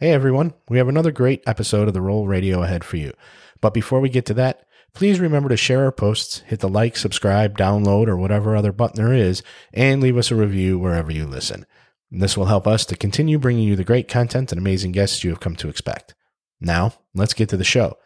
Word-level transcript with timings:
Hey 0.00 0.12
everyone, 0.12 0.54
we 0.68 0.78
have 0.78 0.86
another 0.86 1.10
great 1.10 1.42
episode 1.44 1.88
of 1.88 1.92
the 1.92 1.98
RŌL 1.98 2.28
Radio 2.28 2.62
ahead 2.62 2.84
for 2.84 2.96
you. 2.96 3.12
But 3.60 3.74
before 3.74 3.98
we 3.98 4.08
get 4.08 4.26
to 4.26 4.34
that, 4.34 4.64
please 4.94 5.18
remember 5.18 5.48
to 5.48 5.56
share 5.56 5.82
our 5.82 5.90
posts, 5.90 6.44
hit 6.46 6.60
the 6.60 6.68
like, 6.68 6.96
subscribe, 6.96 7.58
download, 7.58 8.06
or 8.06 8.16
whatever 8.16 8.54
other 8.54 8.70
button 8.70 8.94
there 8.94 9.12
is, 9.12 9.42
and 9.74 10.00
leave 10.00 10.16
us 10.16 10.30
a 10.30 10.36
review 10.36 10.78
wherever 10.78 11.10
you 11.10 11.26
listen. 11.26 11.66
This 12.12 12.36
will 12.36 12.44
help 12.44 12.64
us 12.64 12.86
to 12.86 12.96
continue 12.96 13.40
bringing 13.40 13.66
you 13.66 13.74
the 13.74 13.82
great 13.82 14.06
content 14.06 14.52
and 14.52 14.58
amazing 14.60 14.92
guests 14.92 15.24
you 15.24 15.30
have 15.30 15.40
come 15.40 15.56
to 15.56 15.68
expect. 15.68 16.14
Now, 16.60 16.92
let's 17.12 17.34
get 17.34 17.48
to 17.48 17.56
the 17.56 17.64
show. 17.64 17.96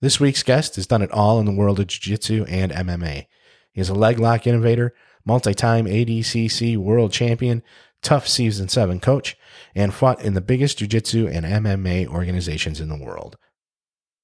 This 0.00 0.18
week's 0.18 0.42
guest 0.42 0.74
has 0.74 0.88
done 0.88 1.02
it 1.02 1.12
all 1.12 1.38
in 1.38 1.46
the 1.46 1.54
world 1.54 1.78
of 1.78 1.86
Jiu 1.86 2.00
Jitsu 2.00 2.46
and 2.48 2.72
MMA. 2.72 3.26
He 3.70 3.80
is 3.80 3.90
a 3.90 3.94
leg 3.94 4.18
lock 4.18 4.44
innovator, 4.44 4.92
multi 5.24 5.54
time 5.54 5.84
ADCC 5.84 6.76
world 6.76 7.12
champion, 7.12 7.62
TUF 8.02 8.26
Season 8.26 8.68
7 8.68 8.98
coach, 8.98 9.36
and 9.74 9.92
fought 9.92 10.22
in 10.22 10.34
the 10.34 10.40
biggest 10.40 10.78
jiu 10.78 10.86
jitsu 10.86 11.26
and 11.28 11.44
MMA 11.44 12.06
organizations 12.06 12.80
in 12.80 12.88
the 12.88 13.02
world. 13.02 13.36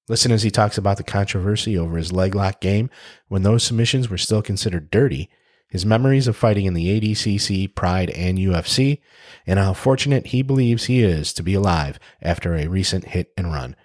Listen 0.07 0.31
as 0.31 0.43
he 0.43 0.51
talks 0.51 0.77
about 0.77 0.97
the 0.97 1.03
controversy 1.03 1.77
over 1.77 1.97
his 1.97 2.11
leg 2.11 2.35
lock 2.35 2.59
game 2.59 2.89
when 3.27 3.43
those 3.43 3.63
submissions 3.63 4.09
were 4.09 4.17
still 4.17 4.41
considered 4.41 4.91
dirty, 4.91 5.29
his 5.69 5.85
memories 5.85 6.27
of 6.27 6.35
fighting 6.35 6.65
in 6.65 6.73
the 6.73 6.99
ADCC, 6.99 7.73
Pride, 7.75 8.09
and 8.09 8.37
UFC, 8.37 8.99
and 9.47 9.57
how 9.57 9.73
fortunate 9.73 10.27
he 10.27 10.41
believes 10.41 10.85
he 10.85 11.01
is 11.01 11.31
to 11.33 11.43
be 11.43 11.53
alive 11.53 11.97
after 12.21 12.55
a 12.55 12.67
recent 12.67 13.05
hit 13.05 13.31
and 13.37 13.53
run. 13.53 13.75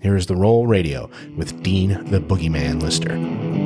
Here 0.00 0.16
is 0.16 0.26
the 0.26 0.34
RŌL 0.34 0.68
Radio 0.68 1.10
with 1.36 1.62
Dean 1.62 2.10
the 2.10 2.20
Boogeyman 2.20 2.80
Lister. 2.80 3.63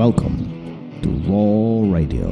Welcome 0.00 1.02
to 1.02 1.08
RŌL 1.08 1.92
Radio. 1.92 2.30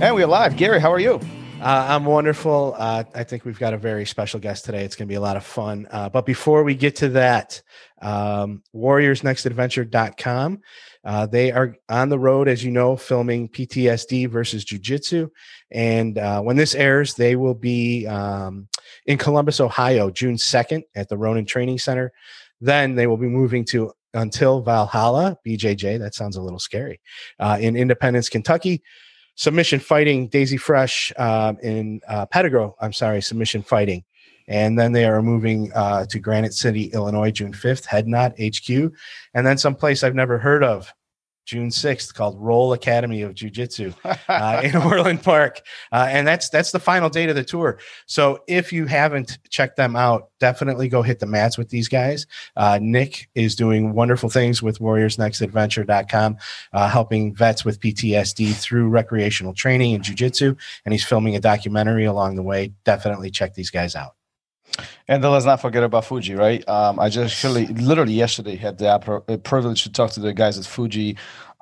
And 0.00 0.14
we're 0.14 0.26
live. 0.26 0.56
Gary, 0.56 0.80
how 0.80 0.90
are 0.90 0.98
you? 0.98 1.20
Uh, 1.60 1.88
I'm 1.90 2.06
wonderful. 2.06 2.74
Uh, 2.78 3.04
I 3.14 3.24
think 3.24 3.44
we've 3.44 3.58
got 3.58 3.74
a 3.74 3.76
very 3.76 4.06
special 4.06 4.40
guest 4.40 4.64
today. 4.64 4.82
It's 4.82 4.96
going 4.96 5.08
to 5.08 5.12
be 5.12 5.16
a 5.16 5.20
lot 5.20 5.36
of 5.36 5.44
fun. 5.44 5.86
Uh, 5.90 6.08
but 6.08 6.24
before 6.24 6.62
we 6.64 6.74
get 6.74 6.96
to 6.96 7.10
that, 7.10 7.60
um, 8.00 8.62
warriorsnextadventure.com. 8.74 10.60
Uh, 11.06 11.24
they 11.24 11.52
are 11.52 11.76
on 11.88 12.08
the 12.08 12.18
road, 12.18 12.48
as 12.48 12.64
you 12.64 12.70
know, 12.70 12.96
filming 12.96 13.48
PTSD 13.48 14.28
versus 14.28 14.64
Jiu 14.64 14.78
Jitsu. 14.78 15.28
And 15.70 16.18
uh, 16.18 16.42
when 16.42 16.56
this 16.56 16.74
airs, 16.74 17.14
they 17.14 17.36
will 17.36 17.54
be 17.54 18.06
um, 18.08 18.66
in 19.06 19.16
Columbus, 19.16 19.60
Ohio, 19.60 20.10
June 20.10 20.34
2nd 20.34 20.82
at 20.96 21.08
the 21.08 21.16
Ronin 21.16 21.46
Training 21.46 21.78
Center. 21.78 22.12
Then 22.60 22.96
they 22.96 23.06
will 23.06 23.16
be 23.16 23.28
moving 23.28 23.64
to 23.66 23.92
Until 24.14 24.62
Valhalla, 24.62 25.38
BJJ. 25.46 26.00
That 26.00 26.14
sounds 26.14 26.36
a 26.36 26.42
little 26.42 26.58
scary. 26.58 27.00
Uh, 27.38 27.56
in 27.60 27.76
Independence, 27.76 28.28
Kentucky 28.28 28.82
submission 29.36 29.78
fighting 29.78 30.28
Daisy 30.28 30.56
Fresh 30.56 31.12
um, 31.18 31.58
in 31.62 32.00
uh, 32.08 32.26
Pettigrew. 32.26 32.72
I'm 32.80 32.92
sorry, 32.92 33.22
submission 33.22 33.62
fighting. 33.62 34.04
And 34.48 34.78
then 34.78 34.92
they 34.92 35.04
are 35.04 35.22
moving 35.22 35.72
uh, 35.74 36.06
to 36.06 36.18
Granite 36.18 36.54
City, 36.54 36.84
Illinois, 36.86 37.30
June 37.30 37.52
5th, 37.52 37.86
Head 37.86 38.06
Knot 38.06 38.34
HQ. 38.40 38.92
And 39.34 39.46
then 39.46 39.58
someplace 39.58 40.02
I've 40.02 40.14
never 40.14 40.38
heard 40.38 40.62
of, 40.62 40.92
June 41.46 41.68
6th, 41.68 42.12
called 42.12 42.36
Roll 42.40 42.72
Academy 42.72 43.22
of 43.22 43.32
Jiu 43.32 43.48
Jitsu 43.48 43.92
uh, 44.28 44.60
in 44.64 44.74
Orland 44.74 45.22
Park. 45.22 45.62
Uh, 45.92 46.08
and 46.10 46.26
that's 46.26 46.48
that's 46.48 46.72
the 46.72 46.80
final 46.80 47.08
date 47.08 47.28
of 47.28 47.36
the 47.36 47.44
tour. 47.44 47.78
So 48.06 48.42
if 48.48 48.72
you 48.72 48.86
haven't 48.86 49.38
checked 49.48 49.76
them 49.76 49.94
out, 49.94 50.30
definitely 50.40 50.88
go 50.88 51.02
hit 51.02 51.20
the 51.20 51.26
mats 51.26 51.56
with 51.56 51.68
these 51.68 51.88
guys. 51.88 52.26
Uh, 52.56 52.80
Nick 52.82 53.28
is 53.36 53.54
doing 53.54 53.94
wonderful 53.94 54.28
things 54.28 54.60
with 54.60 54.80
warriorsnextadventure.com, 54.80 56.36
uh, 56.72 56.88
helping 56.88 57.32
vets 57.32 57.64
with 57.64 57.80
PTSD 57.80 58.52
through 58.54 58.88
recreational 58.88 59.54
training 59.54 59.94
and 59.94 60.02
jiu 60.02 60.16
jitsu. 60.16 60.56
And 60.84 60.92
he's 60.92 61.04
filming 61.04 61.36
a 61.36 61.40
documentary 61.40 62.06
along 62.06 62.34
the 62.34 62.42
way. 62.42 62.72
Definitely 62.84 63.30
check 63.30 63.54
these 63.54 63.70
guys 63.70 63.94
out. 63.94 64.16
And 65.08 65.22
then 65.22 65.30
let's 65.30 65.44
not 65.46 65.60
forget 65.60 65.82
about 65.82 66.04
Fuji, 66.04 66.34
right? 66.34 66.66
Um, 66.68 66.98
I 66.98 67.08
just 67.08 67.34
actually, 67.34 67.66
literally 67.66 68.12
yesterday 68.12 68.56
had 68.56 68.78
the 68.78 69.40
privilege 69.42 69.82
to 69.84 69.92
talk 69.92 70.10
to 70.12 70.20
the 70.20 70.32
guys 70.32 70.58
at 70.58 70.66
Fuji 70.66 71.16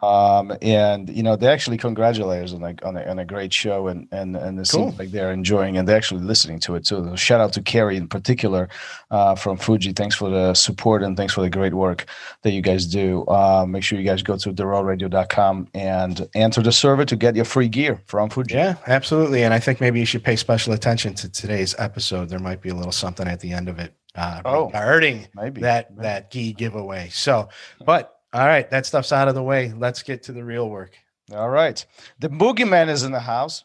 um, 0.05 0.53
and 0.61 1.09
you 1.09 1.23
know 1.23 1.37
they 1.37 1.49
actually 1.49 1.79
congratulate 1.79 2.45
us 2.45 2.53
on 2.53 2.61
like 2.61 2.85
on 2.85 2.97
a, 2.97 3.05
on 3.05 3.19
a 3.19 3.25
great 3.25 3.53
show 3.53 3.89
and 3.89 4.07
and 4.13 4.37
and 4.37 4.59
it 4.59 4.69
cool. 4.71 4.89
seems 4.89 4.99
like 4.99 5.11
they're 5.11 5.33
enjoying 5.33 5.79
and 5.79 5.89
they're 5.89 5.97
actually 5.97 6.23
listening 6.23 6.59
to 6.61 6.75
it 6.75 6.85
too. 6.85 7.05
So 7.05 7.17
shout 7.17 7.41
out 7.41 7.53
to 7.55 7.63
Kerry 7.63 7.97
in 7.97 8.09
particular 8.09 8.69
uh, 9.11 9.35
from 9.35 9.57
Fuji. 9.57 9.93
Thanks 9.93 10.15
for 10.15 10.29
the 10.29 10.55
support 10.55 11.03
and 11.03 11.17
thanks 11.17 11.33
for 11.33 11.41
the 11.41 11.51
great 11.51 11.75
work 11.75 12.07
that 12.43 12.51
you 12.51 12.61
guys 12.61 12.87
do. 12.87 13.25
Uh, 13.27 13.65
make 13.67 13.83
sure 13.83 13.99
you 13.99 14.05
guys 14.05 14.23
go 14.23 14.37
to 14.37 14.53
therolradio.com 14.53 15.69
and 15.75 16.29
enter 16.35 16.63
the 16.63 16.73
survey 16.73 17.05
to 17.07 17.17
get 17.17 17.37
your 17.37 17.45
free 17.45 17.69
gear 17.69 18.03
from 18.07 18.31
Fuji. 18.31 18.55
Yeah, 18.55 18.77
absolutely. 18.87 19.43
And 19.43 19.55
I 19.55 19.59
think 19.59 19.81
maybe 19.81 20.01
you 20.01 20.07
should 20.07 20.25
pay 20.25 20.37
special 20.37 20.73
attention 20.73 21.15
to 21.15 21.29
today's 21.29 21.75
episode. 21.79 22.29
There 22.29 22.39
might 22.39 22.61
be 22.61 22.69
a 22.69 22.75
little 22.75 22.93
something 22.93 23.27
at 23.27 23.41
the 23.41 23.53
end 23.53 23.69
of 23.69 23.79
it 23.79 23.95
uh, 24.15 24.43
oh, 24.45 24.67
regarding 24.67 25.27
maybe 25.35 25.63
that 25.63 25.91
maybe. 25.91 26.03
that 26.03 26.31
gi 26.31 26.53
giveaway. 26.53 27.09
So, 27.11 27.49
but 27.85 28.14
all 28.35 28.47
right, 28.47 28.69
that 28.71 28.85
stuff's 28.85 29.13
out 29.13 29.29
of 29.29 29.37
the 29.37 29.43
way. 29.43 29.73
Let's 29.79 30.03
get 30.03 30.25
to 30.25 30.33
the 30.33 30.43
real 30.43 30.69
work. 30.69 30.99
All 31.33 31.49
right. 31.49 31.85
The 32.19 32.29
boogeyman 32.29 32.89
is 32.89 33.05
in 33.05 33.13
the 33.13 33.21
house. 33.21 33.65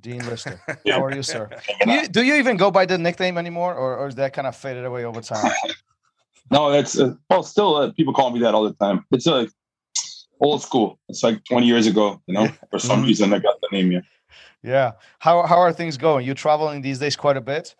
Dean 0.00 0.26
Lister. 0.26 0.60
How 0.88 1.04
are 1.04 1.14
you, 1.14 1.22
sir? 1.22 1.48
Do 1.84 1.92
you, 1.92 2.08
do 2.08 2.22
you, 2.24 2.34
even 2.34 2.56
go 2.56 2.70
by 2.70 2.84
the 2.84 2.98
nickname 2.98 3.38
anymore, 3.38 3.74
or, 3.74 3.96
or 3.96 4.08
is 4.08 4.16
that 4.16 4.32
kind 4.32 4.46
of 4.46 4.56
faded 4.56 4.84
away 4.84 5.04
over 5.04 5.20
time? 5.20 5.52
no, 6.50 6.72
it's 6.72 6.98
uh, 6.98 7.14
well, 7.30 7.42
still 7.44 7.76
uh, 7.76 7.92
people 7.92 8.12
call 8.12 8.30
me 8.30 8.40
that 8.40 8.54
all 8.54 8.64
the 8.64 8.74
time. 8.74 9.04
It's 9.12 9.26
like 9.26 9.48
uh, 9.48 10.44
old 10.44 10.62
school. 10.62 10.98
It's 11.08 11.22
like 11.22 11.44
20 11.44 11.66
years 11.66 11.86
ago, 11.86 12.20
you 12.26 12.34
know. 12.34 12.48
For 12.70 12.78
some 12.78 12.98
mm-hmm. 12.98 13.06
reason, 13.06 13.32
I 13.32 13.38
got 13.38 13.60
the 13.60 13.68
name 13.70 13.90
here. 13.90 14.02
Yeah. 14.62 14.92
How 15.20 15.46
how 15.46 15.58
are 15.58 15.72
things 15.72 15.96
going? 15.96 16.26
You 16.26 16.34
traveling 16.34 16.82
these 16.82 16.98
days 16.98 17.16
quite 17.16 17.36
a 17.36 17.40
bit. 17.40 17.74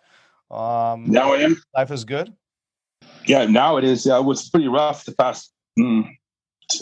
Um, 0.49 1.05
now 1.11 1.33
I 1.33 1.39
am. 1.39 1.61
Life 1.75 1.91
is 1.91 2.05
good. 2.05 2.33
Yeah, 3.25 3.45
now 3.45 3.77
it 3.77 3.83
is. 3.83 4.05
Yeah, 4.05 4.17
it 4.17 4.25
was 4.25 4.49
pretty 4.49 4.67
rough 4.67 5.05
the 5.05 5.11
past 5.11 5.51
mm, 5.77 6.09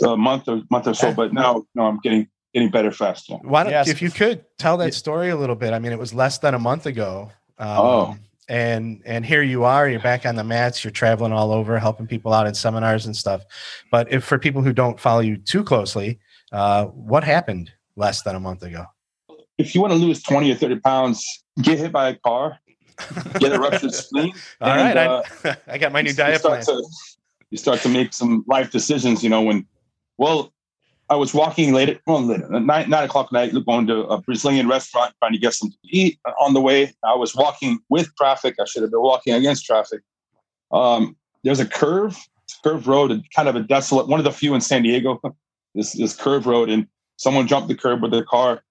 a 0.03 0.17
month 0.17 0.47
or 0.47 0.61
month 0.69 0.87
or 0.87 0.93
so, 0.93 1.13
but 1.13 1.33
now 1.33 1.65
no, 1.75 1.85
I'm 1.85 1.99
getting 1.99 2.27
getting 2.53 2.69
better 2.69 2.91
fast. 2.91 3.29
Yeah. 3.29 3.37
Why 3.41 3.63
don't 3.63 3.71
yes. 3.71 3.87
if 3.87 4.01
you 4.01 4.09
could 4.09 4.43
tell 4.57 4.77
that 4.77 4.93
story 4.93 5.29
a 5.29 5.35
little 5.35 5.55
bit? 5.55 5.73
I 5.73 5.79
mean, 5.79 5.91
it 5.91 5.99
was 5.99 6.13
less 6.13 6.39
than 6.39 6.53
a 6.53 6.59
month 6.59 6.85
ago. 6.85 7.31
Um, 7.59 7.69
oh. 7.69 8.17
And 8.49 9.01
and 9.05 9.25
here 9.25 9.41
you 9.41 9.65
are, 9.65 9.89
you're 9.89 9.99
back 9.99 10.25
on 10.25 10.35
the 10.35 10.43
mats, 10.43 10.83
you're 10.83 10.91
traveling 10.91 11.33
all 11.33 11.51
over, 11.51 11.77
helping 11.77 12.07
people 12.07 12.33
out 12.33 12.47
in 12.47 12.53
seminars 12.53 13.05
and 13.05 13.15
stuff. 13.15 13.43
But 13.91 14.11
if 14.11 14.23
for 14.23 14.39
people 14.39 14.61
who 14.61 14.71
don't 14.71 14.97
follow 14.97 15.19
you 15.19 15.35
too 15.35 15.65
closely, 15.65 16.19
uh, 16.53 16.85
what 16.85 17.25
happened 17.25 17.71
less 17.97 18.21
than 18.21 18.35
a 18.35 18.39
month 18.39 18.63
ago? 18.63 18.85
If 19.57 19.75
you 19.75 19.81
want 19.81 19.91
to 19.93 19.99
lose 19.99 20.23
20 20.23 20.51
or 20.51 20.55
30 20.55 20.79
pounds, 20.79 21.43
get 21.61 21.77
hit 21.77 21.91
by 21.91 22.09
a 22.09 22.15
car, 22.15 22.57
get 23.39 23.51
a 23.51 23.59
ruptured 23.59 23.93
spleen. 23.93 24.33
all 24.61 24.71
and, 24.71 24.95
right, 24.95 24.97
uh, 24.97 25.23
I, 25.43 25.57
I, 25.73 25.77
got 25.77 25.91
my 25.91 26.01
new 26.01 26.13
diet 26.13 26.41
plan. 26.41 26.63
To, 26.63 26.83
you 27.49 27.57
start 27.57 27.81
to 27.81 27.89
make 27.89 28.13
some 28.13 28.45
life 28.47 28.71
decisions, 28.71 29.23
you 29.23 29.29
know, 29.29 29.41
when 29.41 29.65
well, 30.17 30.53
I 31.09 31.15
was 31.15 31.33
walking 31.33 31.73
late 31.73 31.89
at 31.89 32.01
well, 32.05 32.19
nine, 32.21 32.89
nine 32.89 33.03
o'clock 33.03 33.27
at 33.27 33.31
night, 33.31 33.65
going 33.65 33.87
to 33.87 34.03
a 34.07 34.21
Brazilian 34.21 34.67
restaurant, 34.67 35.13
trying 35.19 35.31
to 35.31 35.37
get 35.37 35.53
something 35.53 35.77
to 35.83 35.95
eat. 35.95 36.19
On 36.39 36.53
the 36.53 36.61
way, 36.61 36.93
I 37.03 37.15
was 37.15 37.33
walking 37.33 37.79
with 37.89 38.13
traffic. 38.15 38.55
I 38.59 38.65
should 38.65 38.81
have 38.81 38.91
been 38.91 39.01
walking 39.01 39.33
against 39.33 39.65
traffic. 39.65 40.01
Um, 40.71 41.15
there's 41.43 41.61
a 41.61 41.65
curve, 41.65 42.17
curve 42.63 42.87
road, 42.87 43.23
kind 43.33 43.47
of 43.47 43.55
a 43.55 43.61
desolate, 43.61 44.07
one 44.07 44.19
of 44.19 44.25
the 44.25 44.31
few 44.31 44.53
in 44.53 44.61
San 44.61 44.83
Diego. 44.83 45.21
This 45.75 45.93
this 45.93 46.15
curve 46.15 46.47
road, 46.47 46.69
and 46.69 46.87
someone 47.17 47.45
jumped 47.45 47.67
the 47.67 47.75
curb 47.75 48.01
with 48.01 48.09
their 48.09 48.23
car, 48.23 48.63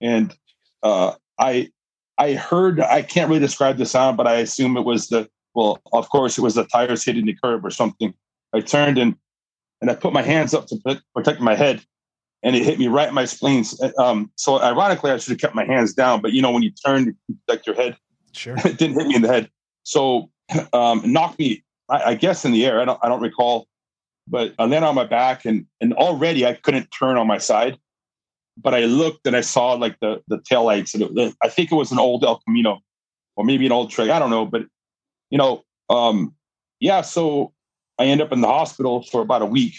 and 0.00 0.34
uh, 0.82 1.12
I 1.38 1.68
I 2.16 2.32
heard 2.32 2.80
I 2.80 3.02
can't 3.02 3.28
really 3.28 3.40
describe 3.40 3.76
the 3.76 3.84
sound, 3.84 4.16
but 4.16 4.26
I 4.26 4.36
assume 4.36 4.78
it 4.78 4.86
was 4.86 5.08
the 5.08 5.28
well, 5.54 5.78
of 5.92 6.08
course, 6.08 6.38
it 6.38 6.40
was 6.40 6.54
the 6.54 6.64
tires 6.64 7.04
hitting 7.04 7.26
the 7.26 7.34
curb 7.34 7.62
or 7.62 7.70
something. 7.70 8.14
I 8.54 8.60
turned 8.60 8.96
and 8.96 9.16
and 9.80 9.90
I 9.90 9.94
put 9.94 10.12
my 10.12 10.22
hands 10.22 10.54
up 10.54 10.66
to 10.68 11.00
protect 11.14 11.40
my 11.40 11.54
head, 11.54 11.82
and 12.42 12.56
it 12.56 12.64
hit 12.64 12.78
me 12.78 12.88
right 12.88 13.08
in 13.08 13.14
my 13.14 13.24
spleen. 13.24 13.64
Um, 13.98 14.30
so 14.36 14.60
ironically, 14.60 15.10
I 15.10 15.18
should 15.18 15.32
have 15.32 15.40
kept 15.40 15.54
my 15.54 15.64
hands 15.64 15.94
down, 15.94 16.20
but 16.20 16.32
you 16.32 16.42
know 16.42 16.50
when 16.50 16.62
you 16.62 16.70
turn 16.70 17.06
to 17.06 17.14
protect 17.46 17.66
your 17.66 17.76
head, 17.76 17.96
sure, 18.32 18.56
it 18.64 18.78
didn't 18.78 18.98
hit 18.98 19.06
me 19.06 19.16
in 19.16 19.22
the 19.22 19.28
head. 19.28 19.50
So 19.82 20.30
um, 20.72 21.02
knocked 21.04 21.38
me, 21.38 21.64
I, 21.88 22.02
I, 22.02 22.14
guess, 22.14 22.44
in 22.44 22.52
the 22.52 22.64
air. 22.66 22.80
I 22.80 22.84
don't, 22.84 22.98
I 23.02 23.08
don't 23.08 23.20
recall, 23.20 23.66
but 24.26 24.54
I 24.58 24.64
landed 24.64 24.86
on 24.86 24.94
my 24.94 25.04
back, 25.04 25.44
and 25.44 25.66
and 25.80 25.92
already 25.94 26.46
I 26.46 26.54
couldn't 26.54 26.88
turn 26.90 27.16
on 27.16 27.26
my 27.26 27.38
side. 27.38 27.78
But 28.58 28.74
I 28.74 28.86
looked 28.86 29.26
and 29.26 29.36
I 29.36 29.42
saw 29.42 29.72
like 29.72 29.98
the 30.00 30.22
the 30.28 30.40
tail 30.48 30.64
lights, 30.64 30.94
and 30.94 31.18
it, 31.18 31.34
I 31.42 31.48
think 31.48 31.70
it 31.70 31.74
was 31.74 31.92
an 31.92 31.98
old 31.98 32.24
El 32.24 32.40
Camino, 32.46 32.80
or 33.36 33.44
maybe 33.44 33.66
an 33.66 33.72
old 33.72 33.90
Trek. 33.90 34.08
I 34.08 34.18
don't 34.18 34.30
know, 34.30 34.46
but 34.46 34.62
you 35.30 35.36
know, 35.36 35.62
um, 35.90 36.34
yeah. 36.80 37.02
So 37.02 37.52
I 37.98 38.04
end 38.06 38.20
up 38.20 38.32
in 38.32 38.40
the 38.40 38.48
hospital 38.48 39.02
for 39.02 39.20
about 39.22 39.42
a 39.42 39.46
week 39.46 39.74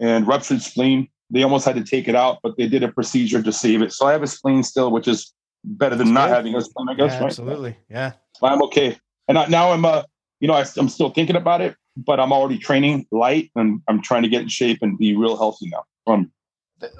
and 0.00 0.26
ruptured 0.26 0.60
spleen. 0.62 1.08
they 1.30 1.42
almost 1.42 1.64
had 1.64 1.74
to 1.76 1.84
take 1.84 2.06
it 2.08 2.14
out, 2.14 2.38
but 2.42 2.56
they 2.56 2.68
did 2.68 2.82
a 2.82 2.88
procedure 2.92 3.42
to 3.42 3.52
save 3.52 3.80
it. 3.82 3.92
So 3.92 4.06
I 4.06 4.12
have 4.12 4.22
a 4.22 4.26
spleen 4.26 4.62
still, 4.62 4.90
which 4.90 5.08
is 5.08 5.32
better 5.64 5.96
than 5.96 6.08
That's 6.08 6.14
not 6.14 6.28
good. 6.28 6.34
having 6.34 6.54
a 6.54 6.60
spleen, 6.60 6.88
I 6.90 6.94
guess. 6.94 7.12
Yeah, 7.12 7.18
right? 7.20 7.26
absolutely. 7.26 7.76
Yeah. 7.88 8.12
I'm 8.42 8.62
okay. 8.64 8.98
And 9.28 9.38
I, 9.38 9.46
now 9.46 9.72
I'm, 9.72 9.84
uh, 9.84 10.02
you 10.40 10.48
know, 10.48 10.54
I, 10.54 10.64
I'm 10.76 10.88
still 10.90 11.08
thinking 11.10 11.36
about 11.36 11.60
it, 11.62 11.74
but 11.96 12.20
I'm 12.20 12.32
already 12.32 12.58
training 12.58 13.06
light 13.10 13.50
and 13.56 13.80
I'm 13.88 14.02
trying 14.02 14.22
to 14.24 14.28
get 14.28 14.42
in 14.42 14.48
shape 14.48 14.78
and 14.82 14.98
be 14.98 15.16
real 15.16 15.36
healthy 15.36 15.70
now. 15.70 15.84
Um, 16.12 16.30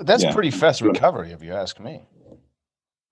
That's 0.01 0.23
Yeah. 0.23 0.33
pretty 0.33 0.51
fast 0.51 0.81
recovery, 0.81 1.33
if 1.33 1.43
you 1.43 1.53
ask 1.53 1.79
me. 1.79 2.07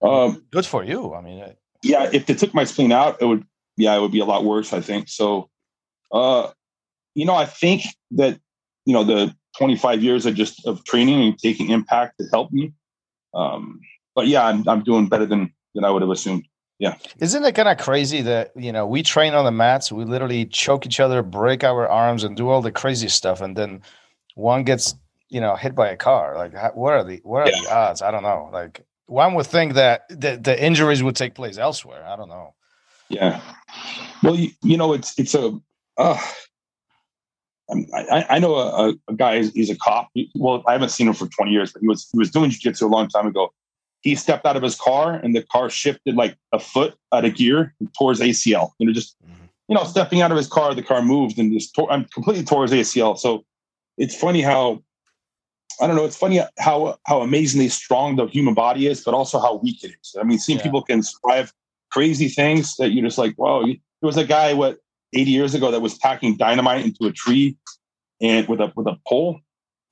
um, 0.00 0.44
Good 0.50 0.64
for 0.66 0.82
you. 0.82 1.12
I 1.14 1.20
mean, 1.20 1.42
uh, 1.42 1.52
yeah, 1.82 2.08
if 2.12 2.26
they 2.26 2.34
took 2.34 2.54
my 2.54 2.64
spleen 2.64 2.92
out, 2.92 3.20
it 3.20 3.26
would, 3.26 3.44
yeah, 3.76 3.94
it 3.96 4.00
would 4.00 4.12
be 4.12 4.20
a 4.20 4.24
lot 4.24 4.44
worse, 4.44 4.72
I 4.72 4.80
think. 4.80 5.08
So, 5.08 5.50
uh, 6.10 6.50
you 7.14 7.24
know, 7.24 7.34
I 7.34 7.44
think 7.44 7.82
that, 8.12 8.40
you 8.84 8.92
know, 8.92 9.04
the 9.04 9.34
25 9.58 10.02
years 10.02 10.26
of 10.26 10.34
just 10.34 10.66
of 10.66 10.84
training 10.84 11.22
and 11.22 11.38
taking 11.38 11.70
impact 11.70 12.18
to 12.18 12.26
help 12.32 12.52
me. 12.52 12.72
Um, 13.34 13.80
but 14.14 14.26
yeah, 14.26 14.46
I'm, 14.46 14.66
I'm 14.68 14.82
doing 14.82 15.08
better 15.08 15.26
than, 15.26 15.52
than 15.74 15.84
I 15.84 15.90
would 15.90 16.02
have 16.02 16.10
assumed. 16.10 16.46
Yeah. 16.78 16.96
Isn't 17.18 17.44
it 17.44 17.54
kind 17.54 17.68
of 17.68 17.78
crazy 17.78 18.22
that 18.22 18.50
you 18.56 18.72
know 18.72 18.86
we 18.86 19.04
train 19.04 19.34
on 19.34 19.44
the 19.44 19.52
mats, 19.52 19.92
we 19.92 20.04
literally 20.04 20.46
choke 20.46 20.84
each 20.84 20.98
other, 20.98 21.22
break 21.22 21.62
our 21.62 21.88
arms, 21.88 22.24
and 22.24 22.36
do 22.36 22.48
all 22.48 22.60
the 22.60 22.72
crazy 22.72 23.06
stuff, 23.06 23.40
and 23.40 23.56
then 23.56 23.82
one 24.34 24.64
gets 24.64 24.96
you 25.28 25.40
know 25.40 25.54
hit 25.54 25.76
by 25.76 25.90
a 25.90 25.96
car. 25.96 26.36
Like, 26.36 26.74
what 26.74 26.94
are 26.94 27.04
the 27.04 27.20
what 27.22 27.42
are 27.42 27.52
the 27.52 27.72
odds? 27.72 28.02
I 28.02 28.10
don't 28.10 28.24
know. 28.24 28.50
Like, 28.52 28.84
one 29.06 29.34
would 29.34 29.46
think 29.46 29.74
that 29.74 30.08
the, 30.08 30.36
the 30.42 30.60
injuries 30.60 31.04
would 31.04 31.14
take 31.14 31.36
place 31.36 31.56
elsewhere. 31.56 32.04
I 32.04 32.16
don't 32.16 32.28
know. 32.28 32.54
Yeah. 33.08 33.40
Well, 34.22 34.34
you, 34.34 34.50
you 34.62 34.76
know, 34.76 34.92
it's 34.92 35.16
it's 35.18 35.36
a. 35.36 35.60
Uh, 35.96 36.18
I, 38.10 38.26
I 38.30 38.38
know 38.38 38.54
a, 38.56 38.94
a 39.08 39.14
guy. 39.14 39.38
He's, 39.38 39.52
he's 39.52 39.70
a 39.70 39.76
cop. 39.76 40.08
Well, 40.34 40.62
I 40.66 40.72
haven't 40.72 40.90
seen 40.90 41.08
him 41.08 41.14
for 41.14 41.26
20 41.26 41.50
years, 41.50 41.72
but 41.72 41.80
he 41.82 41.88
was 41.88 42.08
he 42.12 42.18
was 42.18 42.30
doing 42.30 42.50
jiu-jitsu 42.50 42.86
a 42.86 42.88
long 42.88 43.08
time 43.08 43.26
ago. 43.26 43.52
He 44.02 44.14
stepped 44.16 44.44
out 44.46 44.56
of 44.56 44.62
his 44.62 44.74
car, 44.74 45.14
and 45.14 45.34
the 45.34 45.42
car 45.44 45.70
shifted 45.70 46.16
like 46.16 46.36
a 46.52 46.58
foot 46.58 46.94
out 47.12 47.24
of 47.24 47.34
gear 47.34 47.74
towards 47.98 48.20
ACL. 48.20 48.70
You 48.78 48.86
know, 48.86 48.92
just 48.92 49.16
Mhm. 49.24 49.48
you 49.68 49.74
know, 49.76 49.84
stepping 49.84 50.20
out 50.22 50.30
of 50.30 50.36
his 50.36 50.48
car, 50.48 50.74
the 50.74 50.82
car 50.82 51.02
moved 51.02 51.38
and 51.38 51.52
just 51.52 51.74
tore, 51.74 51.90
I'm 51.90 52.04
completely 52.06 52.44
tore 52.44 52.62
his 52.62 52.72
ACL. 52.72 53.16
So 53.18 53.44
it's 53.96 54.14
funny 54.14 54.42
how 54.42 54.82
I 55.80 55.86
don't 55.86 55.96
know. 55.96 56.04
It's 56.04 56.16
funny 56.16 56.40
how 56.58 56.98
how 57.06 57.22
amazingly 57.22 57.68
strong 57.68 58.16
the 58.16 58.26
human 58.26 58.54
body 58.54 58.86
is, 58.86 59.02
but 59.02 59.14
also 59.14 59.38
how 59.38 59.54
weak 59.56 59.82
it 59.84 59.92
is. 60.02 60.14
I 60.20 60.24
mean, 60.24 60.38
seeing 60.38 60.58
Yeah. 60.58 60.64
people 60.64 60.82
can 60.82 61.02
survive 61.02 61.52
crazy 61.90 62.28
things 62.28 62.76
that 62.76 62.90
you're 62.92 63.04
just 63.04 63.18
like, 63.18 63.36
wow. 63.38 63.62
you- 63.64 63.78
There 64.00 64.06
was 64.08 64.16
a 64.16 64.24
guy 64.24 64.52
what 64.52 64.78
80 65.14 65.30
years 65.30 65.54
ago 65.54 65.70
that 65.70 65.80
was 65.80 65.96
packing 65.98 66.36
dynamite 66.36 66.84
into 66.84 67.04
a 67.06 67.12
tree 67.12 67.56
and 68.22 68.48
with 68.48 68.60
a 68.60 68.72
with 68.76 68.86
a 68.86 68.96
pole, 69.06 69.40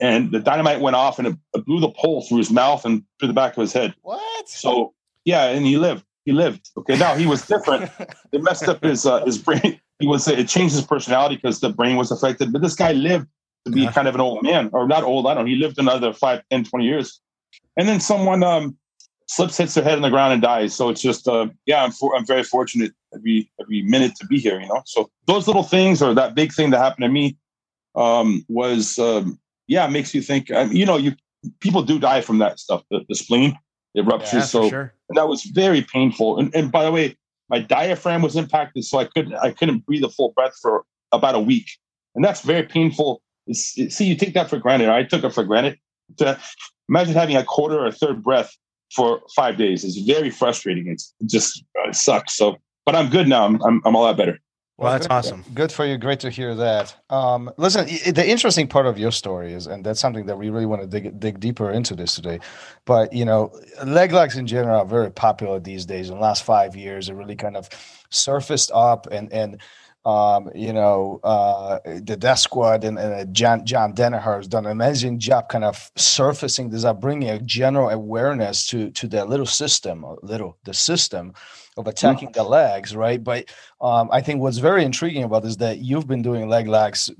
and 0.00 0.30
the 0.30 0.38
dynamite 0.40 0.80
went 0.80 0.96
off 0.96 1.18
and 1.18 1.28
it, 1.28 1.36
it 1.54 1.66
blew 1.66 1.80
the 1.80 1.90
pole 1.90 2.22
through 2.22 2.38
his 2.38 2.50
mouth 2.50 2.84
and 2.86 3.02
through 3.18 3.28
the 3.28 3.34
back 3.34 3.56
of 3.56 3.60
his 3.60 3.72
head. 3.72 3.94
What? 4.02 4.48
So 4.48 4.94
yeah, 5.24 5.46
and 5.46 5.66
he 5.66 5.76
lived. 5.76 6.04
He 6.24 6.32
lived. 6.32 6.70
Okay, 6.78 6.96
now 6.96 7.14
he 7.14 7.26
was 7.26 7.46
different 7.46 7.90
it 8.32 8.42
messed 8.42 8.68
up 8.68 8.82
his 8.82 9.04
uh, 9.04 9.24
his 9.24 9.36
brain. 9.38 9.80
He 9.98 10.06
was 10.06 10.26
it 10.28 10.48
changed 10.48 10.74
his 10.74 10.86
personality 10.86 11.36
because 11.36 11.60
the 11.60 11.70
brain 11.70 11.96
was 11.96 12.10
affected. 12.10 12.52
But 12.52 12.62
this 12.62 12.74
guy 12.74 12.92
lived 12.92 13.26
to 13.66 13.70
be 13.72 13.82
Yeah. 13.82 13.92
kind 13.92 14.08
of 14.08 14.14
an 14.14 14.20
old 14.22 14.42
man, 14.42 14.70
or 14.72 14.86
not 14.86 15.02
old. 15.02 15.26
I 15.26 15.34
don't 15.34 15.44
know. 15.44 15.50
He 15.50 15.56
lived 15.56 15.78
another 15.78 16.14
five, 16.14 16.42
10, 16.50 16.64
20 16.64 16.84
years, 16.86 17.20
and 17.76 17.86
then 17.86 18.00
someone 18.00 18.42
um, 18.42 18.78
slips, 19.26 19.58
hits 19.58 19.74
their 19.74 19.84
head 19.84 19.96
on 19.96 20.02
the 20.02 20.08
ground, 20.08 20.32
and 20.32 20.40
dies. 20.40 20.74
So 20.74 20.88
it's 20.88 21.02
just 21.02 21.28
uh, 21.28 21.48
yeah. 21.66 21.84
I'm 21.84 21.90
for, 21.92 22.16
I'm 22.16 22.24
very 22.24 22.44
fortunate 22.44 22.92
every 23.14 23.50
every 23.60 23.82
minute 23.82 24.14
to 24.20 24.26
be 24.26 24.38
here. 24.38 24.58
You 24.60 24.68
know. 24.68 24.82
So 24.86 25.10
those 25.26 25.46
little 25.46 25.62
things, 25.64 26.00
or 26.00 26.14
that 26.14 26.34
big 26.34 26.52
thing 26.54 26.70
that 26.70 26.78
happened 26.78 27.04
to 27.04 27.10
me, 27.10 27.36
um, 28.00 28.44
was 28.48 28.98
um, 28.98 29.38
yeah, 29.68 29.86
it 29.86 29.90
makes 29.90 30.14
you 30.14 30.22
think. 30.22 30.50
Um, 30.50 30.72
you 30.72 30.86
know, 30.86 30.96
you 30.96 31.12
people 31.60 31.82
do 31.82 31.98
die 31.98 32.20
from 32.20 32.38
that 32.38 32.58
stuff. 32.58 32.82
The, 32.90 33.00
the 33.08 33.14
spleen 33.14 33.56
it 33.94 34.04
ruptures. 34.06 34.32
Yeah, 34.32 34.40
so 34.42 34.68
sure. 34.68 34.94
and 35.08 35.18
that 35.18 35.28
was 35.28 35.42
very 35.44 35.82
painful. 35.82 36.38
And, 36.38 36.54
and 36.54 36.70
by 36.72 36.84
the 36.84 36.92
way, 36.92 37.16
my 37.48 37.58
diaphragm 37.58 38.22
was 38.22 38.36
impacted, 38.36 38.84
so 38.84 38.98
I 38.98 39.04
couldn't 39.04 39.34
I 39.34 39.50
couldn't 39.52 39.84
breathe 39.86 40.04
a 40.04 40.08
full 40.08 40.32
breath 40.32 40.54
for 40.62 40.84
about 41.12 41.34
a 41.34 41.40
week, 41.40 41.68
and 42.14 42.24
that's 42.24 42.40
very 42.42 42.62
painful. 42.62 43.22
It's, 43.46 43.76
it- 43.78 43.92
see, 43.92 44.04
you 44.06 44.16
take 44.16 44.34
that 44.34 44.48
for 44.48 44.58
granted. 44.58 44.88
I 44.88 45.02
took 45.04 45.24
it 45.24 45.34
for 45.34 45.44
granted. 45.44 45.78
To 46.18 46.38
imagine 46.88 47.14
having 47.14 47.36
a 47.36 47.44
quarter 47.44 47.78
or 47.78 47.86
a 47.86 47.92
third 47.92 48.22
breath 48.22 48.56
for 48.94 49.20
five 49.36 49.56
days 49.56 49.84
is 49.84 49.98
very 49.98 50.30
frustrating. 50.30 50.88
It's 50.88 51.14
it 51.20 51.28
just 51.28 51.62
uh, 51.78 51.90
it 51.90 51.94
sucks. 51.96 52.36
So, 52.36 52.56
but 52.86 52.94
I'm 52.96 53.10
good 53.10 53.28
now. 53.28 53.44
I'm 53.46 53.60
I'm, 53.62 53.80
I'm 53.84 53.94
a 53.94 54.00
lot 54.00 54.16
better. 54.16 54.38
Well, 54.80 54.92
that's 54.92 55.06
good, 55.06 55.12
awesome. 55.12 55.44
Good 55.52 55.70
for 55.70 55.84
you. 55.84 55.98
Great 55.98 56.20
to 56.20 56.30
hear 56.30 56.54
that. 56.54 56.96
Um, 57.10 57.50
listen, 57.58 57.84
the 58.14 58.26
interesting 58.26 58.66
part 58.66 58.86
of 58.86 58.98
your 58.98 59.12
story 59.12 59.52
is, 59.52 59.66
and 59.66 59.84
that's 59.84 60.00
something 60.00 60.24
that 60.24 60.38
we 60.38 60.48
really 60.48 60.64
want 60.64 60.80
to 60.80 60.88
dig 60.88 61.20
dig 61.20 61.38
deeper 61.38 61.70
into 61.70 61.94
this 61.94 62.14
today. 62.14 62.40
But 62.86 63.12
you 63.12 63.26
know, 63.26 63.52
leg 63.84 64.12
locks 64.12 64.36
in 64.36 64.46
general 64.46 64.80
are 64.80 64.86
very 64.86 65.12
popular 65.12 65.60
these 65.60 65.84
days. 65.84 66.08
In 66.08 66.14
the 66.14 66.22
last 66.22 66.44
five 66.44 66.74
years, 66.76 67.10
it 67.10 67.14
really 67.14 67.36
kind 67.36 67.58
of 67.58 67.68
surfaced 68.08 68.70
up, 68.72 69.06
and 69.12 69.30
and 69.34 69.60
um, 70.06 70.50
you 70.54 70.72
know, 70.72 71.20
uh, 71.24 71.80
the 71.84 72.16
Death 72.16 72.38
Squad 72.38 72.82
and, 72.82 72.98
and 72.98 73.12
uh, 73.12 73.24
John 73.32 73.66
John 73.66 73.94
has 73.94 74.48
done 74.48 74.64
an 74.64 74.72
amazing 74.72 75.18
job, 75.18 75.50
kind 75.50 75.64
of 75.64 75.90
surfacing 75.96 76.70
this 76.70 76.84
up, 76.84 77.02
bringing 77.02 77.28
a 77.28 77.38
general 77.40 77.90
awareness 77.90 78.66
to 78.68 78.90
to 78.92 79.06
the 79.06 79.26
little 79.26 79.44
system, 79.44 80.06
little 80.22 80.56
the 80.64 80.72
system 80.72 81.34
of 81.76 81.86
attacking 81.86 82.32
the 82.32 82.42
legs, 82.42 82.94
right? 82.94 83.22
But 83.22 83.46
um, 83.80 84.08
I 84.12 84.20
think 84.20 84.40
what's 84.40 84.58
very 84.58 84.84
intriguing 84.84 85.24
about 85.24 85.42
this 85.42 85.52
is 85.52 85.56
that 85.58 85.78
you've 85.78 86.06
been 86.06 86.22
doing 86.22 86.48
leg 86.48 86.68
locks 86.68 87.10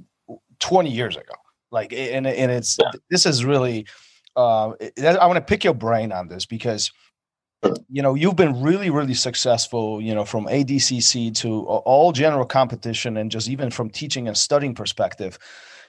20 0.58 0.90
years 0.90 1.16
ago. 1.16 1.34
Like, 1.70 1.92
and, 1.92 2.26
and 2.26 2.50
it's 2.50 2.78
this 3.08 3.26
is 3.26 3.44
really, 3.44 3.86
uh, 4.36 4.70
I 4.70 5.26
want 5.26 5.36
to 5.36 5.40
pick 5.40 5.64
your 5.64 5.74
brain 5.74 6.12
on 6.12 6.28
this 6.28 6.46
because, 6.46 6.90
you 7.88 8.02
know, 8.02 8.14
you've 8.14 8.36
been 8.36 8.60
really, 8.60 8.90
really 8.90 9.14
successful, 9.14 10.00
you 10.00 10.14
know, 10.14 10.24
from 10.24 10.46
ADCC 10.46 11.34
to 11.36 11.64
all 11.64 12.10
general 12.12 12.44
competition 12.44 13.16
and 13.16 13.30
just 13.30 13.48
even 13.48 13.70
from 13.70 13.90
teaching 13.90 14.26
and 14.26 14.36
studying 14.36 14.74
perspective 14.74 15.38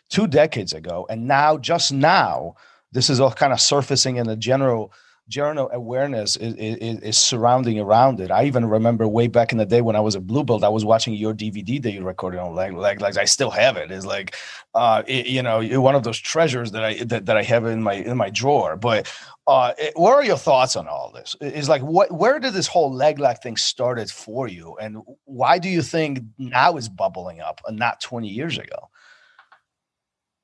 two 0.09 0.27
decades 0.27 0.73
ago. 0.73 1.07
And 1.09 1.27
now, 1.27 1.57
just 1.57 1.91
now, 1.91 2.55
this 2.91 3.09
is 3.09 3.19
all 3.19 3.31
kind 3.31 3.53
of 3.53 3.61
surfacing 3.61 4.17
in 4.17 4.27
the 4.27 4.35
general 4.35 4.93
general 5.31 5.69
awareness 5.71 6.35
is, 6.35 6.53
is, 6.55 6.99
is 6.99 7.17
surrounding 7.17 7.79
around 7.79 8.19
it. 8.19 8.29
I 8.29 8.43
even 8.45 8.65
remember 8.65 9.07
way 9.07 9.27
back 9.27 9.51
in 9.51 9.57
the 9.57 9.65
day 9.65 9.81
when 9.81 9.95
I 9.95 10.01
was 10.01 10.13
a 10.13 10.19
blue 10.19 10.43
belt, 10.43 10.63
I 10.63 10.69
was 10.69 10.85
watching 10.85 11.13
your 11.13 11.33
DVD 11.33 11.81
that 11.81 11.91
you 11.91 12.03
recorded 12.03 12.39
on 12.39 12.53
leg 12.53 12.73
leg 12.73 13.01
legs. 13.01 13.17
I 13.17 13.25
still 13.25 13.49
have 13.49 13.77
it. 13.77 13.89
It's 13.89 14.05
like, 14.05 14.35
uh, 14.75 15.01
it- 15.07 15.27
you 15.27 15.41
know, 15.41 15.61
one 15.81 15.95
of 15.95 16.03
those 16.03 16.19
treasures 16.19 16.71
that 16.73 16.83
I 16.83 17.03
that, 17.05 17.25
that 17.25 17.37
I 17.37 17.43
have 17.43 17.65
in 17.65 17.81
my 17.81 17.93
in 17.93 18.17
my 18.17 18.29
drawer. 18.29 18.75
But 18.75 19.11
uh, 19.47 19.73
it- 19.79 19.93
what 19.95 20.13
are 20.13 20.23
your 20.23 20.37
thoughts 20.37 20.75
on 20.75 20.87
all 20.87 21.11
this? 21.15 21.35
Is 21.41 21.69
like, 21.69 21.81
what 21.81 22.11
where 22.11 22.37
did 22.39 22.53
this 22.53 22.67
whole 22.67 22.93
leg 22.93 23.17
lock 23.17 23.41
thing 23.41 23.57
started 23.57 24.11
for 24.11 24.47
you, 24.47 24.77
and 24.81 24.97
why 25.25 25.57
do 25.57 25.69
you 25.69 25.81
think 25.81 26.19
now 26.38 26.75
is 26.77 26.89
bubbling 26.89 27.39
up 27.39 27.61
and 27.67 27.79
not 27.79 28.01
20 28.01 28.27
years 28.27 28.57
ago? 28.57 28.89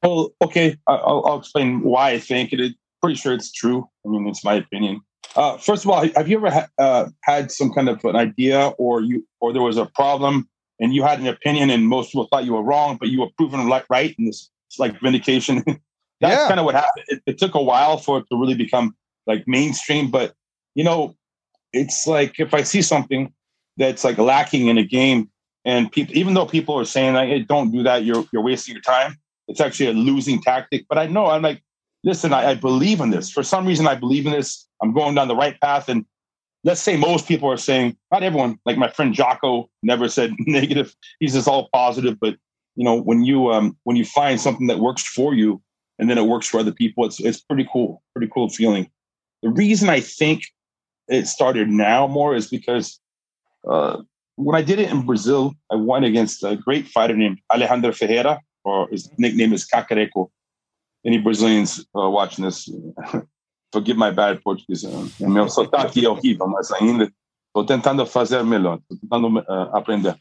Well, 0.01 0.29
okay, 0.41 0.77
I'll, 0.87 1.23
I'll 1.25 1.39
explain 1.39 1.81
why 1.81 2.11
I 2.11 2.19
think 2.19 2.53
it. 2.53 2.73
Pretty 3.01 3.15
sure 3.15 3.33
it's 3.33 3.51
true. 3.51 3.87
I 4.05 4.09
mean, 4.09 4.27
it's 4.27 4.43
my 4.43 4.55
opinion. 4.55 5.01
Uh, 5.35 5.57
first 5.57 5.85
of 5.85 5.91
all, 5.91 6.07
have 6.15 6.27
you 6.27 6.37
ever 6.37 6.49
ha- 6.49 6.67
uh, 6.79 7.05
had 7.23 7.51
some 7.51 7.71
kind 7.71 7.89
of 7.89 8.03
an 8.05 8.15
idea, 8.15 8.69
or 8.77 9.01
you, 9.01 9.25
or 9.39 9.53
there 9.53 9.61
was 9.61 9.77
a 9.77 9.85
problem, 9.85 10.49
and 10.79 10.93
you 10.95 11.03
had 11.03 11.19
an 11.19 11.27
opinion, 11.27 11.69
and 11.69 11.87
most 11.87 12.11
people 12.11 12.27
thought 12.31 12.45
you 12.45 12.53
were 12.53 12.63
wrong, 12.63 12.97
but 12.99 13.09
you 13.09 13.19
were 13.21 13.27
proven 13.37 13.67
like 13.67 13.85
right, 13.89 14.15
and 14.17 14.27
this 14.27 14.49
it's 14.67 14.79
like 14.79 14.99
vindication. 14.99 15.63
That's 16.21 16.41
Yeah. 16.41 16.47
kind 16.47 16.59
of 16.59 16.65
what 16.65 16.73
happened. 16.75 17.05
It, 17.09 17.21
it 17.27 17.37
took 17.37 17.53
a 17.53 17.61
while 17.61 17.97
for 17.97 18.17
it 18.19 18.25
to 18.31 18.39
really 18.39 18.55
become 18.55 18.95
like 19.27 19.43
mainstream, 19.47 20.09
but 20.09 20.33
you 20.73 20.83
know, 20.83 21.15
it's 21.73 22.07
like 22.07 22.39
if 22.39 22.53
I 22.53 22.63
see 22.63 22.81
something 22.81 23.31
that's 23.77 24.03
like 24.03 24.17
lacking 24.17 24.67
in 24.67 24.77
a 24.79 24.83
game, 24.83 25.29
and 25.65 25.91
people, 25.91 26.17
even 26.17 26.33
though 26.33 26.45
people 26.45 26.75
are 26.79 26.85
saying 26.85 27.13
like, 27.13 27.29
hey, 27.29 27.39
"Don't 27.43 27.71
do 27.71 27.83
that," 27.83 28.03
you're 28.03 28.25
you're 28.33 28.41
wasting 28.41 28.73
your 28.73 28.81
time. 28.81 29.17
It's 29.47 29.61
actually 29.61 29.87
a 29.87 29.93
losing 29.93 30.41
tactic. 30.41 30.85
But 30.89 30.97
I 30.97 31.05
know 31.07 31.27
I'm 31.27 31.41
like, 31.43 31.61
listen, 32.07 32.31
I, 32.31 32.51
I 32.51 32.55
believe 32.55 33.01
in 33.01 33.09
this. 33.09 33.29
For 33.29 33.43
some 33.43 33.67
reason, 33.67 33.85
I 33.85 33.95
believe 33.95 34.25
in 34.25 34.31
this. 34.31 34.65
I'm 34.81 34.93
going 34.93 35.13
down 35.13 35.27
the 35.27 35.35
right 35.35 35.59
path. 35.59 35.89
And 35.89 36.05
let's 36.63 36.79
say 36.79 36.95
most 36.95 37.27
people 37.27 37.51
are 37.51 37.57
saying, 37.57 37.97
not 38.11 38.23
everyone, 38.23 38.57
like 38.65 38.77
my 38.77 38.87
friend 38.87 39.13
Jocko 39.13 39.69
never 39.83 40.07
said 40.07 40.31
negative. 40.39 40.95
He's 41.19 41.33
just 41.33 41.49
all 41.49 41.67
positive. 41.73 42.17
But 42.19 42.37
you 42.75 42.85
know, 42.85 42.95
when 42.95 43.25
you 43.25 43.51
um 43.51 43.75
when 43.83 43.97
you 43.97 44.05
find 44.05 44.39
something 44.39 44.67
that 44.67 44.79
works 44.79 45.03
for 45.03 45.33
you 45.33 45.61
and 45.99 46.09
then 46.09 46.17
it 46.17 46.27
works 46.27 46.47
for 46.47 46.59
other 46.59 46.71
people, 46.71 47.05
it's 47.05 47.19
it's 47.19 47.41
pretty 47.41 47.67
cool, 47.71 48.01
pretty 48.15 48.31
cool 48.33 48.49
feeling. 48.49 48.89
The 49.43 49.49
reason 49.49 49.89
I 49.89 49.99
think 49.99 50.43
it 51.09 51.27
started 51.27 51.67
now 51.67 52.07
more 52.07 52.35
is 52.35 52.47
because 52.47 52.99
uh, 53.69 54.01
when 54.35 54.55
I 54.55 54.61
did 54.61 54.79
it 54.79 54.89
in 54.91 55.05
Brazil, 55.05 55.53
I 55.71 55.75
won 55.75 56.03
against 56.03 56.43
a 56.43 56.55
great 56.55 56.87
fighter 56.87 57.15
named 57.15 57.39
Alejandro 57.53 57.91
Ferreira, 57.91 58.39
or 58.63 58.87
his 58.89 59.09
nickname 59.17 59.53
is 59.53 59.67
Cacareco. 59.67 60.29
Any 61.05 61.19
Brazilians 61.19 61.85
uh, 61.95 62.09
watching 62.09 62.45
this, 62.45 62.69
forgive 63.71 63.97
my 63.97 64.11
bad 64.11 64.41
Portuguese. 64.43 64.85
Uh, 64.85 65.29
meu 65.29 65.49
sotaque 65.49 66.05
é 66.05 66.09
horrível, 66.09 66.47
mas 66.47 66.71
ainda 66.71 67.11
estou 67.47 67.65
tentando 67.65 68.05
fazer 68.05 68.43
melhor, 68.43 68.79
estou 68.79 68.97
tentando 68.97 69.39
uh, 69.39 69.75
aprender. 69.75 70.15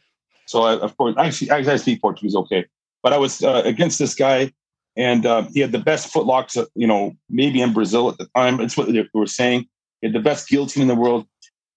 So, 0.47 0.63
I, 0.63 0.75
of 0.75 0.97
course, 0.97 1.15
actually, 1.19 1.51
I 1.51 1.77
speak 1.77 2.01
Portuguese 2.01 2.37
okay. 2.37 2.67
But 3.03 3.13
I 3.13 3.19
was 3.19 3.43
uh, 3.43 3.63
against 3.65 3.99
this 3.99 4.15
guy 4.15 4.53
and 4.97 5.27
uh, 5.27 5.43
he 5.53 5.61
had 5.61 5.73
the 5.73 5.79
best 5.79 6.13
footlocks, 6.13 6.57
uh, 6.57 6.67
you 6.75 6.87
know, 6.87 7.15
maybe 7.29 7.61
in 7.61 7.73
Brazil 7.73 8.09
at 8.09 8.19
the 8.19 8.27
time. 8.35 8.57
That's 8.57 8.77
what 8.77 8.91
they 8.91 9.07
were 9.13 9.27
saying. 9.27 9.67
He 10.01 10.09
had 10.09 10.15
the 10.15 10.21
best 10.21 10.49
guillotine 10.49 10.83
in 10.83 10.89
the 10.89 10.95
world. 10.95 11.27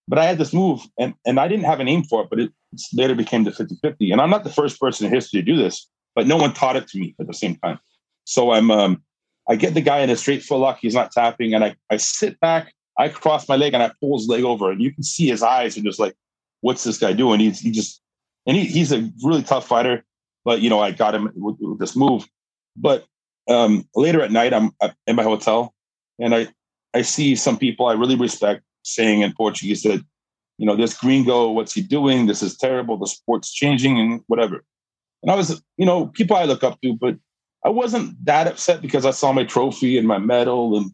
But 0.07 0.17
I 0.17 0.25
had 0.25 0.39
this 0.39 0.53
move, 0.53 0.81
and 0.97 1.13
and 1.23 1.39
I 1.39 1.47
didn't 1.47 1.65
have 1.65 1.79
a 1.79 1.83
name 1.83 2.03
for 2.03 2.23
it, 2.23 2.29
but 2.31 2.39
it 2.39 2.51
later 2.93 3.13
became 3.13 3.43
the 3.43 3.51
50-50. 3.51 4.11
And 4.11 4.19
I'm 4.19 4.31
not 4.31 4.43
the 4.43 4.49
first 4.49 4.79
person 4.79 5.05
in 5.05 5.13
history 5.13 5.41
to 5.41 5.45
do 5.45 5.55
this, 5.55 5.87
but 6.15 6.25
no 6.25 6.35
one 6.35 6.51
taught 6.53 6.75
it 6.75 6.87
to 6.87 6.99
me 6.99 7.13
at 7.19 7.27
the 7.27 7.33
same 7.33 7.57
time. 7.57 7.79
So 8.29 8.51
I'm 8.51 8.69
um, 8.69 9.01
I 9.49 9.55
get 9.55 9.73
the 9.73 9.81
guy 9.81 10.01
in 10.01 10.11
a 10.11 10.15
straight 10.15 10.41
footlock, 10.41 10.77
he's 10.79 10.93
not 10.93 11.11
tapping, 11.11 11.55
and 11.55 11.63
I, 11.63 11.75
I 11.89 11.97
sit 11.97 12.39
back, 12.39 12.71
I 12.99 13.09
cross 13.09 13.49
my 13.49 13.55
leg, 13.55 13.73
and 13.73 13.81
I 13.81 13.91
pull 13.99 14.19
his 14.19 14.27
leg 14.27 14.43
over, 14.43 14.69
and 14.69 14.79
you 14.79 14.93
can 14.93 15.01
see 15.01 15.27
his 15.27 15.41
eyes 15.41 15.75
are 15.75 15.81
just 15.81 15.99
like, 15.99 16.13
what's 16.61 16.83
this 16.83 16.99
guy 16.99 17.11
doing? 17.11 17.39
He's 17.39 17.59
he 17.59 17.71
just 17.71 18.03
and 18.45 18.55
he, 18.55 18.65
he's 18.65 18.91
a 18.91 19.09
really 19.23 19.41
tough 19.41 19.67
fighter, 19.67 20.05
but 20.45 20.61
you 20.61 20.69
know, 20.69 20.79
I 20.79 20.91
got 20.91 21.15
him 21.15 21.31
with, 21.35 21.55
with 21.59 21.79
this 21.79 21.95
move. 21.95 22.27
But 22.77 23.07
um, 23.49 23.87
later 23.95 24.21
at 24.21 24.31
night, 24.31 24.53
I'm 24.53 24.73
in 25.07 25.15
my 25.15 25.23
hotel, 25.23 25.73
and 26.19 26.35
I 26.35 26.49
I 26.93 27.01
see 27.01 27.35
some 27.35 27.57
people 27.57 27.87
I 27.87 27.93
really 27.93 28.15
respect 28.15 28.61
saying 28.83 29.21
in 29.21 29.33
Portuguese 29.33 29.81
that, 29.83 30.05
you 30.59 30.67
know, 30.67 30.75
this 30.75 30.95
gringo, 30.95 31.49
what's 31.49 31.73
he 31.73 31.81
doing? 31.81 32.27
This 32.27 32.43
is 32.43 32.55
terrible. 32.55 32.95
The 32.95 33.07
sport's 33.07 33.51
changing 33.51 33.99
and 33.99 34.21
whatever. 34.27 34.63
And 35.23 35.31
I 35.31 35.35
was, 35.35 35.63
you 35.77 35.85
know, 35.87 36.05
people 36.05 36.37
I 36.37 36.43
look 36.43 36.63
up 36.63 36.79
to, 36.81 36.93
but 36.93 37.15
I 37.65 37.69
wasn't 37.69 38.23
that 38.25 38.47
upset 38.47 38.81
because 38.81 39.05
I 39.05 39.11
saw 39.11 39.31
my 39.31 39.43
trophy 39.43 39.97
and 39.97 40.07
my 40.07 40.17
medal, 40.17 40.77
and 40.77 40.91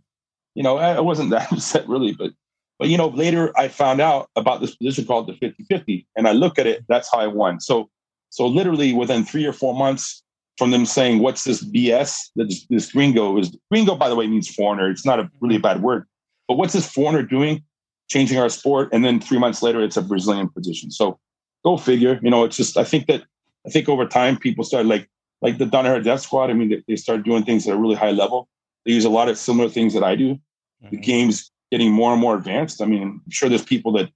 you 0.55 0.63
know, 0.63 0.77
I 0.77 0.99
wasn't 0.99 1.29
that 1.31 1.51
upset 1.51 1.87
really. 1.87 2.13
But 2.13 2.31
but 2.79 2.89
you 2.89 2.97
know, 2.97 3.07
later 3.07 3.57
I 3.57 3.67
found 3.67 4.01
out 4.01 4.29
about 4.35 4.61
this 4.61 4.75
position 4.75 5.05
called 5.05 5.27
the 5.27 5.33
50-50, 5.33 6.05
and 6.17 6.27
I 6.27 6.33
look 6.33 6.59
at 6.59 6.67
it. 6.67 6.83
That's 6.87 7.09
how 7.11 7.19
I 7.19 7.27
won. 7.27 7.59
So 7.59 7.89
so 8.29 8.47
literally 8.47 8.93
within 8.93 9.23
three 9.23 9.45
or 9.45 9.53
four 9.53 9.73
months 9.75 10.23
from 10.57 10.71
them 10.71 10.85
saying, 10.85 11.19
"What's 11.19 11.43
this 11.43 11.63
BS?" 11.63 12.31
That 12.35 12.49
This, 12.49 12.65
this 12.69 12.91
gringo 12.91 13.37
is 13.37 13.55
gringo, 13.71 13.95
by 13.95 14.09
the 14.09 14.15
way, 14.15 14.27
means 14.27 14.53
foreigner. 14.53 14.89
It's 14.89 15.05
not 15.05 15.19
a 15.19 15.29
really 15.41 15.57
bad 15.57 15.81
word, 15.81 16.05
but 16.47 16.57
what's 16.57 16.73
this 16.73 16.89
foreigner 16.89 17.23
doing? 17.23 17.63
Changing 18.07 18.37
our 18.37 18.49
sport, 18.49 18.89
and 18.91 19.03
then 19.03 19.19
three 19.19 19.39
months 19.39 19.63
later, 19.63 19.81
it's 19.81 19.97
a 19.97 20.01
Brazilian 20.01 20.47
position. 20.49 20.91
So 20.91 21.19
go 21.63 21.75
figure. 21.75 22.19
You 22.21 22.29
know, 22.29 22.43
it's 22.43 22.55
just 22.55 22.77
I 22.77 22.83
think 22.83 23.07
that 23.07 23.23
I 23.65 23.69
think 23.69 23.89
over 23.89 24.05
time 24.05 24.37
people 24.37 24.63
started 24.63 24.87
like 24.87 25.09
like 25.41 25.57
the 25.57 25.65
Danaher 25.65 26.03
Death 26.03 26.21
Squad. 26.21 26.49
I 26.49 26.53
mean, 26.53 26.69
they, 26.69 26.83
they 26.87 26.95
started 26.95 27.25
doing 27.25 27.43
things 27.43 27.67
at 27.67 27.75
a 27.75 27.77
really 27.77 27.95
high 27.95 28.11
level. 28.11 28.47
They 28.85 28.91
use 28.93 29.05
a 29.05 29.09
lot 29.09 29.29
of 29.29 29.37
similar 29.37 29.69
things 29.69 29.93
that 29.93 30.03
I 30.03 30.15
do. 30.15 30.35
Mm-hmm. 30.35 30.89
The 30.91 30.97
game's 30.97 31.51
getting 31.71 31.91
more 31.91 32.11
and 32.11 32.21
more 32.21 32.35
advanced. 32.35 32.81
I 32.81 32.85
mean, 32.85 33.01
I'm 33.01 33.21
sure 33.29 33.49
there's 33.49 33.63
people 33.63 33.91
that 33.93 34.09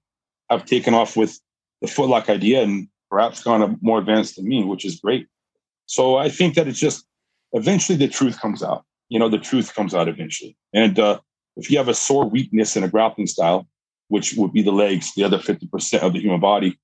have 0.48 0.64
taken 0.64 0.94
off 0.94 1.16
with 1.16 1.38
the 1.80 1.88
footlock 1.88 2.28
idea 2.28 2.62
and 2.62 2.88
perhaps 3.10 3.42
gone 3.42 3.78
more 3.80 3.98
advanced 3.98 4.36
than 4.36 4.48
me, 4.48 4.64
which 4.64 4.84
is 4.84 5.00
great. 5.00 5.26
So 5.86 6.16
I 6.16 6.28
think 6.28 6.54
that 6.54 6.68
it's 6.68 6.78
just 6.78 7.04
eventually 7.52 7.98
the 7.98 8.08
truth 8.08 8.40
comes 8.40 8.62
out. 8.62 8.84
You 9.08 9.18
know, 9.18 9.28
the 9.28 9.38
truth 9.38 9.74
comes 9.74 9.94
out 9.94 10.08
eventually. 10.08 10.56
And 10.72 10.98
uh, 10.98 11.18
if 11.56 11.70
you 11.70 11.78
have 11.78 11.88
a 11.88 11.94
sore 11.94 12.28
weakness 12.28 12.76
in 12.76 12.84
a 12.84 12.88
grappling 12.88 13.26
style, 13.26 13.66
which 14.08 14.34
would 14.34 14.52
be 14.52 14.62
the 14.62 14.72
legs, 14.72 15.12
the 15.14 15.24
other 15.24 15.38
50% 15.38 16.00
of 16.00 16.12
the 16.12 16.20
human 16.20 16.40
body, 16.40 16.78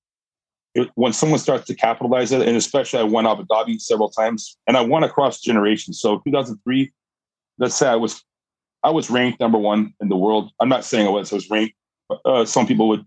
when 0.95 1.13
someone 1.13 1.39
starts 1.39 1.65
to 1.67 1.75
capitalize 1.75 2.31
it, 2.31 2.47
and 2.47 2.57
especially 2.57 2.99
I 2.99 3.03
won 3.03 3.25
Abu 3.25 3.45
Dhabi 3.45 3.79
several 3.81 4.09
times, 4.09 4.57
and 4.67 4.77
I 4.77 4.81
won 4.81 5.03
across 5.03 5.41
generations. 5.41 5.99
So 5.99 6.19
2003, 6.25 6.91
let's 7.57 7.75
say 7.75 7.87
I 7.87 7.95
was 7.95 8.23
I 8.83 8.91
was 8.91 9.09
ranked 9.09 9.39
number 9.39 9.57
one 9.57 9.93
in 10.01 10.09
the 10.09 10.17
world. 10.17 10.51
I'm 10.59 10.69
not 10.69 10.85
saying 10.85 11.07
I 11.07 11.09
was. 11.09 11.31
I 11.31 11.35
was 11.35 11.49
ranked. 11.49 11.75
Uh, 12.25 12.45
some 12.45 12.67
people 12.67 12.87
would 12.89 13.05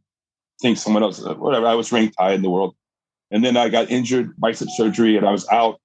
think 0.60 0.78
someone 0.78 1.02
else. 1.02 1.24
Uh, 1.24 1.34
whatever. 1.34 1.66
I 1.66 1.74
was 1.74 1.92
ranked 1.92 2.16
high 2.18 2.32
in 2.32 2.42
the 2.42 2.50
world, 2.50 2.74
and 3.30 3.44
then 3.44 3.56
I 3.56 3.68
got 3.68 3.90
injured, 3.90 4.34
bicep 4.38 4.68
surgery, 4.76 5.16
and 5.16 5.26
I 5.26 5.32
was 5.32 5.48
out. 5.48 5.80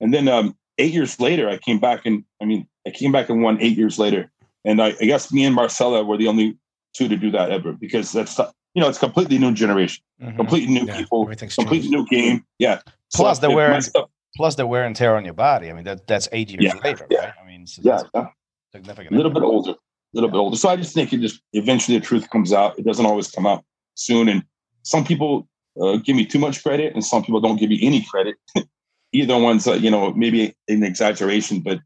And 0.00 0.12
then 0.12 0.28
um, 0.28 0.56
eight 0.78 0.92
years 0.92 1.20
later, 1.20 1.48
I 1.48 1.58
came 1.58 1.78
back 1.78 2.06
and 2.06 2.24
I 2.40 2.44
mean, 2.44 2.66
I 2.86 2.90
came 2.90 3.12
back 3.12 3.28
and 3.28 3.42
won 3.42 3.60
eight 3.60 3.76
years 3.76 3.98
later. 3.98 4.30
And 4.64 4.82
I, 4.82 4.88
I 5.00 5.04
guess 5.04 5.32
me 5.32 5.44
and 5.44 5.54
Marcelo 5.54 6.02
were 6.04 6.16
the 6.16 6.28
only 6.28 6.58
two 6.94 7.08
to 7.08 7.16
do 7.16 7.30
that 7.30 7.50
ever 7.50 7.72
because 7.72 8.12
that's 8.12 8.40
you 8.76 8.82
know, 8.82 8.90
it's 8.90 8.98
completely 8.98 9.38
new 9.38 9.54
generation, 9.54 10.04
mm-hmm. 10.22 10.36
completely 10.36 10.74
new 10.74 10.84
yeah, 10.84 10.98
people, 10.98 11.24
completely 11.24 11.78
changed. 11.78 11.90
new 11.90 12.06
game. 12.06 12.44
Yeah. 12.58 12.80
Plus 13.14 13.40
so 13.40 13.48
the 13.48 13.54
wear, 13.54 13.72
and, 13.72 13.88
plus 14.36 14.54
the 14.54 14.66
wear 14.66 14.84
and 14.84 14.94
tear 14.94 15.16
on 15.16 15.24
your 15.24 15.32
body. 15.32 15.70
I 15.70 15.72
mean, 15.72 15.84
that 15.84 16.06
that's 16.06 16.28
eight 16.30 16.50
years 16.50 16.62
yeah, 16.62 16.74
later, 16.84 17.06
yeah. 17.08 17.18
right? 17.20 17.34
I 17.42 17.46
mean, 17.46 17.66
so 17.66 17.80
yeah, 17.82 18.02
yeah. 18.14 18.26
significant. 18.72 19.14
A 19.14 19.16
little 19.16 19.32
bit 19.32 19.42
older, 19.42 19.70
a 19.70 19.76
little 20.12 20.28
bit 20.28 20.36
older. 20.36 20.58
So 20.58 20.68
I 20.68 20.76
just 20.76 20.92
think 20.92 21.14
it 21.14 21.22
just 21.22 21.40
eventually 21.54 21.98
the 21.98 22.04
truth 22.04 22.28
comes 22.28 22.52
out. 22.52 22.78
It 22.78 22.84
doesn't 22.84 23.06
always 23.06 23.30
come 23.30 23.46
out 23.46 23.64
soon, 23.94 24.28
and 24.28 24.44
some 24.82 25.06
people 25.06 25.48
uh, 25.80 25.96
give 25.96 26.14
me 26.14 26.26
too 26.26 26.38
much 26.38 26.62
credit, 26.62 26.92
and 26.92 27.02
some 27.02 27.24
people 27.24 27.40
don't 27.40 27.58
give 27.58 27.70
me 27.70 27.78
any 27.80 28.04
credit. 28.04 28.36
Either 29.14 29.38
one's, 29.38 29.66
uh, 29.66 29.72
you 29.72 29.90
know, 29.90 30.12
maybe 30.12 30.54
an 30.68 30.82
exaggeration, 30.82 31.60
but 31.60 31.78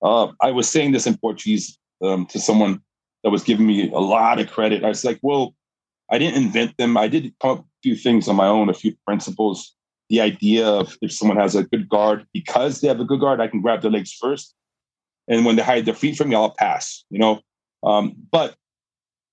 uh, 0.00 0.28
I 0.40 0.52
was 0.52 0.68
saying 0.68 0.92
this 0.92 1.08
in 1.08 1.18
Portuguese 1.18 1.76
um, 2.04 2.24
to 2.26 2.38
someone 2.38 2.80
that 3.24 3.30
was 3.30 3.42
giving 3.42 3.66
me 3.66 3.90
a 3.90 3.98
lot 3.98 4.38
of 4.38 4.48
credit. 4.48 4.84
I 4.84 4.88
was 4.88 5.04
like, 5.04 5.18
well 5.22 5.56
I 6.10 6.18
didn't 6.18 6.42
invent 6.42 6.76
them. 6.76 6.96
I 6.96 7.08
did 7.08 7.32
come 7.40 7.50
up 7.50 7.56
with 7.58 7.66
a 7.66 7.82
few 7.82 7.96
things 7.96 8.28
on 8.28 8.36
my 8.36 8.46
own, 8.46 8.68
a 8.68 8.74
few 8.74 8.94
principles. 9.06 9.74
The 10.08 10.20
idea 10.20 10.66
of 10.66 10.96
if 11.02 11.12
someone 11.12 11.36
has 11.36 11.56
a 11.56 11.64
good 11.64 11.88
guard, 11.88 12.26
because 12.32 12.80
they 12.80 12.88
have 12.88 13.00
a 13.00 13.04
good 13.04 13.20
guard, 13.20 13.40
I 13.40 13.48
can 13.48 13.60
grab 13.60 13.82
their 13.82 13.90
legs 13.90 14.12
first. 14.12 14.54
And 15.28 15.44
when 15.44 15.56
they 15.56 15.62
hide 15.62 15.84
their 15.84 15.94
feet 15.94 16.16
from 16.16 16.28
me, 16.28 16.36
I'll 16.36 16.54
pass, 16.56 17.04
you 17.10 17.18
know. 17.18 17.40
Um, 17.82 18.14
but 18.30 18.54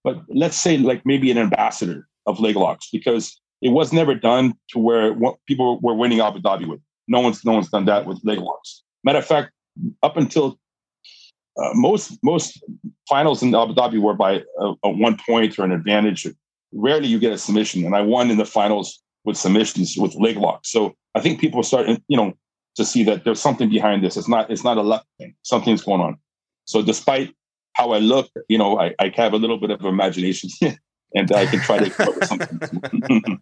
but 0.04 0.24
let's 0.28 0.58
say 0.58 0.78
like 0.78 1.06
maybe 1.06 1.30
an 1.32 1.38
ambassador 1.38 2.08
of 2.26 2.40
leg 2.40 2.56
locks, 2.56 2.90
because 2.92 3.40
it 3.62 3.70
was 3.70 3.94
never 3.94 4.16
done 4.16 4.56
to 4.70 4.80
where 4.80 5.16
people 5.48 5.80
were 5.82 5.94
winning 5.94 6.20
Abu 6.20 6.40
Dhabi 6.40 6.68
with. 6.68 6.82
No 7.08 7.20
one's 7.20 7.46
no 7.46 7.54
one's 7.54 7.70
done 7.70 7.86
that 7.86 8.08
with 8.08 8.20
leg 8.24 8.40
locks. 8.40 8.82
Matter 9.04 9.20
of 9.20 9.26
fact, 9.26 9.52
up 10.02 10.18
until 10.18 10.60
uh, 11.62 11.70
most 11.74 12.18
most 12.24 12.64
finals 13.08 13.44
in 13.44 13.54
Abu 13.54 13.76
Dhabi 13.76 14.00
were 14.00 14.16
by 14.16 14.42
a, 14.60 14.74
a, 14.84 14.90
one 14.90 15.18
point 15.26 15.60
or 15.60 15.66
an 15.66 15.72
advantage 15.72 16.26
rarely 16.74 17.08
you 17.08 17.20
get 17.20 17.34
a 17.34 17.38
submission. 17.38 17.86
And 17.86 17.96
I 17.96 18.02
won 18.02 18.32
in 18.32 18.38
the 18.38 18.46
finals 18.46 19.02
with 19.24 19.38
submissions 19.38 19.96
with 19.98 20.16
leg 20.16 20.38
locks. 20.38 20.72
So 20.72 20.96
I 21.16 21.22
think 21.22 21.40
people 21.40 21.60
are 21.60 21.64
starting, 21.64 22.02
you 22.08 22.18
know, 22.18 22.34
to 22.76 22.86
see 22.86 23.04
that 23.04 23.24
there's 23.24 23.40
something 23.40 23.70
behind 23.70 24.04
this. 24.04 24.18
It's 24.18 24.28
not 24.28 24.50
it's 24.50 24.64
not 24.64 24.78
a 24.78 24.82
luck 24.82 25.06
thing. 25.20 25.36
Something's 25.44 25.84
going 25.84 26.02
on. 26.02 26.18
So 26.66 26.82
despite 26.82 27.34
how 27.74 27.92
I 27.92 28.00
look, 28.00 28.30
you 28.50 28.58
know, 28.58 28.80
I, 28.80 28.96
I 29.00 29.12
have 29.16 29.34
a 29.34 29.38
little 29.38 29.58
bit 29.58 29.72
of 29.72 29.84
imagination 29.86 30.50
and 31.16 31.32
I 31.32 31.46
can 31.46 31.60
try 31.60 31.78
to 31.78 32.26
something. 32.26 33.40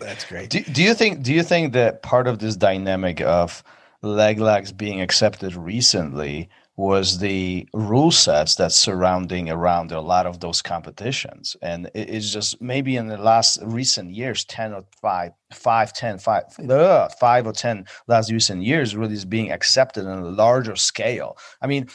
That's 0.00 0.24
great. 0.24 0.50
Do, 0.50 0.60
do 0.60 0.82
you 0.82 0.94
think 0.94 1.22
do 1.22 1.32
you 1.32 1.42
think 1.42 1.72
that 1.74 2.02
part 2.02 2.26
of 2.26 2.38
this 2.38 2.56
dynamic 2.56 3.20
of 3.20 3.62
leg 4.02 4.38
locks 4.40 4.72
being 4.72 5.00
accepted 5.00 5.54
recently 5.54 6.48
was 6.76 7.18
the 7.18 7.66
rule 7.72 8.10
sets 8.10 8.54
that's 8.54 8.76
surrounding 8.76 9.48
around 9.50 9.92
a 9.92 10.00
lot 10.00 10.26
of 10.26 10.40
those 10.40 10.60
competitions 10.60 11.56
and 11.62 11.90
it's 11.94 12.30
just 12.30 12.60
maybe 12.60 12.96
in 12.96 13.06
the 13.06 13.16
last 13.16 13.58
recent 13.62 14.10
years 14.10 14.44
10 14.44 14.74
or 14.74 14.84
5 15.00 15.32
5 15.52 15.92
10 15.92 16.18
5 16.18 16.42
uh, 16.70 17.08
5 17.08 17.46
or 17.46 17.52
10 17.52 17.86
last 18.08 18.30
recent 18.30 18.62
years 18.62 18.94
really 18.94 19.14
is 19.14 19.24
being 19.24 19.50
accepted 19.50 20.06
on 20.06 20.18
a 20.18 20.28
larger 20.30 20.76
scale 20.76 21.38
i 21.62 21.66
mean 21.66 21.88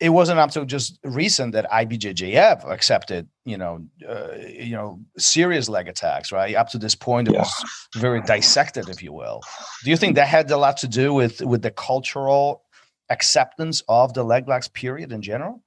it 0.00 0.10
wasn't 0.10 0.38
up 0.38 0.50
to 0.52 0.64
just 0.64 0.98
recent 1.02 1.52
that 1.52 1.68
IBJJF 1.70 2.70
accepted, 2.70 3.28
you 3.44 3.58
know, 3.58 3.84
uh, 4.08 4.28
you 4.36 4.72
know, 4.72 5.00
serious 5.16 5.68
leg 5.68 5.88
attacks, 5.88 6.30
right? 6.30 6.54
Up 6.54 6.68
to 6.68 6.78
this 6.78 6.94
point, 6.94 7.28
it 7.28 7.34
yeah. 7.34 7.40
was 7.40 7.64
very 7.96 8.22
dissected, 8.22 8.88
if 8.88 9.02
you 9.02 9.12
will. 9.12 9.42
Do 9.82 9.90
you 9.90 9.96
think 9.96 10.14
that 10.14 10.28
had 10.28 10.50
a 10.50 10.56
lot 10.56 10.76
to 10.78 10.88
do 10.88 11.12
with 11.12 11.40
with 11.40 11.62
the 11.62 11.72
cultural 11.72 12.62
acceptance 13.10 13.82
of 13.88 14.14
the 14.14 14.22
leg 14.22 14.48
locks 14.48 14.68
period 14.68 15.12
in 15.12 15.22
general? 15.22 15.62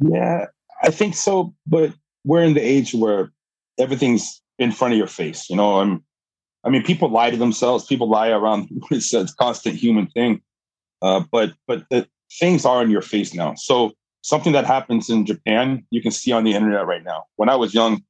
Yeah, 0.00 0.46
I 0.82 0.90
think 0.90 1.14
so. 1.14 1.54
But 1.66 1.92
we're 2.24 2.42
in 2.42 2.54
the 2.54 2.60
age 2.60 2.94
where 2.94 3.32
everything's 3.78 4.42
in 4.58 4.72
front 4.72 4.94
of 4.94 4.98
your 4.98 5.06
face. 5.06 5.48
You 5.48 5.56
know, 5.56 5.80
I'm, 5.80 6.04
I 6.64 6.70
mean, 6.70 6.82
people 6.82 7.08
lie 7.08 7.30
to 7.30 7.36
themselves. 7.36 7.86
People 7.86 8.08
lie 8.08 8.28
around. 8.28 8.68
It's 8.90 9.12
a 9.12 9.26
constant 9.38 9.76
human 9.76 10.08
thing. 10.08 10.42
Uh, 11.00 11.22
but 11.30 11.52
but 11.66 11.84
the 11.90 12.08
things 12.40 12.64
are 12.64 12.82
in 12.82 12.90
your 12.90 13.02
face 13.02 13.34
now. 13.34 13.54
So 13.54 13.92
something 14.22 14.52
that 14.52 14.66
happens 14.66 15.08
in 15.08 15.24
Japan, 15.24 15.86
you 15.90 16.02
can 16.02 16.10
see 16.10 16.32
on 16.32 16.44
the 16.44 16.52
internet 16.52 16.86
right 16.86 17.04
now. 17.04 17.24
When 17.36 17.48
I 17.48 17.56
was 17.56 17.72
young, 17.72 18.02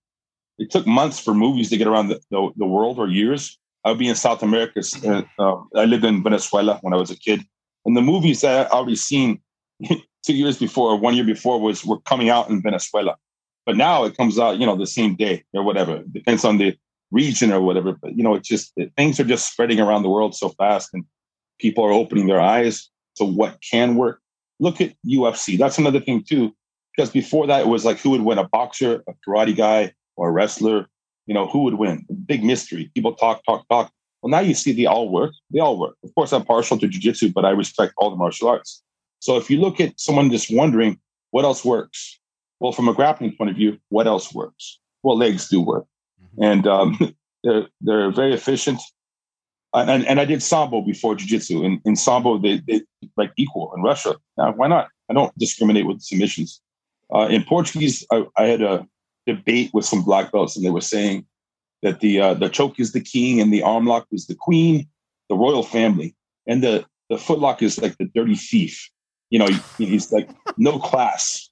it 0.58 0.70
took 0.70 0.86
months 0.86 1.18
for 1.18 1.34
movies 1.34 1.70
to 1.70 1.76
get 1.76 1.86
around 1.86 2.08
the, 2.08 2.20
the, 2.30 2.50
the 2.56 2.66
world 2.66 2.98
or 2.98 3.08
years. 3.08 3.58
I 3.84 3.90
would 3.90 3.98
be 3.98 4.08
in 4.08 4.16
South 4.16 4.42
America. 4.42 4.82
Uh, 5.04 5.22
uh 5.38 5.62
I 5.76 5.84
lived 5.84 6.04
in 6.04 6.22
Venezuela 6.22 6.78
when 6.82 6.92
I 6.92 6.96
was 6.96 7.10
a 7.10 7.16
kid. 7.16 7.42
And 7.85 7.97
the 7.97 8.02
movies 8.02 8.40
that 8.42 8.66
I 8.66 8.70
already 8.70 8.97
seen 8.97 9.40
two 10.25 10.35
years 10.35 10.58
before, 10.58 10.97
one 10.97 11.14
year 11.14 11.25
before, 11.25 11.61
was 11.61 11.85
were 11.85 12.00
coming 12.00 12.28
out 12.28 12.50
in 12.50 12.62
Venezuela. 12.62 13.16
But 13.66 13.76
now 13.76 14.04
it 14.04 14.16
comes 14.16 14.38
out, 14.38 14.58
you 14.58 14.66
know, 14.66 14.76
the 14.76 14.87
same 14.87 15.14
day 15.14 15.44
or 15.52 15.62
whatever. 15.62 15.97
It 15.97 16.12
depends 16.12 16.44
on 16.44 16.58
the 16.58 16.76
region 17.11 17.52
or 17.52 17.61
whatever. 17.61 17.92
But 17.92 18.16
you 18.16 18.23
know, 18.23 18.35
it's 18.35 18.49
just 18.49 18.73
it, 18.76 18.92
things 18.97 19.18
are 19.20 19.25
just 19.25 19.50
spreading 19.50 19.80
around 19.80 20.02
the 20.02 20.11
world 20.11 20.35
so 20.35 20.50
fast, 20.50 20.90
and 20.92 21.04
people 21.58 21.85
are 21.85 21.92
opening 21.92 22.26
their 22.26 22.40
eyes 22.40 22.88
to 23.16 23.25
what 23.25 23.58
can 23.68 23.97
work. 23.97 24.20
Look 24.61 24.80
at 24.80 24.94
UFC. 25.06 25.58
That's 25.58 25.78
another 25.78 26.00
thing 26.00 26.25
too, 26.25 26.54
because 26.97 27.11
before 27.11 27.47
that 27.47 27.61
it 27.61 27.68
was 27.68 27.85
like 27.85 27.99
who 27.99 28.11
would 28.11 28.23
win, 28.23 28.38
a 28.38 28.49
boxer, 28.49 29.02
a 29.08 29.12
karate 29.26 29.56
guy, 29.56 29.92
or 30.16 30.28
a 30.28 30.32
wrestler. 30.32 30.87
You 31.26 31.35
know, 31.35 31.47
who 31.47 31.64
would 31.64 31.75
win? 31.75 32.06
Big 32.25 32.42
mystery. 32.42 32.90
People 32.94 33.14
talk, 33.14 33.44
talk, 33.44 33.68
talk. 33.68 33.92
Well, 34.22 34.30
now 34.30 34.40
you 34.40 34.54
see 34.54 34.72
they 34.72 34.87
all 34.87 35.08
work. 35.08 35.32
They 35.50 35.60
all 35.60 35.78
work. 35.78 35.96
Of 36.04 36.14
course, 36.14 36.32
I'm 36.32 36.44
partial 36.44 36.78
to 36.78 36.88
jujitsu, 36.88 37.32
but 37.32 37.44
I 37.44 37.50
respect 37.50 37.94
all 37.96 38.10
the 38.10 38.16
martial 38.16 38.48
arts. 38.48 38.82
So 39.20 39.37
if 39.37 39.50
you 39.50 39.60
look 39.60 39.80
at 39.80 39.98
someone 39.98 40.30
just 40.30 40.50
wondering 40.50 40.98
what 41.30 41.44
else 41.44 41.64
works, 41.64 42.18
well, 42.60 42.72
from 42.72 42.88
a 42.88 42.94
grappling 42.94 43.37
point 43.37 43.50
of 43.50 43.56
view, 43.56 43.78
what 43.88 44.06
else 44.06 44.34
works? 44.34 44.80
Well, 45.02 45.16
legs 45.16 45.48
do 45.48 45.60
work, 45.60 45.87
mm-hmm. 46.22 46.42
and 46.42 46.66
um, 46.66 47.14
they're 47.44 47.68
they're 47.80 48.10
very 48.10 48.34
efficient. 48.34 48.80
And, 49.75 50.06
and 50.06 50.18
I 50.18 50.25
did 50.25 50.42
sambo 50.42 50.80
before 50.80 51.14
jiu-jitsu. 51.14 51.62
In, 51.62 51.80
in 51.84 51.94
sambo, 51.94 52.38
they, 52.38 52.62
they 52.66 52.80
like 53.18 53.32
equal 53.37 53.70
in 53.76 53.82
Russia. 53.82 54.16
Now, 54.38 54.52
why 54.52 54.66
not? 54.66 54.88
I 55.10 55.12
don't 55.12 55.37
discriminate 55.38 55.87
with 55.87 56.00
submissions. 56.00 56.62
Uh, 57.14 57.28
in 57.30 57.44
Portuguese, 57.44 58.04
I, 58.10 58.25
I, 58.38 58.44
had 58.44 58.62
a 58.62 58.87
debate 59.26 59.70
with 59.75 59.84
some 59.84 60.02
black 60.02 60.32
belts, 60.32 60.56
and 60.56 60.64
they 60.64 60.70
were 60.70 60.80
saying 60.80 61.26
that 61.82 62.00
the 62.00 62.20
uh, 62.20 62.35
the 62.35 62.49
choke 62.49 62.80
is 62.80 62.92
the 62.92 63.00
king 63.00 63.40
and 63.40 63.52
the 63.52 63.62
arm 63.62 63.87
lock 63.87 64.06
is 64.12 64.26
the 64.26 64.35
queen, 64.35 64.88
the 65.28 65.37
royal 65.37 65.62
family, 65.62 66.14
and 66.47 66.62
the 66.62 66.85
the 67.08 67.16
footlock 67.16 67.62
is 67.62 67.80
like 67.80 67.97
the 67.99 68.06
dirty 68.06 68.35
thief. 68.35 68.90
You 69.30 69.38
know, 69.38 69.49
he's 69.76 70.11
like 70.12 70.30
no 70.56 70.78
class. 70.78 71.50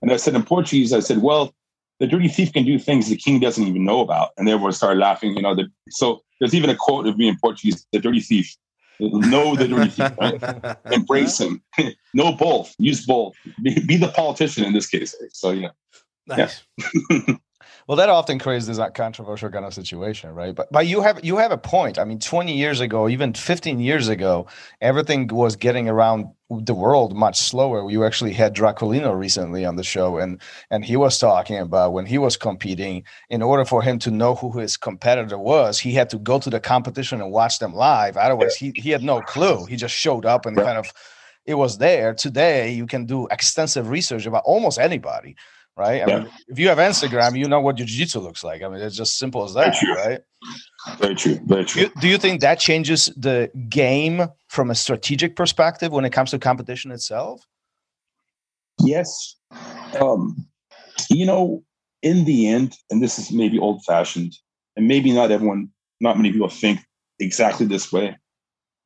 And 0.00 0.10
I 0.10 0.16
said 0.16 0.34
in 0.34 0.42
Portuguese, 0.42 0.92
I 0.92 0.98
said, 0.98 1.18
well, 1.18 1.54
the 2.00 2.08
dirty 2.08 2.26
thief 2.26 2.52
can 2.52 2.64
do 2.64 2.78
things 2.80 3.08
the 3.08 3.16
king 3.16 3.38
doesn't 3.38 3.62
even 3.62 3.84
know 3.84 4.00
about, 4.00 4.30
and 4.36 4.48
everyone 4.48 4.72
started 4.72 4.98
laughing. 4.98 5.36
You 5.36 5.42
know, 5.42 5.54
the, 5.54 5.68
so 5.90 6.20
there's 6.40 6.54
even 6.54 6.68
a 6.68 6.74
quote 6.74 7.06
of 7.06 7.16
me 7.16 7.28
in 7.28 7.36
Portuguese: 7.40 7.86
"The 7.92 8.00
dirty 8.00 8.20
thief." 8.20 8.56
Know 8.98 9.56
the 9.56 9.68
dirty 9.68 9.90
thief. 9.90 10.12
Right? 10.18 10.76
Embrace 10.92 11.38
him. 11.38 11.62
know 12.14 12.32
both. 12.32 12.74
Use 12.78 13.06
both. 13.06 13.34
Be, 13.62 13.78
be, 13.86 13.96
the 13.96 14.08
politician 14.08 14.64
in 14.64 14.72
this 14.72 14.86
case. 14.86 15.14
So 15.32 15.50
yeah. 15.50 15.68
Nice. 16.26 16.64
Yeah. 17.10 17.36
Well, 17.86 17.96
that 17.96 18.08
often 18.08 18.38
creates 18.38 18.66
this 18.66 18.78
controversial 18.94 19.50
kind 19.50 19.64
of 19.64 19.74
situation, 19.74 20.34
right? 20.34 20.54
But 20.54 20.70
but 20.70 20.86
you 20.86 21.00
have 21.00 21.24
you 21.24 21.36
have 21.36 21.52
a 21.52 21.58
point. 21.58 21.98
I 21.98 22.04
mean, 22.04 22.18
20 22.18 22.54
years 22.56 22.80
ago, 22.80 23.08
even 23.08 23.34
15 23.34 23.80
years 23.80 24.08
ago, 24.08 24.46
everything 24.80 25.28
was 25.28 25.56
getting 25.56 25.88
around 25.88 26.26
the 26.50 26.74
world 26.74 27.14
much 27.16 27.38
slower. 27.38 27.90
You 27.90 28.04
actually 28.04 28.32
had 28.32 28.54
Draculino 28.54 29.18
recently 29.18 29.64
on 29.64 29.76
the 29.76 29.84
show, 29.84 30.18
and 30.18 30.40
and 30.70 30.84
he 30.84 30.96
was 30.96 31.18
talking 31.18 31.58
about 31.58 31.92
when 31.92 32.06
he 32.06 32.18
was 32.18 32.36
competing. 32.36 33.04
In 33.30 33.42
order 33.42 33.64
for 33.64 33.82
him 33.82 33.98
to 34.00 34.10
know 34.10 34.34
who 34.34 34.58
his 34.58 34.76
competitor 34.76 35.38
was, 35.38 35.78
he 35.78 35.92
had 35.92 36.10
to 36.10 36.18
go 36.18 36.38
to 36.38 36.50
the 36.50 36.60
competition 36.60 37.20
and 37.20 37.32
watch 37.32 37.58
them 37.58 37.74
live. 37.74 38.16
Otherwise, 38.16 38.56
he 38.56 38.72
he 38.76 38.90
had 38.90 39.02
no 39.02 39.20
clue. 39.20 39.64
He 39.66 39.76
just 39.76 39.94
showed 39.94 40.26
up 40.26 40.46
and 40.46 40.56
kind 40.56 40.78
of 40.78 40.92
it 41.46 41.54
was 41.54 41.78
there. 41.78 42.14
Today, 42.14 42.72
you 42.72 42.86
can 42.86 43.04
do 43.04 43.26
extensive 43.28 43.90
research 43.90 44.26
about 44.26 44.42
almost 44.44 44.78
anybody 44.78 45.36
right? 45.76 46.02
I 46.02 46.06
yeah. 46.06 46.18
mean, 46.18 46.30
if 46.48 46.58
you 46.58 46.68
have 46.68 46.78
Instagram, 46.78 47.38
you 47.38 47.46
know 47.48 47.60
what 47.60 47.78
your 47.78 47.86
jiu-jitsu 47.86 48.20
looks 48.20 48.44
like. 48.44 48.62
I 48.62 48.68
mean, 48.68 48.80
it's 48.80 48.96
just 48.96 49.18
simple 49.18 49.44
as 49.44 49.54
that, 49.54 49.76
Very 49.80 49.94
right? 49.94 50.20
Very 50.98 51.14
true. 51.14 51.40
Very 51.46 51.64
true. 51.64 51.86
Do, 51.86 51.92
do 52.00 52.08
you 52.08 52.18
think 52.18 52.40
that 52.40 52.58
changes 52.58 53.06
the 53.16 53.50
game 53.68 54.26
from 54.48 54.70
a 54.70 54.74
strategic 54.74 55.36
perspective 55.36 55.92
when 55.92 56.04
it 56.04 56.10
comes 56.10 56.30
to 56.30 56.38
competition 56.38 56.90
itself? 56.90 57.46
Yes. 58.80 59.36
Um, 60.00 60.46
you 61.08 61.26
know, 61.26 61.62
in 62.02 62.24
the 62.24 62.48
end, 62.48 62.76
and 62.90 63.02
this 63.02 63.18
is 63.18 63.30
maybe 63.30 63.58
old-fashioned, 63.58 64.34
and 64.76 64.88
maybe 64.88 65.12
not 65.12 65.30
everyone, 65.30 65.70
not 66.00 66.16
many 66.16 66.32
people 66.32 66.48
think 66.48 66.80
exactly 67.20 67.66
this 67.66 67.92
way. 67.92 68.16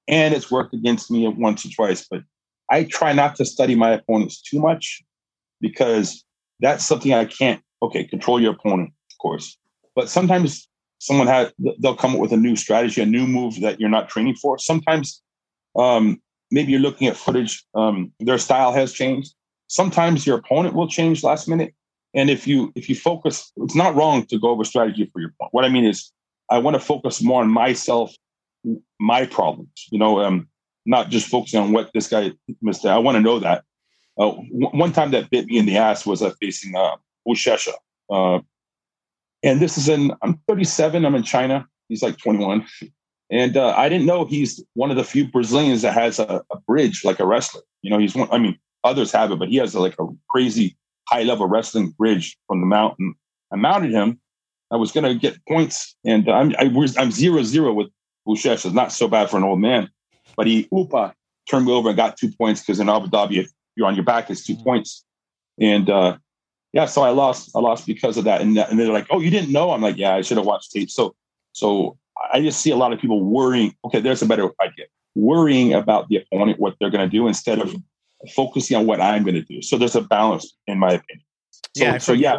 And 0.08 0.34
it's 0.34 0.50
worked 0.50 0.74
against 0.74 1.10
me 1.10 1.26
once 1.26 1.64
or 1.64 1.70
twice, 1.70 2.06
but 2.08 2.22
I 2.70 2.84
try 2.84 3.12
not 3.12 3.36
to 3.36 3.44
study 3.44 3.74
my 3.74 3.92
opponents 3.92 4.42
too 4.42 4.60
much 4.60 5.02
because 5.60 6.24
that's 6.60 6.86
something 6.86 7.12
I 7.12 7.24
can't. 7.24 7.62
Okay, 7.82 8.04
control 8.04 8.40
your 8.40 8.52
opponent, 8.52 8.90
of 9.12 9.18
course, 9.18 9.58
but 9.94 10.08
sometimes 10.08 10.68
someone 10.98 11.26
had 11.26 11.52
they'll 11.80 11.96
come 11.96 12.14
up 12.14 12.20
with 12.20 12.32
a 12.32 12.36
new 12.36 12.56
strategy, 12.56 13.02
a 13.02 13.06
new 13.06 13.26
move 13.26 13.60
that 13.60 13.78
you're 13.78 13.90
not 13.90 14.08
training 14.08 14.34
for. 14.36 14.58
Sometimes, 14.58 15.22
um, 15.76 16.20
maybe 16.50 16.72
you're 16.72 16.80
looking 16.80 17.06
at 17.06 17.16
footage. 17.16 17.64
Um, 17.74 18.12
their 18.20 18.38
style 18.38 18.72
has 18.72 18.92
changed. 18.92 19.34
Sometimes 19.68 20.26
your 20.26 20.38
opponent 20.38 20.74
will 20.74 20.88
change 20.88 21.22
last 21.22 21.48
minute, 21.48 21.74
and 22.14 22.30
if 22.30 22.46
you 22.46 22.72
if 22.74 22.88
you 22.88 22.94
focus, 22.94 23.52
it's 23.56 23.74
not 23.74 23.94
wrong 23.94 24.24
to 24.26 24.38
go 24.38 24.50
over 24.50 24.64
strategy 24.64 25.08
for 25.12 25.20
your 25.20 25.32
point. 25.38 25.52
What 25.52 25.64
I 25.64 25.68
mean 25.68 25.84
is, 25.84 26.12
I 26.50 26.58
want 26.58 26.74
to 26.74 26.80
focus 26.80 27.22
more 27.22 27.42
on 27.42 27.50
myself, 27.50 28.14
my 28.98 29.26
problems. 29.26 29.86
You 29.90 29.98
know, 29.98 30.20
um, 30.20 30.48
not 30.86 31.10
just 31.10 31.28
focusing 31.28 31.60
on 31.60 31.72
what 31.72 31.90
this 31.92 32.08
guy 32.08 32.32
missed. 32.62 32.86
I 32.86 32.98
want 32.98 33.16
to 33.16 33.20
know 33.20 33.38
that, 33.40 33.64
uh, 34.18 34.30
w- 34.30 34.70
one 34.70 34.92
time 34.92 35.10
that 35.10 35.30
bit 35.30 35.46
me 35.46 35.58
in 35.58 35.66
the 35.66 35.76
ass 35.76 36.06
was 36.06 36.22
uh, 36.22 36.32
facing 36.40 36.74
uh, 36.74 36.96
Buchecha. 37.26 37.72
Uh, 38.10 38.40
and 39.42 39.60
this 39.60 39.78
is 39.78 39.88
in, 39.88 40.12
I'm 40.22 40.40
37, 40.48 41.04
I'm 41.04 41.14
in 41.14 41.22
China. 41.22 41.66
He's 41.88 42.02
like 42.02 42.18
21. 42.18 42.66
And 43.30 43.56
uh, 43.56 43.74
I 43.76 43.88
didn't 43.88 44.06
know 44.06 44.24
he's 44.24 44.62
one 44.74 44.90
of 44.90 44.96
the 44.96 45.04
few 45.04 45.28
Brazilians 45.28 45.82
that 45.82 45.94
has 45.94 46.18
a, 46.18 46.42
a, 46.50 46.58
bridge 46.60 47.04
like 47.04 47.18
a 47.18 47.26
wrestler. 47.26 47.62
You 47.82 47.90
know, 47.90 47.98
he's 47.98 48.14
one, 48.14 48.28
I 48.30 48.38
mean, 48.38 48.58
others 48.84 49.10
have 49.12 49.32
it, 49.32 49.38
but 49.38 49.48
he 49.48 49.56
has 49.56 49.74
a, 49.74 49.80
like 49.80 49.96
a 49.98 50.06
crazy 50.30 50.76
high 51.08 51.24
level 51.24 51.48
wrestling 51.48 51.90
bridge 51.90 52.36
from 52.46 52.60
the 52.60 52.66
mountain. 52.66 53.14
I 53.52 53.56
mounted 53.56 53.90
him. 53.90 54.20
I 54.70 54.76
was 54.76 54.90
going 54.92 55.04
to 55.04 55.14
get 55.14 55.44
points, 55.46 55.96
and 56.04 56.28
I'm 56.28 56.52
I 56.58 56.64
I'm 56.98 57.12
zero 57.12 57.42
zero 57.44 57.72
with 57.72 57.88
Buchecha. 58.26 58.66
It's 58.66 58.74
not 58.74 58.90
so 58.90 59.06
bad 59.06 59.30
for 59.30 59.36
an 59.36 59.44
old 59.44 59.60
man, 59.60 59.88
but 60.36 60.48
he 60.48 60.64
oopa 60.72 61.12
turned 61.48 61.66
me 61.66 61.72
over 61.72 61.90
and 61.90 61.96
got 61.96 62.16
two 62.16 62.32
points 62.32 62.60
because 62.60 62.80
in 62.80 62.88
Abu 62.88 63.06
Dhabi, 63.06 63.46
you're 63.76 63.86
on 63.86 63.94
your 63.94 64.04
back 64.04 64.30
is 64.30 64.44
2 64.44 64.54
mm-hmm. 64.54 64.64
points. 64.64 65.04
And 65.60 65.88
uh, 65.88 66.18
yeah, 66.72 66.86
so 66.86 67.02
I 67.02 67.10
lost. 67.10 67.50
I 67.54 67.60
lost 67.60 67.86
because 67.86 68.16
of 68.16 68.24
that. 68.24 68.40
And, 68.40 68.58
and 68.58 68.78
they're 68.78 68.92
like, 68.92 69.06
"Oh, 69.10 69.20
you 69.20 69.30
didn't 69.30 69.52
know?" 69.52 69.70
I'm 69.70 69.80
like, 69.80 69.96
"Yeah, 69.96 70.14
I 70.14 70.20
should 70.20 70.36
have 70.36 70.46
watched 70.46 70.72
tape." 70.72 70.90
So 70.90 71.14
so 71.52 71.96
I 72.32 72.42
just 72.42 72.60
see 72.60 72.70
a 72.70 72.76
lot 72.76 72.92
of 72.92 73.00
people 73.00 73.22
worrying. 73.22 73.74
Okay, 73.84 74.00
there's 74.00 74.20
a 74.20 74.26
better 74.26 74.50
idea. 74.60 74.86
Worrying 75.14 75.72
about 75.72 76.08
the 76.08 76.16
opponent, 76.16 76.60
what 76.60 76.74
they're 76.78 76.90
going 76.90 77.08
to 77.08 77.10
do, 77.10 77.26
instead 77.26 77.60
of 77.60 77.74
focusing 78.34 78.76
on 78.76 78.86
what 78.86 79.00
I'm 79.00 79.22
going 79.22 79.36
to 79.36 79.42
do. 79.42 79.62
So 79.62 79.78
there's 79.78 79.96
a 79.96 80.02
balance, 80.02 80.54
in 80.66 80.78
my 80.78 80.88
opinion. 80.88 81.24
So, 81.74 81.84
yeah. 81.84 81.98
So 81.98 82.12
yeah, 82.12 82.38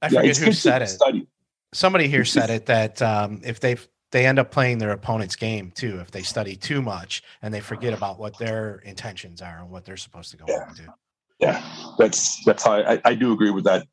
I 0.00 0.08
forget 0.08 0.38
yeah, 0.38 0.44
who 0.44 0.52
said 0.52 0.82
it. 0.82 0.88
Study. 0.88 1.26
Somebody 1.72 2.06
here 2.06 2.24
said 2.36 2.50
it 2.50 2.66
that 2.66 3.02
um, 3.02 3.40
if 3.44 3.58
they 3.58 3.76
they 4.12 4.26
end 4.26 4.38
up 4.38 4.50
playing 4.50 4.78
their 4.78 4.92
opponent's 4.92 5.36
game 5.36 5.72
too 5.72 5.98
if 5.98 6.10
they 6.10 6.22
study 6.22 6.54
too 6.54 6.80
much 6.80 7.22
and 7.40 7.52
they 7.52 7.60
forget 7.60 7.92
about 7.92 8.18
what 8.18 8.38
their 8.38 8.76
intentions 8.84 9.42
are 9.42 9.58
and 9.58 9.70
what 9.70 9.84
they're 9.84 9.96
supposed 9.96 10.30
to 10.30 10.36
go 10.36 10.44
yeah. 10.46 10.68
into. 10.68 10.94
Yeah, 11.40 11.94
that's 11.98 12.44
that's 12.44 12.62
how 12.62 12.74
I, 12.74 13.00
I 13.04 13.14
do 13.14 13.32
agree 13.32 13.50
with 13.50 13.64
that. 13.64 13.86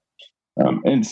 Um, 0.64 0.84
and 0.86 1.08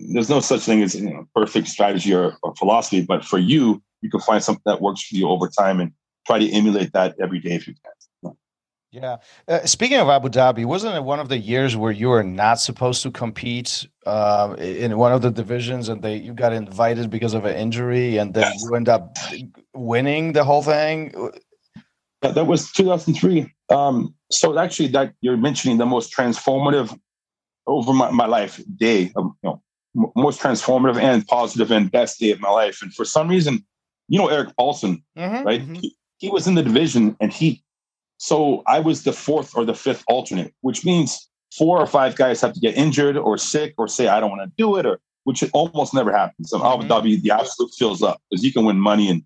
there's 0.00 0.30
no 0.30 0.40
such 0.40 0.62
thing 0.62 0.82
as 0.82 0.94
you 0.94 1.10
know, 1.10 1.28
perfect 1.34 1.68
strategy 1.68 2.12
or, 2.14 2.36
or 2.42 2.54
philosophy, 2.56 3.02
but 3.02 3.24
for 3.24 3.38
you, 3.38 3.82
you 4.00 4.10
can 4.10 4.20
find 4.20 4.42
something 4.42 4.62
that 4.64 4.80
works 4.80 5.02
for 5.02 5.14
you 5.14 5.28
over 5.28 5.48
time 5.48 5.78
and 5.78 5.92
try 6.26 6.38
to 6.38 6.50
emulate 6.50 6.92
that 6.94 7.14
every 7.22 7.38
day 7.38 7.52
if 7.52 7.68
you 7.68 7.74
can. 7.74 7.92
Yeah. 8.92 9.18
Uh, 9.46 9.64
speaking 9.66 9.98
of 9.98 10.08
Abu 10.08 10.28
Dhabi, 10.28 10.64
wasn't 10.64 10.96
it 10.96 11.04
one 11.04 11.20
of 11.20 11.28
the 11.28 11.38
years 11.38 11.76
where 11.76 11.92
you 11.92 12.08
were 12.08 12.24
not 12.24 12.60
supposed 12.60 13.02
to 13.04 13.10
compete 13.10 13.86
uh, 14.04 14.56
in 14.58 14.98
one 14.98 15.12
of 15.12 15.22
the 15.22 15.30
divisions, 15.30 15.88
and 15.88 16.02
they 16.02 16.16
you 16.16 16.34
got 16.34 16.52
invited 16.52 17.08
because 17.08 17.32
of 17.34 17.44
an 17.44 17.56
injury, 17.56 18.16
and 18.16 18.34
then 18.34 18.42
yes. 18.52 18.62
you 18.62 18.74
end 18.74 18.88
up 18.88 19.16
winning 19.74 20.32
the 20.32 20.42
whole 20.42 20.62
thing? 20.62 21.12
Yeah, 22.22 22.32
that 22.32 22.46
was 22.46 22.72
2003. 22.72 23.52
Um, 23.68 24.14
so 24.30 24.58
actually, 24.58 24.88
that 24.88 25.14
you're 25.20 25.36
mentioning 25.36 25.78
the 25.78 25.86
most 25.86 26.12
transformative 26.12 26.98
over 27.68 27.92
my, 27.92 28.10
my 28.10 28.26
life 28.26 28.60
day, 28.76 29.12
of, 29.14 29.26
you 29.44 29.50
know, 29.50 29.62
most 30.16 30.40
transformative 30.40 31.00
and 31.00 31.24
positive 31.28 31.70
and 31.70 31.92
best 31.92 32.18
day 32.18 32.32
of 32.32 32.40
my 32.40 32.50
life. 32.50 32.82
And 32.82 32.92
for 32.92 33.04
some 33.04 33.28
reason, 33.28 33.64
you 34.08 34.18
know, 34.18 34.28
Erik 34.28 34.56
Paulson, 34.56 35.04
mm-hmm, 35.16 35.46
right? 35.46 35.62
Mm-hmm. 35.62 35.74
He, 35.74 35.96
he 36.18 36.28
was 36.28 36.48
in 36.48 36.56
the 36.56 36.62
division, 36.64 37.16
and 37.20 37.32
he 37.32 37.62
so 38.22 38.62
I 38.66 38.80
was 38.80 39.04
the 39.04 39.14
fourth 39.14 39.56
or 39.56 39.64
the 39.64 39.72
fifth 39.72 40.04
alternate, 40.06 40.52
which 40.60 40.84
means 40.84 41.30
four 41.56 41.80
or 41.80 41.86
five 41.86 42.16
guys 42.16 42.42
have 42.42 42.52
to 42.52 42.60
get 42.60 42.76
injured 42.76 43.16
or 43.16 43.38
sick 43.38 43.72
or 43.78 43.88
say, 43.88 44.08
I 44.08 44.20
don't 44.20 44.28
want 44.28 44.42
to 44.42 44.52
do 44.58 44.76
it, 44.76 44.84
or 44.84 45.00
which 45.24 45.42
almost 45.54 45.94
never 45.94 46.12
happens. 46.12 46.50
So 46.50 46.58
mm-hmm. 46.58 46.82
Abu 46.82 46.86
Dhabi, 46.86 47.22
the 47.22 47.30
absolute 47.30 47.72
fills 47.78 48.02
up 48.02 48.20
because 48.28 48.44
you 48.44 48.52
can 48.52 48.66
win 48.66 48.78
money 48.78 49.08
and 49.08 49.22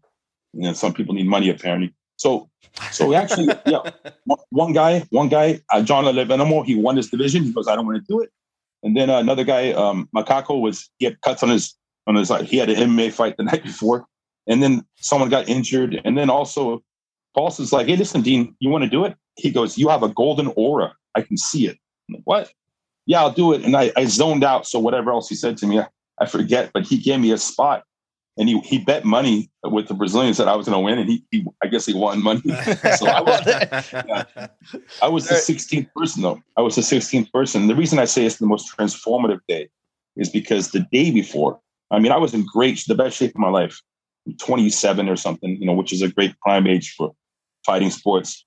you 0.53 0.63
know, 0.63 0.75
some 0.75 0.95
people 0.95 1.13
need 1.13 1.27
money 1.27 1.51
apparently. 1.51 1.93
So, 2.19 2.49
so 2.93 3.13
actually, 3.15 3.53
yeah, 3.67 3.81
one 4.51 4.73
guy, 4.73 5.01
one 5.11 5.29
guy, 5.29 5.61
uh, 5.73 5.83
Jon 5.83 6.05
Olav 6.05 6.29
Einemo, 6.29 6.65
he 6.65 6.77
won 6.77 6.95
this 6.95 7.11
division. 7.11 7.43
He 7.43 7.53
goes, 7.53 7.67
I 7.67 7.75
don't 7.75 7.87
want 7.87 7.99
to 7.99 8.13
do 8.13 8.21
it. 8.21 8.31
And 8.85 8.97
then 8.97 9.11
uh, 9.11 9.19
another 9.19 9.43
guy, 9.43 9.73
um, 9.73 10.09
Macaco, 10.15 10.61
was 10.61 10.89
he 10.99 11.07
had 11.07 11.21
cuts 11.23 11.43
on 11.43 11.49
his 11.49 11.75
on 12.07 12.15
his. 12.15 12.31
Uh, 12.31 12.45
he 12.45 12.59
had 12.59 12.71
an 12.71 12.91
MMA 12.91 13.13
fight 13.13 13.37
the 13.39 13.43
night 13.51 13.65
before, 13.65 14.07
and 14.47 14.63
then 14.63 14.87
someone 14.99 15.31
got 15.31 15.49
injured, 15.49 16.01
and 16.05 16.17
then 16.17 16.31
also 16.31 16.85
Paulson's 17.35 17.73
like, 17.73 17.87
hey, 17.87 17.97
listen, 17.97 18.23
Dean, 18.23 18.55
you 18.61 18.71
want 18.71 18.85
to 18.85 18.91
do 18.91 19.05
it? 19.05 19.17
He 19.37 19.51
goes, 19.51 19.77
you 19.77 19.89
have 19.89 20.03
a 20.03 20.09
golden 20.09 20.53
aura. 20.57 20.95
I 21.15 21.23
can 21.23 21.37
see 21.37 21.67
it. 21.67 21.79
Like, 22.09 22.23
what? 22.25 22.53
Yeah, 23.07 23.21
I'll 23.21 23.33
do 23.33 23.53
it. 23.53 23.63
And 23.63 23.77
I, 23.77 23.93
I 23.97 24.05
zoned 24.07 24.45
out. 24.45 24.67
So 24.67 24.79
whatever 24.79 25.11
else 25.11 25.29
he 25.29 25.35
said 25.35 25.57
to 25.59 25.67
me, 25.67 25.81
I, 25.81 25.87
I 26.21 26.27
forget, 26.27 26.71
but 26.73 26.85
he 26.85 26.99
gave 26.99 27.21
me 27.21 27.33
a 27.33 27.39
spot 27.39 27.85
and 28.37 28.49
he, 28.49 28.59
he 28.61 28.79
bet 28.79 29.05
money 29.05 29.51
with 29.63 29.89
the 29.89 29.95
Brazilians 29.95 30.39
that 30.39 30.49
I 30.49 30.57
was 30.57 30.67
going 30.67 30.77
to 30.77 30.81
win, 30.81 30.99
and 30.99 31.09
he, 31.09 31.25
he, 31.31 31.47
I 31.63 31.69
guess 31.69 31.87
he 31.87 31.95
won 31.95 32.21
money. 32.21 32.41
so 32.99 33.07
I 33.07 33.21
was, 33.21 33.47
yeah. 33.47 34.47
I 35.03 35.09
was 35.09 35.29
the 35.29 35.37
16th 35.37 35.93
person 35.95 36.23
though. 36.23 36.43
I 36.57 36.63
was 36.63 36.75
the 36.75 36.83
16th 36.83 37.31
person. 37.31 37.69
The 37.69 37.77
reason 37.77 38.01
I 38.01 38.07
say 38.07 38.25
it's 38.25 38.39
the 38.39 38.47
most 38.47 38.77
transformative 38.77 39.41
day 39.49 39.69
is 40.17 40.29
because 40.29 40.73
the 40.73 40.81
day 40.91 41.13
before, 41.13 41.61
I 41.91 42.01
mean, 42.01 42.11
I 42.11 42.17
was 42.17 42.35
in 42.35 42.45
great, 42.45 42.83
the 42.89 42.97
best 42.97 43.17
shape 43.17 43.31
of 43.31 43.39
my 43.39 43.51
life. 43.51 43.81
27 44.39 45.09
or 45.09 45.17
something, 45.17 45.57
you 45.61 45.67
know, 45.67 45.75
which 45.75 45.93
is 45.93 46.03
a 46.03 46.09
great 46.09 46.39
prime 46.41 46.67
age 46.67 46.95
for 46.97 47.15
fighting 47.65 47.91
sports. 47.91 48.45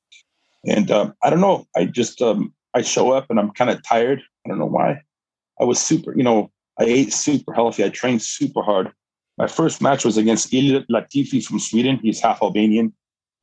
And 0.65 0.91
uh, 0.91 1.11
I 1.23 1.29
don't 1.29 1.41
know, 1.41 1.65
I 1.75 1.85
just 1.85 2.21
um, 2.21 2.53
I 2.73 2.81
show 2.81 3.11
up 3.11 3.29
and 3.29 3.39
I'm 3.39 3.51
kind 3.51 3.69
of 3.69 3.83
tired. 3.83 4.21
I 4.45 4.49
don't 4.49 4.59
know 4.59 4.65
why. 4.65 5.01
I 5.59 5.63
was 5.63 5.79
super, 5.79 6.15
you 6.15 6.23
know, 6.23 6.51
I 6.79 6.83
ate 6.83 7.13
super 7.13 7.53
healthy. 7.53 7.83
I 7.83 7.89
trained 7.89 8.21
super 8.21 8.61
hard. 8.61 8.91
My 9.37 9.47
first 9.47 9.81
match 9.81 10.05
was 10.05 10.17
against 10.17 10.51
Ilir 10.51 10.85
Latifi 10.87 11.43
from 11.43 11.59
Sweden. 11.59 11.99
He's 12.01 12.19
half 12.19 12.41
Albanian. 12.41 12.93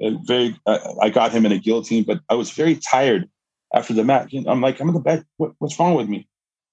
Uh, 0.03 0.11
very, 0.25 0.57
uh, 0.67 0.79
I 1.01 1.09
got 1.09 1.33
him 1.33 1.47
in 1.47 1.53
a 1.53 1.59
guillotine, 1.59 2.05
but 2.05 2.21
I 2.29 2.35
was 2.35 2.51
very 2.51 2.77
tired 2.77 3.29
after 3.75 3.95
the 3.95 4.05
match. 4.05 4.35
I'm 4.47 4.61
like, 4.61 4.81
I'm 4.81 4.89
in 4.89 4.95
the 4.95 5.01
bed. 5.01 5.25
What, 5.37 5.53
what's 5.59 5.79
wrong 5.79 5.95
with 5.95 6.09
me? 6.09 6.29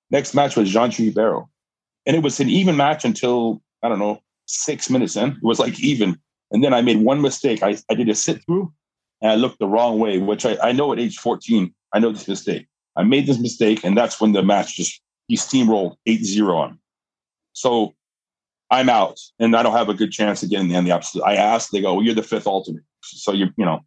Next 0.09 0.33
match 0.33 0.55
was 0.55 0.69
Jean 0.69 0.91
Ribeiro. 0.97 1.49
And 2.05 2.15
it 2.15 2.23
was 2.23 2.39
an 2.39 2.49
even 2.49 2.75
match 2.75 3.05
until, 3.05 3.61
I 3.83 3.89
don't 3.89 3.99
know, 3.99 4.21
six 4.47 4.89
minutes 4.89 5.15
in. 5.15 5.29
It 5.29 5.43
was 5.43 5.59
like 5.59 5.79
even. 5.79 6.19
And 6.51 6.63
then 6.63 6.73
I 6.73 6.81
made 6.81 6.99
one 6.99 7.21
mistake. 7.21 7.63
I, 7.63 7.77
I 7.89 7.93
did 7.93 8.09
a 8.09 8.15
sit 8.15 8.43
through 8.45 8.73
and 9.21 9.31
I 9.31 9.35
looked 9.35 9.59
the 9.59 9.67
wrong 9.67 9.99
way, 9.99 10.17
which 10.17 10.45
I, 10.45 10.57
I 10.61 10.71
know 10.71 10.91
at 10.91 10.99
age 10.99 11.17
14, 11.17 11.73
I 11.93 11.99
know 11.99 12.11
this 12.11 12.27
mistake. 12.27 12.67
I 12.95 13.03
made 13.03 13.25
this 13.25 13.39
mistake, 13.39 13.83
and 13.83 13.97
that's 13.97 14.19
when 14.19 14.33
the 14.33 14.43
match 14.43 14.75
just 14.75 15.01
he 15.27 15.37
steamrolled 15.37 15.95
8-0 16.07 16.53
on. 16.53 16.79
So 17.53 17.93
I'm 18.69 18.89
out, 18.89 19.19
and 19.39 19.55
I 19.55 19.63
don't 19.63 19.73
have 19.73 19.89
a 19.89 19.93
good 19.93 20.11
chance 20.11 20.43
of 20.43 20.49
getting 20.49 20.69
the 20.69 20.91
opposite. 20.91 21.23
I 21.23 21.35
asked, 21.35 21.71
they 21.71 21.81
go, 21.81 21.95
well, 21.95 22.03
"You're 22.03 22.15
the 22.15 22.23
fifth 22.23 22.47
alternate," 22.47 22.83
so 23.01 23.33
you 23.33 23.47
you 23.57 23.65
know. 23.65 23.81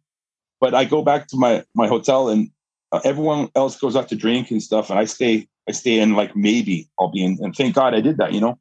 But 0.61 0.73
I 0.73 0.85
go 0.85 1.01
back 1.01 1.27
to 1.29 1.37
my 1.37 1.63
my 1.73 1.87
hotel, 1.87 2.29
and 2.29 2.49
uh, 2.91 3.01
everyone 3.03 3.49
else 3.55 3.79
goes 3.79 3.95
out 3.95 4.09
to 4.09 4.15
drink 4.15 4.51
and 4.51 4.61
stuff, 4.61 4.89
and 4.89 4.99
I 4.99 5.05
stay 5.05 5.47
I 5.67 5.71
stay 5.71 5.99
in 5.99 6.15
like 6.15 6.35
maybe 6.35 6.87
I'll 6.99 7.11
be 7.11 7.23
in, 7.23 7.39
and 7.41 7.55
thank 7.55 7.75
God 7.75 7.95
I 7.95 8.01
did 8.01 8.17
that. 8.17 8.33
You 8.33 8.41
know. 8.41 8.59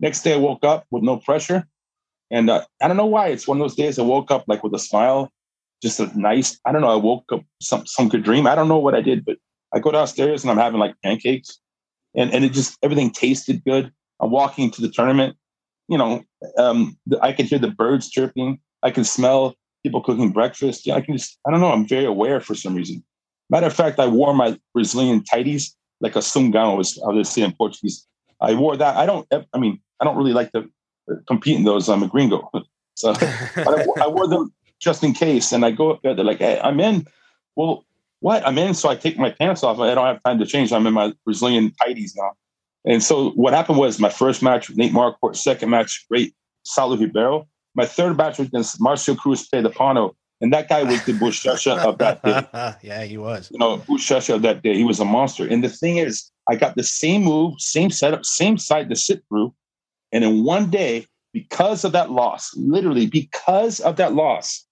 Next 0.00 0.22
day 0.22 0.32
I 0.32 0.38
woke 0.38 0.64
up 0.64 0.86
with 0.90 1.02
no 1.02 1.18
pressure, 1.18 1.68
and 2.30 2.48
uh, 2.48 2.64
I 2.80 2.88
don't 2.88 2.96
know 2.96 3.04
why. 3.04 3.28
It's 3.28 3.46
one 3.46 3.60
of 3.60 3.62
those 3.62 3.76
days 3.76 3.98
I 3.98 4.02
woke 4.02 4.30
up 4.30 4.44
like 4.48 4.64
with 4.64 4.74
a 4.74 4.78
smile, 4.78 5.30
just 5.82 6.00
a 6.00 6.18
nice. 6.18 6.58
I 6.64 6.72
don't 6.72 6.82
know. 6.82 6.90
I 6.90 6.96
woke 6.96 7.24
up 7.32 7.42
some 7.60 7.86
some 7.86 8.08
good 8.08 8.22
dream. 8.22 8.46
I 8.46 8.54
don't 8.54 8.68
know 8.68 8.78
what 8.78 8.94
I 8.94 9.00
did, 9.00 9.24
but 9.24 9.36
I 9.74 9.78
go 9.78 9.90
downstairs 9.90 10.42
and 10.42 10.50
I'm 10.50 10.58
having 10.58 10.80
like 10.80 10.94
pancakes, 11.02 11.58
and 12.14 12.32
and 12.32 12.44
it 12.44 12.52
just 12.52 12.78
everything 12.82 13.10
tasted 13.10 13.64
good. 13.64 13.92
I'm 14.20 14.30
walking 14.30 14.70
to 14.72 14.82
the 14.82 14.90
tournament. 14.90 15.36
You 15.88 15.98
know, 15.98 16.22
um, 16.58 16.96
I 17.20 17.32
can 17.32 17.46
hear 17.46 17.58
the 17.58 17.70
birds 17.70 18.10
chirping. 18.10 18.60
I 18.82 18.90
can 18.90 19.04
smell 19.04 19.54
people 19.82 20.02
cooking 20.02 20.30
breakfast. 20.30 20.86
Yeah, 20.86 20.94
I 20.94 21.00
can 21.00 21.16
just. 21.16 21.38
I 21.46 21.50
don't 21.50 21.60
know. 21.60 21.72
I'm 21.72 21.86
very 21.86 22.04
aware 22.04 22.40
for 22.40 22.54
some 22.54 22.74
reason. 22.74 23.02
Matter 23.48 23.66
of 23.66 23.74
fact, 23.74 23.98
I 23.98 24.06
wore 24.06 24.34
my 24.34 24.58
Brazilian 24.74 25.22
tighties 25.22 25.74
like 26.00 26.16
a 26.16 26.20
sungão, 26.20 26.76
was 26.76 26.98
I 27.06 27.10
was 27.10 27.28
say 27.28 27.42
in 27.42 27.52
Portuguese. 27.52 28.06
I 28.40 28.54
wore 28.54 28.76
that. 28.76 28.96
I 28.96 29.06
don't. 29.06 29.26
I 29.52 29.58
mean, 29.58 29.80
I 30.00 30.04
don't 30.04 30.16
really 30.16 30.32
like 30.32 30.52
to 30.52 30.68
compete 31.26 31.56
in 31.56 31.64
those. 31.64 31.88
I'm 31.88 32.02
a 32.02 32.08
gringo, 32.08 32.50
so 32.94 33.12
I, 33.20 33.86
I, 34.00 34.08
wore 34.08 34.28
them 34.28 34.52
just 34.80 35.04
in 35.04 35.12
case. 35.12 35.52
And 35.52 35.64
I 35.64 35.70
go 35.70 35.90
up 35.92 36.02
there. 36.02 36.14
They're 36.14 36.24
like, 36.24 36.38
"Hey, 36.38 36.60
I'm 36.62 36.80
in." 36.80 37.06
Well, 37.56 37.84
what? 38.20 38.46
I'm 38.46 38.58
in. 38.58 38.74
So 38.74 38.88
I 38.88 38.96
take 38.96 39.18
my 39.18 39.30
pants 39.30 39.62
off. 39.62 39.78
I 39.78 39.94
don't 39.94 40.06
have 40.06 40.22
time 40.22 40.38
to 40.38 40.46
change. 40.46 40.72
I'm 40.72 40.86
in 40.86 40.94
my 40.94 41.12
Brazilian 41.24 41.72
tighties 41.82 42.12
now. 42.16 42.32
And 42.84 43.02
so 43.02 43.30
what 43.30 43.52
happened 43.52 43.78
was 43.78 43.98
my 43.98 44.08
first 44.08 44.42
match 44.42 44.68
with 44.68 44.78
Nate 44.78 44.92
Marquardt, 44.92 45.36
second 45.36 45.70
match, 45.70 46.06
great 46.08 46.34
Saulo 46.66 46.98
Ribeiro. 46.98 47.46
My 47.74 47.86
third 47.86 48.16
match 48.16 48.38
was 48.38 48.48
against 48.48 48.80
Marcio 48.80 49.16
Cruz 49.16 49.48
Pé 49.48 49.62
de 49.62 49.68
Pano. 49.68 50.14
And 50.40 50.52
that 50.54 50.68
guy 50.70 50.82
was 50.82 51.04
the 51.04 51.12
Buchecha 51.12 51.78
of 51.84 51.98
that 51.98 52.22
day. 52.22 52.46
yeah, 52.88 53.04
he 53.04 53.18
was. 53.18 53.50
You 53.52 53.58
know, 53.58 53.78
Buchecha 53.78 54.36
of 54.36 54.42
that 54.42 54.62
day. 54.62 54.74
He 54.74 54.84
was 54.84 54.98
a 54.98 55.04
monster. 55.04 55.46
And 55.46 55.62
the 55.62 55.68
thing 55.68 55.98
is, 55.98 56.30
I 56.48 56.56
got 56.56 56.76
the 56.76 56.82
same 56.82 57.24
move, 57.24 57.60
same 57.60 57.90
setup, 57.90 58.24
same 58.24 58.56
side 58.56 58.88
to 58.88 58.96
sit 58.96 59.22
through. 59.28 59.54
And 60.12 60.24
in 60.24 60.42
one 60.42 60.70
day, 60.70 61.06
because 61.32 61.84
of 61.84 61.92
that 61.92 62.10
loss, 62.10 62.56
literally 62.56 63.06
because 63.06 63.80
of 63.80 63.96
that 63.96 64.14
loss, 64.14 64.66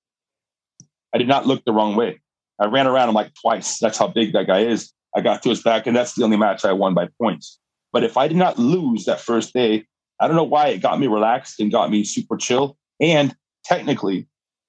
I 1.14 1.18
did 1.18 1.28
not 1.28 1.46
look 1.46 1.64
the 1.64 1.72
wrong 1.72 1.96
way. 1.96 2.20
I 2.60 2.66
ran 2.66 2.86
around 2.86 3.08
him 3.08 3.14
like 3.14 3.32
twice. 3.40 3.78
That's 3.78 3.98
how 3.98 4.08
big 4.08 4.32
that 4.32 4.46
guy 4.46 4.60
is. 4.60 4.92
I 5.16 5.20
got 5.20 5.42
to 5.42 5.48
his 5.48 5.62
back, 5.62 5.86
and 5.86 5.96
that's 5.96 6.14
the 6.14 6.24
only 6.24 6.36
match 6.36 6.64
I 6.64 6.72
won 6.72 6.94
by 6.94 7.08
points. 7.20 7.58
But 7.92 8.04
if 8.04 8.16
I 8.16 8.28
did 8.28 8.36
not 8.36 8.58
lose 8.58 9.04
that 9.04 9.20
first 9.20 9.54
day, 9.54 9.86
I 10.20 10.26
don't 10.26 10.36
know 10.36 10.44
why 10.44 10.68
it 10.68 10.82
got 10.82 10.98
me 11.00 11.06
relaxed 11.06 11.60
and 11.60 11.72
got 11.72 11.90
me 11.90 12.04
super 12.04 12.36
chill. 12.36 12.76
And 13.00 13.34
technically, 13.64 14.26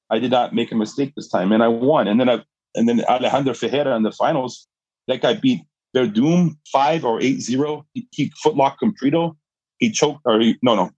I 0.09 0.19
did 0.19 0.31
not 0.31 0.53
make 0.53 0.71
a 0.71 0.75
mistake 0.75 1.13
this 1.15 1.27
time, 1.27 1.51
and 1.51 1.61
I 1.61 1.67
won. 1.67 2.07
And 2.07 2.19
then 2.19 2.29
I, 2.29 2.43
and 2.75 2.87
then 2.87 3.03
Alejandro 3.05 3.53
Ferreira 3.53 3.95
in 3.95 4.03
the 4.03 4.11
finals, 4.11 4.67
that 5.07 5.21
guy 5.21 5.33
beat 5.33 5.61
Werdum 5.95 6.55
five 6.71 7.03
or 7.03 7.21
eight 7.21 7.41
zero. 7.41 7.85
He, 7.93 8.07
he 8.11 8.31
footlocked 8.45 8.77
Comprido. 8.81 9.35
He 9.79 9.91
choked, 9.91 10.21
or 10.25 10.39
he, 10.39 10.57
no, 10.61 10.75
no, 10.75 10.91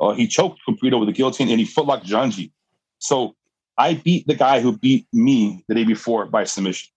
uh, 0.00 0.12
he 0.12 0.28
choked 0.28 0.60
Comprido 0.68 1.00
with 1.00 1.08
a 1.08 1.12
guillotine, 1.12 1.48
and 1.48 1.58
he 1.58 1.66
footlocked 1.66 2.04
Janji. 2.04 2.52
So 2.98 3.34
I 3.78 3.94
beat 3.94 4.26
the 4.26 4.34
guy 4.34 4.60
who 4.60 4.76
beat 4.76 5.06
me 5.12 5.64
the 5.68 5.74
day 5.74 5.84
before 5.84 6.26
by 6.26 6.44
submission. 6.44 6.88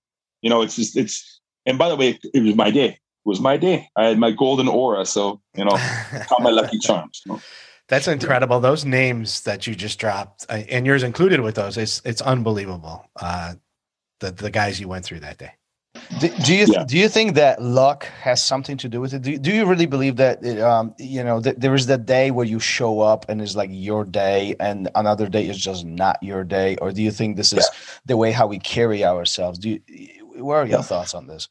You 0.42 0.50
know, 0.50 0.62
it's 0.62 0.76
just 0.76 0.96
it's. 0.96 1.40
And 1.66 1.78
by 1.78 1.90
the 1.90 1.96
way, 1.96 2.18
it 2.34 2.44
was 2.44 2.56
my 2.56 2.72
day. 2.72 2.88
It 2.90 3.00
was 3.26 3.42
my 3.42 3.58
day. 3.58 3.90
I 3.96 4.06
had 4.06 4.18
my 4.18 4.32
golden 4.32 4.68
aura, 4.68 5.06
so 5.06 5.42
you 5.56 5.66
know, 5.66 5.72
count 6.12 6.42
my 6.42 6.50
lucky 6.50 6.80
charms. 6.80 7.22
You 7.26 7.34
know? 7.34 7.42
That's 7.90 8.08
incredible. 8.08 8.60
Those 8.60 8.86
names 8.86 9.42
that 9.42 9.68
you 9.68 9.76
just 9.76 10.00
dropped, 10.00 10.46
uh, 10.48 10.62
and 10.70 10.86
yours 10.86 11.04
included 11.04 11.42
with 11.42 11.56
those, 11.56 11.78
it's 11.78 12.02
it's 12.06 12.22
unbelievable. 12.22 13.06
Uh, 13.16 13.56
the 14.20 14.32
the 14.32 14.52
guys 14.52 14.80
you 14.80 14.88
went 14.88 15.06
through 15.06 15.20
that 15.22 15.38
day. 15.38 15.54
Do, 16.18 16.28
do 16.44 16.56
you 16.56 16.66
yeah. 16.68 16.84
do 16.86 16.98
you 16.98 17.08
think 17.08 17.36
that 17.36 17.62
luck 17.62 18.06
has 18.22 18.44
something 18.44 18.78
to 18.78 18.90
do 18.90 19.00
with 19.00 19.14
it? 19.14 19.22
Do, 19.22 19.38
do 19.38 19.52
you 19.52 19.66
really 19.66 19.86
believe 19.86 20.16
that 20.16 20.44
it, 20.44 20.60
um, 20.60 20.96
you 20.98 21.24
know 21.24 21.40
th- 21.40 21.58
there 21.58 21.76
is 21.76 21.86
that 21.86 22.08
day 22.08 22.32
where 22.32 22.48
you 22.48 22.60
show 22.60 23.00
up 23.00 23.28
and 23.30 23.40
it's 23.42 23.56
like 23.56 23.70
your 23.72 24.06
day, 24.06 24.56
and 24.60 24.90
another 24.96 25.30
day 25.30 25.48
is 25.48 25.58
just 25.58 25.86
not 25.86 26.22
your 26.24 26.44
day, 26.44 26.78
or 26.78 26.92
do 26.92 27.04
you 27.04 27.12
think 27.12 27.38
this 27.38 27.54
is 27.54 27.70
yeah. 27.72 27.80
the 28.08 28.18
way 28.18 28.32
how 28.32 28.48
we 28.48 28.58
carry 28.58 29.06
ourselves? 29.06 29.60
Do 29.60 29.70
you, 29.70 29.82
what 30.44 30.56
are 30.56 30.66
your 30.66 30.80
yeah. 30.80 30.82
thoughts 30.82 31.14
on 31.14 31.28
this? 31.28 31.48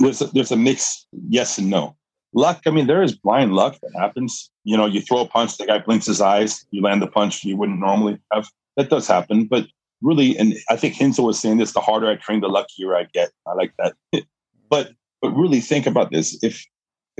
There's 0.00 0.20
a, 0.20 0.26
there's 0.26 0.50
a 0.50 0.56
mix, 0.56 1.06
yes 1.28 1.58
and 1.58 1.70
no. 1.70 1.96
Luck, 2.32 2.62
I 2.66 2.70
mean, 2.70 2.88
there 2.88 3.02
is 3.02 3.14
blind 3.16 3.54
luck 3.54 3.78
that 3.80 3.92
happens. 3.98 4.50
You 4.64 4.76
know, 4.76 4.86
you 4.86 5.00
throw 5.00 5.20
a 5.20 5.26
punch, 5.26 5.56
the 5.56 5.66
guy 5.66 5.78
blinks 5.78 6.06
his 6.06 6.20
eyes, 6.20 6.64
you 6.70 6.82
land 6.82 7.00
the 7.00 7.06
punch 7.06 7.44
you 7.44 7.56
wouldn't 7.56 7.78
normally 7.78 8.18
have. 8.32 8.48
That 8.76 8.88
does 8.88 9.06
happen, 9.06 9.46
but 9.46 9.66
really, 10.02 10.36
and 10.38 10.54
I 10.68 10.76
think 10.76 10.98
Renzo 10.98 11.22
was 11.22 11.38
saying 11.38 11.58
this: 11.58 11.72
the 11.72 11.80
harder 11.80 12.08
I 12.08 12.16
train, 12.16 12.40
the 12.40 12.48
luckier 12.48 12.94
I 12.94 13.04
get. 13.04 13.30
I 13.46 13.54
like 13.54 13.72
that. 13.78 13.94
but 14.70 14.92
but 15.20 15.30
really 15.30 15.60
think 15.60 15.86
about 15.86 16.10
this: 16.10 16.38
if 16.42 16.64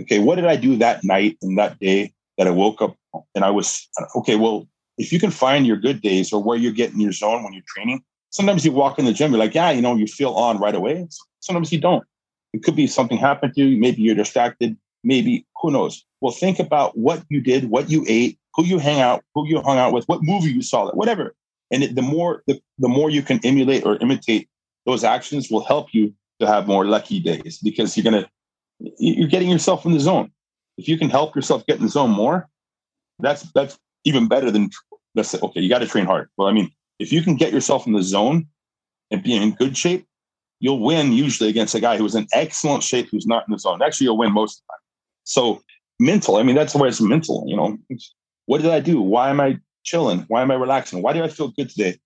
okay, 0.00 0.18
what 0.18 0.36
did 0.36 0.46
I 0.46 0.56
do 0.56 0.76
that 0.76 1.04
night 1.04 1.38
and 1.42 1.58
that 1.58 1.78
day 1.78 2.12
that 2.38 2.46
I 2.46 2.50
woke 2.50 2.82
up 2.82 2.96
and 3.34 3.44
I 3.44 3.50
was 3.50 3.88
okay? 4.16 4.36
Well, 4.36 4.68
if 4.98 5.12
you 5.12 5.18
can 5.18 5.30
find 5.30 5.66
your 5.66 5.76
good 5.76 6.00
days 6.00 6.32
or 6.32 6.42
where 6.42 6.58
you're 6.58 6.72
getting 6.72 7.00
your 7.00 7.12
zone 7.12 7.42
when 7.42 7.52
you're 7.52 7.62
training, 7.66 8.02
sometimes 8.30 8.64
you 8.64 8.72
walk 8.72 8.98
in 8.98 9.04
the 9.04 9.12
gym, 9.12 9.32
you're 9.32 9.40
like, 9.40 9.54
yeah, 9.54 9.70
you 9.70 9.82
know, 9.82 9.96
you 9.96 10.06
feel 10.06 10.32
on 10.32 10.58
right 10.58 10.74
away. 10.74 11.06
Sometimes 11.40 11.72
you 11.72 11.80
don't. 11.80 12.04
It 12.52 12.62
could 12.62 12.76
be 12.76 12.86
something 12.86 13.18
happened 13.18 13.54
to 13.54 13.64
you. 13.64 13.78
Maybe 13.78 14.02
you're 14.02 14.14
distracted. 14.14 14.76
Maybe 15.04 15.46
who 15.60 15.70
knows? 15.70 16.04
Well, 16.20 16.32
think 16.32 16.58
about 16.58 16.96
what 16.98 17.22
you 17.28 17.40
did, 17.40 17.70
what 17.70 17.90
you 17.90 18.04
ate, 18.08 18.38
who 18.54 18.64
you 18.64 18.78
hang 18.78 19.00
out, 19.00 19.24
who 19.34 19.46
you 19.46 19.60
hung 19.62 19.78
out 19.78 19.92
with, 19.92 20.04
what 20.06 20.22
movie 20.22 20.50
you 20.50 20.62
saw, 20.62 20.90
whatever. 20.92 21.34
And 21.70 21.82
it, 21.82 21.94
the 21.94 22.02
more 22.02 22.42
the, 22.46 22.60
the 22.78 22.88
more 22.88 23.10
you 23.10 23.22
can 23.22 23.40
emulate 23.44 23.84
or 23.84 23.96
imitate 23.96 24.48
those 24.86 25.04
actions 25.04 25.50
will 25.50 25.64
help 25.64 25.88
you 25.92 26.12
to 26.40 26.46
have 26.46 26.66
more 26.66 26.84
lucky 26.84 27.20
days 27.20 27.58
because 27.62 27.96
you're 27.96 28.04
gonna 28.04 28.28
you're 28.98 29.28
getting 29.28 29.50
yourself 29.50 29.84
in 29.84 29.92
the 29.92 30.00
zone. 30.00 30.32
If 30.78 30.88
you 30.88 30.98
can 30.98 31.10
help 31.10 31.36
yourself 31.36 31.66
get 31.66 31.76
in 31.76 31.82
the 31.82 31.90
zone 31.90 32.10
more, 32.10 32.48
that's 33.18 33.42
that's 33.52 33.78
even 34.04 34.28
better 34.28 34.50
than 34.50 34.70
let's 35.14 35.28
say, 35.28 35.38
okay, 35.42 35.60
you 35.60 35.68
got 35.68 35.80
to 35.80 35.86
train 35.86 36.06
hard. 36.06 36.28
Well, 36.36 36.48
I 36.48 36.52
mean, 36.52 36.70
if 36.98 37.12
you 37.12 37.22
can 37.22 37.36
get 37.36 37.52
yourself 37.52 37.86
in 37.86 37.92
the 37.92 38.02
zone 38.02 38.46
and 39.10 39.22
be 39.22 39.34
in 39.34 39.52
good 39.52 39.76
shape, 39.76 40.06
you'll 40.60 40.80
win 40.80 41.12
usually 41.12 41.50
against 41.50 41.74
a 41.74 41.80
guy 41.80 41.96
who's 41.96 42.14
in 42.14 42.26
excellent 42.32 42.82
shape 42.82 43.08
who's 43.10 43.26
not 43.26 43.44
in 43.48 43.52
the 43.52 43.58
zone. 43.58 43.82
Actually, 43.82 44.06
you'll 44.06 44.18
win 44.18 44.32
most 44.32 44.58
of 44.58 44.62
the 44.62 44.72
time. 44.72 44.80
So 45.24 45.62
mental, 45.98 46.36
I 46.36 46.42
mean, 46.42 46.54
that's 46.54 46.74
where 46.74 46.88
it's 46.88 47.00
mental, 47.00 47.44
you 47.46 47.56
know. 47.56 47.78
What 48.46 48.62
did 48.62 48.70
I 48.70 48.80
do? 48.80 49.00
Why 49.00 49.30
am 49.30 49.40
I 49.40 49.58
chilling? 49.90 50.24
Why 50.28 50.42
am 50.42 50.50
I 50.50 50.54
relaxing? 50.54 51.02
Why 51.02 51.12
do 51.12 51.22
I 51.22 51.28
feel 51.28 51.48
good 51.48 51.68
today? 51.68 51.98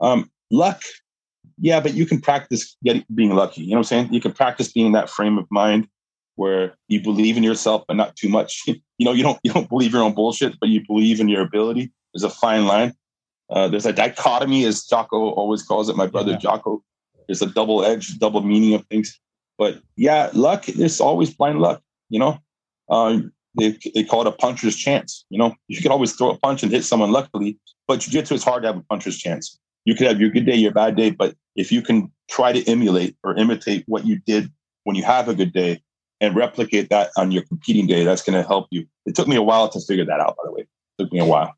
Um, 0.00 0.30
luck, 0.50 0.82
yeah, 1.58 1.80
but 1.80 1.94
you 1.94 2.06
can 2.06 2.20
practice 2.20 2.76
getting 2.84 3.04
being 3.14 3.34
lucky. 3.34 3.62
You 3.62 3.70
know 3.70 3.76
what 3.76 3.78
I'm 3.78 3.84
saying? 3.84 4.12
You 4.12 4.20
can 4.20 4.32
practice 4.32 4.72
being 4.72 4.86
in 4.86 4.92
that 4.92 5.10
frame 5.10 5.38
of 5.38 5.46
mind 5.50 5.88
where 6.36 6.76
you 6.86 7.02
believe 7.02 7.36
in 7.36 7.42
yourself, 7.42 7.84
but 7.88 7.96
not 7.96 8.16
too 8.16 8.28
much. 8.28 8.62
you 8.66 9.04
know, 9.04 9.12
you 9.12 9.22
don't 9.22 9.38
you 9.42 9.52
don't 9.52 9.68
believe 9.68 9.92
your 9.92 10.02
own 10.02 10.14
bullshit, 10.14 10.58
but 10.60 10.68
you 10.68 10.84
believe 10.86 11.20
in 11.20 11.28
your 11.28 11.42
ability. 11.42 11.92
There's 12.12 12.24
a 12.24 12.30
fine 12.30 12.66
line. 12.66 12.94
Uh, 13.50 13.68
there's 13.68 13.86
a 13.86 13.92
dichotomy, 13.92 14.64
as 14.64 14.84
Jocko 14.84 15.30
always 15.30 15.62
calls 15.62 15.88
it. 15.88 15.96
My 15.96 16.06
brother 16.06 16.32
yeah. 16.32 16.38
Jocko. 16.38 16.82
There's 17.26 17.42
a 17.42 17.46
double 17.46 17.84
edge, 17.84 18.18
double 18.18 18.42
meaning 18.42 18.74
of 18.74 18.86
things. 18.86 19.18
But 19.58 19.80
yeah, 19.96 20.30
luck. 20.32 20.66
There's 20.66 21.00
always 21.00 21.32
blind 21.32 21.60
luck. 21.60 21.82
You 22.08 22.20
know, 22.20 22.38
uh, 22.88 23.20
they, 23.58 23.78
they 23.94 24.04
call 24.04 24.22
it 24.22 24.26
a 24.26 24.32
puncher's 24.32 24.76
chance. 24.76 25.24
You 25.30 25.38
know, 25.38 25.54
you 25.68 25.80
can 25.80 25.90
always 25.90 26.12
throw 26.12 26.30
a 26.30 26.38
punch 26.38 26.62
and 26.62 26.72
hit 26.72 26.84
someone 26.84 27.12
luckily, 27.12 27.58
but 27.86 28.00
jiu-jitsu 28.00 28.34
is 28.34 28.44
hard 28.44 28.62
to 28.62 28.68
have 28.68 28.76
a 28.76 28.82
puncher's 28.82 29.18
chance. 29.18 29.58
You 29.84 29.94
could 29.94 30.06
have 30.06 30.20
your 30.20 30.30
good 30.30 30.46
day, 30.46 30.56
your 30.56 30.72
bad 30.72 30.96
day, 30.96 31.10
but 31.10 31.34
if 31.56 31.72
you 31.72 31.82
can 31.82 32.12
try 32.30 32.52
to 32.52 32.64
emulate 32.70 33.16
or 33.24 33.36
imitate 33.36 33.84
what 33.86 34.06
you 34.06 34.20
did 34.26 34.50
when 34.84 34.96
you 34.96 35.02
have 35.02 35.28
a 35.28 35.34
good 35.34 35.52
day 35.52 35.82
and 36.20 36.36
replicate 36.36 36.90
that 36.90 37.10
on 37.16 37.30
your 37.30 37.42
competing 37.42 37.86
day, 37.86 38.04
that's 38.04 38.22
going 38.22 38.40
to 38.40 38.46
help 38.46 38.66
you. 38.70 38.86
It 39.06 39.14
took 39.14 39.28
me 39.28 39.36
a 39.36 39.42
while 39.42 39.68
to 39.68 39.80
figure 39.80 40.04
that 40.04 40.20
out, 40.20 40.36
by 40.36 40.42
the 40.44 40.52
way. 40.52 40.62
It 40.62 41.02
took 41.02 41.12
me 41.12 41.20
a 41.20 41.24
while. 41.24 41.54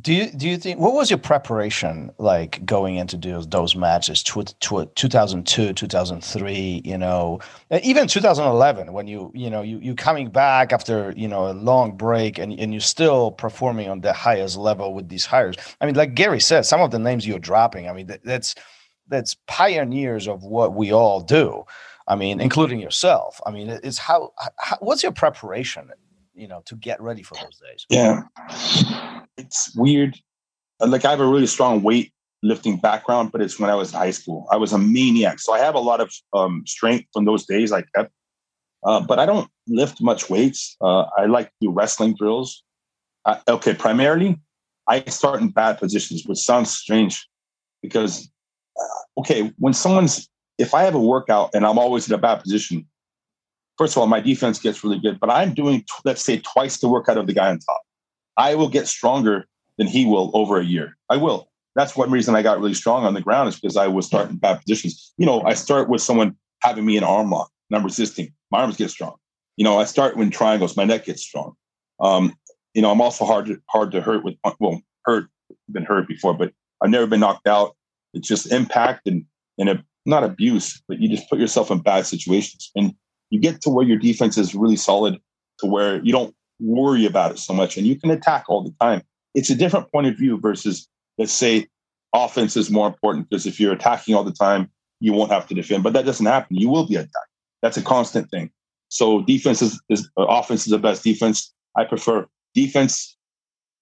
Do 0.00 0.14
you 0.14 0.30
do 0.30 0.48
you 0.48 0.56
think 0.56 0.80
what 0.80 0.94
was 0.94 1.10
your 1.10 1.18
preparation 1.18 2.10
like 2.16 2.64
going 2.64 2.96
into 2.96 3.14
those 3.18 3.46
those 3.48 3.76
matches 3.76 4.22
tw- 4.22 4.58
tw- 4.58 4.94
2002 4.94 5.74
2003 5.74 6.80
you 6.82 6.96
know? 6.96 7.40
Even 7.82 8.08
2011 8.08 8.94
when 8.94 9.06
you 9.06 9.30
you 9.34 9.50
know 9.50 9.60
you 9.60 9.78
you 9.80 9.94
coming 9.94 10.30
back 10.30 10.72
after 10.72 11.12
you 11.14 11.28
know 11.28 11.50
a 11.50 11.52
long 11.52 11.94
break 11.94 12.38
and 12.38 12.58
and 12.58 12.72
you're 12.72 12.80
still 12.80 13.32
performing 13.32 13.90
on 13.90 14.00
the 14.00 14.14
highest 14.14 14.56
level 14.56 14.94
with 14.94 15.10
these 15.10 15.26
hires. 15.26 15.56
I 15.78 15.84
mean 15.84 15.94
like 15.94 16.14
gary 16.14 16.40
said 16.40 16.62
some 16.62 16.80
of 16.80 16.90
the 16.90 16.98
names 16.98 17.26
you're 17.26 17.38
dropping 17.38 17.88
i 17.88 17.92
mean 17.92 18.06
that, 18.06 18.24
that's 18.24 18.54
that's 19.08 19.36
pioneers 19.46 20.26
of 20.26 20.42
what 20.42 20.74
we 20.74 20.90
all 20.90 21.20
do. 21.20 21.64
I 22.08 22.16
mean 22.16 22.40
including 22.40 22.80
yourself. 22.80 23.42
I 23.44 23.50
mean 23.50 23.68
it's 23.68 23.98
how, 23.98 24.32
how 24.56 24.78
what's 24.80 25.02
your 25.02 25.12
preparation 25.12 25.90
you 26.34 26.48
know 26.48 26.62
to 26.66 26.76
get 26.76 27.00
ready 27.00 27.22
for 27.22 27.34
those 27.34 27.58
days. 27.58 27.86
Yeah. 27.88 28.22
It's 29.36 29.74
weird. 29.76 30.16
Like 30.80 31.04
i 31.04 31.10
have 31.10 31.20
a 31.20 31.26
really 31.26 31.46
strong 31.46 31.82
weight 31.82 32.12
lifting 32.42 32.76
background 32.76 33.30
but 33.30 33.40
it's 33.40 33.60
when 33.60 33.70
i 33.70 33.74
was 33.74 33.92
in 33.92 33.98
high 33.98 34.10
school. 34.10 34.46
I 34.50 34.56
was 34.56 34.72
a 34.72 34.78
maniac 34.78 35.38
so 35.38 35.52
i 35.52 35.58
have 35.58 35.76
a 35.76 35.80
lot 35.80 36.00
of 36.00 36.12
um, 36.32 36.64
strength 36.66 37.06
from 37.12 37.24
those 37.24 37.46
days 37.46 37.70
i 37.72 37.82
kept 37.94 38.10
uh, 38.84 39.00
but 39.00 39.18
i 39.20 39.26
don't 39.26 39.48
lift 39.68 40.00
much 40.00 40.28
weights. 40.28 40.76
Uh, 40.80 41.04
i 41.16 41.26
like 41.26 41.46
to 41.46 41.54
do 41.62 41.70
wrestling 41.70 42.14
drills. 42.16 42.64
Okay 43.48 43.74
primarily 43.74 44.40
i 44.88 45.04
start 45.04 45.40
in 45.40 45.50
bad 45.50 45.78
positions 45.78 46.24
which 46.26 46.38
sounds 46.38 46.70
strange 46.76 47.28
because 47.80 48.28
uh, 48.80 49.20
okay 49.20 49.52
when 49.58 49.72
someone's 49.72 50.28
if 50.58 50.74
i 50.74 50.82
have 50.82 50.96
a 50.96 51.00
workout 51.00 51.50
and 51.54 51.64
i'm 51.64 51.78
always 51.78 52.08
in 52.08 52.14
a 52.14 52.18
bad 52.18 52.40
position 52.40 52.86
first 53.78 53.94
of 53.94 54.00
all, 54.00 54.06
my 54.06 54.20
defense 54.20 54.58
gets 54.58 54.82
really 54.82 54.98
good, 54.98 55.18
but 55.20 55.30
I'm 55.30 55.54
doing, 55.54 55.84
let's 56.04 56.22
say, 56.22 56.38
twice 56.38 56.78
the 56.78 56.88
workout 56.88 57.18
of 57.18 57.26
the 57.26 57.32
guy 57.32 57.50
on 57.50 57.58
top. 57.58 57.82
I 58.36 58.54
will 58.54 58.68
get 58.68 58.88
stronger 58.88 59.46
than 59.78 59.86
he 59.86 60.04
will 60.04 60.30
over 60.34 60.58
a 60.58 60.64
year. 60.64 60.96
I 61.08 61.16
will. 61.16 61.48
That's 61.74 61.96
one 61.96 62.10
reason 62.10 62.34
I 62.34 62.42
got 62.42 62.58
really 62.58 62.74
strong 62.74 63.04
on 63.04 63.14
the 63.14 63.20
ground 63.20 63.48
is 63.48 63.58
because 63.58 63.76
I 63.76 63.86
was 63.88 64.06
starting 64.06 64.36
bad 64.36 64.60
positions. 64.60 65.12
You 65.16 65.26
know, 65.26 65.42
I 65.42 65.54
start 65.54 65.88
with 65.88 66.02
someone 66.02 66.36
having 66.60 66.84
me 66.84 66.96
in 66.96 67.04
arm 67.04 67.30
lock 67.30 67.50
and 67.70 67.78
I'm 67.78 67.84
resisting. 67.84 68.32
My 68.50 68.60
arms 68.60 68.76
get 68.76 68.90
strong. 68.90 69.16
You 69.56 69.64
know, 69.64 69.78
I 69.78 69.84
start 69.84 70.16
when 70.16 70.30
triangles, 70.30 70.76
my 70.76 70.84
neck 70.84 71.06
gets 71.06 71.22
strong. 71.22 71.54
Um, 72.00 72.34
you 72.74 72.82
know, 72.82 72.90
I'm 72.90 73.00
also 73.00 73.24
hard 73.24 73.46
to 73.46 73.60
hard 73.68 73.92
to 73.92 74.00
hurt 74.00 74.24
with 74.24 74.34
well, 74.60 74.80
hurt 75.04 75.28
been 75.70 75.84
hurt 75.84 76.08
before, 76.08 76.34
but 76.34 76.52
I've 76.82 76.90
never 76.90 77.06
been 77.06 77.20
knocked 77.20 77.46
out. 77.46 77.76
It's 78.14 78.28
just 78.28 78.52
impact 78.52 79.06
and 79.06 79.24
and 79.58 79.68
a, 79.68 79.84
not 80.06 80.24
abuse, 80.24 80.82
but 80.88 80.98
you 80.98 81.08
just 81.08 81.28
put 81.28 81.38
yourself 81.38 81.70
in 81.70 81.78
bad 81.78 82.06
situations. 82.06 82.70
And 82.74 82.94
you 83.32 83.40
get 83.40 83.62
to 83.62 83.70
where 83.70 83.86
your 83.86 83.96
defense 83.96 84.36
is 84.36 84.54
really 84.54 84.76
solid 84.76 85.18
to 85.58 85.66
where 85.66 86.04
you 86.04 86.12
don't 86.12 86.34
worry 86.60 87.06
about 87.06 87.30
it 87.30 87.38
so 87.38 87.54
much 87.54 87.78
and 87.78 87.86
you 87.86 87.98
can 87.98 88.10
attack 88.10 88.44
all 88.46 88.62
the 88.62 88.74
time. 88.78 89.00
It's 89.34 89.48
a 89.48 89.54
different 89.54 89.90
point 89.90 90.06
of 90.06 90.18
view 90.18 90.38
versus, 90.38 90.86
let's 91.16 91.32
say, 91.32 91.66
offense 92.14 92.58
is 92.58 92.70
more 92.70 92.86
important 92.86 93.30
because 93.30 93.46
if 93.46 93.58
you're 93.58 93.72
attacking 93.72 94.14
all 94.14 94.22
the 94.22 94.32
time, 94.32 94.70
you 95.00 95.14
won't 95.14 95.32
have 95.32 95.46
to 95.46 95.54
defend. 95.54 95.82
But 95.82 95.94
that 95.94 96.04
doesn't 96.04 96.26
happen. 96.26 96.56
You 96.56 96.68
will 96.68 96.86
be 96.86 96.96
attacked. 96.96 97.16
That's 97.62 97.78
a 97.78 97.82
constant 97.82 98.30
thing. 98.30 98.50
So 98.88 99.22
defense 99.22 99.62
is, 99.62 99.80
is 99.88 100.10
uh, 100.18 100.24
offense 100.24 100.66
is 100.66 100.70
the 100.70 100.78
best 100.78 101.02
defense. 101.02 101.54
I 101.74 101.84
prefer 101.84 102.26
defense 102.54 103.16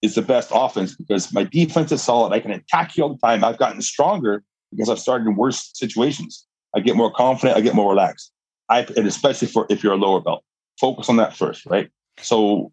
is 0.00 0.14
the 0.14 0.22
best 0.22 0.50
offense 0.54 0.94
because 0.94 1.32
my 1.32 1.42
defense 1.42 1.90
is 1.90 2.02
solid. 2.02 2.32
I 2.32 2.38
can 2.38 2.52
attack 2.52 2.96
you 2.96 3.02
all 3.02 3.14
the 3.14 3.18
time. 3.18 3.42
I've 3.42 3.58
gotten 3.58 3.82
stronger 3.82 4.44
because 4.70 4.88
I've 4.88 5.00
started 5.00 5.26
in 5.26 5.34
worse 5.34 5.72
situations. 5.74 6.46
I 6.76 6.78
get 6.78 6.94
more 6.94 7.12
confident. 7.12 7.58
I 7.58 7.62
get 7.62 7.74
more 7.74 7.90
relaxed. 7.90 8.30
I 8.70 8.86
and 8.96 9.06
especially 9.06 9.48
for 9.48 9.66
if 9.68 9.82
you're 9.82 9.92
a 9.92 9.98
lower 9.98 10.20
belt, 10.20 10.42
focus 10.80 11.08
on 11.08 11.16
that 11.16 11.36
first, 11.36 11.66
right? 11.66 11.90
So, 12.20 12.72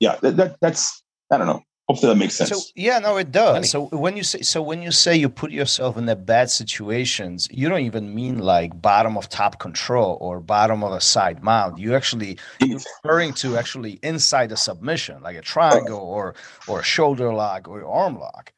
yeah, 0.00 0.16
that, 0.22 0.36
that 0.36 0.56
that's 0.60 1.02
I 1.30 1.38
don't 1.38 1.46
know. 1.46 1.62
Hopefully 1.88 2.12
that 2.12 2.18
makes 2.18 2.34
sense. 2.34 2.50
So 2.50 2.60
yeah, 2.76 3.00
no, 3.00 3.16
it 3.16 3.32
does. 3.32 3.70
So 3.70 3.86
when 3.86 4.16
you 4.16 4.22
say 4.22 4.42
so 4.42 4.62
when 4.62 4.82
you 4.82 4.92
say 4.92 5.16
you 5.16 5.28
put 5.28 5.50
yourself 5.50 5.96
in 5.96 6.06
the 6.06 6.14
bad 6.14 6.48
situations, 6.48 7.48
you 7.50 7.68
don't 7.68 7.80
even 7.80 8.14
mean 8.14 8.38
like 8.38 8.80
bottom 8.80 9.18
of 9.18 9.28
top 9.28 9.58
control 9.58 10.16
or 10.20 10.40
bottom 10.40 10.84
of 10.84 10.92
a 10.92 11.00
side 11.00 11.42
mount. 11.42 11.78
You 11.78 11.96
actually 11.96 12.38
you're 12.60 12.78
referring 12.78 13.34
to 13.34 13.58
actually 13.58 13.98
inside 14.02 14.52
a 14.52 14.56
submission, 14.56 15.22
like 15.22 15.36
a 15.36 15.42
triangle 15.42 15.98
or 15.98 16.34
or 16.68 16.80
a 16.80 16.84
shoulder 16.84 17.34
lock 17.34 17.68
or 17.68 17.84
arm 17.84 18.18
lock. 18.18 18.52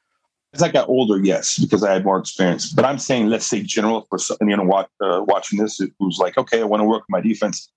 As 0.54 0.62
I 0.62 0.70
got 0.70 0.88
older, 0.88 1.18
yes, 1.22 1.58
because 1.58 1.82
I 1.82 1.92
had 1.92 2.04
more 2.04 2.18
experience. 2.18 2.72
But 2.72 2.84
I'm 2.84 2.98
saying, 2.98 3.28
let's 3.28 3.46
say, 3.46 3.62
general 3.62 4.06
for 4.08 4.18
you 4.40 4.56
know, 4.56 4.62
watch, 4.62 4.88
uh, 5.00 5.24
watching 5.26 5.58
this, 5.58 5.80
who's 5.98 6.18
like, 6.18 6.38
okay, 6.38 6.60
I 6.60 6.64
want 6.64 6.80
to 6.80 6.84
work 6.84 7.02
my 7.08 7.20
defense. 7.20 7.70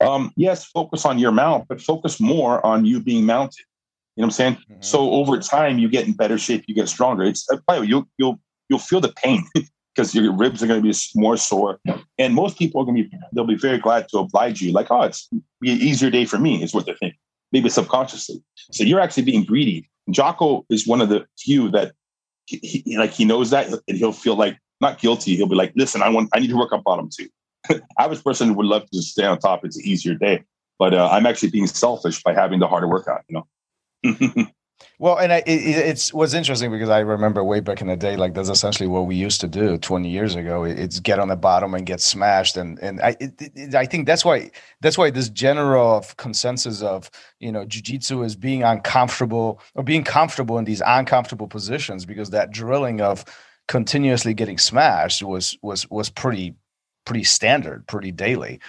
Um, 0.00 0.32
yes, 0.36 0.64
focus 0.64 1.04
on 1.04 1.18
your 1.18 1.32
mount, 1.32 1.68
but 1.68 1.80
focus 1.80 2.20
more 2.20 2.64
on 2.64 2.84
you 2.84 3.00
being 3.00 3.26
mounted. 3.26 3.64
You 4.16 4.22
know 4.22 4.26
what 4.26 4.26
I'm 4.26 4.30
saying? 4.30 4.54
Mm-hmm. 4.54 4.74
So 4.80 5.10
over 5.10 5.38
time, 5.38 5.78
you 5.78 5.88
get 5.88 6.06
in 6.06 6.12
better 6.12 6.38
shape, 6.38 6.64
you 6.66 6.74
get 6.74 6.88
stronger. 6.88 7.24
It's 7.24 7.50
uh, 7.50 7.56
by 7.66 7.76
the 7.76 7.80
way, 7.82 7.86
you'll 7.88 8.08
you'll 8.18 8.40
you'll 8.68 8.78
feel 8.78 9.00
the 9.00 9.12
pain 9.12 9.44
because 9.94 10.14
your 10.14 10.32
ribs 10.32 10.62
are 10.62 10.66
going 10.66 10.82
to 10.82 10.88
be 10.88 10.96
more 11.14 11.36
sore, 11.36 11.80
and 12.18 12.34
most 12.34 12.58
people 12.58 12.80
are 12.80 12.84
going 12.84 12.96
to 12.96 13.04
be 13.04 13.18
they'll 13.32 13.44
be 13.44 13.56
very 13.56 13.78
glad 13.78 14.08
to 14.10 14.18
oblige 14.18 14.60
you. 14.62 14.72
Like, 14.72 14.90
oh, 14.90 15.02
it's 15.02 15.28
be 15.60 15.72
an 15.72 15.78
easier 15.78 16.10
day 16.10 16.24
for 16.24 16.38
me, 16.38 16.62
is 16.62 16.74
what 16.74 16.86
they 16.86 16.94
think, 16.94 17.14
maybe 17.50 17.68
subconsciously. 17.68 18.42
So 18.70 18.84
you're 18.84 19.00
actually 19.00 19.24
being 19.24 19.44
greedy. 19.44 19.90
Jocko 20.10 20.64
is 20.70 20.86
one 20.86 21.00
of 21.00 21.08
the 21.08 21.26
few 21.38 21.70
that 21.70 21.92
he, 22.46 22.96
like 22.96 23.12
he 23.12 23.24
knows 23.24 23.50
that 23.50 23.66
and 23.88 23.98
he'll 23.98 24.12
feel 24.12 24.36
like 24.36 24.58
not 24.80 24.98
guilty. 24.98 25.36
He'll 25.36 25.46
be 25.46 25.54
like, 25.54 25.72
listen, 25.76 26.02
I 26.02 26.08
want, 26.08 26.30
I 26.34 26.40
need 26.40 26.50
to 26.50 26.56
work 26.56 26.72
on 26.72 26.82
bottom 26.82 27.08
too. 27.14 27.28
Average 27.98 28.24
person 28.24 28.54
would 28.54 28.66
love 28.66 28.88
to 28.90 29.02
stay 29.02 29.24
on 29.24 29.38
top. 29.38 29.64
It's 29.64 29.76
an 29.76 29.84
easier 29.84 30.14
day, 30.14 30.42
but 30.78 30.94
uh, 30.94 31.08
I'm 31.10 31.26
actually 31.26 31.50
being 31.50 31.66
selfish 31.66 32.22
by 32.22 32.34
having 32.34 32.60
the 32.60 32.68
harder 32.68 32.88
workout. 32.88 33.22
You 33.28 33.44
know. 34.04 34.46
Well, 34.98 35.18
and 35.18 35.32
I, 35.32 35.38
it, 35.38 35.50
it's 35.50 36.12
what's 36.12 36.34
interesting 36.34 36.70
because 36.70 36.88
I 36.88 37.00
remember 37.00 37.42
way 37.42 37.60
back 37.60 37.80
in 37.80 37.88
the 37.88 37.96
day, 37.96 38.16
like 38.16 38.34
that's 38.34 38.48
essentially 38.48 38.88
what 38.88 39.06
we 39.06 39.16
used 39.16 39.40
to 39.40 39.48
do 39.48 39.76
20 39.78 40.08
years 40.08 40.34
ago. 40.36 40.64
It's 40.64 41.00
get 41.00 41.18
on 41.18 41.28
the 41.28 41.36
bottom 41.36 41.74
and 41.74 41.84
get 41.84 42.00
smashed, 42.00 42.56
and 42.56 42.78
and 42.80 43.00
I 43.00 43.16
it, 43.20 43.34
it, 43.54 43.74
I 43.74 43.86
think 43.86 44.06
that's 44.06 44.24
why 44.24 44.50
that's 44.80 44.96
why 44.96 45.10
this 45.10 45.28
general 45.28 45.96
of 45.96 46.16
consensus 46.16 46.82
of 46.82 47.10
you 47.40 47.50
know 47.50 47.64
jujitsu 47.66 48.24
is 48.24 48.36
being 48.36 48.62
uncomfortable 48.62 49.60
or 49.74 49.82
being 49.82 50.04
comfortable 50.04 50.58
in 50.58 50.64
these 50.64 50.82
uncomfortable 50.86 51.48
positions 51.48 52.04
because 52.06 52.30
that 52.30 52.50
drilling 52.52 53.00
of 53.00 53.24
continuously 53.66 54.34
getting 54.34 54.58
smashed 54.58 55.22
was 55.22 55.58
was 55.62 55.90
was 55.90 56.10
pretty 56.10 56.54
pretty 57.04 57.24
standard, 57.24 57.86
pretty 57.86 58.12
daily. 58.12 58.60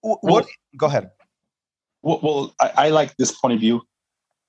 What? 0.00 0.20
Well, 0.22 0.46
go 0.76 0.86
ahead. 0.86 1.10
Well, 2.04 2.20
well 2.22 2.54
I, 2.60 2.86
I, 2.86 2.88
like 2.90 3.16
this 3.16 3.32
point 3.32 3.54
of 3.54 3.60
view. 3.60 3.82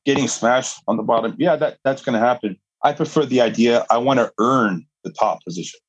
Getting 0.05 0.27
smashed 0.27 0.83
on 0.87 0.97
the 0.97 1.03
bottom, 1.03 1.35
yeah, 1.39 1.55
that 1.55 1.79
that's 1.83 2.03
going 2.03 2.13
to 2.13 2.19
happen. 2.19 2.59
I 2.83 2.93
prefer 2.93 3.25
the 3.25 3.41
idea. 3.41 3.87
I 3.89 3.97
want 3.97 4.19
to 4.19 4.31
earn 4.37 4.85
the 5.03 5.09
top 5.09 5.43
position. 5.43 5.79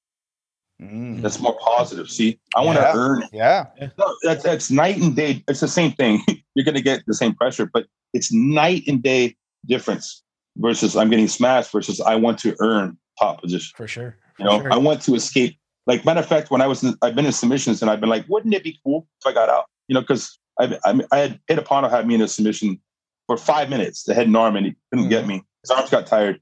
Mm. 0.80 1.20
That's 1.20 1.38
more 1.38 1.58
positive. 1.58 2.10
See, 2.10 2.38
I 2.54 2.62
want 2.62 2.78
to 2.78 2.92
earn. 2.94 3.24
It. 3.24 3.30
Yeah, 3.34 3.66
no, 3.98 4.16
that's 4.22 4.42
that's 4.42 4.70
night 4.70 4.96
and 4.96 5.14
day. 5.14 5.44
It's 5.48 5.60
the 5.60 5.68
same 5.68 5.92
thing. 5.92 6.22
You're 6.54 6.64
going 6.64 6.76
to 6.76 6.82
get 6.82 7.02
the 7.06 7.12
same 7.12 7.34
pressure, 7.34 7.68
but 7.70 7.86
it's 8.14 8.32
night 8.32 8.84
and 8.86 9.02
day 9.02 9.36
difference 9.66 10.22
versus 10.56 10.96
I'm 10.96 11.10
getting 11.10 11.28
smashed 11.28 11.72
versus 11.72 12.00
I 12.00 12.14
want 12.14 12.38
to 12.38 12.56
earn 12.60 12.96
top 13.18 13.42
position. 13.42 13.72
For 13.76 13.86
sure. 13.86 14.16
For 14.36 14.42
you 14.42 14.48
know, 14.48 14.60
sure. 14.62 14.72
I 14.72 14.76
want 14.76 15.02
to 15.02 15.14
escape. 15.14 15.58
Like 15.86 16.04
matter 16.06 16.20
of 16.20 16.26
fact, 16.26 16.50
when 16.50 16.62
I 16.62 16.66
was 16.66 16.82
in, 16.82 16.94
I've 17.02 17.14
been 17.14 17.26
in 17.26 17.32
submissions 17.32 17.82
and 17.82 17.90
I've 17.90 18.00
been 18.00 18.08
like, 18.08 18.26
wouldn't 18.28 18.54
it 18.54 18.64
be 18.64 18.78
cool 18.82 19.06
if 19.20 19.26
I 19.26 19.32
got 19.32 19.50
out? 19.50 19.66
You 19.88 19.94
know, 19.94 20.00
because 20.00 20.38
I, 20.58 20.78
I, 20.84 21.00
I 21.12 21.18
had 21.18 21.40
Itapano 21.48 21.90
had 21.90 22.06
me 22.06 22.14
in 22.14 22.20
a 22.20 22.28
submission 22.28 22.80
for 23.26 23.36
five 23.36 23.68
minutes, 23.68 24.04
the 24.04 24.14
head 24.14 24.26
and 24.26 24.36
arm, 24.36 24.56
and 24.56 24.66
he 24.66 24.76
couldn't 24.90 25.04
mm-hmm. 25.06 25.10
get 25.10 25.26
me. 25.26 25.42
His 25.62 25.70
arms 25.70 25.90
got 25.90 26.06
tired. 26.06 26.40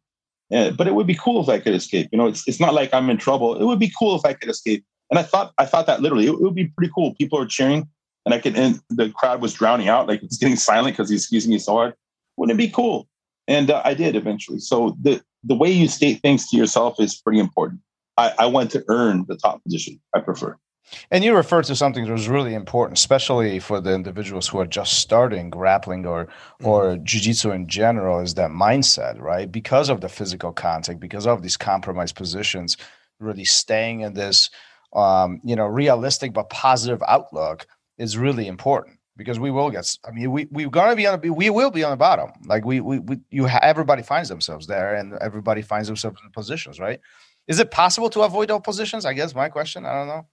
Yeah, 0.51 0.71
but 0.71 0.87
it 0.87 0.95
would 0.95 1.07
be 1.07 1.15
cool 1.15 1.43
if 1.43 1.49
I 1.49 1.59
could 1.59 1.75
escape. 1.75 2.09
You 2.13 2.19
know, 2.19 2.27
it's 2.27 2.47
it's 2.47 2.61
not 2.61 2.75
like 2.75 2.93
I'm 2.93 3.11
in 3.11 3.17
trouble. 3.17 3.57
It 3.57 3.65
would 3.65 3.79
be 3.79 3.93
cool 3.99 4.15
if 4.15 4.25
I 4.25 4.35
could 4.35 4.51
escape. 4.51 4.85
And 5.11 5.19
I 5.19 5.23
thought 5.23 5.53
I 5.59 5.65
thought 5.65 5.87
that 5.87 6.03
literally, 6.03 6.27
it, 6.27 6.33
it 6.33 6.41
would 6.41 6.55
be 6.55 6.67
pretty 6.67 6.93
cool. 6.95 7.15
People 7.15 7.39
are 7.39 7.47
cheering, 7.47 7.89
and 8.25 8.35
I 8.35 8.41
could. 8.41 8.57
And 8.57 8.81
the 8.91 9.11
crowd 9.11 9.41
was 9.41 9.55
drowning 9.55 9.89
out, 9.89 10.07
like 10.07 10.23
it's 10.23 10.37
getting 10.37 10.57
silent 10.71 10.97
because 10.97 11.11
he's 11.11 11.27
squeezing 11.27 11.51
me 11.51 11.59
so 11.59 11.73
hard. 11.73 11.95
Wouldn't 12.37 12.59
it 12.59 12.63
be 12.63 12.71
cool? 12.71 13.09
And 13.49 13.71
uh, 13.71 13.83
I 13.85 13.95
did 13.95 14.17
eventually. 14.17 14.59
So 14.59 14.97
the 15.01 15.23
the 15.43 15.55
way 15.55 15.71
you 15.71 15.89
state 15.89 16.21
things 16.21 16.49
to 16.51 16.57
yourself 16.57 17.01
is 17.01 17.15
pretty 17.15 17.39
important. 17.39 17.81
I, 18.17 18.33
I 18.39 18.47
want 18.47 18.71
to 18.73 18.85
earn 18.89 19.25
the 19.29 19.37
top 19.37 19.63
position. 19.65 20.01
I 20.15 20.21
prefer. 20.21 20.57
And 21.11 21.25
you 21.25 21.35
referred 21.35 21.65
to 21.65 21.77
something 21.77 22.05
that 22.05 22.13
was 22.13 22.29
really 22.29 22.55
important, 22.55 22.99
especially 22.99 23.59
for 23.59 23.81
the 23.81 23.95
individuals 23.95 24.47
who 24.49 24.59
are 24.59 24.67
just 24.67 24.95
starting 24.95 25.51
grappling 25.51 26.07
or 26.07 26.29
or 26.63 26.85
mm-hmm. 26.85 27.05
jiu-jitsu 27.05 27.51
in 27.51 27.67
general, 27.67 28.21
is 28.21 28.35
that 28.35 28.51
mindset, 28.51 29.21
right? 29.21 29.51
Because 29.51 29.89
of 29.89 30.01
the 30.01 30.09
physical 30.09 30.53
contact, 30.53 31.01
because 31.01 31.27
of 31.27 31.43
these 31.43 31.57
compromised 31.57 32.17
positions, 32.17 32.77
really 33.19 33.45
staying 33.45 34.01
in 34.01 34.15
this 34.15 34.51
um, 34.95 35.41
you 35.43 35.57
know, 35.57 35.67
realistic 35.67 36.33
but 36.33 36.51
positive 36.51 37.03
outlook 37.09 37.67
is 37.99 38.17
really 38.17 38.47
important 38.47 38.99
because 39.17 39.39
we 39.39 39.51
will 39.51 39.71
get 39.71 39.97
i 40.05 40.11
mean 40.11 40.31
we 40.31 40.47
we're 40.51 40.69
gonna 40.69 40.97
be 40.97 41.07
on 41.07 41.21
the, 41.21 41.31
we 41.31 41.51
will 41.51 41.71
be 41.71 41.85
on 41.85 41.91
the 41.91 41.97
bottom 41.97 42.33
like 42.47 42.65
we 42.65 42.81
we, 42.81 42.99
we 42.99 43.19
you 43.31 43.47
ha, 43.47 43.59
everybody 43.63 44.03
finds 44.03 44.29
themselves 44.29 44.67
there 44.67 44.95
and 44.95 45.15
everybody 45.21 45.63
finds 45.63 45.87
themselves 45.87 46.19
in 46.25 46.31
positions 46.33 46.81
right 46.81 47.01
is 47.47 47.61
it 47.61 47.71
possible 47.71 48.11
to 48.11 48.23
avoid 48.23 48.49
those 48.49 48.61
positions 48.63 49.05
i 49.05 49.13
guess 49.13 49.35
my 49.35 49.49
question 49.49 49.85
i 49.87 49.93
don't 49.93 50.09
know 50.09 50.27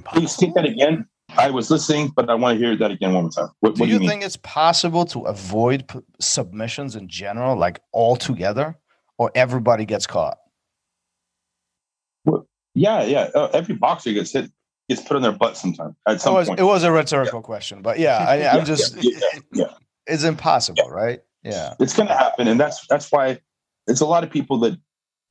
Please 0.00 0.36
take 0.36 0.54
that 0.54 0.64
again. 0.64 1.06
I 1.36 1.50
was 1.50 1.70
listening, 1.70 2.12
but 2.14 2.28
I 2.28 2.34
want 2.34 2.58
to 2.58 2.64
hear 2.64 2.76
that 2.76 2.90
again 2.90 3.14
one 3.14 3.24
more 3.24 3.30
time. 3.30 3.48
What, 3.60 3.74
do, 3.74 3.80
what 3.80 3.88
you, 3.88 4.00
mean? 4.00 4.08
think 4.08 4.22
it's 4.22 4.36
possible 4.36 5.04
to 5.06 5.22
avoid 5.22 5.88
p- 5.88 6.00
submissions 6.20 6.94
in 6.96 7.08
general, 7.08 7.56
like 7.56 7.80
altogether, 7.94 8.76
or 9.18 9.30
everybody 9.34 9.86
gets 9.86 10.06
caught? 10.06 10.38
Yeah, 12.74 13.02
yeah. 13.02 13.30
Uh, 13.34 13.48
every 13.52 13.74
boxer 13.74 14.12
gets 14.12 14.32
hit, 14.32 14.50
gets 14.88 15.02
put 15.02 15.16
on 15.16 15.22
their 15.22 15.32
butt 15.32 15.56
sometime 15.56 15.96
at 16.06 16.24
It 16.24 16.30
was, 16.30 16.48
point. 16.48 16.60
it 16.60 16.64
was 16.64 16.84
a 16.84 16.92
rhetorical 16.92 17.40
question, 17.42 17.82
but 17.82 17.98
yeah, 17.98 18.18
I, 18.18 18.36
Yeah, 18.40 18.56
I'm 18.56 18.64
just, 18.64 19.02
yeah, 19.02 19.18
yeah, 19.32 19.40
yeah. 19.52 19.74
it's 20.06 20.24
impossible, 20.24 20.88
right? 20.90 21.20
Yeah. 21.42 21.74
it's 21.80 21.94
going 21.94 22.08
to 22.08 22.14
happen, 22.14 22.46
and 22.48 22.58
that's 22.58 22.86
that's 22.86 23.10
why 23.10 23.40
it's 23.86 24.00
a 24.00 24.06
lot 24.06 24.22
of 24.22 24.30
people 24.30 24.58
that 24.60 24.78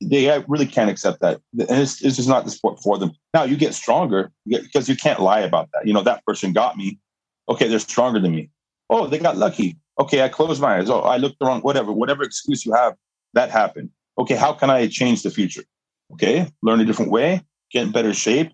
they 0.08 0.42
really 0.48 0.66
can't 0.66 0.90
accept 0.90 1.20
that, 1.20 1.40
and 1.58 1.70
it's, 1.70 2.02
it's 2.02 2.16
just 2.16 2.28
not 2.28 2.44
the 2.44 2.50
sport 2.50 2.80
for 2.82 2.98
them. 2.98 3.12
Now 3.34 3.44
you 3.44 3.56
get 3.56 3.74
stronger 3.74 4.30
because 4.46 4.88
you 4.88 4.96
can't 4.96 5.20
lie 5.20 5.40
about 5.40 5.68
that. 5.72 5.86
You 5.86 5.92
know 5.92 6.02
that 6.02 6.24
person 6.24 6.52
got 6.52 6.76
me. 6.76 6.98
Okay, 7.48 7.68
they're 7.68 7.78
stronger 7.78 8.20
than 8.20 8.34
me. 8.34 8.50
Oh, 8.90 9.06
they 9.06 9.18
got 9.18 9.36
lucky. 9.36 9.76
Okay, 9.98 10.22
I 10.22 10.28
closed 10.28 10.60
my 10.60 10.78
eyes. 10.78 10.90
Oh, 10.90 11.00
I 11.00 11.16
looked 11.16 11.38
the 11.38 11.46
wrong. 11.46 11.60
Whatever, 11.60 11.92
whatever 11.92 12.22
excuse 12.22 12.64
you 12.64 12.72
have, 12.72 12.94
that 13.34 13.50
happened. 13.50 13.90
Okay, 14.18 14.36
how 14.36 14.52
can 14.52 14.70
I 14.70 14.86
change 14.86 15.22
the 15.22 15.30
future? 15.30 15.64
Okay, 16.12 16.50
learn 16.62 16.80
a 16.80 16.84
different 16.84 17.10
way, 17.10 17.40
get 17.70 17.84
in 17.84 17.92
better 17.92 18.12
shape, 18.12 18.52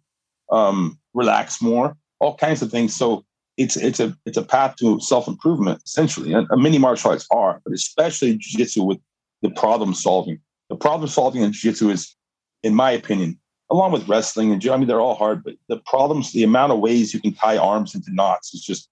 um, 0.50 0.98
relax 1.14 1.60
more, 1.60 1.96
all 2.20 2.36
kinds 2.36 2.62
of 2.62 2.70
things. 2.70 2.94
So 2.94 3.24
it's 3.56 3.76
it's 3.76 4.00
a 4.00 4.16
it's 4.24 4.36
a 4.36 4.42
path 4.42 4.76
to 4.76 5.00
self 5.00 5.28
improvement 5.28 5.82
essentially. 5.84 6.32
And 6.32 6.46
many 6.56 6.78
martial 6.78 7.10
arts 7.10 7.26
are, 7.30 7.60
but 7.64 7.74
especially 7.74 8.36
jiu-jitsu 8.36 8.82
with 8.84 8.98
the 9.42 9.50
problem 9.50 9.94
solving. 9.94 10.40
The 10.68 10.76
problem 10.76 11.08
solving 11.08 11.42
in 11.42 11.52
jiu-jitsu 11.52 11.90
is, 11.90 12.14
in 12.62 12.74
my 12.74 12.90
opinion, 12.90 13.38
along 13.70 13.92
with 13.92 14.08
wrestling 14.08 14.52
and 14.52 14.60
jiu- 14.60 14.72
I 14.72 14.76
mean 14.76 14.88
they're 14.88 15.00
all 15.00 15.14
hard, 15.14 15.42
but 15.44 15.54
the 15.68 15.78
problems, 15.86 16.32
the 16.32 16.44
amount 16.44 16.72
of 16.72 16.78
ways 16.80 17.12
you 17.14 17.20
can 17.20 17.32
tie 17.34 17.56
arms 17.56 17.94
into 17.94 18.12
knots 18.12 18.54
is 18.54 18.62
just 18.62 18.88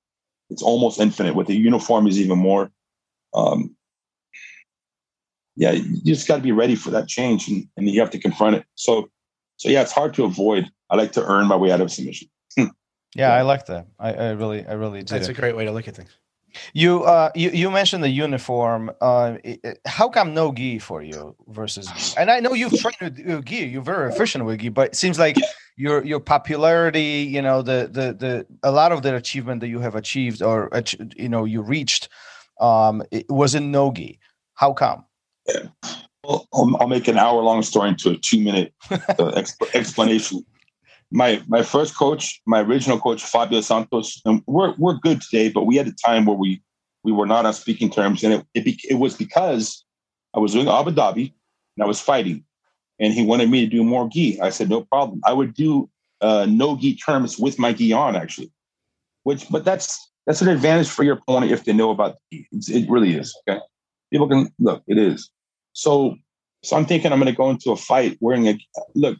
it's 0.51 0.62
almost 0.62 1.01
infinite. 1.01 1.35
With 1.35 1.49
the 1.49 1.57
uniform 1.57 2.07
is 2.07 2.21
even 2.21 2.39
more. 2.39 2.71
Um, 3.35 3.75
yeah, 5.57 5.73
you 5.73 6.01
just 6.05 6.29
got 6.29 6.37
to 6.37 6.43
be 6.43 6.53
ready 6.53 6.77
for 6.77 6.91
that 6.91 7.09
change, 7.09 7.49
and, 7.49 7.67
and 7.77 7.89
you 7.89 8.01
have 8.01 8.11
to 8.11 8.19
confront 8.19 8.57
it. 8.57 8.65
So, 8.75 9.09
so 9.57 9.69
yeah, 9.69 9.83
it's 9.83 9.93
hard 9.93 10.15
to 10.15 10.25
avoid. 10.25 10.71
I 10.91 10.97
like 10.97 11.12
to 11.12 11.25
earn 11.25 11.47
my 11.47 11.57
way 11.57 11.73
out 11.73 11.81
of 11.81 11.91
submission. 11.91 12.29
Yeah, 13.15 13.33
I 13.33 13.43
like 13.43 13.65
that. 13.67 13.87
I, 13.99 14.12
I 14.12 14.31
really, 14.33 14.67
I 14.67 14.75
really 14.75 15.03
do. 15.03 15.15
That's 15.15 15.29
a 15.29 15.33
great 15.33 15.57
way 15.57 15.65
to 15.65 15.73
look 15.73 15.89
at 15.89 15.97
things. 15.97 16.11
You 16.73 17.05
uh 17.05 17.31
you, 17.35 17.51
you 17.51 17.71
mentioned 17.71 18.03
the 18.03 18.09
uniform. 18.09 18.91
Uh, 19.01 19.37
how 19.85 20.09
come 20.09 20.35
no 20.35 20.53
gi 20.53 20.79
for 20.79 21.03
you 21.03 21.37
versus 21.49 21.87
gi? 21.87 22.15
And 22.17 22.31
I 22.31 22.41
know 22.41 22.55
you've 22.55 22.73
trained 22.81 22.97
with 23.01 23.31
uh, 23.31 23.41
gi. 23.43 23.67
You're 23.67 23.83
very 23.83 24.13
efficient 24.13 24.45
with 24.45 24.61
gi, 24.61 24.71
but 24.71 24.89
it 24.89 24.97
seems 24.97 25.19
like 25.19 25.37
your 25.77 26.05
your 26.05 26.21
popularity, 26.21 27.29
you 27.29 27.43
know, 27.43 27.63
the 27.63 27.89
the 27.91 28.13
the 28.15 28.47
a 28.63 28.71
lot 28.71 28.93
of 28.93 29.03
the 29.03 29.15
achievement 29.15 29.61
that 29.61 29.69
you 29.69 29.81
have 29.81 29.95
achieved 29.95 30.43
or 30.43 30.71
you 31.17 31.29
know 31.29 31.45
you 31.45 31.63
reached, 31.63 32.09
um, 32.61 33.03
it 33.11 33.27
was 33.29 33.55
in 33.55 33.71
no 33.71 33.93
gi. 33.93 34.19
How 34.55 34.73
come? 34.73 35.05
Well, 36.25 36.49
I'll, 36.53 36.77
I'll 36.81 36.89
make 36.89 37.07
an 37.09 37.19
hour 37.19 37.41
long 37.43 37.63
story 37.63 37.91
into 37.91 38.11
a 38.11 38.17
two 38.17 38.41
minute 38.41 38.73
uh, 38.91 38.97
exp- 39.37 39.75
explanation. 39.75 40.45
My 41.11 41.42
my 41.47 41.62
first 41.62 41.97
coach, 41.97 42.40
my 42.47 42.61
original 42.61 42.99
coach, 42.99 43.23
Fabio 43.23 43.61
Santos, 43.61 44.21
and 44.25 44.42
we're 44.47 44.75
we're 44.77 44.95
good 44.95 45.21
today, 45.21 45.49
but 45.49 45.64
we 45.64 45.77
had 45.77 45.87
a 45.87 45.92
time 45.92 46.27
where 46.27 46.37
we 46.37 46.62
we 47.05 47.12
were 47.12 47.27
not 47.27 47.47
on 47.47 47.53
speaking 47.55 47.90
terms, 47.90 48.25
and 48.25 48.35
it 48.35 48.47
it, 48.55 48.64
be, 48.64 48.81
it 48.88 48.95
was 48.95 49.16
because 49.16 49.85
I 50.35 50.40
was 50.40 50.53
doing 50.53 50.69
Abu 50.69 50.90
Dhabi 50.90 51.33
and 51.77 51.85
I 51.85 51.87
was 51.87 52.01
fighting, 52.01 52.45
and 52.99 53.14
he 53.14 53.25
wanted 53.25 53.51
me 53.51 53.61
to 53.61 53.71
do 53.71 53.85
more 53.85 54.09
gi. 54.09 54.40
I 54.40 54.51
said 54.51 54.69
no 54.69 54.83
problem. 54.83 55.21
I 55.25 55.33
would 55.33 55.55
do 55.55 55.88
uh, 56.21 56.47
no 56.49 56.77
gi 56.77 56.97
terms 56.97 57.38
with 57.38 57.59
my 57.59 57.73
gi 57.73 57.92
on 57.92 58.16
actually, 58.16 58.51
which 59.23 59.49
but 59.49 59.64
that's 59.64 60.11
that's 60.27 60.42
an 60.42 60.49
advantage 60.49 60.88
for 60.88 61.05
your 61.05 61.19
opponent 61.19 61.53
if 61.53 61.64
they 61.64 61.73
know 61.73 61.90
about 61.90 62.16
the 62.31 62.38
gi. 62.38 62.49
It's, 62.51 62.69
it 62.69 62.90
really 62.90 63.14
is. 63.14 63.37
Okay, 63.49 63.61
people 64.12 64.29
can 64.29 64.53
look. 64.59 64.83
It 64.88 64.99
is. 64.99 65.31
So, 65.73 66.16
so 66.64 66.77
I'm 66.77 66.87
thinking 66.87 67.12
I'm 67.12 67.21
going 67.21 67.33
to 67.33 67.37
go 67.37 67.51
into 67.51 67.71
a 67.71 67.77
fight 67.77 68.16
wearing 68.21 68.49
a 68.49 68.59
look, 68.95 69.19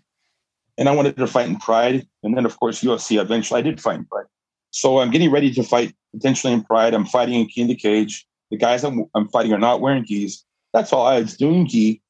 and 0.79 0.89
I 0.89 0.95
wanted 0.95 1.17
to 1.17 1.27
fight 1.27 1.49
in 1.49 1.57
Pride, 1.57 2.07
and 2.23 2.37
then 2.37 2.47
of 2.47 2.59
course 2.59 2.83
UFC. 2.83 3.21
Eventually, 3.21 3.59
I 3.59 3.63
did 3.63 3.81
fight 3.81 3.97
in 3.97 4.05
Pride. 4.05 4.27
So 4.71 4.99
I'm 4.99 5.11
getting 5.11 5.31
ready 5.31 5.53
to 5.55 5.63
fight 5.63 5.95
potentially 6.15 6.53
in 6.53 6.63
Pride. 6.63 6.95
I'm 6.95 7.07
fighting 7.07 7.35
in 7.35 7.47
King 7.47 7.65
of 7.65 7.69
the 7.69 7.77
Cage. 7.77 8.27
The 8.51 8.57
guys 8.57 8.85
I'm, 8.85 9.07
I'm 9.15 9.29
fighting 9.29 9.53
are 9.53 9.59
not 9.59 9.81
wearing 9.81 10.05
gis. 10.05 10.45
That's 10.73 10.93
all. 10.93 11.07
I 11.07 11.21
was 11.21 11.37
doing 11.37 11.67
gi, 11.67 12.03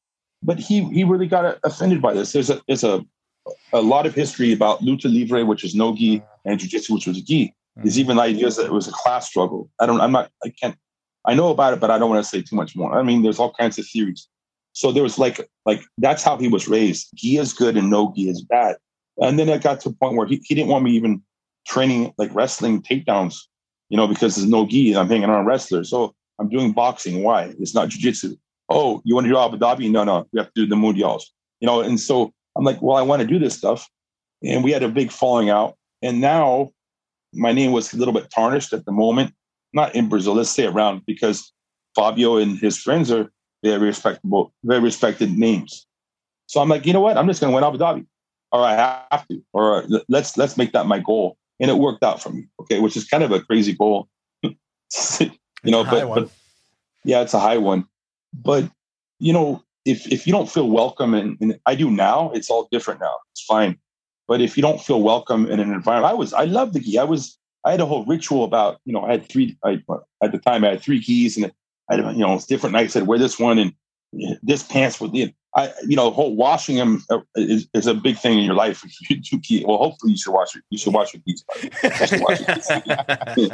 but 0.43 0.59
he 0.59 0.83
he 0.89 1.03
really 1.03 1.27
got 1.27 1.45
uh, 1.45 1.55
offended 1.63 2.01
by 2.01 2.13
this. 2.13 2.33
There's 2.33 2.49
a 2.49 2.61
there's 2.67 2.83
a 2.83 3.05
a 3.71 3.81
lot 3.81 4.05
of 4.05 4.13
history 4.13 4.51
about 4.51 4.81
luta 4.81 5.05
livre, 5.05 5.45
which 5.45 5.63
is 5.63 5.73
no 5.73 5.95
gi, 5.95 6.21
and 6.45 6.59
jiu-jitsu, 6.59 6.93
which 6.93 7.07
was 7.07 7.21
gi. 7.21 7.53
There's 7.77 7.93
mm-hmm. 7.93 7.99
even 8.01 8.19
ideas 8.19 8.57
that 8.57 8.65
it 8.65 8.73
was 8.73 8.87
a 8.87 8.91
class 8.91 9.27
struggle. 9.27 9.69
I 9.79 9.85
don't. 9.85 10.01
I'm 10.01 10.11
not. 10.11 10.29
I 10.43 10.49
can't. 10.49 10.75
I 11.25 11.33
know 11.33 11.49
about 11.49 11.73
it, 11.73 11.79
but 11.79 11.91
I 11.91 11.97
don't 11.97 12.09
want 12.09 12.23
to 12.23 12.29
say 12.29 12.41
too 12.41 12.55
much 12.55 12.75
more. 12.75 12.97
I 12.97 13.03
mean, 13.03 13.21
there's 13.21 13.39
all 13.39 13.53
kinds 13.53 13.77
of 13.77 13.85
theories. 13.87 14.27
So 14.77 14.91
there 14.91 15.01
was 15.01 15.17
like 15.17 15.49
like 15.65 15.81
that's 15.97 16.21
how 16.21 16.37
he 16.37 16.47
was 16.47 16.67
raised. 16.67 17.09
Gi 17.15 17.37
is 17.37 17.51
good 17.51 17.75
and 17.75 17.89
no 17.89 18.13
gi 18.15 18.29
is 18.29 18.43
bad. 18.43 18.75
And 19.19 19.39
then 19.39 19.49
it 19.49 19.63
got 19.63 19.79
to 19.81 19.89
a 19.89 19.93
point 19.93 20.15
where 20.15 20.27
he, 20.27 20.39
he 20.45 20.53
didn't 20.53 20.69
want 20.69 20.83
me 20.83 20.91
even 20.91 21.23
training 21.65 22.13
like 22.19 22.29
wrestling 22.35 22.83
takedowns, 22.83 23.39
you 23.89 23.97
know, 23.97 24.07
because 24.07 24.35
there's 24.35 24.47
no 24.47 24.67
gi 24.67 24.91
and 24.91 24.99
I'm 24.99 25.07
hanging 25.07 25.31
on 25.31 25.45
wrestlers. 25.45 25.89
So 25.89 26.13
I'm 26.37 26.47
doing 26.47 26.73
boxing. 26.73 27.23
Why? 27.23 27.55
It's 27.59 27.73
not 27.73 27.89
jujitsu. 27.89 28.37
Oh, 28.69 29.01
you 29.03 29.15
want 29.15 29.25
to 29.25 29.33
do 29.33 29.39
Abu 29.39 29.57
Dhabi? 29.57 29.89
No, 29.89 30.03
no, 30.03 30.27
we 30.31 30.39
have 30.39 30.53
to 30.53 30.61
do 30.61 30.67
the 30.67 30.75
mundials. 30.75 31.23
You 31.59 31.65
know, 31.65 31.81
and 31.81 31.99
so 31.99 32.31
I'm 32.55 32.63
like, 32.63 32.79
well, 32.79 32.97
I 32.97 33.01
want 33.01 33.23
to 33.23 33.27
do 33.27 33.39
this 33.39 33.57
stuff. 33.57 33.89
And 34.43 34.63
we 34.63 34.71
had 34.71 34.83
a 34.83 34.89
big 34.89 35.11
falling 35.11 35.49
out. 35.49 35.75
And 36.03 36.21
now 36.21 36.69
my 37.33 37.51
name 37.51 37.71
was 37.71 37.93
a 37.93 37.97
little 37.97 38.13
bit 38.13 38.29
tarnished 38.29 38.73
at 38.73 38.85
the 38.85 38.91
moment. 38.91 39.33
Not 39.73 39.95
in 39.95 40.07
Brazil, 40.07 40.35
let's 40.35 40.51
say 40.51 40.67
around 40.67 41.01
because 41.07 41.51
Fabio 41.95 42.37
and 42.37 42.59
his 42.59 42.77
friends 42.77 43.09
are 43.11 43.31
very 43.63 43.87
respectable, 43.87 44.53
very 44.63 44.79
respected 44.79 45.31
names. 45.37 45.85
So 46.47 46.61
I'm 46.61 46.69
like, 46.69 46.85
you 46.85 46.93
know 46.93 47.01
what? 47.01 47.17
I'm 47.17 47.27
just 47.27 47.41
going 47.41 47.51
to 47.51 47.55
win 47.55 47.63
Abu 47.63 47.77
Dhabi, 47.77 48.05
or 48.51 48.61
I 48.61 49.05
have 49.11 49.27
to, 49.27 49.43
or 49.53 49.85
let's 50.07 50.37
let's 50.37 50.57
make 50.57 50.71
that 50.73 50.85
my 50.85 50.99
goal. 50.99 51.37
And 51.59 51.71
it 51.71 51.75
worked 51.75 52.03
out 52.03 52.21
for 52.21 52.29
me, 52.29 52.47
okay, 52.61 52.79
which 52.79 52.95
is 52.95 53.05
kind 53.05 53.23
of 53.23 53.31
a 53.31 53.41
crazy 53.41 53.73
goal, 53.73 54.07
you 54.43 54.51
know. 55.63 55.83
But, 55.83 56.07
but 56.07 56.29
yeah, 57.03 57.21
it's 57.21 57.33
a 57.33 57.39
high 57.39 57.57
one. 57.57 57.85
But 58.33 58.69
you 59.19 59.33
know, 59.33 59.63
if 59.85 60.09
if 60.11 60.27
you 60.27 60.33
don't 60.33 60.49
feel 60.49 60.69
welcome, 60.69 61.13
and, 61.13 61.37
and 61.41 61.59
I 61.65 61.75
do 61.75 61.89
now, 61.89 62.31
it's 62.31 62.49
all 62.49 62.67
different 62.71 63.01
now. 63.01 63.15
It's 63.31 63.43
fine. 63.43 63.77
But 64.27 64.41
if 64.41 64.57
you 64.57 64.61
don't 64.61 64.81
feel 64.81 65.01
welcome 65.01 65.49
in 65.49 65.59
an 65.59 65.71
environment, 65.71 66.11
I 66.11 66.13
was 66.13 66.33
I 66.33 66.45
love 66.45 66.73
the 66.73 66.79
gi. 66.79 66.99
I 66.99 67.03
was 67.03 67.37
I 67.65 67.71
had 67.71 67.81
a 67.81 67.85
whole 67.85 68.05
ritual 68.05 68.43
about 68.43 68.79
you 68.85 68.93
know 68.93 69.03
I 69.03 69.11
had 69.11 69.27
three 69.27 69.57
I, 69.65 69.81
at 70.21 70.31
the 70.31 70.37
time 70.37 70.63
I 70.63 70.69
had 70.71 70.81
three 70.81 70.99
gis 70.99 71.37
and 71.37 71.51
I 71.89 71.95
you 72.11 72.19
know 72.19 72.33
it's 72.33 72.45
different 72.45 72.73
nights 72.73 72.95
I'd 72.95 73.07
wear 73.07 73.19
this 73.19 73.39
one 73.39 73.59
and 73.59 73.73
this 74.41 74.63
pants 74.63 74.99
with 74.99 75.11
the 75.11 75.33
I 75.55 75.73
you 75.85 75.95
know 75.95 76.11
whole 76.11 76.35
washing 76.35 76.75
them 76.77 77.03
uh, 77.09 77.19
is, 77.35 77.67
is 77.73 77.87
a 77.87 77.93
big 77.93 78.17
thing 78.17 78.37
in 78.37 78.45
your 78.45 78.55
life 78.55 78.83
you. 79.09 79.65
Well, 79.67 79.77
hopefully 79.77 80.11
you 80.11 80.17
should 80.17 80.31
wash 80.31 80.55
it. 80.55 80.63
You 80.69 80.77
should 80.77 80.93
wash 80.93 81.13
your 81.13 81.23
gis. 81.25 81.43
You 81.63 82.07
should 82.07 82.21
wash 82.21 82.39
your 82.39 82.55
gis. 82.55 83.51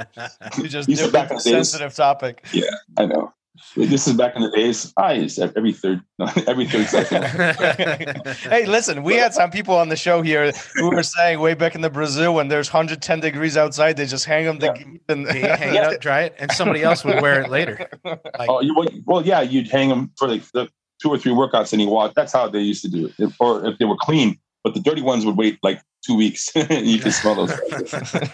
You 0.58 0.68
just 0.68 1.04
are 1.04 1.12
back 1.12 1.30
the 1.30 1.36
days. 1.36 1.44
sensitive 1.44 1.94
topic. 1.96 2.46
Yeah, 2.52 2.72
I 2.98 3.06
know. 3.06 3.34
This 3.76 4.08
is 4.08 4.16
back 4.16 4.36
in 4.36 4.42
the 4.42 4.50
days. 4.50 4.92
Ah, 4.98 5.08
I 5.08 5.14
used 5.14 5.38
every 5.40 5.74
third 5.74 6.02
every 6.48 6.66
third 6.66 6.88
second. 6.88 7.24
hey, 8.50 8.66
listen, 8.66 9.04
we 9.04 9.16
had 9.16 9.34
some 9.34 9.52
people 9.52 9.76
on 9.76 9.90
the 9.90 9.96
show 9.96 10.24
here 10.24 10.52
who 10.76 10.90
were 10.90 11.04
saying 11.04 11.40
way 11.40 11.54
back 11.54 11.76
in 11.76 11.82
the 11.82 11.90
Brazil 11.90 12.34
when 12.34 12.48
there's 12.48 12.74
110 12.74 13.20
degrees 13.20 13.56
outside, 13.56 13.96
they 13.96 14.08
just 14.08 14.26
hang 14.26 14.46
them 14.46 14.58
Yeah. 14.60 14.74
the 14.74 15.00
and 15.14 15.28
They 15.28 15.42
hang 15.42 15.76
it 15.76 15.84
up, 15.84 16.02
dry 16.02 16.24
it, 16.24 16.36
and 16.40 16.52
somebody 16.52 16.82
else 16.82 17.06
would 17.06 17.22
wear 17.22 17.42
it 17.42 17.50
later. 17.52 17.88
Like, 18.04 18.50
Oh, 18.50 18.62
you, 18.62 18.74
well, 18.76 18.88
well, 19.06 19.22
yeah, 19.26 19.42
you'd 19.42 19.70
hang 19.70 19.90
them 19.90 20.12
for 20.18 20.28
like 20.28 20.44
the 20.52 20.68
two 21.00 21.10
or 21.10 21.18
three 21.20 21.32
workouts 21.32 21.74
and 21.74 21.82
you 21.82 21.90
walk. 21.90 22.14
That's 22.16 22.34
how 22.34 22.48
they 22.50 22.60
used 22.60 22.82
to 22.84 22.90
do 22.90 23.06
it. 23.08 23.14
If, 23.20 23.36
or 23.40 23.66
if 23.68 23.78
they 23.78 23.86
were 23.86 23.98
clean, 23.98 24.40
but 24.64 24.74
the 24.74 24.80
dirty 24.80 25.04
ones 25.04 25.26
would 25.28 25.38
wait 25.38 25.60
like 25.62 25.80
two 26.06 26.16
weeks. 26.16 26.52
you 26.56 26.98
can 27.00 27.12
smell 27.12 27.36
those. 27.36 27.52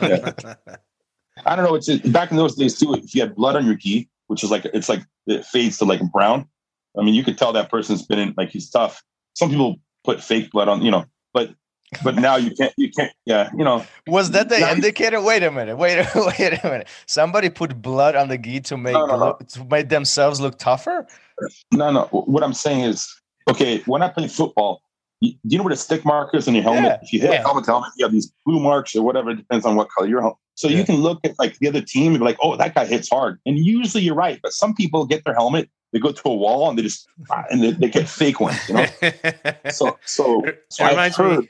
Yeah. 0.01 0.31
I 1.45 1.55
don't 1.55 1.65
know. 1.65 1.75
It's 1.75 1.89
back 2.09 2.31
in 2.31 2.37
those 2.37 2.55
days 2.55 2.79
too. 2.79 2.93
If 2.93 3.13
you 3.13 3.21
had 3.21 3.35
blood 3.35 3.55
on 3.57 3.65
your 3.65 3.75
gi, 3.75 4.09
which 4.29 4.43
is 4.43 4.51
like 4.51 4.65
it's 4.73 4.87
like 4.87 5.01
it 5.27 5.43
fades 5.43 5.77
to 5.79 5.85
like 5.85 6.01
brown. 6.11 6.47
I 6.97 7.03
mean, 7.03 7.15
you 7.15 7.23
could 7.23 7.37
tell 7.37 7.51
that 7.53 7.69
person's 7.69 8.05
been 8.05 8.19
in 8.19 8.33
like 8.37 8.49
he's 8.49 8.69
tough. 8.69 9.03
Some 9.33 9.49
people 9.49 9.77
put 10.03 10.23
fake 10.23 10.51
blood 10.51 10.69
on, 10.69 10.81
you 10.83 10.91
know, 10.91 11.05
but 11.33 11.49
but 12.03 12.15
now 12.15 12.35
you 12.35 12.51
can't. 12.51 12.73
You 12.77 12.91
can't. 12.91 13.11
Yeah, 13.25 13.49
you 13.57 13.63
know. 13.63 13.83
Was 14.07 14.31
that 14.31 14.49
the 14.49 14.71
indicator? 14.71 15.19
Wait 15.19 15.41
a 15.41 15.49
minute. 15.49 15.77
Wait, 15.77 16.05
wait 16.15 16.53
a 16.53 16.59
minute. 16.63 16.87
Somebody 17.07 17.49
put 17.49 17.81
blood 17.81 18.15
on 18.15 18.27
the 18.27 18.37
gi 18.37 18.61
to 18.61 18.77
make 18.77 18.93
No, 18.93 19.05
no, 19.07 19.17
no. 19.17 19.37
to 19.53 19.65
make 19.65 19.89
themselves 19.89 20.39
look 20.39 20.59
tougher. 20.59 21.07
No, 21.73 21.91
no. 21.91 22.05
What 22.11 22.43
I'm 22.43 22.53
saying 22.53 22.81
is, 22.81 23.09
okay, 23.49 23.79
when 23.87 24.03
I 24.03 24.09
play 24.09 24.27
football, 24.27 24.83
do 25.21 25.31
you 25.43 25.57
know 25.57 25.63
where 25.63 25.73
the 25.73 25.77
stick 25.77 26.05
mark 26.05 26.33
is 26.33 26.47
on 26.47 26.53
your 26.55 26.63
helmet? 26.63 26.83
Yeah, 26.83 26.99
if 27.01 27.11
you 27.13 27.19
hit 27.19 27.31
yeah. 27.31 27.41
helmet 27.41 27.65
helmet, 27.65 27.89
you 27.97 28.05
have 28.05 28.11
these 28.11 28.31
blue 28.45 28.59
marks 28.59 28.95
or 28.95 29.01
whatever. 29.03 29.31
It 29.31 29.35
depends 29.37 29.65
on 29.65 29.75
what 29.75 29.89
color 29.89 30.07
your 30.07 30.21
helmet. 30.21 30.37
So 30.55 30.67
Yeah. 30.67 30.77
you 30.77 30.83
can 30.85 30.95
look 30.97 31.19
at 31.25 31.37
like 31.39 31.57
the 31.59 31.67
other 31.67 31.81
team 31.81 32.11
and 32.13 32.19
be 32.19 32.25
like, 32.25 32.37
oh, 32.41 32.55
that 32.55 32.73
guy 32.75 32.85
hits 32.85 33.09
hard. 33.09 33.39
And 33.45 33.57
usually 33.57 34.03
you're 34.03 34.15
right, 34.15 34.39
but 34.41 34.53
some 34.53 34.73
people 34.73 35.05
get 35.05 35.23
their 35.25 35.33
helmet, 35.33 35.69
they 35.91 35.99
go 35.99 36.11
to 36.11 36.21
a 36.25 36.33
wall 36.33 36.69
and 36.69 36.77
they 36.77 36.83
just 36.83 37.07
and 37.51 37.61
they, 37.63 37.71
they 37.71 37.89
get 37.89 38.07
fake 38.07 38.39
ones. 38.39 38.57
You 38.69 38.75
know. 38.75 38.85
So 39.71 39.97
so 40.05 40.43
so 40.69 40.83
I've 40.85 40.91
reminds 40.91 41.17
heard. 41.17 41.39
me. 41.41 41.49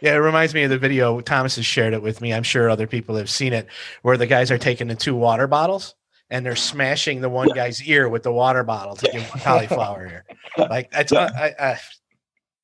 Yeah, 0.00 0.14
it 0.14 0.18
reminds 0.18 0.54
me 0.54 0.62
of 0.62 0.70
the 0.70 0.78
video. 0.78 1.20
Thomas 1.20 1.56
has 1.56 1.66
shared 1.66 1.92
it 1.92 2.02
with 2.02 2.20
me. 2.20 2.32
I'm 2.32 2.44
sure 2.44 2.70
other 2.70 2.86
people 2.86 3.16
have 3.16 3.28
seen 3.28 3.52
it, 3.52 3.66
where 4.02 4.16
the 4.16 4.26
guys 4.28 4.50
are 4.52 4.58
taking 4.58 4.86
the 4.86 4.94
two 4.94 5.14
water 5.16 5.46
bottles 5.48 5.94
and 6.30 6.44
they're 6.46 6.54
smashing 6.56 7.20
the 7.20 7.28
one 7.28 7.48
Yeah. 7.48 7.54
guy's 7.54 7.82
ear 7.82 8.08
with 8.08 8.22
the 8.22 8.30
water 8.32 8.62
bottle 8.62 8.94
to 8.96 9.10
give 9.10 9.22
him 9.22 9.40
cauliflower 9.40 10.06
ear. 10.06 10.24
Like 10.56 10.90
that's 10.90 11.10
Yeah. 11.12 11.28
I, 11.36 11.54
I 11.72 11.78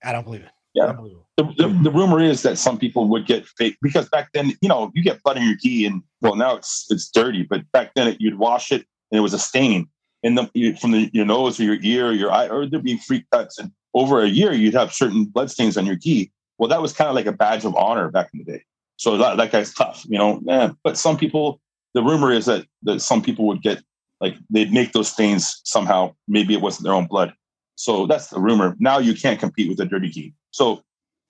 I 0.04 0.12
don't 0.12 0.24
believe 0.24 0.42
it. 0.42 0.50
Yeah. 0.74 0.92
The, 1.36 1.44
the, 1.56 1.80
the 1.84 1.90
rumor 1.90 2.20
is 2.20 2.42
that 2.42 2.58
some 2.58 2.78
people 2.78 3.08
would 3.08 3.26
get 3.26 3.46
fake 3.46 3.76
because 3.80 4.08
back 4.08 4.30
then, 4.34 4.52
you 4.60 4.68
know, 4.68 4.90
you 4.94 5.02
get 5.02 5.22
blood 5.22 5.36
in 5.36 5.44
your 5.44 5.56
gi 5.56 5.86
and 5.86 6.02
well, 6.20 6.36
now 6.36 6.56
it's 6.56 6.86
it's 6.90 7.08
dirty, 7.10 7.42
but 7.44 7.62
back 7.72 7.92
then 7.94 8.08
it, 8.08 8.20
you'd 8.20 8.38
wash 8.38 8.70
it 8.72 8.84
and 9.10 9.18
it 9.18 9.20
was 9.20 9.34
a 9.34 9.38
stain 9.38 9.88
in 10.22 10.34
the 10.34 10.50
you- 10.54 10.76
from 10.76 10.90
the, 10.92 11.10
your 11.12 11.26
nose 11.26 11.60
or 11.60 11.64
your 11.64 11.78
ear 11.82 12.08
or 12.08 12.12
your 12.12 12.32
eye, 12.32 12.48
or 12.48 12.66
there'd 12.66 12.82
be 12.82 12.96
freak 12.98 13.24
cuts. 13.30 13.58
And 13.58 13.70
over 13.94 14.22
a 14.22 14.28
year, 14.28 14.52
you'd 14.52 14.74
have 14.74 14.92
certain 14.92 15.24
blood 15.26 15.50
stains 15.50 15.76
on 15.76 15.86
your 15.86 15.96
gi. 15.96 16.32
Well, 16.58 16.68
that 16.68 16.82
was 16.82 16.92
kind 16.92 17.08
of 17.08 17.14
like 17.14 17.26
a 17.26 17.32
badge 17.32 17.64
of 17.64 17.74
honor 17.76 18.10
back 18.10 18.30
in 18.32 18.40
the 18.44 18.44
day. 18.44 18.62
So 18.96 19.16
that, 19.16 19.36
that 19.36 19.52
guy's 19.52 19.74
tough, 19.74 20.04
you 20.08 20.18
know. 20.18 20.40
Yeah, 20.44 20.70
but 20.82 20.96
some 20.96 21.16
people, 21.16 21.60
the 21.94 22.02
rumor 22.02 22.32
is 22.32 22.46
that 22.46 22.66
that 22.82 23.00
some 23.00 23.22
people 23.22 23.46
would 23.46 23.62
get 23.62 23.82
like 24.20 24.36
they'd 24.50 24.72
make 24.72 24.92
those 24.92 25.08
stains 25.10 25.60
somehow. 25.64 26.14
Maybe 26.26 26.54
it 26.54 26.60
wasn't 26.60 26.84
their 26.84 26.94
own 26.94 27.06
blood. 27.06 27.32
So 27.76 28.06
that's 28.06 28.28
the 28.28 28.40
rumor. 28.40 28.76
Now 28.78 28.98
you 28.98 29.14
can't 29.14 29.38
compete 29.40 29.68
with 29.68 29.80
a 29.80 29.84
dirty 29.86 30.08
gi. 30.08 30.34
So 30.50 30.82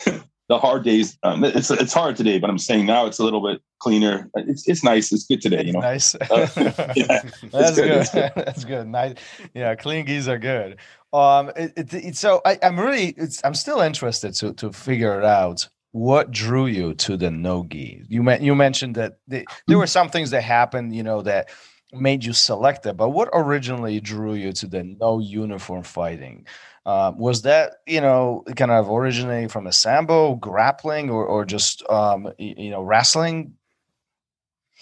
the 0.48 0.58
hard 0.58 0.84
days. 0.84 1.18
Um, 1.22 1.44
it's 1.44 1.70
it's 1.70 1.92
hard 1.92 2.16
today, 2.16 2.38
but 2.38 2.50
I'm 2.50 2.58
saying 2.58 2.86
now 2.86 3.06
it's 3.06 3.18
a 3.18 3.24
little 3.24 3.40
bit 3.40 3.62
cleaner. 3.78 4.30
It's 4.34 4.68
it's 4.68 4.84
nice. 4.84 5.12
It's 5.12 5.24
good 5.24 5.40
today. 5.40 5.64
You 5.64 5.72
know. 5.72 5.80
nice. 5.80 6.14
yeah. 6.30 7.22
That's 7.50 7.76
good, 7.76 7.76
good. 7.76 8.08
good. 8.12 8.32
That's 8.36 8.64
good. 8.64 8.86
Nice. 8.88 9.14
Yeah, 9.54 9.74
clean 9.74 10.04
gis 10.04 10.28
are 10.28 10.38
good. 10.38 10.76
Um, 11.12 11.50
it, 11.56 11.72
it, 11.76 11.94
it- 11.94 12.16
so 12.16 12.40
I, 12.44 12.58
I'm 12.62 12.78
really, 12.78 13.14
it's, 13.16 13.40
I'm 13.44 13.54
still 13.54 13.80
interested 13.80 14.34
to 14.34 14.52
to 14.54 14.72
figure 14.72 15.22
out. 15.22 15.68
What 15.92 16.32
drew 16.32 16.66
you 16.66 16.94
to 16.94 17.16
the 17.16 17.30
no 17.30 17.62
gi? 17.70 18.02
You 18.08 18.28
you 18.40 18.56
mentioned 18.56 18.96
that 18.96 19.18
the, 19.28 19.46
there 19.68 19.78
were 19.78 19.86
some 19.86 20.08
things 20.08 20.30
that 20.30 20.42
happened, 20.42 20.92
you 20.92 21.04
know, 21.04 21.22
that 21.22 21.50
made 21.94 22.24
you 22.24 22.32
select 22.32 22.86
it. 22.86 22.96
But 22.96 23.10
what 23.10 23.28
originally 23.32 24.00
drew 24.00 24.34
you 24.34 24.52
to 24.52 24.66
the 24.66 24.82
no 24.82 25.18
uniform 25.18 25.82
fighting? 25.82 26.46
Um, 26.86 27.18
was 27.18 27.42
that 27.42 27.76
you 27.86 28.00
know 28.00 28.44
kind 28.56 28.70
of 28.70 28.90
originating 28.90 29.48
from 29.48 29.66
a 29.66 29.72
sambo 29.72 30.34
grappling 30.34 31.10
or 31.10 31.24
or 31.24 31.44
just 31.44 31.88
um, 31.88 32.32
you 32.38 32.70
know 32.70 32.82
wrestling? 32.82 33.54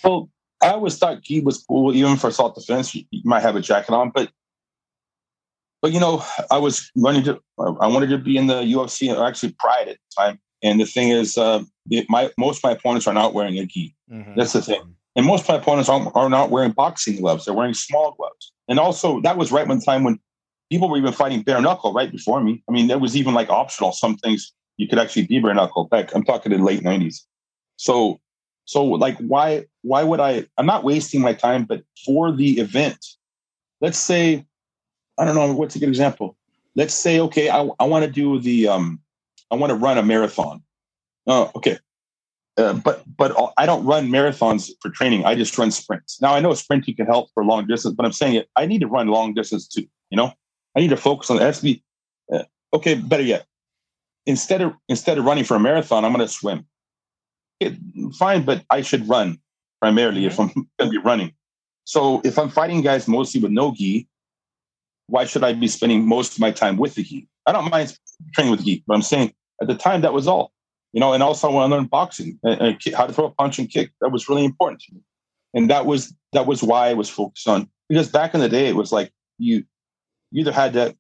Well, 0.02 0.28
I 0.62 0.70
always 0.70 0.98
thought 0.98 1.22
gi 1.22 1.40
was 1.40 1.64
cool, 1.68 1.94
even 1.94 2.16
for 2.16 2.30
self 2.30 2.54
defense. 2.54 2.94
You, 2.94 3.04
might 3.24 3.42
have 3.42 3.56
a 3.56 3.60
jacket 3.60 3.92
on, 3.92 4.10
but 4.10 4.30
but 5.80 5.92
you 5.92 6.00
know, 6.00 6.24
I 6.50 6.58
was 6.58 6.90
running 6.96 7.24
to. 7.24 7.40
I 7.58 7.86
wanted 7.86 8.10
to 8.10 8.18
be 8.18 8.36
in 8.36 8.46
the 8.46 8.62
UFC, 8.62 9.14
or 9.14 9.26
actually 9.26 9.54
Pride 9.58 9.88
at 9.88 9.96
the 9.96 10.22
time. 10.22 10.40
And 10.62 10.80
the 10.80 10.86
thing 10.86 11.08
is, 11.08 11.36
uh, 11.36 11.64
my 12.08 12.30
most 12.38 12.58
of 12.58 12.64
my 12.64 12.72
opponents 12.72 13.06
are 13.06 13.14
not 13.14 13.34
wearing 13.34 13.58
a 13.58 13.66
gi. 13.66 13.94
Mhm. 14.10 14.36
That's 14.36 14.52
the 14.52 14.62
thing. 14.62 14.96
And 15.14 15.26
most 15.26 15.42
of 15.42 15.48
my 15.48 15.56
opponents 15.56 15.88
are 15.88 16.30
not 16.30 16.50
wearing 16.50 16.72
boxing 16.72 17.16
gloves. 17.16 17.44
They're 17.44 17.54
wearing 17.54 17.74
small 17.74 18.12
gloves. 18.12 18.52
And 18.68 18.78
also, 18.78 19.20
that 19.20 19.36
was 19.36 19.52
right 19.52 19.66
when 19.66 19.80
time 19.80 20.04
when 20.04 20.18
people 20.70 20.88
were 20.88 20.96
even 20.96 21.12
fighting 21.12 21.42
bare 21.42 21.60
knuckle 21.60 21.92
right 21.92 22.10
before 22.10 22.42
me. 22.42 22.62
I 22.68 22.72
mean, 22.72 22.88
that 22.88 23.00
was 23.00 23.16
even 23.16 23.34
like 23.34 23.50
optional. 23.50 23.92
Some 23.92 24.16
things 24.16 24.52
you 24.78 24.88
could 24.88 24.98
actually 24.98 25.26
be 25.26 25.38
bare 25.38 25.52
knuckle. 25.52 25.84
Back, 25.84 26.14
I'm 26.14 26.24
talking 26.24 26.52
in 26.52 26.62
late 26.62 26.80
90s. 26.82 27.24
So, 27.76 28.20
so 28.64 28.84
like, 28.84 29.18
why, 29.18 29.66
why 29.82 30.02
would 30.02 30.20
I? 30.20 30.46
I'm 30.56 30.66
not 30.66 30.84
wasting 30.84 31.20
my 31.20 31.34
time, 31.34 31.64
but 31.64 31.82
for 32.06 32.32
the 32.32 32.58
event, 32.58 33.04
let's 33.82 33.98
say, 33.98 34.46
I 35.18 35.26
don't 35.26 35.34
know 35.34 35.52
what's 35.52 35.76
a 35.76 35.78
good 35.78 35.90
example. 35.90 36.38
Let's 36.74 36.94
say, 36.94 37.20
okay, 37.20 37.50
I, 37.50 37.68
I 37.78 37.84
want 37.84 38.06
to 38.06 38.10
do 38.10 38.40
the, 38.40 38.68
um, 38.68 38.98
I 39.50 39.56
want 39.56 39.70
to 39.70 39.76
run 39.76 39.98
a 39.98 40.02
marathon. 40.02 40.62
Oh, 41.26 41.50
okay. 41.54 41.78
Uh, 42.59 42.74
but 42.74 43.03
but 43.16 43.34
I 43.57 43.64
don't 43.64 43.84
run 43.84 44.09
marathons 44.09 44.70
for 44.80 44.90
training. 44.90 45.24
I 45.24 45.34
just 45.34 45.57
run 45.57 45.70
sprints. 45.70 46.20
Now 46.20 46.34
I 46.34 46.40
know 46.40 46.53
sprinting 46.53 46.94
can 46.94 47.07
help 47.07 47.30
for 47.32 47.44
long 47.44 47.66
distance, 47.66 47.94
but 47.94 48.05
I'm 48.05 48.12
saying 48.12 48.34
it. 48.34 48.48
I 48.57 48.66
need 48.66 48.82
to 48.82 48.86
run 48.86 49.09
long 49.09 49.32
distance 49.32 49.66
too. 49.66 49.86
You 50.11 50.16
know, 50.16 50.32
I 50.76 50.80
need 50.80 50.90
to 50.90 50.96
focus 50.96 51.30
on 51.30 51.38
to 51.38 51.62
be 51.62 51.82
uh, 52.32 52.42
okay. 52.74 52.94
Better 52.94 53.22
yet, 53.22 53.46
instead 54.26 54.61
of 54.61 54.74
instead 54.88 55.16
of 55.16 55.24
running 55.24 55.44
for 55.44 55.57
a 55.57 55.61
marathon, 55.61 56.05
I'm 56.05 56.12
going 56.12 56.26
to 56.26 56.32
swim. 56.32 56.66
It, 57.61 57.74
fine, 58.18 58.44
but 58.44 58.64
I 58.68 58.82
should 58.82 59.09
run 59.09 59.38
primarily 59.80 60.26
if 60.26 60.38
I'm 60.38 60.48
going 60.78 60.90
to 60.90 60.90
be 60.90 60.98
running. 60.98 61.32
So 61.84 62.20
if 62.22 62.38
I'm 62.38 62.50
fighting 62.50 62.82
guys 62.82 63.09
mostly 63.09 63.40
with 63.40 63.50
no 63.50 63.72
gi, 63.72 64.09
why 65.07 65.24
should 65.24 65.42
I 65.42 65.55
be 65.55 65.68
spending 65.68 66.07
most 66.07 66.34
of 66.34 66.40
my 66.40 66.50
time 66.50 66.76
with 66.76 66.96
the 66.96 67.03
gi? 67.03 67.28
I 67.46 67.53
don't 67.53 67.70
mind 67.70 67.96
training 68.34 68.50
with 68.50 68.64
gi, 68.64 68.84
but 68.86 68.94
I'm 68.94 69.03
saying 69.03 69.32
at 69.61 69.68
the 69.68 69.74
time 69.74 70.03
that 70.03 70.12
was 70.12 70.28
all 70.28 70.53
you 70.93 71.01
know, 71.01 71.12
and 71.12 71.22
also 71.22 71.49
when 71.49 71.57
I 71.57 71.61
want 71.61 71.70
to 71.70 71.76
learn 71.76 71.86
boxing 71.86 72.38
and, 72.43 72.61
and 72.61 72.95
how 72.95 73.07
to 73.07 73.12
throw 73.12 73.26
a 73.26 73.30
punch 73.30 73.59
and 73.59 73.70
kick. 73.70 73.90
That 74.01 74.11
was 74.11 74.28
really 74.28 74.45
important 74.45 74.80
to 74.82 74.95
me, 74.95 75.01
and 75.55 75.70
that 75.70 75.86
was 75.86 76.14
that 76.32 76.47
was 76.47 76.62
why 76.62 76.88
I 76.88 76.95
was 76.95 77.09
focused 77.09 77.49
on 77.49 77.68
because 77.88 78.09
back 78.09 78.34
in 78.34 78.40
the 78.40 78.49
day 78.49 78.68
it 78.68 78.76
was 78.76 78.93
like 78.93 79.12
you 79.38 79.64
you 80.30 80.40
either 80.40 80.53
had 80.53 80.72
to 80.74 80.97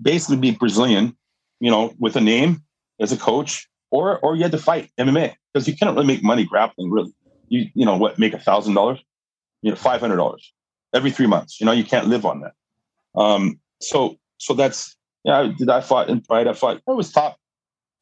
basically 0.00 0.36
be 0.36 0.50
Brazilian, 0.52 1.16
you 1.60 1.70
know, 1.70 1.94
with 1.98 2.16
a 2.16 2.20
name 2.20 2.62
as 3.00 3.12
a 3.12 3.16
coach, 3.16 3.68
or 3.90 4.18
or 4.20 4.36
you 4.36 4.42
had 4.42 4.52
to 4.52 4.58
fight 4.58 4.90
MMA 4.98 5.34
because 5.52 5.66
you 5.66 5.76
can't 5.76 5.94
really 5.94 6.06
make 6.06 6.22
money 6.22 6.44
grappling. 6.44 6.90
Really, 6.90 7.12
you 7.48 7.66
you 7.74 7.86
know 7.86 7.96
what 7.96 8.18
make 8.18 8.34
a 8.34 8.38
thousand 8.38 8.74
dollars, 8.74 9.02
you 9.62 9.70
know, 9.70 9.76
five 9.76 10.00
hundred 10.00 10.16
dollars 10.16 10.52
every 10.94 11.10
three 11.10 11.26
months. 11.26 11.60
You 11.60 11.66
know, 11.66 11.72
you 11.72 11.84
can't 11.84 12.08
live 12.08 12.26
on 12.26 12.40
that. 12.40 12.52
Um, 13.18 13.60
so 13.80 14.16
so 14.38 14.54
that's 14.54 14.96
yeah. 15.24 15.50
Did 15.56 15.70
I 15.70 15.80
fought 15.80 16.08
in 16.08 16.20
Pride? 16.20 16.48
I 16.48 16.52
fought. 16.52 16.82
I 16.88 16.92
was 16.92 17.10
top 17.10 17.38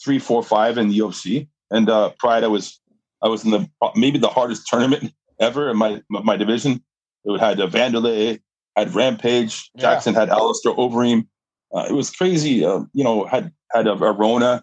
three, 0.05 0.19
four, 0.19 0.43
five 0.43 0.79
in 0.79 0.89
the 0.89 0.99
UFC. 0.99 1.49
And 1.71 1.89
uh, 1.89 2.11
Pride, 2.19 2.45
I 2.45 2.49
was 2.49 2.81
I 3.23 3.29
was 3.29 3.45
in 3.45 3.51
the 3.51 3.69
maybe 3.97 4.19
the 4.19 4.29
hardest 4.29 4.67
tournament 4.69 5.13
ever 5.41 5.71
in 5.71 5.77
my 5.77 6.03
my 6.09 6.37
division. 6.37 6.83
It 7.25 7.41
had 7.41 7.61
uh, 7.61 7.69
Wanderlei, 7.69 8.41
had 8.77 8.95
Rampage, 8.95 9.71
Yeah. 9.75 9.81
Jackson 9.81 10.15
had 10.15 10.29
Alistair 10.29 10.73
Overeem. 10.73 11.27
Uh, 11.75 11.87
it 11.89 11.93
was 11.93 12.11
crazy. 12.11 12.65
Uh, 12.65 12.81
you 12.93 13.03
know, 13.03 13.25
had 13.25 13.51
had 13.73 13.87
a 13.87 13.93
Arona, 13.93 14.63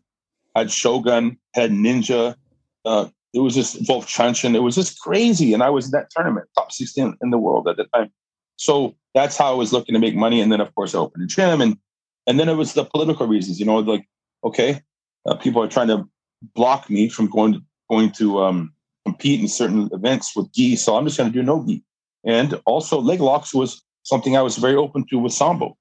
had 0.55 0.71
Shogun, 0.71 1.37
had 1.55 1.71
Ninja. 1.71 2.35
Uh, 2.85 3.07
it 3.33 3.39
was 3.39 3.55
just 3.55 3.81
Vovchanchyn. 3.83 4.55
It 4.55 4.59
was 4.59 4.75
just 4.75 4.99
crazy. 4.99 5.53
And 5.53 5.63
I 5.63 5.69
was 5.69 5.85
in 5.85 5.91
that 5.91 6.09
tournament, 6.11 6.47
top 6.55 6.71
16 6.71 7.17
in 7.21 7.29
the 7.29 7.37
world 7.37 7.67
at 7.67 7.77
the 7.77 7.85
time. 7.95 8.11
So 8.57 8.95
that's 9.13 9.37
how 9.37 9.51
I 9.51 9.55
was 9.55 9.73
looking 9.73 9.93
to 9.93 9.99
make 9.99 10.15
money. 10.15 10.41
And 10.41 10.51
then, 10.51 10.61
of 10.61 10.73
course, 10.75 10.93
I 10.93 10.99
opened 10.99 11.23
a 11.23 11.27
gym. 11.27 11.61
And 11.61 11.77
and 12.27 12.39
then 12.39 12.47
it 12.47 12.53
was 12.55 12.73
the 12.73 12.85
political 12.85 13.27
reasons, 13.27 13.59
you 13.59 13.65
know, 13.65 13.79
like, 13.79 14.07
okay, 14.43 14.81
uh, 15.25 15.35
people 15.35 15.61
are 15.61 15.67
trying 15.67 15.87
to 15.87 16.07
block 16.55 16.89
me 16.89 17.09
from 17.09 17.27
going 17.27 17.53
to, 17.53 17.61
going 17.89 18.11
to 18.11 18.41
um, 18.41 18.73
compete 19.05 19.39
in 19.39 19.47
certain 19.47 19.89
events 19.93 20.35
with 20.35 20.51
gi. 20.53 20.75
So 20.75 20.95
I'm 20.95 21.05
just 21.05 21.17
going 21.17 21.31
to 21.31 21.37
do 21.37 21.43
no 21.43 21.63
gi. 21.65 21.83
And 22.25 22.59
also 22.65 22.99
leg 22.99 23.19
locks 23.19 23.53
was 23.53 23.83
something 24.03 24.37
I 24.37 24.41
was 24.41 24.57
very 24.57 24.75
open 24.75 25.05
to 25.09 25.19
with 25.19 25.33
sambo. 25.33 25.77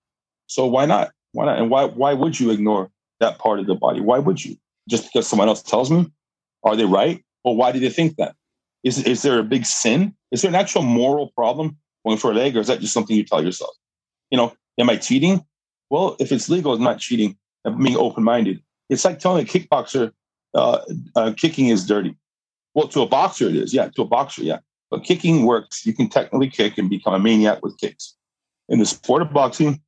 So 0.47 0.67
why 0.67 0.87
not? 0.87 1.13
Why 1.33 1.47
not? 1.47 1.59
And 1.59 1.71
why 1.71 1.87
why 1.87 2.15
would 2.15 2.41
you 2.41 2.51
ignore 2.51 2.91
that 3.21 3.39
part 3.39 3.61
of 3.61 3.67
the 3.67 3.75
body? 3.75 4.01
Why 4.01 4.19
would 4.19 4.45
you? 4.45 4.57
Just 4.89 5.05
because 5.05 5.27
someone 5.27 5.49
else 5.49 5.63
tells 5.63 5.91
me? 5.91 6.11
Are 6.65 6.77
they 6.77 6.85
right? 6.85 7.23
Or 7.45 7.57
why 7.57 7.73
do 7.73 7.79
they 7.79 7.91
think 7.91 8.17
that? 8.17 8.35
Is 8.83 9.03
is 9.05 9.23
there 9.23 9.39
a 9.39 9.45
big 9.45 9.67
sin? 9.67 10.15
Is 10.33 10.43
there 10.43 10.49
an 10.49 10.55
actual 10.55 10.83
moral 10.83 11.31
problem 11.37 11.77
going 12.05 12.19
for 12.19 12.31
a 12.31 12.35
leg, 12.35 12.57
or 12.57 12.61
is 12.61 12.67
that 12.67 12.81
just 12.81 12.93
something 12.93 13.17
you 13.17 13.25
tell 13.25 13.45
yourself? 13.45 13.75
You 14.31 14.39
know, 14.39 14.55
am 14.79 14.91
I 14.91 14.97
cheating? 14.97 15.45
Well, 15.91 16.17
if 16.19 16.33
it's 16.33 16.49
legal, 16.49 16.73
it's 16.73 16.83
not 16.83 16.99
cheating. 16.99 17.37
I'm 17.65 17.83
being 17.83 17.97
open 17.97 18.25
minded. 18.25 18.63
It's 18.91 19.05
like 19.05 19.21
telling 19.21 19.45
a 19.45 19.49
kickboxer 19.49 20.13
uh, 20.55 20.81
uh, 21.17 21.33
kicking 21.37 21.69
is 21.69 21.87
dirty. 21.87 22.17
Well, 22.75 22.89
to 22.89 23.03
a 23.03 23.07
boxer, 23.07 23.49
it 23.49 23.57
is. 23.57 23.73
Yeah, 23.73 23.89
to 23.89 24.03
a 24.03 24.05
boxer, 24.05 24.43
yeah. 24.43 24.59
But 24.91 25.05
kicking 25.05 25.47
works. 25.47 25.87
You 25.87 25.95
can 25.95 26.09
technically 26.09 26.51
kick 26.51 26.77
and 26.77 26.91
become 26.91 27.15
a 27.15 27.19
maniac 27.19 27.63
with 27.63 27.79
kicks. 27.79 28.17
In 28.69 28.81
the 28.81 28.87
sport 28.87 29.23
of 29.23 29.33
boxing, 29.33 29.81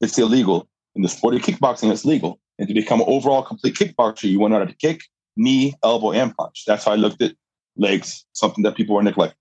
it's 0.00 0.18
illegal. 0.18 0.68
In 0.94 1.02
the 1.02 1.08
sport 1.08 1.34
of 1.34 1.42
kickboxing, 1.42 1.90
it's 1.90 2.04
legal. 2.04 2.40
And 2.58 2.68
to 2.68 2.74
become 2.74 3.00
an 3.00 3.06
overall 3.08 3.42
complete 3.42 3.74
kickboxer, 3.74 4.24
you 4.30 4.38
want 4.38 4.52
to 4.52 4.58
know 4.58 4.64
how 4.64 4.70
to 4.70 4.76
kick, 4.76 5.02
knee, 5.36 5.74
elbow, 5.82 6.12
and 6.12 6.34
punch. 6.36 6.64
That's 6.66 6.84
how 6.84 6.92
I 6.92 6.96
looked 6.96 7.22
at 7.22 7.34
legs, 7.76 8.24
something 8.32 8.62
that 8.62 8.76
people 8.76 8.94
were 8.94 9.02
neglecting. 9.02 9.36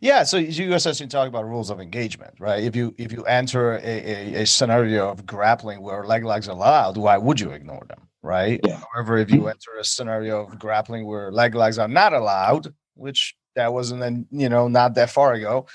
Yeah, 0.00 0.22
so 0.22 0.36
you 0.36 0.74
essentially 0.74 1.08
talk 1.08 1.28
about 1.28 1.46
rules 1.46 1.70
of 1.70 1.80
engagement, 1.80 2.34
right? 2.38 2.62
If 2.62 2.76
you 2.76 2.94
if 2.98 3.12
you 3.12 3.24
enter 3.24 3.74
a, 3.74 3.80
a, 3.80 4.42
a 4.42 4.46
scenario 4.46 5.10
of 5.10 5.26
grappling 5.26 5.80
where 5.80 6.04
leg 6.04 6.24
locks 6.24 6.48
are 6.48 6.52
allowed, 6.52 6.96
why 6.96 7.16
would 7.18 7.40
you 7.40 7.50
ignore 7.50 7.84
them, 7.88 8.08
right? 8.22 8.60
Yeah. 8.64 8.80
However, 8.92 9.18
if 9.18 9.30
you 9.30 9.48
enter 9.48 9.76
a 9.78 9.84
scenario 9.84 10.44
of 10.46 10.58
grappling 10.58 11.06
where 11.06 11.32
leg 11.32 11.54
locks 11.54 11.78
are 11.78 11.88
not 11.88 12.12
allowed, 12.12 12.74
which 12.94 13.36
that 13.54 13.72
wasn't 13.72 14.00
then 14.00 14.26
you 14.30 14.48
know 14.48 14.68
not 14.68 14.94
that 14.94 15.10
far 15.10 15.34
ago, 15.34 15.66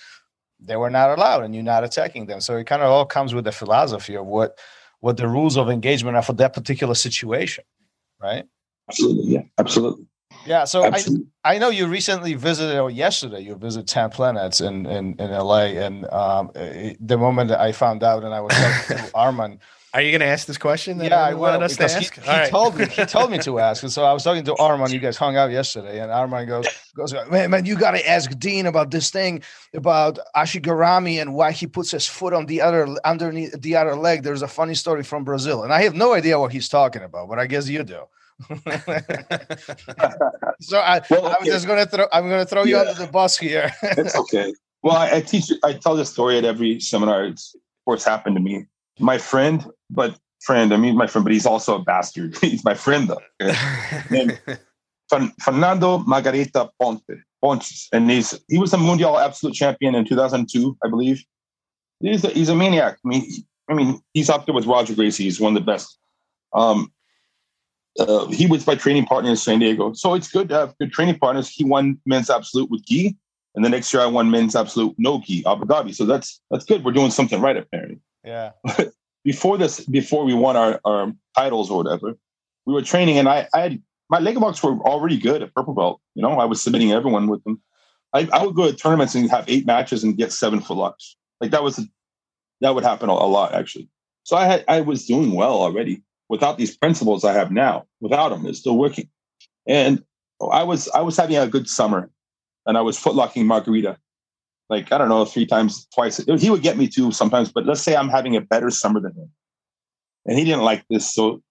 they 0.59 0.75
were 0.75 0.89
not 0.89 1.17
allowed, 1.17 1.43
and 1.43 1.53
you're 1.53 1.63
not 1.63 1.83
attacking 1.83 2.25
them. 2.25 2.41
So 2.41 2.57
it 2.57 2.67
kind 2.67 2.81
of 2.81 2.89
all 2.89 3.05
comes 3.05 3.33
with 3.33 3.45
the 3.45 3.51
philosophy 3.51 4.15
of 4.15 4.25
what 4.25 4.57
what 4.99 5.17
the 5.17 5.27
rules 5.27 5.57
of 5.57 5.69
engagement 5.69 6.17
are 6.17 6.23
for 6.23 6.33
that 6.33 6.53
particular 6.53 6.95
situation, 6.95 7.63
right? 8.21 8.45
Absolutely. 8.89 9.33
Yeah, 9.33 9.41
absolutely. 9.57 10.07
Yeah. 10.47 10.63
So 10.63 10.83
I, 10.83 10.87
absolutely. 10.87 11.27
I 11.43 11.57
know 11.57 11.69
you 11.69 11.87
recently 11.87 12.33
visited, 12.33 12.79
or 12.79 12.89
yesterday 12.89 13.41
you 13.41 13.55
visited 13.55 13.87
Ten 13.87 14.09
Planets 14.09 14.61
in 14.61 14.85
in, 14.85 15.15
in 15.19 15.31
LA, 15.31 15.65
and 15.85 16.05
um, 16.11 16.51
the 16.53 17.17
moment 17.17 17.49
that 17.49 17.59
I 17.59 17.71
found 17.71 18.03
out, 18.03 18.23
and 18.23 18.33
I 18.33 18.39
was 18.41 18.53
talking 18.53 18.97
to 18.97 19.11
Arman, 19.15 19.59
Are 19.93 20.01
you 20.01 20.11
going 20.11 20.21
to 20.21 20.27
ask 20.27 20.47
this 20.47 20.57
question? 20.57 20.99
yeah, 20.99 21.21
I 21.21 21.33
will 21.33 21.59
because 21.59 21.95
he, 21.95 22.05
he 22.21 22.29
right. 22.29 22.49
told 22.49 22.77
me 22.77 22.85
he 22.85 23.05
told 23.05 23.31
me 23.31 23.39
to 23.39 23.59
ask. 23.69 23.83
And 23.83 23.91
so 23.91 24.05
I 24.05 24.13
was 24.13 24.23
talking 24.23 24.45
to 24.45 24.53
Arman. 24.53 24.91
You 24.91 24.99
guys 24.99 25.17
hung 25.17 25.35
out 25.35 25.51
yesterday, 25.51 25.99
and 25.99 26.11
Arman 26.11 26.47
goes 26.47 26.67
goes 26.95 27.13
man, 27.29 27.51
man, 27.51 27.65
you 27.65 27.75
got 27.77 27.91
to 27.91 28.09
ask 28.09 28.37
Dean 28.39 28.65
about 28.65 28.91
this 28.91 29.09
thing 29.09 29.43
about 29.73 30.19
Ashigarami 30.35 31.21
and 31.21 31.33
why 31.33 31.51
he 31.51 31.67
puts 31.67 31.91
his 31.91 32.07
foot 32.07 32.33
on 32.33 32.45
the 32.45 32.61
other 32.61 32.87
underneath 33.03 33.59
the 33.61 33.75
other 33.75 33.95
leg. 33.95 34.23
There's 34.23 34.41
a 34.41 34.47
funny 34.47 34.75
story 34.75 35.03
from 35.03 35.23
Brazil, 35.25 35.63
and 35.63 35.73
I 35.73 35.83
have 35.83 35.95
no 35.95 36.13
idea 36.13 36.39
what 36.39 36.53
he's 36.53 36.69
talking 36.69 37.03
about, 37.03 37.27
but 37.27 37.37
I 37.37 37.47
guess 37.47 37.67
you 37.67 37.83
do. 37.83 38.03
So 40.59 40.79
I, 40.79 41.01
well, 41.09 41.25
okay. 41.25 41.35
I'm 41.39 41.45
just 41.45 41.67
gonna 41.67 41.85
throw 41.85 42.05
I'm 42.11 42.29
gonna 42.29 42.45
throw 42.45 42.63
you 42.63 42.77
under 42.77 42.93
the 42.93 43.07
bus 43.07 43.37
here. 43.37 43.71
it's 43.83 44.15
okay. 44.15 44.53
Well, 44.83 44.95
I, 44.95 45.17
I, 45.17 45.21
teach 45.21 45.51
I 45.63 45.73
tell 45.73 45.95
this 45.95 46.09
story 46.09 46.37
at 46.37 46.45
every 46.45 46.79
seminar. 46.79 47.25
It's 47.25 47.55
what's 47.85 48.05
happened 48.05 48.35
to 48.35 48.41
me. 48.41 48.65
My 48.99 49.17
friend, 49.17 49.65
but 49.89 50.17
friend, 50.41 50.73
I 50.73 50.77
mean 50.77 50.95
my 50.95 51.07
friend, 51.07 51.23
but 51.23 51.33
he's 51.33 51.45
also 51.45 51.75
a 51.75 51.83
bastard. 51.83 52.37
he's 52.41 52.63
my 52.63 52.73
friend 52.73 53.09
though. 53.09 53.21
Okay? 54.11 54.37
Fernando 55.39 55.99
Margarida 55.99 56.69
Ponte. 56.79 57.23
Pontes, 57.41 57.87
and 57.91 58.09
he's 58.09 58.39
he 58.47 58.57
was 58.57 58.73
a 58.73 58.77
Mundial 58.77 59.23
absolute 59.23 59.53
champion 59.53 59.95
in 59.95 60.05
2002, 60.05 60.77
I 60.83 60.89
believe. 60.89 61.23
He's 61.99 62.23
a, 62.23 62.29
he's 62.29 62.49
a 62.49 62.55
maniac. 62.55 62.97
I 63.05 63.07
mean, 63.07 63.31
I 63.69 63.73
mean, 63.73 64.01
he's 64.13 64.29
up 64.29 64.45
there 64.45 64.55
with 64.55 64.65
Roger 64.65 64.95
Gracie. 64.95 65.23
He's 65.23 65.39
one 65.39 65.55
of 65.55 65.63
the 65.63 65.71
best. 65.71 65.97
Um, 66.53 66.91
uh, 67.99 68.27
he 68.27 68.45
was 68.45 68.65
my 68.67 68.75
training 68.75 69.05
partner 69.05 69.29
in 69.29 69.35
San 69.35 69.59
Diego. 69.59 69.93
So 69.93 70.13
it's 70.13 70.29
good 70.29 70.49
to 70.49 70.55
have 70.55 70.77
good 70.77 70.91
training 70.91 71.17
partners. 71.19 71.49
He 71.49 71.63
won 71.63 71.99
men's 72.05 72.29
absolute 72.29 72.69
with 72.69 72.85
gi, 72.85 73.15
and 73.55 73.65
the 73.65 73.69
next 73.69 73.93
year 73.93 74.03
I 74.03 74.07
won 74.07 74.29
men's 74.29 74.55
absolute 74.55 74.95
no 74.97 75.21
gi, 75.21 75.45
Abu 75.45 75.65
Dhabi. 75.65 75.93
So 75.93 76.05
that's 76.05 76.41
that's 76.51 76.65
good. 76.65 76.83
We're 76.83 76.91
doing 76.91 77.11
something 77.11 77.41
right 77.41 77.57
apparently. 77.57 77.99
Yeah. 78.23 78.51
before 79.23 79.57
this, 79.57 79.81
before 79.85 80.25
we 80.25 80.33
won 80.33 80.55
our, 80.55 80.79
our 80.85 81.13
titles 81.35 81.71
or 81.71 81.83
whatever, 81.83 82.17
we 82.65 82.73
were 82.73 82.81
training, 82.81 83.17
and 83.17 83.27
I, 83.27 83.47
I 83.53 83.59
had 83.61 83.81
my 84.09 84.19
leg 84.19 84.39
marks 84.39 84.63
were 84.63 84.77
already 84.81 85.17
good 85.17 85.41
at 85.41 85.53
purple 85.53 85.73
belt. 85.73 86.01
You 86.15 86.21
know, 86.21 86.39
I 86.39 86.45
was 86.45 86.61
submitting 86.61 86.91
everyone 86.91 87.27
with 87.27 87.43
them. 87.43 87.61
I, 88.13 88.27
I 88.31 88.45
would 88.45 88.55
go 88.55 88.69
to 88.69 88.75
tournaments 88.75 89.15
and 89.15 89.29
have 89.29 89.45
eight 89.49 89.65
matches 89.65 90.03
and 90.03 90.17
get 90.17 90.31
seven 90.31 90.59
foot 90.61 90.77
locks. 90.77 91.17
Like 91.41 91.51
that 91.51 91.63
was 91.63 91.79
that 92.61 92.73
would 92.73 92.83
happen 92.83 93.09
a, 93.09 93.13
a 93.13 93.27
lot 93.27 93.53
actually. 93.53 93.89
So 94.23 94.35
I 94.35 94.45
had 94.45 94.65
I 94.67 94.81
was 94.81 95.05
doing 95.05 95.31
well 95.31 95.53
already 95.53 96.03
without 96.29 96.57
these 96.57 96.75
principles 96.75 97.23
I 97.23 97.33
have 97.33 97.51
now. 97.51 97.85
Without 97.99 98.29
them, 98.29 98.45
it's 98.45 98.59
still 98.59 98.77
working. 98.77 99.09
And 99.65 100.03
I 100.51 100.63
was 100.63 100.87
I 100.89 101.01
was 101.01 101.17
having 101.17 101.37
a 101.37 101.47
good 101.47 101.69
summer, 101.69 102.09
and 102.65 102.77
I 102.77 102.81
was 102.81 102.97
footlocking 102.97 103.45
Margarida, 103.45 103.97
like 104.69 104.91
I 104.91 104.97
don't 104.97 105.09
know, 105.09 105.25
three 105.25 105.45
times, 105.45 105.87
twice. 105.93 106.17
He 106.17 106.49
would 106.49 106.61
get 106.61 106.77
me 106.77 106.87
too 106.87 107.11
sometimes, 107.11 107.51
but 107.51 107.65
let's 107.65 107.81
say 107.81 107.95
I'm 107.95 108.09
having 108.09 108.35
a 108.35 108.41
better 108.41 108.69
summer 108.69 108.99
than 108.99 109.13
him, 109.13 109.29
and 110.25 110.37
he 110.37 110.45
didn't 110.45 110.63
like 110.63 110.85
this, 110.89 111.11
so 111.13 111.41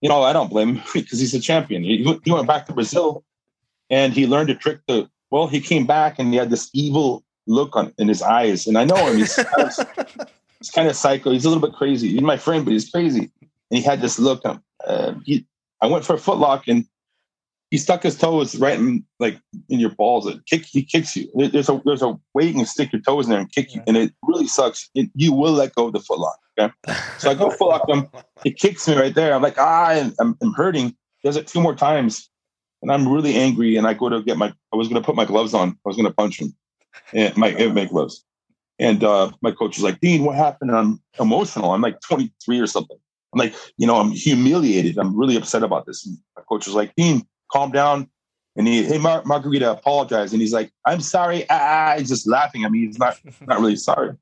you 0.00 0.08
know 0.08 0.22
I 0.22 0.32
don't 0.32 0.48
blame 0.48 0.76
him 0.76 0.84
because 0.94 1.18
he's 1.18 1.34
a 1.34 1.40
champion. 1.40 1.82
He, 1.82 2.18
he 2.24 2.32
went 2.32 2.46
back 2.46 2.66
to 2.66 2.72
Brazil, 2.72 3.24
and 3.90 4.12
he 4.12 4.26
learned 4.26 4.50
a 4.50 4.54
trick 4.54 4.80
to. 4.86 5.08
Well, 5.30 5.48
he 5.48 5.60
came 5.60 5.86
back 5.86 6.20
and 6.20 6.32
he 6.32 6.38
had 6.38 6.50
this 6.50 6.70
evil 6.72 7.24
look 7.48 7.74
on 7.74 7.92
in 7.98 8.06
his 8.06 8.22
eyes, 8.22 8.68
and 8.68 8.78
I 8.78 8.84
know 8.84 8.94
him. 9.06 9.16
He's, 9.18 9.36
he's 10.60 10.70
kind 10.70 10.88
of 10.88 10.94
psycho. 10.94 11.32
He's 11.32 11.44
a 11.44 11.50
little 11.50 11.66
bit 11.66 11.76
crazy. 11.76 12.10
He's 12.10 12.22
my 12.22 12.36
friend, 12.36 12.64
but 12.64 12.70
he's 12.70 12.88
crazy 12.88 13.32
and 13.70 13.78
he 13.78 13.84
had 13.84 14.00
this 14.00 14.18
look. 14.18 14.44
Um, 14.44 14.62
uh, 14.86 15.14
he, 15.24 15.46
I 15.80 15.86
went 15.86 16.04
for 16.04 16.14
a 16.14 16.18
footlock 16.18 16.64
and 16.68 16.86
he 17.70 17.78
stuck 17.78 18.02
his 18.02 18.16
toes 18.16 18.56
right 18.56 18.78
in 18.78 19.04
like 19.18 19.40
in 19.68 19.80
your 19.80 19.90
balls. 19.90 20.26
It 20.26 20.44
kick, 20.46 20.64
he 20.64 20.82
kicks 20.82 21.16
you. 21.16 21.28
There's 21.34 21.68
a 21.68 21.80
there's 21.84 22.02
a 22.02 22.18
way 22.32 22.46
you 22.46 22.54
can 22.54 22.64
stick 22.64 22.92
your 22.92 23.02
toes 23.02 23.26
in 23.26 23.30
there 23.30 23.40
and 23.40 23.50
kick 23.50 23.74
you, 23.74 23.82
and 23.86 23.96
it 23.96 24.12
really 24.22 24.46
sucks. 24.46 24.88
It, 24.94 25.10
you 25.14 25.32
will 25.32 25.52
let 25.52 25.74
go 25.74 25.88
of 25.88 25.92
the 25.92 25.98
footlock. 25.98 26.36
Okay, 26.58 26.72
so 27.18 27.30
I 27.30 27.34
go 27.34 27.50
footlock 27.50 27.88
him. 27.88 28.08
He 28.44 28.52
kicks 28.52 28.86
me 28.86 28.94
right 28.94 29.14
there. 29.14 29.34
I'm 29.34 29.42
like 29.42 29.58
ah, 29.58 30.10
I'm, 30.20 30.36
I'm 30.40 30.52
hurting. 30.54 30.96
Does 31.24 31.36
it 31.36 31.48
two 31.48 31.60
more 31.60 31.74
times, 31.74 32.30
and 32.82 32.92
I'm 32.92 33.08
really 33.08 33.34
angry. 33.34 33.76
And 33.76 33.86
I 33.86 33.94
go 33.94 34.08
to 34.08 34.22
get 34.22 34.36
my. 34.36 34.54
I 34.72 34.76
was 34.76 34.88
going 34.88 35.00
to 35.00 35.04
put 35.04 35.16
my 35.16 35.24
gloves 35.24 35.52
on. 35.52 35.70
I 35.70 35.88
was 35.88 35.96
going 35.96 36.08
to 36.08 36.14
punch 36.14 36.40
him, 36.40 36.54
and 37.12 37.36
my 37.36 37.52
my 37.68 37.86
gloves. 37.86 38.24
And 38.78 39.02
uh, 39.02 39.32
my 39.40 39.52
coach 39.52 39.76
was 39.76 39.84
like, 39.84 40.00
Dean, 40.00 40.22
what 40.22 40.36
happened? 40.36 40.70
And 40.70 40.78
I'm 40.78 41.02
emotional. 41.18 41.72
I'm 41.72 41.80
like 41.80 41.98
23 42.02 42.60
or 42.60 42.66
something. 42.66 42.98
I'm 43.36 43.40
like, 43.40 43.54
you 43.76 43.86
know, 43.86 43.96
I'm 43.96 44.12
humiliated. 44.12 44.96
I'm 44.96 45.14
really 45.14 45.36
upset 45.36 45.62
about 45.62 45.84
this. 45.84 46.06
And 46.06 46.16
my 46.36 46.42
coach 46.48 46.66
was 46.66 46.74
like, 46.74 46.94
Dean, 46.94 47.26
calm 47.52 47.70
down. 47.70 48.08
And 48.56 48.66
he, 48.66 48.82
hey, 48.82 48.96
Mar- 48.96 49.22
Margarida, 49.24 49.70
apologize. 49.70 50.32
And 50.32 50.40
he's 50.40 50.54
like, 50.54 50.72
I'm 50.86 51.02
sorry. 51.02 51.44
Ah, 51.50 51.96
he's 51.98 52.08
just 52.08 52.26
laughing 52.26 52.64
I 52.64 52.70
mean, 52.70 52.86
He's 52.86 52.98
not, 52.98 53.18
not 53.46 53.60
really 53.60 53.76
sorry. 53.76 54.16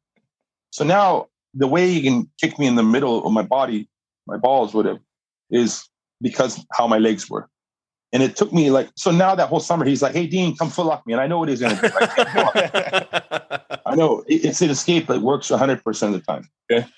So 0.70 0.84
now 0.84 1.28
the 1.54 1.68
way 1.68 1.88
he 1.92 2.02
can 2.02 2.28
kick 2.40 2.58
me 2.58 2.66
in 2.66 2.74
the 2.74 2.82
middle 2.82 3.24
of 3.24 3.32
my 3.32 3.42
body, 3.42 3.88
my 4.26 4.36
balls 4.36 4.74
would 4.74 4.86
have, 4.86 4.98
is 5.48 5.88
because 6.20 6.66
how 6.72 6.88
my 6.88 6.98
legs 6.98 7.30
were. 7.30 7.48
And 8.12 8.20
it 8.20 8.34
took 8.34 8.52
me 8.52 8.70
like, 8.70 8.90
so 8.96 9.12
now 9.12 9.36
that 9.36 9.48
whole 9.48 9.60
summer, 9.60 9.84
he's 9.84 10.02
like, 10.02 10.14
hey, 10.14 10.26
Dean, 10.26 10.56
come 10.56 10.70
full 10.70 10.86
lock 10.86 11.06
me. 11.06 11.12
And 11.12 11.20
I 11.22 11.28
know 11.28 11.38
what 11.38 11.48
he's 11.48 11.60
going 11.60 11.76
to 11.76 11.82
do. 11.82 11.88
I, 11.94 13.60
I 13.86 13.94
know 13.94 14.24
it's 14.26 14.60
an 14.60 14.70
escape 14.70 15.06
that 15.06 15.20
works 15.20 15.50
100% 15.50 16.02
of 16.02 16.12
the 16.12 16.20
time. 16.20 16.48
Okay. 16.70 16.88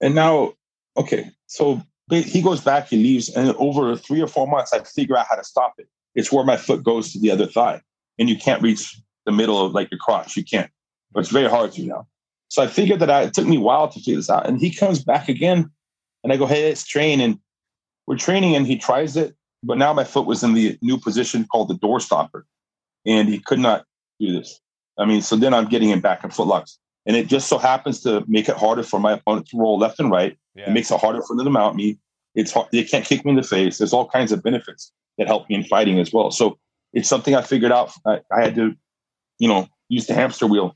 And 0.00 0.14
now 0.14 0.52
Okay, 0.96 1.30
so 1.46 1.82
he 2.10 2.40
goes 2.40 2.60
back, 2.60 2.88
he 2.88 2.96
leaves, 2.96 3.28
and 3.28 3.54
over 3.56 3.96
three 3.96 4.20
or 4.20 4.26
four 4.26 4.46
months, 4.46 4.72
I 4.72 4.80
figure 4.80 5.16
out 5.16 5.26
how 5.28 5.36
to 5.36 5.44
stop 5.44 5.74
it. 5.78 5.88
It's 6.14 6.32
where 6.32 6.44
my 6.44 6.56
foot 6.56 6.82
goes 6.82 7.12
to 7.12 7.20
the 7.20 7.30
other 7.30 7.46
thigh, 7.46 7.82
and 8.18 8.28
you 8.28 8.36
can't 8.36 8.62
reach 8.62 8.98
the 9.26 9.32
middle 9.32 9.64
of 9.64 9.72
like 9.72 9.90
your 9.90 9.98
crotch. 9.98 10.36
You 10.36 10.44
can't, 10.44 10.70
but 11.12 11.20
it's 11.20 11.30
very 11.30 11.48
hard 11.48 11.72
to 11.72 11.82
now. 11.82 12.06
So 12.48 12.62
I 12.62 12.68
figured 12.68 13.00
that 13.00 13.10
I, 13.10 13.22
it 13.22 13.34
took 13.34 13.46
me 13.46 13.56
a 13.56 13.60
while 13.60 13.88
to 13.88 13.98
figure 13.98 14.16
this 14.16 14.30
out. 14.30 14.46
And 14.46 14.60
he 14.60 14.72
comes 14.72 15.02
back 15.02 15.28
again, 15.28 15.70
and 16.22 16.32
I 16.32 16.36
go, 16.36 16.46
"Hey, 16.46 16.68
let's 16.68 16.86
train." 16.86 17.20
And 17.20 17.38
we're 18.06 18.16
training, 18.16 18.54
and 18.54 18.66
he 18.66 18.78
tries 18.78 19.16
it, 19.16 19.34
but 19.62 19.78
now 19.78 19.92
my 19.92 20.04
foot 20.04 20.26
was 20.26 20.42
in 20.42 20.54
the 20.54 20.78
new 20.80 20.96
position 20.96 21.44
called 21.44 21.68
the 21.68 21.74
door 21.74 22.00
stopper, 22.00 22.46
and 23.04 23.28
he 23.28 23.40
could 23.40 23.58
not 23.58 23.84
do 24.20 24.32
this. 24.32 24.60
I 24.98 25.04
mean, 25.04 25.20
so 25.20 25.36
then 25.36 25.52
I'm 25.52 25.66
getting 25.66 25.90
him 25.90 26.00
back 26.00 26.24
in 26.24 26.30
footlocks, 26.30 26.78
and 27.06 27.16
it 27.16 27.28
just 27.28 27.48
so 27.48 27.58
happens 27.58 28.02
to 28.02 28.24
make 28.26 28.48
it 28.48 28.56
harder 28.56 28.82
for 28.82 29.00
my 29.00 29.12
opponent 29.12 29.48
to 29.48 29.58
roll 29.58 29.78
left 29.78 30.00
and 30.00 30.10
right 30.10 30.36
yeah. 30.56 30.70
It 30.70 30.72
makes 30.72 30.90
it 30.90 31.00
harder 31.00 31.22
for 31.22 31.36
them 31.36 31.44
to 31.44 31.50
mount 31.50 31.76
me. 31.76 31.98
It's 32.34 32.50
hard, 32.50 32.68
they 32.72 32.82
can't 32.82 33.04
kick 33.04 33.24
me 33.24 33.30
in 33.30 33.36
the 33.36 33.42
face. 33.42 33.78
There's 33.78 33.92
all 33.92 34.08
kinds 34.08 34.32
of 34.32 34.42
benefits 34.42 34.90
that 35.18 35.26
help 35.26 35.48
me 35.48 35.54
in 35.54 35.64
fighting 35.64 36.00
as 36.00 36.12
well. 36.12 36.30
So 36.30 36.58
it's 36.92 37.08
something 37.08 37.34
I 37.34 37.42
figured 37.42 37.72
out. 37.72 37.92
I, 38.06 38.20
I 38.32 38.42
had 38.42 38.54
to, 38.56 38.74
you 39.38 39.48
know, 39.48 39.68
use 39.88 40.06
the 40.06 40.14
hamster 40.14 40.46
wheel, 40.46 40.74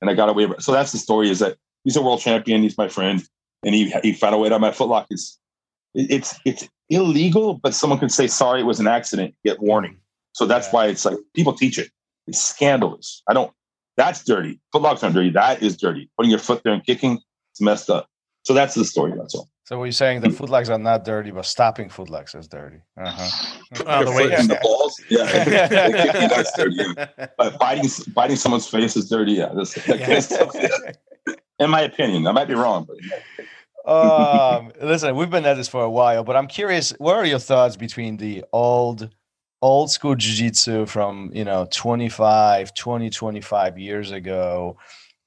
and 0.00 0.10
I 0.10 0.14
got 0.14 0.28
away. 0.28 0.48
So 0.58 0.72
that's 0.72 0.92
the 0.92 0.98
story. 0.98 1.30
Is 1.30 1.38
that 1.40 1.56
he's 1.84 1.96
a 1.96 2.02
world 2.02 2.20
champion. 2.20 2.62
He's 2.62 2.78
my 2.78 2.88
friend, 2.88 3.22
and 3.64 3.74
he 3.74 3.90
he 4.02 4.12
found 4.12 4.34
a 4.34 4.38
way 4.38 4.48
to 4.48 4.58
my 4.58 4.70
footlock. 4.70 5.06
It's 5.10 5.38
it's 5.94 6.38
it's 6.44 6.68
illegal, 6.88 7.54
but 7.54 7.74
someone 7.74 7.98
could 7.98 8.12
say 8.12 8.26
sorry, 8.26 8.60
it 8.60 8.66
was 8.66 8.80
an 8.80 8.86
accident. 8.86 9.34
Get 9.44 9.60
warning. 9.60 9.98
So 10.32 10.46
that's 10.46 10.68
yeah. 10.68 10.72
why 10.72 10.86
it's 10.86 11.04
like 11.04 11.18
people 11.34 11.52
teach 11.52 11.78
it. 11.78 11.90
It's 12.26 12.42
scandalous. 12.42 13.22
I 13.28 13.34
don't. 13.34 13.52
That's 13.98 14.22
dirty. 14.24 14.60
Footlocks 14.72 15.02
aren't 15.02 15.16
dirty. 15.16 15.30
That 15.30 15.60
is 15.60 15.76
dirty. 15.76 16.08
Putting 16.16 16.30
your 16.30 16.38
foot 16.38 16.62
there 16.62 16.72
and 16.72 16.86
kicking, 16.86 17.20
it's 17.50 17.60
messed 17.60 17.90
up. 17.90 18.08
So 18.44 18.54
that's 18.54 18.74
the 18.76 18.84
story. 18.84 19.12
That's 19.18 19.34
all. 19.34 19.50
So 19.64 19.76
what 19.78 19.84
you're 19.84 19.92
saying 19.92 20.22
the 20.22 20.30
footlegs 20.30 20.70
are 20.70 20.78
not 20.78 21.04
dirty, 21.04 21.30
but 21.30 21.44
stopping 21.44 21.90
footlegs 21.90 22.34
is 22.34 22.48
dirty. 22.48 22.78
Uh-huh. 22.96 23.56
Oh, 23.86 24.04
the 24.04 24.12
way 24.12 24.32
in 24.32 24.46
the 24.48 24.58
balls, 24.62 24.98
yeah, 25.10 25.24
that's 26.28 26.56
dirty. 26.56 26.76
But 27.36 27.58
biting 27.58 27.90
biting 28.14 28.36
someone's 28.36 28.66
face 28.66 28.96
is 28.96 29.10
dirty. 29.10 29.32
Yeah, 29.32 29.50
that's, 29.54 29.74
that 29.74 30.00
kind 30.00 30.12
of 30.12 30.24
stuff, 30.24 30.50
yeah. 30.54 31.34
In 31.58 31.68
my 31.68 31.82
opinion, 31.82 32.26
I 32.26 32.32
might 32.32 32.48
be 32.48 32.54
wrong, 32.54 32.88
but. 32.88 33.92
um, 33.92 34.72
listen, 34.80 35.14
we've 35.16 35.28
been 35.28 35.44
at 35.44 35.58
this 35.58 35.68
for 35.68 35.82
a 35.82 35.90
while, 35.90 36.24
but 36.24 36.34
I'm 36.34 36.46
curious. 36.46 36.94
What 36.98 37.16
are 37.16 37.26
your 37.26 37.40
thoughts 37.40 37.76
between 37.76 38.16
the 38.16 38.44
old, 38.54 39.10
old 39.60 39.90
school 39.90 40.14
jiu-jitsu 40.14 40.86
from 40.86 41.30
you 41.34 41.44
know 41.44 41.66
25, 41.70 42.74
20, 42.74 43.10
25 43.10 43.78
years 43.78 44.10
ago 44.12 44.76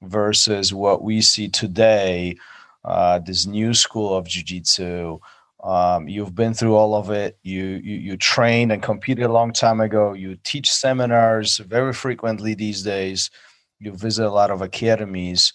versus 0.02 0.72
what 0.72 1.02
we 1.02 1.20
see 1.20 1.48
today? 1.48 2.36
uh, 2.84 3.18
this 3.20 3.46
new 3.46 3.74
school 3.74 4.14
of 4.14 4.26
jiu-jitsu. 4.26 5.18
Um, 5.62 6.08
you've 6.08 6.34
been 6.34 6.54
through 6.54 6.74
all 6.74 6.94
of 6.94 7.10
it. 7.10 7.38
You, 7.42 7.62
you 7.62 7.96
you 7.96 8.16
trained 8.16 8.72
and 8.72 8.82
competed 8.82 9.24
a 9.24 9.32
long 9.32 9.52
time 9.52 9.80
ago. 9.80 10.12
You 10.12 10.36
teach 10.42 10.70
seminars 10.70 11.58
very 11.58 11.92
frequently 11.92 12.54
these 12.54 12.82
days. 12.82 13.30
You 13.78 13.92
visit 13.92 14.26
a 14.26 14.30
lot 14.30 14.50
of 14.50 14.60
academies. 14.60 15.52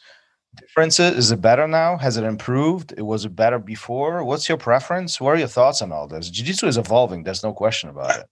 Differences 0.56 1.18
is 1.18 1.32
it 1.32 1.42
better 1.42 1.68
now? 1.68 1.98
Has 1.98 2.16
it 2.16 2.24
improved? 2.24 2.94
It 2.98 3.02
was 3.02 3.26
it 3.26 3.36
better 3.36 3.60
before? 3.60 4.24
What's 4.24 4.48
your 4.48 4.58
preference? 4.58 5.20
What 5.20 5.32
are 5.32 5.40
your 5.40 5.50
thoughts 5.50 5.82
on 5.82 5.92
all 5.92 6.08
this? 6.08 6.30
Jiu-jitsu 6.30 6.68
is 6.68 6.78
evolving. 6.78 7.24
There's 7.24 7.44
no 7.44 7.54
question 7.54 7.90
about 7.90 8.20
it 8.20 8.26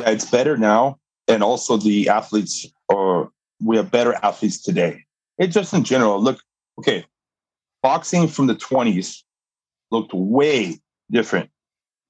yeah 0.00 0.10
it's 0.10 0.30
better 0.30 0.56
now 0.56 0.98
and 1.28 1.42
also 1.42 1.76
the 1.76 2.08
athletes 2.08 2.66
are 2.90 3.30
we 3.62 3.76
have 3.76 3.90
better 3.90 4.14
athletes 4.22 4.60
today 4.62 5.04
it 5.38 5.48
just 5.48 5.72
in 5.72 5.84
general 5.84 6.20
look 6.20 6.40
okay 6.78 7.04
boxing 7.82 8.28
from 8.28 8.46
the 8.46 8.54
20s 8.54 9.22
looked 9.90 10.12
way 10.12 10.78
different 11.10 11.50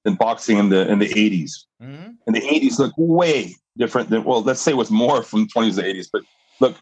than 0.03 0.15
boxing 0.15 0.57
in 0.57 0.69
the 0.69 0.89
in 0.89 0.99
the 0.99 1.09
80s. 1.09 1.65
Mm-hmm. 1.81 2.11
And 2.25 2.35
the 2.35 2.41
80s 2.41 2.79
looked 2.79 2.97
way 2.97 3.55
different 3.77 4.09
than 4.09 4.23
well, 4.23 4.41
let's 4.41 4.61
say 4.61 4.71
it 4.71 4.77
was 4.77 4.91
more 4.91 5.23
from 5.23 5.41
the 5.41 5.47
20s 5.47 5.75
to 5.75 5.83
80s. 5.83 6.07
But 6.11 6.23
look, 6.59 6.75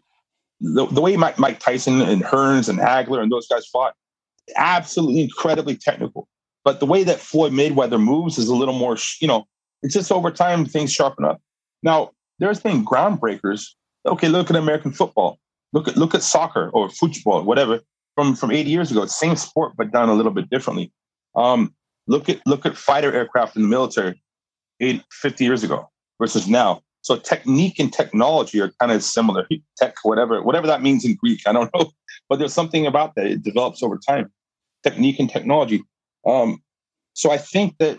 the, 0.60 0.86
the 0.86 1.00
way 1.00 1.16
Mike, 1.16 1.38
Mike 1.38 1.60
Tyson 1.60 2.00
and 2.00 2.22
Hearns 2.22 2.68
and 2.68 2.78
Hagler 2.78 3.22
and 3.22 3.30
those 3.30 3.46
guys 3.46 3.66
fought, 3.66 3.94
absolutely 4.56 5.22
incredibly 5.22 5.76
technical. 5.76 6.28
But 6.64 6.80
the 6.80 6.86
way 6.86 7.04
that 7.04 7.20
Floyd 7.20 7.52
Mayweather 7.52 8.02
moves 8.02 8.36
is 8.36 8.48
a 8.48 8.54
little 8.54 8.74
more, 8.74 8.98
you 9.20 9.28
know, 9.28 9.46
it's 9.82 9.94
just 9.94 10.12
over 10.12 10.30
time 10.30 10.64
things 10.64 10.92
sharpen 10.92 11.24
up. 11.24 11.40
Now, 11.82 12.10
there's 12.38 12.60
been 12.60 12.84
groundbreakers. 12.84 13.66
Okay, 14.06 14.28
look 14.28 14.50
at 14.50 14.56
American 14.56 14.92
football. 14.92 15.38
Look 15.72 15.88
at 15.88 15.96
look 15.96 16.14
at 16.14 16.22
soccer 16.22 16.70
or 16.70 16.88
football, 16.88 17.42
whatever, 17.44 17.80
from 18.14 18.34
from 18.34 18.50
80 18.50 18.70
years 18.70 18.90
ago. 18.90 19.06
Same 19.06 19.36
sport, 19.36 19.74
but 19.76 19.90
done 19.90 20.08
a 20.08 20.14
little 20.14 20.32
bit 20.32 20.50
differently. 20.50 20.92
Um, 21.36 21.74
look 22.06 22.28
at 22.28 22.40
look 22.46 22.66
at 22.66 22.76
fighter 22.76 23.12
aircraft 23.12 23.56
in 23.56 23.62
the 23.62 23.68
military 23.68 24.20
80, 24.80 25.04
50 25.12 25.44
years 25.44 25.62
ago 25.62 25.88
versus 26.18 26.48
now. 26.48 26.82
So 27.02 27.16
technique 27.16 27.78
and 27.78 27.92
technology 27.92 28.60
are 28.60 28.70
kind 28.78 28.92
of 28.92 29.02
similar. 29.02 29.46
Tech, 29.76 29.94
whatever, 30.02 30.42
whatever 30.42 30.66
that 30.66 30.82
means 30.82 31.04
in 31.04 31.14
Greek, 31.16 31.40
I 31.46 31.52
don't 31.52 31.70
know. 31.74 31.90
But 32.28 32.38
there's 32.38 32.54
something 32.54 32.86
about 32.86 33.16
that. 33.16 33.26
It 33.26 33.42
develops 33.42 33.82
over 33.82 33.98
time. 33.98 34.30
Technique 34.84 35.18
and 35.18 35.28
technology. 35.28 35.82
Um, 36.24 36.62
so 37.12 37.32
I 37.32 37.38
think 37.38 37.76
that 37.78 37.98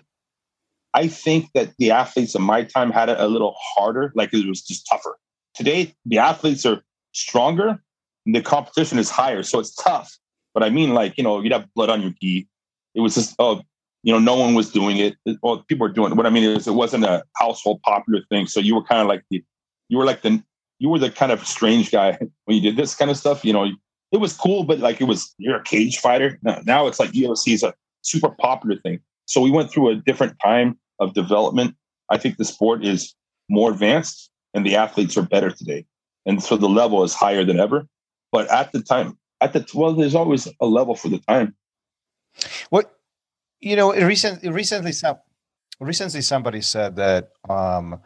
I 0.94 1.08
think 1.08 1.50
that 1.54 1.74
the 1.78 1.92
athletes 1.92 2.36
of 2.36 2.42
my 2.42 2.64
time 2.64 2.92
had 2.92 3.10
it 3.10 3.20
a 3.20 3.28
little 3.28 3.56
harder, 3.58 4.12
like 4.16 4.34
it 4.34 4.48
was 4.48 4.62
just 4.62 4.88
tougher. 4.88 5.18
Today, 5.56 5.96
the 6.06 6.18
athletes 6.18 6.66
are 6.66 6.82
stronger, 7.14 7.82
and 8.26 8.36
the 8.36 8.42
competition 8.42 9.00
is 9.00 9.10
higher, 9.10 9.44
so 9.44 9.60
it's 9.60 9.76
tough. 9.76 10.18
But 10.54 10.64
I 10.64 10.70
mean, 10.70 10.94
like 10.94 11.18
you 11.18 11.24
know, 11.24 11.42
you'd 11.42 11.54
have 11.54 11.74
blood 11.76 11.90
on 11.90 12.02
your 12.02 12.14
gi. 12.22 12.48
It 12.94 13.02
was 13.02 13.16
just 13.16 13.36
oh, 13.40 13.62
you 14.04 14.12
know, 14.12 14.20
no 14.20 14.36
one 14.36 14.54
was 14.54 14.72
doing 14.72 14.98
it. 14.98 15.16
Well, 15.42 15.64
people 15.68 15.88
were 15.88 15.94
doing 15.94 16.12
it. 16.12 16.16
What 16.16 16.26
I 16.26 16.30
mean 16.30 16.44
is, 16.44 16.68
it 16.68 16.74
wasn't 16.74 17.06
a 17.06 17.24
household 17.38 17.82
popular 17.84 18.22
thing. 18.30 18.48
So 18.48 18.60
you 18.60 18.76
were 18.76 18.84
kind 18.84 19.02
of 19.02 19.08
like 19.08 19.24
the, 19.30 19.44
you 19.90 19.98
were 19.98 20.06
like 20.06 20.22
the, 20.22 20.42
you 20.80 20.90
were 20.90 21.00
the 21.00 21.12
kind 21.12 21.32
of 21.32 21.46
strange 21.46 21.92
guy 21.92 22.18
when 22.46 22.58
you 22.58 22.62
did 22.62 22.78
this 22.78 22.96
kind 22.96 23.12
of 23.12 23.18
stuff. 23.18 23.46
You 23.46 23.54
know, 23.54 23.70
it 24.12 24.18
was 24.18 24.36
cool, 24.36 24.64
but 24.64 24.80
like 24.80 25.00
it 25.02 25.06
was, 25.06 25.34
you're 25.38 25.58
a 25.58 25.64
cage 25.64 26.00
fighter. 26.00 26.40
Now, 26.42 26.62
now 26.66 26.88
it's 26.88 27.00
like 27.00 27.12
UFC 27.12 27.54
is 27.54 27.64
a 27.64 27.74
super 28.02 28.30
popular 28.30 28.78
thing. 28.82 29.00
So 29.32 29.40
we 29.40 29.50
went 29.50 29.72
through 29.72 29.92
a 29.92 29.96
different 29.96 30.36
time 30.44 30.78
of 31.00 31.14
development. 31.14 31.76
I 32.10 32.18
think 32.18 32.36
the 32.36 32.44
sport 32.44 32.84
is 32.84 33.16
more 33.48 33.72
advanced 33.72 34.30
and 34.54 34.66
the 34.66 34.76
athletes 34.76 35.16
are 35.18 35.22
better 35.22 35.50
today. 35.50 35.86
And 36.26 36.44
so 36.44 36.58
the 36.58 36.68
level 36.68 37.02
is 37.06 37.14
higher 37.14 37.46
than 37.46 37.58
ever. 37.58 37.88
But 38.34 38.52
at 38.52 38.74
the 38.74 38.82
time, 38.82 39.18
at 39.40 39.54
the 39.54 39.66
well, 39.74 39.94
there's 39.94 40.16
always 40.16 40.50
a 40.60 40.66
level 40.66 40.96
for 40.96 41.08
the 41.08 41.20
time. 41.20 41.56
What 42.72 42.94
you 43.62 43.78
know, 43.78 43.94
recently, 43.94 44.50
recently, 44.50 44.92
some, 44.92 45.18
recently 45.80 46.22
somebody 46.22 46.60
said 46.60 46.98
that, 46.98 47.32
um, 47.48 48.02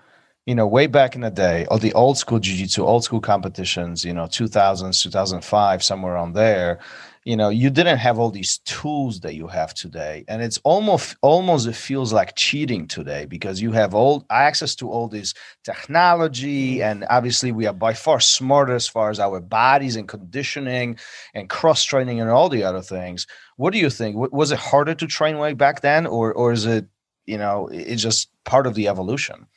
you 0.46 0.54
know, 0.54 0.68
way 0.68 0.86
back 0.86 1.16
in 1.16 1.22
the 1.22 1.32
day, 1.32 1.66
all 1.72 1.80
the 1.80 1.94
old 1.94 2.20
school 2.20 2.40
jiu-jitsu, 2.40 2.84
old 2.84 3.04
school 3.04 3.22
competitions, 3.22 4.06
you 4.06 4.14
know, 4.14 4.26
2000s, 4.26 5.02
2005, 5.02 5.84
somewhere 5.84 6.14
around 6.14 6.34
there, 6.34 6.80
you 7.26 7.36
know, 7.36 7.50
you 7.50 7.70
didn't 7.70 7.98
have 7.98 8.18
all 8.18 8.32
these 8.32 8.60
tools 8.60 9.20
that 9.22 9.36
you 9.36 9.48
have 9.48 9.74
today. 9.74 10.24
And 10.28 10.42
it's 10.42 10.60
almost, 10.64 11.18
almost, 11.22 11.68
it 11.68 11.76
feels 11.76 12.14
like 12.14 12.36
cheating 12.36 12.88
today 12.88 13.26
because 13.26 13.62
you 13.62 13.72
have 13.74 13.94
all 13.94 14.26
access 14.30 14.76
to 14.76 14.90
all 14.90 15.08
this 15.08 15.34
technology. 15.64 16.82
And 16.82 17.06
obviously 17.10 17.52
we 17.52 17.66
are 17.66 17.74
by 17.74 17.94
far 17.94 18.20
smarter 18.20 18.76
as 18.76 18.88
far 18.88 19.10
as 19.10 19.20
our 19.20 19.42
bodies 19.42 19.96
and 19.98 20.08
conditioning 20.08 20.98
and 21.34 21.50
cross 21.50 21.84
training 21.84 22.22
and 22.22 22.30
all 22.30 22.48
the 22.48 22.64
other 22.64 22.82
things 22.82 23.28
what 23.58 23.72
do 23.72 23.80
you 23.80 23.90
think? 23.90 24.16
Was 24.32 24.52
it 24.52 24.60
harder 24.60 24.94
to 24.96 25.08
train 25.08 25.38
way 25.38 25.54
back 25.54 25.82
then, 25.82 26.06
or 26.06 26.34
or 26.34 26.52
is 26.52 26.66
it 26.66 26.86
you 27.26 27.38
know 27.38 27.70
it's 27.72 28.02
just 28.02 28.30
part 28.44 28.68
of 28.68 28.76
the 28.76 28.88
evolution? 28.88 29.48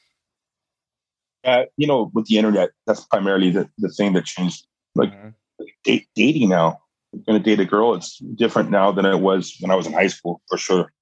Uh, 1.45 1.65
you 1.77 1.87
know, 1.87 2.11
with 2.15 2.27
the 2.27 2.37
internet, 2.37 2.71
that's 2.87 3.05
primarily 3.05 3.51
the, 3.51 3.69
the 3.79 3.89
thing 3.89 4.13
that 4.13 4.25
changed. 4.25 4.67
Like 4.95 5.13
mm-hmm. 5.13 5.97
dating 6.15 6.49
now, 6.49 6.81
going 7.27 7.43
to 7.43 7.45
date 7.45 7.61
a 7.61 7.65
girl. 7.65 7.95
It's 7.95 8.19
different 8.19 8.71
now 8.71 8.93
than 8.93 9.07
it 9.07 9.21
was 9.21 9.57
when 9.61 9.71
I 9.71 9.75
was 9.75 9.87
in 9.87 9.93
high 9.93 10.09
school, 10.09 10.43
for 10.49 10.59
sure. 10.59 10.93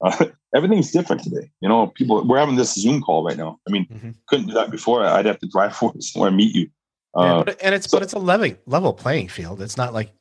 Uh, 0.00 0.26
everything's 0.54 0.90
different 0.90 1.22
today. 1.22 1.50
You 1.60 1.68
know, 1.68 1.88
people 1.88 2.24
we're 2.26 2.38
having 2.38 2.56
this 2.56 2.74
Zoom 2.74 3.00
call 3.00 3.24
right 3.24 3.36
now. 3.36 3.58
I 3.66 3.70
mean, 3.70 3.86
mm-hmm. 3.86 4.10
couldn't 4.28 4.46
do 4.46 4.54
that 4.54 4.70
before. 4.70 5.04
I'd 5.04 5.26
have 5.26 5.38
to 5.40 5.48
drive 5.48 5.76
for 5.76 5.92
somewhere 6.00 6.28
and 6.28 6.36
meet 6.36 6.54
you. 6.54 6.68
Uh, 7.16 7.24
yeah, 7.24 7.42
but, 7.44 7.62
and 7.62 7.74
it's 7.74 7.88
so, 7.88 7.96
but 7.96 8.02
it's 8.02 8.12
a 8.12 8.18
level 8.18 8.52
level 8.66 8.92
playing 8.92 9.28
field. 9.28 9.62
It's 9.62 9.76
not 9.76 9.94
like 9.94 10.12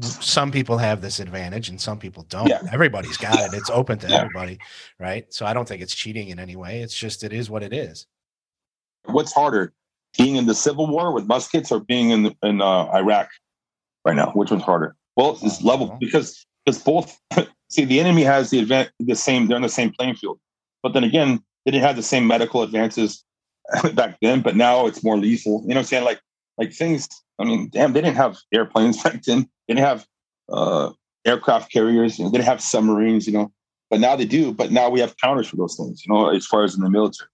some 0.00 0.50
people 0.50 0.78
have 0.78 1.00
this 1.00 1.20
advantage 1.20 1.68
and 1.68 1.80
some 1.80 1.98
people 1.98 2.24
don't. 2.24 2.48
Yeah. 2.48 2.62
Everybody's 2.72 3.16
got 3.16 3.38
it. 3.38 3.54
It's 3.54 3.70
open 3.70 3.98
to 4.00 4.08
yeah. 4.10 4.16
everybody, 4.16 4.58
right? 4.98 5.32
So 5.32 5.46
I 5.46 5.54
don't 5.54 5.66
think 5.66 5.82
it's 5.82 5.94
cheating 5.94 6.28
in 6.28 6.38
any 6.38 6.56
way. 6.56 6.80
It's 6.80 6.96
just 6.96 7.22
it 7.22 7.32
is 7.32 7.48
what 7.48 7.62
it 7.62 7.72
is. 7.72 8.06
What's 9.04 9.32
harder, 9.32 9.72
being 10.18 10.36
in 10.36 10.46
the 10.46 10.54
Civil 10.54 10.86
War 10.86 11.12
with 11.12 11.26
muskets 11.26 11.70
or 11.70 11.80
being 11.80 12.10
in 12.10 12.34
in 12.42 12.60
uh, 12.60 12.90
Iraq 12.92 13.28
right 14.04 14.16
now? 14.16 14.30
Which 14.32 14.50
one's 14.50 14.62
harder? 14.62 14.96
Well, 15.16 15.38
it's 15.42 15.62
level 15.62 15.88
uh-huh. 15.88 15.98
because 16.00 16.46
because 16.64 16.82
both. 16.82 17.18
see, 17.70 17.84
the 17.84 18.00
enemy 18.00 18.22
has 18.22 18.50
the 18.50 18.60
event 18.60 18.90
the 18.98 19.14
same. 19.14 19.46
They're 19.46 19.56
on 19.56 19.62
the 19.62 19.68
same 19.68 19.92
playing 19.92 20.16
field, 20.16 20.38
but 20.82 20.92
then 20.92 21.04
again, 21.04 21.42
they 21.64 21.70
didn't 21.70 21.84
have 21.84 21.96
the 21.96 22.02
same 22.02 22.26
medical 22.26 22.62
advances 22.62 23.24
back 23.94 24.18
then. 24.20 24.40
But 24.40 24.56
now 24.56 24.86
it's 24.86 25.02
more 25.02 25.16
lethal. 25.16 25.62
You 25.62 25.68
know 25.68 25.74
what 25.74 25.78
I'm 25.80 25.84
saying? 25.84 26.04
Like 26.04 26.20
like 26.58 26.72
things. 26.72 27.08
I 27.38 27.44
mean, 27.44 27.68
damn, 27.72 27.92
they 27.92 28.00
didn't 28.00 28.16
have 28.16 28.38
airplanes 28.52 29.02
back 29.02 29.22
then. 29.22 29.48
They 29.66 29.74
didn't 29.74 29.86
have 29.86 30.06
uh, 30.50 30.90
aircraft 31.24 31.72
carriers. 31.72 32.18
You 32.18 32.24
know, 32.24 32.30
they 32.30 32.38
didn't 32.38 32.48
have 32.48 32.60
submarines. 32.60 33.26
You 33.26 33.32
know, 33.32 33.52
but 33.90 34.00
now 34.00 34.16
they 34.16 34.26
do. 34.26 34.52
But 34.52 34.72
now 34.72 34.88
we 34.88 35.00
have 35.00 35.16
counters 35.18 35.48
for 35.48 35.56
those 35.56 35.76
things. 35.76 36.04
You 36.04 36.12
know, 36.12 36.28
as 36.28 36.46
far 36.46 36.64
as 36.64 36.74
in 36.74 36.82
the 36.82 36.90
military. 36.90 37.28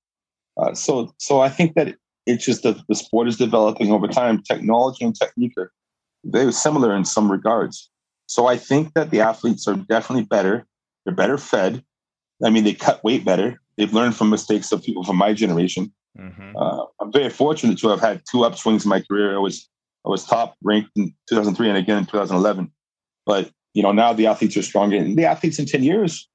Uh, 0.57 0.75
so, 0.75 1.14
so 1.18 1.41
I 1.41 1.49
think 1.49 1.75
that 1.75 1.95
it's 2.27 2.45
just 2.45 2.62
that 2.64 2.77
the 2.89 2.95
sport 2.95 3.29
is 3.29 3.37
developing 3.37 3.93
over 3.93 4.07
time. 4.07 4.43
Technology 4.43 5.05
and 5.05 5.14
technique 5.14 5.55
are 5.57 5.73
very 6.25 6.53
similar 6.53 6.95
in 6.95 7.05
some 7.05 7.31
regards. 7.31 7.91
So 8.27 8.47
I 8.47 8.57
think 8.57 8.95
that 8.95 9.11
the 9.11 9.21
athletes 9.21 9.66
are 9.66 9.75
definitely 9.75 10.25
better. 10.25 10.66
They're 11.05 11.14
better 11.14 11.39
fed. 11.39 11.83
I 12.45 12.51
mean, 12.51 12.64
they 12.64 12.75
cut 12.75 13.03
weight 13.03 13.25
better. 13.25 13.61
They've 13.77 13.93
learned 13.93 14.16
from 14.16 14.31
mistakes 14.31 14.73
of 14.73 14.83
people 14.83 15.05
from 15.05 15.16
my 15.16 15.33
generation. 15.33 15.93
Mm-hmm. 16.18 16.57
Uh, 16.57 16.85
I'm 17.01 17.12
very 17.12 17.31
fortunate 17.31 17.79
to 17.79 17.89
have 17.89 18.01
had 18.01 18.23
two 18.31 18.39
upswings 18.39 18.85
in 18.85 18.89
my 18.89 19.01
career. 19.01 19.35
I 19.35 19.39
was 19.39 19.68
I 20.07 20.09
was 20.09 20.25
top 20.25 20.57
ranked 20.62 20.91
in 20.97 21.14
2003 21.29 21.68
and 21.68 21.79
again 21.79 21.99
in 21.99 22.07
2011. 22.07 22.71
But 23.27 23.51
you 23.75 23.83
know 23.83 23.93
now 23.93 24.12
the 24.12 24.27
athletes 24.27 24.57
are 24.57 24.62
stronger, 24.62 24.97
and 24.97 25.16
the 25.16 25.25
athletes 25.25 25.59
in 25.59 25.66
10 25.66 25.83
years 25.83 26.29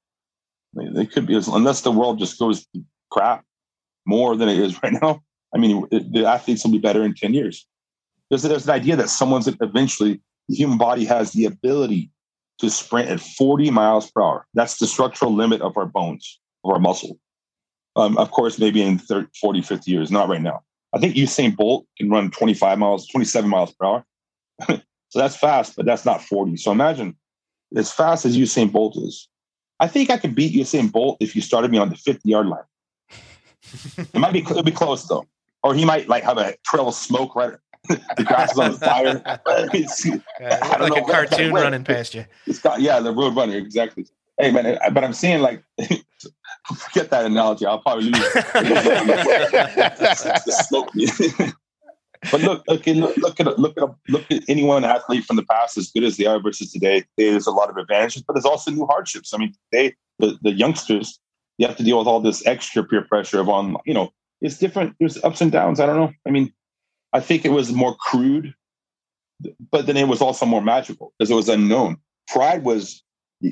they 0.74 1.06
could 1.06 1.26
be 1.26 1.40
unless 1.52 1.80
the 1.82 1.92
world 1.92 2.18
just 2.18 2.38
goes 2.38 2.66
crap 3.10 3.44
more 4.06 4.36
than 4.36 4.48
it 4.48 4.58
is 4.58 4.80
right 4.82 4.92
now. 5.00 5.22
I 5.54 5.58
mean, 5.58 5.86
the 5.90 6.26
athletes 6.26 6.64
will 6.64 6.72
be 6.72 6.78
better 6.78 7.02
in 7.02 7.14
10 7.14 7.32
years. 7.32 7.66
There's, 8.30 8.42
there's 8.42 8.64
an 8.64 8.74
idea 8.74 8.96
that 8.96 9.08
someone's 9.08 9.48
eventually 9.48 10.20
the 10.48 10.56
human 10.56 10.78
body 10.78 11.04
has 11.04 11.32
the 11.32 11.44
ability 11.44 12.10
to 12.58 12.70
sprint 12.70 13.08
at 13.08 13.20
40 13.20 13.70
miles 13.70 14.10
per 14.10 14.22
hour. 14.22 14.46
That's 14.54 14.78
the 14.78 14.86
structural 14.86 15.34
limit 15.34 15.60
of 15.60 15.76
our 15.76 15.86
bones, 15.86 16.40
of 16.64 16.72
our 16.72 16.78
muscle. 16.78 17.18
Um, 17.96 18.16
of 18.18 18.30
course, 18.30 18.58
maybe 18.58 18.82
in 18.82 18.98
30, 18.98 19.28
40, 19.40 19.62
50 19.62 19.90
years, 19.90 20.10
not 20.10 20.28
right 20.28 20.40
now. 20.40 20.62
I 20.94 20.98
think 20.98 21.14
Usain 21.14 21.56
Bolt 21.56 21.86
can 21.98 22.10
run 22.10 22.30
25 22.30 22.78
miles, 22.78 23.06
27 23.08 23.48
miles 23.48 23.72
per 23.72 23.86
hour. 23.86 24.04
so 24.68 25.18
that's 25.18 25.36
fast, 25.36 25.76
but 25.76 25.86
that's 25.86 26.04
not 26.04 26.22
40. 26.22 26.56
So 26.56 26.70
imagine 26.72 27.16
as 27.74 27.92
fast 27.92 28.24
as 28.24 28.36
Usain 28.36 28.70
Bolt 28.70 28.96
is. 28.96 29.28
I 29.78 29.88
think 29.88 30.10
I 30.10 30.16
could 30.16 30.34
beat 30.34 30.54
Usain 30.54 30.90
Bolt 30.90 31.18
if 31.20 31.36
you 31.36 31.42
started 31.42 31.70
me 31.70 31.78
on 31.78 31.90
the 31.90 31.96
50 31.96 32.28
yard 32.28 32.46
line. 32.46 32.64
it 33.98 34.14
might 34.14 34.32
be 34.32 34.40
it'll 34.40 34.62
be 34.62 34.70
close 34.70 35.06
though, 35.06 35.26
or 35.62 35.74
he 35.74 35.84
might 35.84 36.08
like 36.08 36.22
have 36.22 36.38
a 36.38 36.54
trail 36.64 36.88
of 36.88 36.94
smoke 36.94 37.34
right. 37.34 37.54
The 37.88 38.24
grass 38.24 38.52
is 38.52 38.58
on 38.58 38.74
fire. 38.74 39.22
yeah, 40.40 40.76
like 40.78 40.92
know, 40.92 41.04
a 41.04 41.10
cartoon 41.10 41.52
running 41.52 41.84
past 41.84 42.14
you. 42.14 42.24
It's 42.46 42.58
got 42.58 42.80
yeah, 42.80 43.00
the 43.00 43.12
road 43.12 43.36
runner 43.36 43.56
exactly. 43.56 44.06
Hey 44.38 44.50
man, 44.50 44.78
but 44.92 45.02
I'm 45.02 45.12
seeing 45.12 45.40
like 45.40 45.62
forget 46.76 47.10
that 47.10 47.24
analogy. 47.24 47.66
I'll 47.66 47.78
probably 47.78 48.10
lose. 48.10 48.32
but 52.30 52.40
look, 52.40 52.64
okay, 52.68 52.94
look, 52.94 53.16
look 53.16 53.40
at 53.40 53.58
look 53.58 53.78
at 53.78 53.88
look 54.08 54.30
at 54.30 54.42
anyone 54.48 54.84
athlete 54.84 55.24
from 55.24 55.36
the 55.36 55.44
past 55.44 55.78
as 55.78 55.90
good 55.90 56.04
as 56.04 56.16
they 56.16 56.26
are 56.26 56.40
versus 56.40 56.72
today. 56.72 57.04
There's 57.16 57.46
a 57.46 57.52
lot 57.52 57.70
of 57.70 57.76
advantages, 57.76 58.22
but 58.22 58.34
there's 58.34 58.44
also 58.44 58.70
new 58.70 58.86
hardships. 58.86 59.32
I 59.32 59.38
mean, 59.38 59.54
they 59.72 59.94
the, 60.18 60.38
the 60.42 60.52
youngsters 60.52 61.18
you 61.58 61.66
have 61.66 61.76
to 61.76 61.82
deal 61.82 61.98
with 61.98 62.06
all 62.06 62.20
this 62.20 62.46
extra 62.46 62.84
peer 62.84 63.02
pressure 63.02 63.40
of 63.40 63.48
on 63.48 63.76
you 63.86 63.94
know 63.94 64.12
it's 64.40 64.58
different. 64.58 64.94
There's 64.98 65.22
ups 65.24 65.40
and 65.40 65.50
downs. 65.50 65.80
I 65.80 65.86
don't 65.86 65.96
know. 65.96 66.12
I 66.26 66.30
mean, 66.30 66.52
I 67.12 67.20
think 67.20 67.44
it 67.44 67.50
was 67.50 67.72
more 67.72 67.94
crude, 67.94 68.54
but 69.70 69.86
then 69.86 69.96
it 69.96 70.08
was 70.08 70.20
also 70.20 70.46
more 70.46 70.62
magical 70.62 71.12
because 71.18 71.30
it 71.30 71.34
was 71.34 71.48
unknown. 71.48 71.98
Pride 72.28 72.64
was 72.64 73.02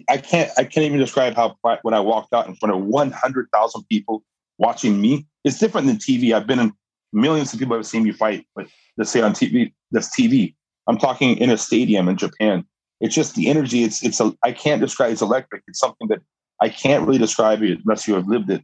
I 0.09 0.16
can't 0.16 0.50
I 0.57 0.64
can't 0.64 0.84
even 0.86 0.98
describe 0.98 1.34
how 1.34 1.57
pride, 1.62 1.78
when 1.82 1.94
I 1.94 2.00
walked 2.00 2.32
out 2.32 2.46
in 2.46 2.57
front 2.57 2.74
of 2.74 2.82
100,000 2.82 3.84
people 3.88 4.22
watching 4.59 5.00
me. 5.00 5.26
It's 5.44 5.59
different 5.59 5.86
than 5.86 5.96
TV. 5.96 6.32
I've 6.32 6.46
been 6.46 6.59
in 6.59 6.72
millions 7.12 7.52
of 7.52 7.59
people 7.59 7.76
have 7.76 7.86
seen 7.86 8.05
me 8.05 8.12
fight, 8.12 8.46
but 8.55 8.66
let's 8.96 9.11
say 9.11 9.20
on 9.20 9.32
TV, 9.32 9.72
that's 9.90 10.14
TV. 10.14 10.55
I'm 10.86 10.98
talking 10.98 11.36
in 11.38 11.50
a 11.50 11.59
stadium 11.59 12.09
in 12.09 12.16
Japan. 12.16 12.64
It's 13.00 13.14
just 13.14 13.34
the 13.34 13.48
energy. 13.48 13.84
It's 13.84 14.02
it's 14.02 14.20
a 14.20 14.32
I 14.42 14.52
can't 14.52 14.80
describe. 14.80 15.12
It's 15.12 15.22
electric. 15.22 15.62
It's 15.66 15.78
something 15.78 16.09
that 16.09 16.20
I 16.61 16.68
can't 16.68 17.07
really 17.07 17.18
describe 17.18 17.62
it 17.62 17.80
unless 17.84 18.09
you 18.09 18.14
have 18.14 18.26
lived 18.26 18.50
it. 18.50 18.62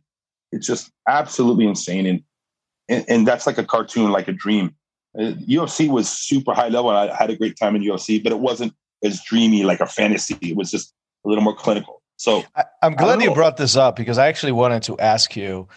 It's 0.53 0.67
just 0.67 0.91
absolutely 1.09 1.67
insane, 1.67 2.07
and 2.07 2.23
and, 2.89 3.05
and 3.09 3.29
that's 3.29 3.47
like 3.47 3.59
a 3.59 3.65
cartoon, 3.65 4.11
like 4.11 4.29
a 4.29 4.33
dream. 4.33 4.75
Uh, 5.19 5.33
UFC 5.49 5.89
was 5.89 6.09
super 6.09 6.55
high 6.55 6.69
level. 6.69 6.91
I 6.91 7.15
had 7.15 7.31
a 7.31 7.37
great 7.37 7.57
time 7.59 7.75
in 7.77 7.83
UFC, 7.83 8.23
but 8.23 8.33
it 8.33 8.39
wasn't 8.39 8.73
as 9.03 9.23
dreamy 9.23 9.65
like 9.65 9.81
a 9.81 9.87
fantasy. 9.87 10.37
It 10.43 10.57
was 10.57 10.71
just 10.71 10.95
a 11.25 11.29
little 11.29 11.43
more 11.43 11.55
clinical. 11.55 12.03
So 12.17 12.45
I, 12.55 12.65
am 12.83 12.95
glad 12.95 13.23
you 13.23 13.33
brought 13.33 13.57
this 13.57 13.77
up 13.77 13.97
because 13.97 14.19
I 14.19 14.29
actually 14.29 14.53
wanted 14.53 14.83
to 14.85 14.99
ask 14.99 15.37
you. 15.37 15.69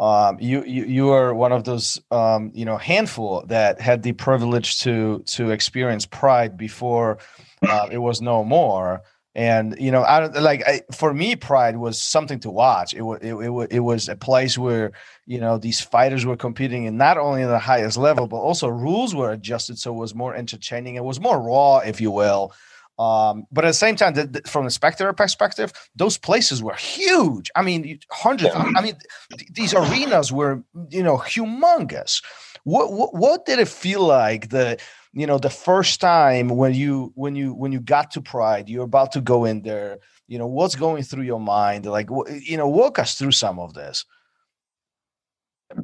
Um, 0.00 0.36
you, 0.40 0.64
you 0.64 0.84
you 0.84 1.10
are 1.10 1.32
one 1.32 1.52
of 1.52 1.62
those 1.62 2.00
um, 2.10 2.50
you 2.54 2.64
know 2.64 2.76
handful 2.76 3.44
that 3.46 3.80
had 3.80 4.02
the 4.02 4.12
privilege 4.12 4.80
to 4.80 5.22
to 5.26 5.50
experience 5.50 6.06
Pride 6.06 6.56
before 6.56 7.18
uh, 7.62 7.88
it 7.90 7.98
was 7.98 8.20
no 8.20 8.42
more 8.42 9.02
and 9.34 9.74
you 9.78 9.90
know 9.90 10.02
i 10.02 10.26
like 10.26 10.62
I, 10.66 10.82
for 10.92 11.14
me 11.14 11.36
pride 11.36 11.76
was 11.76 12.00
something 12.00 12.38
to 12.40 12.50
watch 12.50 12.92
it 12.92 13.02
was 13.02 13.18
it, 13.22 13.34
it, 13.34 13.68
it 13.70 13.80
was 13.80 14.08
a 14.08 14.16
place 14.16 14.58
where 14.58 14.92
you 15.26 15.40
know 15.40 15.56
these 15.56 15.80
fighters 15.80 16.26
were 16.26 16.36
competing 16.36 16.84
in 16.84 16.96
not 16.96 17.16
only 17.16 17.42
in 17.42 17.48
the 17.48 17.58
highest 17.58 17.96
level 17.96 18.26
but 18.26 18.36
also 18.36 18.68
rules 18.68 19.14
were 19.14 19.32
adjusted 19.32 19.78
so 19.78 19.92
it 19.92 19.98
was 19.98 20.14
more 20.14 20.34
entertaining 20.34 20.96
it 20.96 21.04
was 21.04 21.18
more 21.18 21.40
raw 21.40 21.78
if 21.78 22.00
you 22.00 22.10
will 22.10 22.52
um, 22.98 23.46
but 23.50 23.64
at 23.64 23.68
the 23.68 23.74
same 23.74 23.96
time, 23.96 24.14
the, 24.14 24.26
the, 24.26 24.42
from 24.42 24.64
the 24.64 24.70
spectator 24.70 25.12
perspective, 25.12 25.72
those 25.96 26.18
places 26.18 26.62
were 26.62 26.74
huge. 26.74 27.50
I 27.56 27.62
mean, 27.62 27.98
hundreds. 28.10 28.54
I 28.54 28.82
mean, 28.82 28.96
th- 29.36 29.50
these 29.52 29.74
arenas 29.74 30.30
were, 30.30 30.62
you 30.90 31.02
know, 31.02 31.16
humongous. 31.16 32.22
What, 32.64 32.92
what 32.92 33.14
what 33.14 33.44
did 33.44 33.58
it 33.58 33.66
feel 33.66 34.06
like 34.06 34.50
the 34.50 34.78
you 35.12 35.26
know 35.26 35.38
the 35.38 35.50
first 35.50 36.00
time 36.00 36.48
when 36.48 36.74
you 36.74 37.12
when 37.14 37.34
you 37.36 37.52
when 37.54 37.72
you 37.72 37.80
got 37.80 38.10
to 38.12 38.20
pride 38.20 38.68
you're 38.68 38.84
about 38.84 39.12
to 39.12 39.20
go 39.20 39.44
in 39.44 39.62
there 39.62 39.98
you 40.32 40.38
know 40.38 40.46
what's 40.46 40.74
going 40.76 41.02
through 41.02 41.24
your 41.24 41.38
mind? 41.38 41.84
Like 41.84 42.08
you 42.40 42.56
know 42.56 42.66
walk 42.66 42.98
us 42.98 43.16
through 43.16 43.32
some 43.32 43.58
of 43.58 43.74
this. 43.74 44.06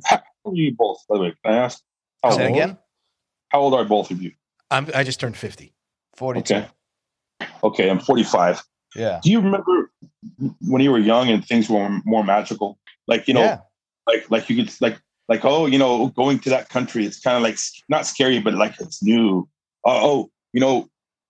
How 0.06 0.22
old 0.42 0.56
are 0.56 0.60
you 0.60 0.74
both? 0.74 1.04
By 1.06 1.16
the 1.16 1.22
way 1.24 1.34
can 1.44 1.52
i 1.52 1.56
ask? 1.58 1.82
How 2.22 2.30
Say 2.30 2.46
old? 2.46 2.56
again? 2.56 2.78
How 3.50 3.60
old 3.60 3.74
are 3.74 3.84
both 3.84 4.10
of 4.10 4.22
you? 4.22 4.32
I'm, 4.70 4.88
i 4.94 5.02
just 5.02 5.20
turned 5.20 5.36
50 5.36 5.74
42 6.16 6.54
okay. 6.54 6.68
Okay 7.62 7.90
i'm 7.90 7.98
45 7.98 8.62
yeah. 8.96 9.20
Do 9.22 9.30
you 9.30 9.40
remember 9.40 9.90
when 10.62 10.82
you 10.82 10.90
were 10.90 10.98
young 10.98 11.28
and 11.28 11.44
things 11.44 11.68
were 11.68 12.00
more 12.06 12.24
magical? 12.24 12.78
Like 13.06 13.28
you 13.28 13.34
know 13.34 13.42
yeah. 13.42 13.58
like 14.06 14.30
like 14.30 14.48
you 14.48 14.56
could 14.56 14.74
like 14.80 14.98
like 15.28 15.44
oh 15.44 15.66
you 15.66 15.78
know 15.78 16.08
going 16.08 16.38
to 16.38 16.50
that 16.50 16.68
country 16.68 17.04
it's 17.04 17.20
kind 17.20 17.36
of 17.36 17.42
like 17.42 17.58
not 17.88 18.06
scary 18.06 18.40
but 18.40 18.54
like 18.54 18.74
it's 18.80 19.02
new. 19.02 19.48
Uh, 19.86 20.00
oh 20.02 20.30
you 20.52 20.60
know 20.60 20.88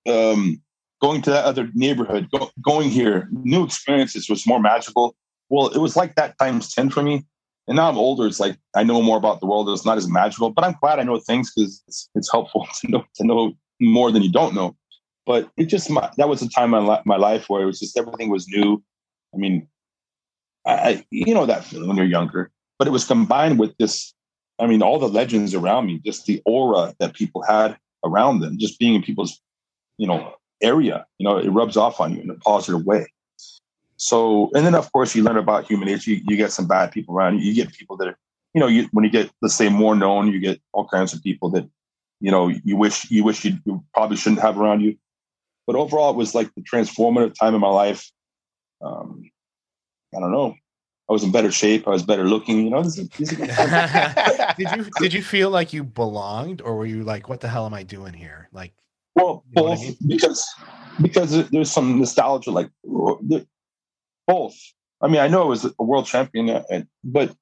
um, 0.08 0.60
going 1.02 1.20
to 1.20 1.30
that 1.30 1.44
other 1.44 1.68
neighborhood 1.74 2.28
go, 2.30 2.50
going 2.62 2.88
here 2.88 3.28
new 3.30 3.64
experiences 3.64 4.28
was 4.28 4.46
more 4.46 4.60
magical. 4.60 5.14
Well 5.48 5.68
it 5.68 5.78
was 5.78 5.96
like 5.96 6.14
that 6.16 6.38
times 6.38 6.74
10 6.74 6.90
for 6.90 7.02
me. 7.02 7.24
And 7.66 7.76
now 7.76 7.90
i'm 7.90 7.98
older 7.98 8.26
it's 8.26 8.40
like 8.40 8.56
i 8.74 8.82
know 8.82 9.02
more 9.02 9.18
about 9.18 9.40
the 9.40 9.46
world 9.46 9.68
it's 9.68 9.84
not 9.84 9.98
as 9.98 10.08
magical 10.08 10.48
but 10.48 10.64
i'm 10.64 10.74
glad 10.80 10.98
i 10.98 11.02
know 11.02 11.18
things 11.18 11.52
because 11.54 11.82
it's, 11.86 12.08
it's 12.14 12.32
helpful 12.32 12.66
to 12.80 12.88
know 12.90 13.04
to 13.16 13.26
know 13.26 13.52
more 13.80 14.10
than 14.10 14.22
you 14.22 14.32
don't 14.32 14.54
know. 14.54 14.76
But 15.26 15.50
it 15.58 15.66
just 15.66 15.90
my, 15.90 16.10
that 16.16 16.28
was 16.28 16.40
a 16.40 16.48
time 16.48 16.72
in 16.72 16.84
my, 16.84 17.02
my 17.04 17.16
life 17.16 17.50
where 17.50 17.62
it 17.62 17.66
was 17.66 17.78
just 17.78 17.98
everything 17.98 18.30
was 18.30 18.48
new. 18.48 18.82
I 19.34 19.36
mean 19.36 19.68
I, 20.66 20.72
I 20.72 21.06
you 21.10 21.34
know 21.34 21.46
that 21.46 21.64
feeling 21.64 21.88
when 21.88 21.96
you're 21.96 22.06
younger 22.06 22.50
but 22.78 22.86
it 22.86 22.92
was 22.92 23.04
combined 23.04 23.58
with 23.58 23.76
this 23.78 24.14
i 24.58 24.66
mean 24.66 24.82
all 24.82 24.98
the 24.98 25.08
legends 25.08 25.54
around 25.54 25.86
me 25.86 26.00
just 26.04 26.26
the 26.26 26.40
aura 26.44 26.94
that 26.98 27.14
people 27.14 27.42
had 27.42 27.76
around 28.04 28.40
them 28.40 28.58
just 28.58 28.78
being 28.78 28.94
in 28.94 29.02
people's 29.02 29.40
you 29.96 30.06
know 30.06 30.34
area 30.62 31.06
you 31.18 31.24
know 31.24 31.38
it 31.38 31.48
rubs 31.48 31.76
off 31.76 32.00
on 32.00 32.14
you 32.14 32.20
in 32.20 32.30
a 32.30 32.34
positive 32.34 32.84
way. 32.84 33.06
So 33.96 34.50
and 34.54 34.64
then 34.64 34.74
of 34.74 34.90
course 34.92 35.14
you 35.14 35.22
learn 35.22 35.36
about 35.36 35.66
human 35.66 35.88
nature. 35.88 36.12
You, 36.12 36.22
you 36.26 36.36
get 36.36 36.52
some 36.52 36.66
bad 36.66 36.92
people 36.92 37.16
around 37.16 37.38
you. 37.38 37.44
You 37.44 37.54
get 37.54 37.72
people 37.72 37.96
that 37.98 38.08
are 38.08 38.18
you 38.54 38.60
know 38.60 38.66
you, 38.66 38.88
when 38.92 39.04
you 39.04 39.10
get 39.10 39.30
let's 39.42 39.54
say 39.54 39.68
more 39.68 39.94
known 39.94 40.32
you 40.32 40.40
get 40.40 40.60
all 40.72 40.86
kinds 40.86 41.12
of 41.12 41.22
people 41.22 41.50
that 41.50 41.68
you 42.20 42.30
know 42.30 42.48
you 42.48 42.76
wish 42.76 43.10
you 43.10 43.24
wish 43.24 43.44
you, 43.44 43.58
you 43.64 43.84
probably 43.94 44.16
shouldn't 44.16 44.42
have 44.42 44.58
around 44.58 44.80
you. 44.80 44.96
But 45.66 45.76
overall 45.76 46.10
it 46.10 46.16
was 46.16 46.34
like 46.34 46.52
the 46.54 46.62
transformative 46.62 47.34
time 47.34 47.54
in 47.54 47.60
my 47.60 47.70
life. 47.70 48.10
Um, 48.80 49.28
i 50.16 50.20
don't 50.20 50.30
know 50.30 50.54
I 51.08 51.12
was 51.12 51.24
in 51.24 51.32
better 51.32 51.50
shape. 51.50 51.88
I 51.88 51.90
was 51.90 52.02
better 52.02 52.24
looking. 52.24 52.64
You 52.64 52.70
know, 52.70 52.82
this 52.82 52.98
is, 52.98 53.08
this 53.10 53.32
is 53.32 53.38
did 54.58 54.70
you 54.76 54.90
did 54.98 55.12
you 55.14 55.22
feel 55.22 55.48
like 55.50 55.72
you 55.72 55.82
belonged, 55.82 56.60
or 56.60 56.76
were 56.76 56.86
you 56.86 57.02
like, 57.02 57.28
"What 57.28 57.40
the 57.40 57.48
hell 57.48 57.64
am 57.64 57.72
I 57.72 57.82
doing 57.82 58.12
here?" 58.12 58.48
Like, 58.52 58.74
well, 59.14 59.44
both 59.52 59.78
I 59.78 59.82
mean? 59.82 59.96
because 60.06 60.46
because 61.00 61.48
there's 61.50 61.70
some 61.70 61.98
nostalgia. 61.98 62.50
Like 62.50 62.70
both. 64.26 64.56
I 65.00 65.06
mean, 65.08 65.20
I 65.20 65.28
know 65.28 65.42
I 65.42 65.46
was 65.46 65.64
a 65.64 65.82
world 65.82 66.06
champion, 66.06 66.50
uh, 66.50 66.82
but 67.02 67.34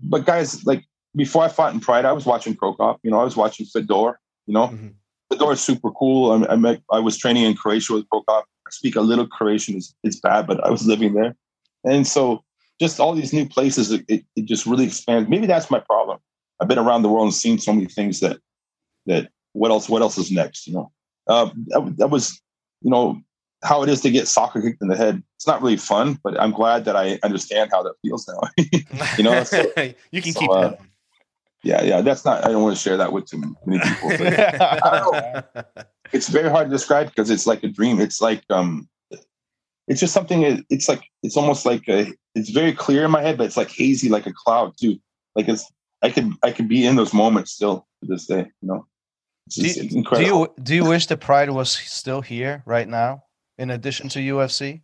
but 0.00 0.26
guys, 0.26 0.64
like 0.66 0.84
before 1.14 1.44
I 1.44 1.48
fought 1.48 1.74
in 1.74 1.80
Pride, 1.80 2.04
I 2.04 2.12
was 2.12 2.26
watching 2.26 2.56
Cro 2.56 2.74
Cop. 2.74 2.98
You 3.04 3.10
know, 3.10 3.20
I 3.20 3.24
was 3.24 3.36
watching 3.36 3.66
Fedor. 3.66 4.18
You 4.46 4.54
know, 4.54 4.68
mm-hmm. 4.68 4.88
Fedor 5.30 5.52
is 5.52 5.60
super 5.60 5.92
cool. 5.92 6.32
I, 6.32 6.54
I 6.54 6.56
met. 6.56 6.82
I 6.90 6.98
was 6.98 7.16
training 7.16 7.44
in 7.44 7.54
Croatia 7.54 7.94
with 7.94 8.08
Cro 8.08 8.22
Cop. 8.22 8.46
I 8.66 8.70
speak 8.70 8.96
a 8.96 9.00
little 9.00 9.28
Croatian. 9.28 9.76
It's, 9.76 9.94
it's 10.02 10.18
bad, 10.18 10.48
but 10.48 10.64
I 10.64 10.70
was 10.70 10.86
living 10.86 11.14
there, 11.14 11.36
and 11.84 12.04
so 12.04 12.42
just 12.80 13.00
all 13.00 13.14
these 13.14 13.32
new 13.32 13.48
places, 13.48 13.90
it, 13.90 14.04
it, 14.08 14.24
it 14.36 14.44
just 14.44 14.66
really 14.66 14.84
expands. 14.84 15.28
Maybe 15.28 15.46
that's 15.46 15.70
my 15.70 15.80
problem. 15.80 16.18
I've 16.60 16.68
been 16.68 16.78
around 16.78 17.02
the 17.02 17.08
world 17.08 17.24
and 17.24 17.34
seen 17.34 17.58
so 17.58 17.72
many 17.72 17.86
things 17.86 18.20
that 18.20 18.38
that 19.06 19.30
what 19.52 19.70
else 19.70 19.88
what 19.88 20.02
else 20.02 20.18
is 20.18 20.30
next? 20.30 20.66
You 20.66 20.74
know, 20.74 20.92
uh, 21.26 21.50
that, 21.68 21.94
that 21.98 22.10
was 22.10 22.40
you 22.82 22.90
know 22.90 23.20
how 23.64 23.82
it 23.82 23.88
is 23.88 24.00
to 24.02 24.10
get 24.10 24.28
soccer 24.28 24.62
kicked 24.62 24.82
in 24.82 24.88
the 24.88 24.96
head. 24.96 25.22
It's 25.36 25.46
not 25.46 25.62
really 25.62 25.76
fun, 25.76 26.18
but 26.22 26.40
I'm 26.40 26.52
glad 26.52 26.84
that 26.84 26.96
I 26.96 27.18
understand 27.22 27.70
how 27.72 27.82
that 27.82 27.94
feels 28.02 28.28
now. 28.28 28.40
you 29.16 29.24
know, 29.24 29.42
so, 29.44 29.64
you 30.12 30.22
can 30.22 30.32
so, 30.32 30.40
keep 30.40 30.50
uh, 30.50 30.72
Yeah, 31.62 31.82
yeah. 31.82 32.00
That's 32.00 32.24
not. 32.24 32.44
I 32.44 32.52
don't 32.52 32.62
want 32.62 32.76
to 32.76 32.82
share 32.82 32.96
that 32.96 33.12
with 33.12 33.26
too 33.26 33.42
many 33.66 33.80
people. 33.80 34.10
But, 34.18 35.92
it's 36.12 36.28
very 36.28 36.50
hard 36.50 36.68
to 36.68 36.70
describe 36.70 37.08
because 37.08 37.30
it's 37.30 37.46
like 37.46 37.64
a 37.64 37.68
dream. 37.68 38.00
It's 38.00 38.20
like 38.20 38.44
um, 38.50 38.88
it's 39.88 40.00
just 40.00 40.12
something. 40.12 40.64
It's 40.70 40.88
like 40.88 41.02
it's 41.22 41.36
almost 41.36 41.66
like 41.66 41.88
a. 41.88 42.12
It's 42.34 42.50
very 42.50 42.72
clear 42.72 43.04
in 43.04 43.10
my 43.10 43.22
head, 43.22 43.38
but 43.38 43.46
it's 43.46 43.56
like 43.56 43.70
hazy, 43.70 44.08
like 44.08 44.26
a 44.26 44.32
cloud 44.32 44.74
too. 44.78 44.98
Like 45.34 45.48
it's. 45.48 45.70
I 46.02 46.10
could 46.10 46.32
I 46.42 46.52
could 46.52 46.68
be 46.68 46.86
in 46.86 46.94
those 46.94 47.12
moments 47.12 47.52
still 47.52 47.86
to 48.00 48.06
this 48.06 48.26
day. 48.26 48.46
You 48.60 48.68
know. 48.68 48.86
do, 49.48 49.66
you, 49.66 49.88
do 49.88 50.22
you 50.22 50.54
do 50.62 50.74
you 50.74 50.84
wish 50.84 51.06
the 51.06 51.16
pride 51.16 51.50
was 51.50 51.70
still 51.70 52.20
here 52.20 52.62
right 52.66 52.86
now, 52.86 53.24
in 53.56 53.70
addition 53.70 54.08
to 54.10 54.20
UFC? 54.20 54.82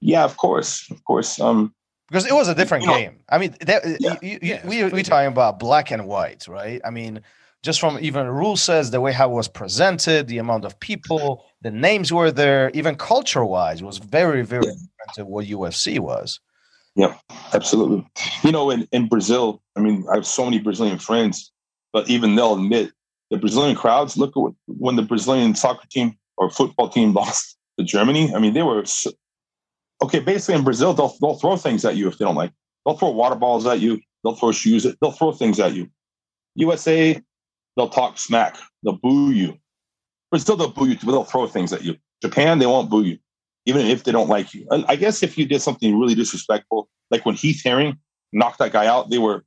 Yeah, 0.00 0.24
of 0.24 0.36
course, 0.36 0.90
of 0.90 1.04
course. 1.04 1.40
Um, 1.40 1.74
because 2.08 2.24
it 2.24 2.32
was 2.32 2.48
a 2.48 2.54
different 2.54 2.84
you 2.84 2.90
know, 2.90 2.96
game. 2.96 3.18
I 3.28 3.36
mean, 3.36 3.54
that, 3.60 3.82
yeah, 4.00 4.16
you, 4.22 4.30
you, 4.30 4.38
yeah, 4.40 4.66
we 4.66 4.84
we 4.84 5.02
talking 5.02 5.28
about 5.28 5.58
black 5.58 5.90
and 5.90 6.06
white, 6.06 6.48
right? 6.48 6.80
I 6.84 6.90
mean, 6.90 7.20
just 7.62 7.80
from 7.80 7.98
even 8.00 8.26
rule 8.28 8.56
says 8.56 8.90
the 8.90 9.00
way 9.00 9.12
how 9.12 9.30
it 9.30 9.34
was 9.34 9.48
presented, 9.48 10.28
the 10.28 10.38
amount 10.38 10.64
of 10.64 10.78
people, 10.80 11.44
the 11.62 11.70
names 11.70 12.12
were 12.12 12.30
there, 12.30 12.70
even 12.72 12.94
culture 12.94 13.44
wise 13.44 13.82
was 13.82 13.98
very, 13.98 14.42
very 14.44 14.64
yeah. 14.64 14.72
different 14.72 15.14
to 15.14 15.24
what 15.24 15.46
UFC 15.46 15.98
was. 15.98 16.40
Yeah, 16.94 17.16
absolutely. 17.52 18.06
You 18.42 18.52
know, 18.52 18.70
in, 18.70 18.88
in 18.92 19.08
Brazil, 19.08 19.62
I 19.76 19.80
mean, 19.80 20.04
I 20.10 20.16
have 20.16 20.26
so 20.26 20.44
many 20.44 20.58
Brazilian 20.58 20.98
friends, 20.98 21.52
but 21.92 22.08
even 22.08 22.34
they'll 22.34 22.54
admit 22.54 22.92
the 23.30 23.36
Brazilian 23.36 23.76
crowds 23.76 24.16
look 24.16 24.30
at 24.30 24.40
what, 24.40 24.54
when 24.66 24.96
the 24.96 25.02
Brazilian 25.02 25.54
soccer 25.54 25.86
team 25.90 26.16
or 26.36 26.50
football 26.50 26.88
team 26.88 27.12
lost 27.14 27.56
to 27.78 27.84
Germany. 27.84 28.34
I 28.34 28.38
mean, 28.38 28.54
they 28.54 28.62
were 28.62 28.84
so, 28.84 29.10
okay. 30.02 30.20
Basically, 30.20 30.56
in 30.56 30.64
Brazil, 30.64 30.94
they'll 30.94 31.14
they'll 31.20 31.38
throw 31.38 31.56
things 31.56 31.84
at 31.84 31.96
you 31.96 32.08
if 32.08 32.18
they 32.18 32.24
don't 32.24 32.34
like. 32.34 32.52
They'll 32.84 32.96
throw 32.96 33.10
water 33.10 33.36
balls 33.36 33.66
at 33.66 33.80
you. 33.80 34.00
They'll 34.24 34.34
throw 34.34 34.52
shoes. 34.52 34.86
They'll 35.00 35.12
throw 35.12 35.32
things 35.32 35.60
at 35.60 35.74
you. 35.74 35.88
USA, 36.54 37.20
they'll 37.78 37.88
talk 37.88 38.18
smack. 38.18 38.58
They'll 38.82 38.98
boo 38.98 39.30
you. 39.30 39.56
But 40.30 40.42
still, 40.42 40.56
they'll 40.56 40.68
boo 40.68 40.88
you, 40.88 40.96
but 40.96 41.12
they'll 41.12 41.24
throw 41.24 41.46
things 41.46 41.72
at 41.72 41.84
you. 41.84 41.96
Japan, 42.20 42.58
they 42.58 42.66
won't 42.66 42.90
boo 42.90 43.02
you, 43.02 43.18
even 43.64 43.86
if 43.86 44.04
they 44.04 44.12
don't 44.12 44.28
like 44.28 44.52
you. 44.52 44.66
And 44.70 44.84
I 44.88 44.96
guess 44.96 45.22
if 45.22 45.38
you 45.38 45.46
did 45.46 45.62
something 45.62 45.98
really 45.98 46.14
disrespectful, 46.14 46.88
like 47.10 47.24
when 47.24 47.36
Heath 47.36 47.62
Herring 47.64 47.96
knocked 48.32 48.58
that 48.58 48.72
guy 48.72 48.86
out, 48.86 49.08
they 49.08 49.18
were 49.18 49.44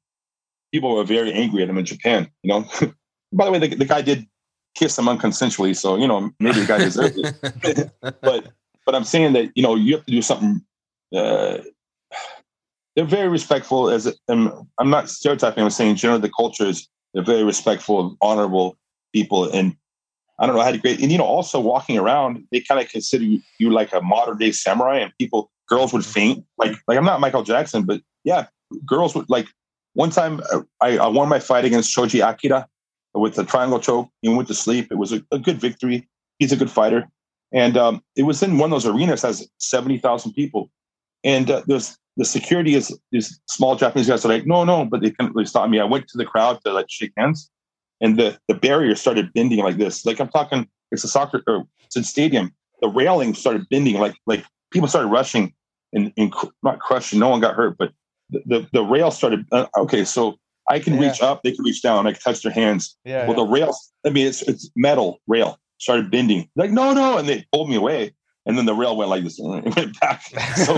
people 0.71 0.95
were 0.95 1.03
very 1.03 1.33
angry 1.33 1.61
at 1.61 1.69
him 1.69 1.77
in 1.77 1.85
Japan. 1.85 2.27
You 2.41 2.49
know. 2.49 2.69
By 3.33 3.45
the 3.45 3.51
way, 3.51 3.59
the, 3.59 3.75
the 3.75 3.85
guy 3.85 4.01
did 4.01 4.25
kiss 4.75 4.97
him 4.97 5.05
unconsensually, 5.05 5.75
so 5.75 5.97
you 5.97 6.07
know 6.07 6.31
maybe 6.39 6.61
the 6.61 6.65
guy 6.65 6.79
deserved 6.79 7.17
it. 7.17 7.91
but 8.21 8.47
but 8.85 8.95
I'm 8.95 9.03
saying 9.03 9.33
that 9.33 9.51
you 9.55 9.63
know 9.63 9.75
you 9.75 9.95
have 9.95 10.05
to 10.05 10.11
do 10.11 10.21
something. 10.21 10.61
Uh, 11.15 11.59
they're 12.95 13.05
very 13.05 13.29
respectful. 13.29 13.89
As 13.89 14.13
I'm 14.27 14.65
not 14.79 15.09
stereotyping. 15.09 15.63
I'm 15.63 15.69
saying 15.69 15.95
generally 15.95 16.21
the 16.21 16.29
culture 16.29 16.65
is 16.65 16.89
they're 17.13 17.23
very 17.23 17.43
respectful, 17.43 17.99
and 18.01 18.17
honorable 18.21 18.77
people, 19.13 19.49
and 19.51 19.75
I 20.39 20.45
don't 20.45 20.55
know 20.55 20.63
how 20.63 20.71
to 20.71 20.77
great. 20.77 20.99
And 21.01 21.11
you 21.11 21.17
know, 21.17 21.23
also 21.23 21.59
walking 21.59 21.97
around, 21.97 22.45
they 22.51 22.61
kind 22.61 22.81
of 22.81 22.89
consider 22.89 23.23
you, 23.23 23.41
you, 23.59 23.69
like 23.69 23.93
a 23.93 24.01
modern 24.01 24.37
day 24.37 24.51
samurai, 24.51 24.97
and 24.99 25.11
people, 25.19 25.51
girls 25.67 25.93
would 25.93 26.05
faint. 26.05 26.45
Like, 26.57 26.73
like 26.87 26.97
I'm 26.97 27.05
not 27.05 27.19
Michael 27.19 27.43
Jackson, 27.43 27.83
but 27.83 28.01
yeah, 28.23 28.47
girls 28.85 29.15
would 29.15 29.29
like. 29.29 29.47
One 29.93 30.09
time, 30.09 30.41
uh, 30.51 30.61
I, 30.79 30.97
I 30.97 31.07
won 31.07 31.27
my 31.27 31.39
fight 31.39 31.65
against 31.65 31.91
Shoji 31.91 32.21
Akira 32.21 32.65
with 33.13 33.35
the 33.35 33.43
triangle 33.43 33.79
choke. 33.79 34.09
He 34.21 34.29
went 34.29 34.47
to 34.47 34.53
sleep. 34.53 34.87
It 34.89 34.97
was 34.97 35.11
a, 35.11 35.21
a 35.31 35.37
good 35.37 35.59
victory. 35.59 36.07
He's 36.39 36.53
a 36.53 36.55
good 36.57 36.71
fighter, 36.71 37.09
and 37.51 37.77
um, 37.77 38.01
it 38.15 38.23
was 38.23 38.41
in 38.41 38.57
one 38.57 38.71
of 38.71 38.81
those 38.81 38.89
arenas 38.89 39.21
that 39.21 39.27
has 39.27 39.49
seventy 39.57 39.97
thousand 39.97 40.33
people, 40.33 40.71
and 41.23 41.51
uh, 41.51 41.61
there's 41.67 41.97
the 42.17 42.25
security 42.25 42.75
is 42.75 42.97
these 43.11 43.39
small 43.47 43.75
Japanese 43.75 44.07
guys 44.07 44.25
are 44.25 44.29
like, 44.29 44.45
no, 44.45 44.63
no, 44.63 44.85
but 44.85 45.01
they 45.01 45.11
couldn't 45.11 45.33
really 45.33 45.45
stop 45.45 45.69
me. 45.69 45.79
I 45.79 45.85
went 45.85 46.07
to 46.09 46.17
the 46.17 46.25
crowd 46.25 46.59
to 46.65 46.73
like 46.73 46.87
shake 46.89 47.13
hands, 47.17 47.49
and 48.01 48.17
the 48.17 48.37
the 48.47 48.53
barrier 48.55 48.95
started 48.95 49.31
bending 49.33 49.59
like 49.59 49.77
this. 49.77 50.05
Like 50.05 50.19
I'm 50.19 50.29
talking, 50.29 50.67
it's 50.91 51.03
a 51.03 51.07
soccer 51.07 51.41
or 51.47 51.63
it's 51.85 51.95
a 51.95 52.03
stadium. 52.03 52.53
The 52.81 52.89
railing 52.89 53.33
started 53.33 53.67
bending 53.69 53.99
like 53.99 54.15
like 54.25 54.43
people 54.71 54.87
started 54.87 55.07
rushing 55.07 55.53
and, 55.93 56.11
and 56.17 56.31
cr- 56.31 56.47
not 56.63 56.79
crushing. 56.79 57.19
No 57.19 57.29
one 57.29 57.39
got 57.39 57.55
hurt, 57.55 57.77
but 57.77 57.91
the 58.29 58.41
the, 58.45 58.67
the 58.73 58.83
rail 58.83 59.11
started. 59.11 59.45
Uh, 59.51 59.67
okay, 59.77 60.03
so 60.03 60.37
I 60.69 60.79
can 60.79 60.93
Yeah. 60.95 61.09
reach 61.09 61.21
up, 61.21 61.43
they 61.43 61.51
can 61.53 61.63
reach 61.65 61.81
down, 61.81 62.07
I 62.07 62.11
can 62.13 62.21
touch 62.21 62.43
their 62.43 62.51
hands. 62.51 62.97
Yeah. 63.05 63.25
Well, 63.27 63.35
the 63.35 63.51
rail, 63.51 63.73
I 64.05 64.09
mean, 64.09 64.27
it's 64.27 64.41
it's 64.43 64.69
metal 64.75 65.19
rail 65.27 65.57
started 65.79 66.11
bending. 66.11 66.49
Like 66.55 66.71
no, 66.71 66.93
no, 66.93 67.17
and 67.17 67.27
they 67.27 67.45
pulled 67.53 67.69
me 67.69 67.75
away, 67.77 68.13
and 68.45 68.57
then 68.57 68.65
the 68.65 68.73
rail 68.73 68.95
went 68.97 69.09
like 69.09 69.23
this, 69.23 69.39
and 69.39 69.65
it 69.65 69.75
went 69.75 69.99
back. 69.99 70.23
So 70.55 70.73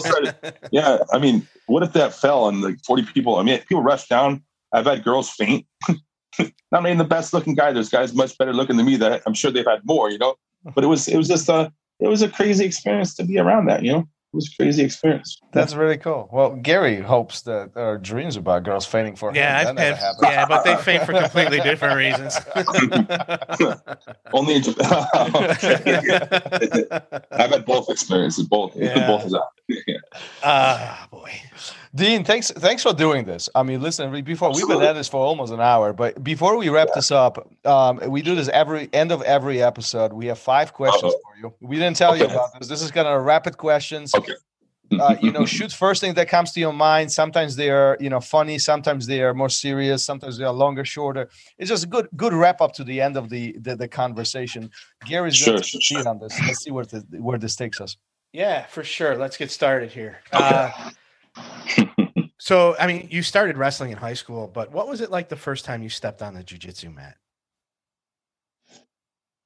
started 0.00 0.34
yeah, 0.70 0.98
I 1.12 1.18
mean, 1.18 1.46
what 1.66 1.82
if 1.82 1.92
that 1.92 2.14
fell 2.14 2.48
and 2.48 2.62
like 2.62 2.82
40 2.84 3.04
people? 3.04 3.36
I 3.36 3.42
mean, 3.42 3.58
people 3.60 3.82
rushed 3.82 4.08
down. 4.08 4.42
I've 4.72 4.86
had 4.86 5.02
girls 5.02 5.30
faint. 5.30 5.66
Not 6.72 6.84
mean, 6.84 6.98
the 6.98 7.04
best 7.04 7.32
looking 7.32 7.54
guy. 7.54 7.72
There's 7.72 7.88
guys 7.88 8.14
much 8.14 8.38
better 8.38 8.52
looking 8.52 8.76
than 8.76 8.86
me 8.86 8.96
that 8.96 9.22
I'm 9.26 9.34
sure 9.34 9.50
they've 9.50 9.66
had 9.66 9.80
more, 9.84 10.10
you 10.10 10.18
know. 10.18 10.36
But 10.74 10.84
it 10.84 10.86
was 10.86 11.08
it 11.08 11.16
was 11.16 11.28
just 11.28 11.48
a 11.48 11.72
it 11.98 12.08
was 12.08 12.22
a 12.22 12.28
crazy 12.28 12.64
experience 12.64 13.14
to 13.16 13.24
be 13.24 13.38
around 13.38 13.66
that, 13.66 13.82
you 13.82 13.92
know. 13.92 14.08
It 14.32 14.36
was 14.36 14.48
a 14.52 14.56
crazy 14.62 14.84
experience. 14.84 15.40
That's 15.52 15.74
really 15.74 15.96
cool. 15.96 16.28
Well, 16.30 16.54
Gary 16.54 17.00
hopes 17.00 17.42
that 17.42 17.70
our 17.74 17.98
dreams 17.98 18.36
about 18.36 18.62
girls 18.62 18.86
fainting 18.86 19.16
for 19.16 19.34
Yeah, 19.34 19.60
him. 19.62 19.68
I've 19.70 19.76
That 19.76 19.98
had, 19.98 20.12
yeah, 20.22 20.46
but 20.46 20.62
they 20.62 20.76
faint 20.76 21.02
for 21.04 21.12
completely 21.14 21.58
different 21.58 21.96
reasons. 21.96 22.38
Only 24.32 24.54
in 24.54 24.62
Japan. 24.62 25.04
I've 27.32 27.50
had 27.50 27.64
both 27.66 27.90
experiences, 27.90 28.46
both 28.46 28.76
Yeah. 28.76 29.08
both 29.08 29.24
of 29.24 29.32
that. 29.32 29.48
Ah, 30.42 31.06
boy. 31.10 31.30
Dean, 31.94 32.24
thanks 32.24 32.50
thanks 32.50 32.82
for 32.82 32.92
doing 32.92 33.24
this. 33.24 33.48
I 33.54 33.62
mean, 33.62 33.80
listen, 33.80 34.10
we- 34.10 34.22
before 34.22 34.52
we've 34.52 34.66
been 34.66 34.82
at 34.82 34.94
this 34.94 35.08
for 35.08 35.20
almost 35.24 35.52
an 35.52 35.60
hour, 35.60 35.92
but 35.92 36.22
before 36.22 36.56
we 36.56 36.68
wrap 36.68 36.88
this 36.94 37.10
up, 37.10 37.48
um, 37.64 38.00
we 38.08 38.22
do 38.22 38.34
this 38.34 38.48
every 38.48 38.88
end 38.92 39.12
of 39.12 39.22
every 39.22 39.62
episode. 39.62 40.12
We 40.12 40.26
have 40.26 40.38
five 40.38 40.72
questions 40.72 41.12
Uh-oh. 41.12 41.20
for 41.22 41.38
you. 41.40 41.54
We 41.60 41.76
didn't 41.76 41.96
tell 41.96 42.16
you 42.16 42.24
about 42.24 42.58
this. 42.58 42.68
This 42.68 42.82
is 42.82 42.90
kind 42.90 43.06
of 43.08 43.24
rapid 43.24 43.56
questions. 43.56 44.14
Okay. 44.14 44.34
Uh, 45.00 45.14
you 45.22 45.30
know, 45.30 45.46
shoot 45.46 45.70
first 45.72 46.00
thing 46.00 46.14
that 46.14 46.28
comes 46.28 46.50
to 46.50 46.58
your 46.58 46.72
mind. 46.72 47.12
Sometimes 47.12 47.54
they 47.54 47.70
are, 47.70 47.96
you 48.00 48.10
know, 48.10 48.18
funny. 48.18 48.58
Sometimes 48.58 49.06
they 49.06 49.22
are 49.22 49.32
more 49.32 49.48
serious. 49.48 50.04
Sometimes 50.04 50.36
they 50.36 50.42
are 50.44 50.52
longer, 50.52 50.84
shorter. 50.84 51.28
It's 51.58 51.68
just 51.70 51.84
a 51.84 51.86
good, 51.86 52.08
good 52.16 52.32
wrap 52.32 52.60
up 52.60 52.72
to 52.74 52.82
the 52.82 53.00
end 53.00 53.16
of 53.16 53.28
the 53.30 53.54
the, 53.60 53.76
the 53.76 53.86
conversation. 53.86 54.68
Gary's 55.06 55.36
Sure, 55.36 55.52
going 55.54 55.62
sure, 55.62 55.78
to 55.78 55.84
sure. 55.84 55.98
lead 55.98 56.06
on 56.08 56.18
this. 56.18 56.36
Let's 56.40 56.64
see 56.64 56.72
where 56.72 56.84
this, 56.84 57.04
where 57.12 57.38
this 57.38 57.54
takes 57.54 57.80
us. 57.80 57.96
Yeah, 58.32 58.66
for 58.66 58.84
sure. 58.84 59.16
Let's 59.16 59.36
get 59.36 59.50
started 59.50 59.92
here. 59.92 60.18
Uh, 60.32 60.70
so, 62.38 62.74
I 62.78 62.86
mean, 62.86 63.08
you 63.10 63.22
started 63.22 63.56
wrestling 63.56 63.92
in 63.92 63.98
high 63.98 64.14
school, 64.14 64.50
but 64.52 64.72
what 64.72 64.88
was 64.88 65.00
it 65.00 65.10
like 65.10 65.28
the 65.28 65.36
first 65.36 65.64
time 65.64 65.82
you 65.82 65.88
stepped 65.88 66.22
on 66.22 66.34
the 66.34 66.42
jujitsu 66.42 66.92
mat? 66.92 67.16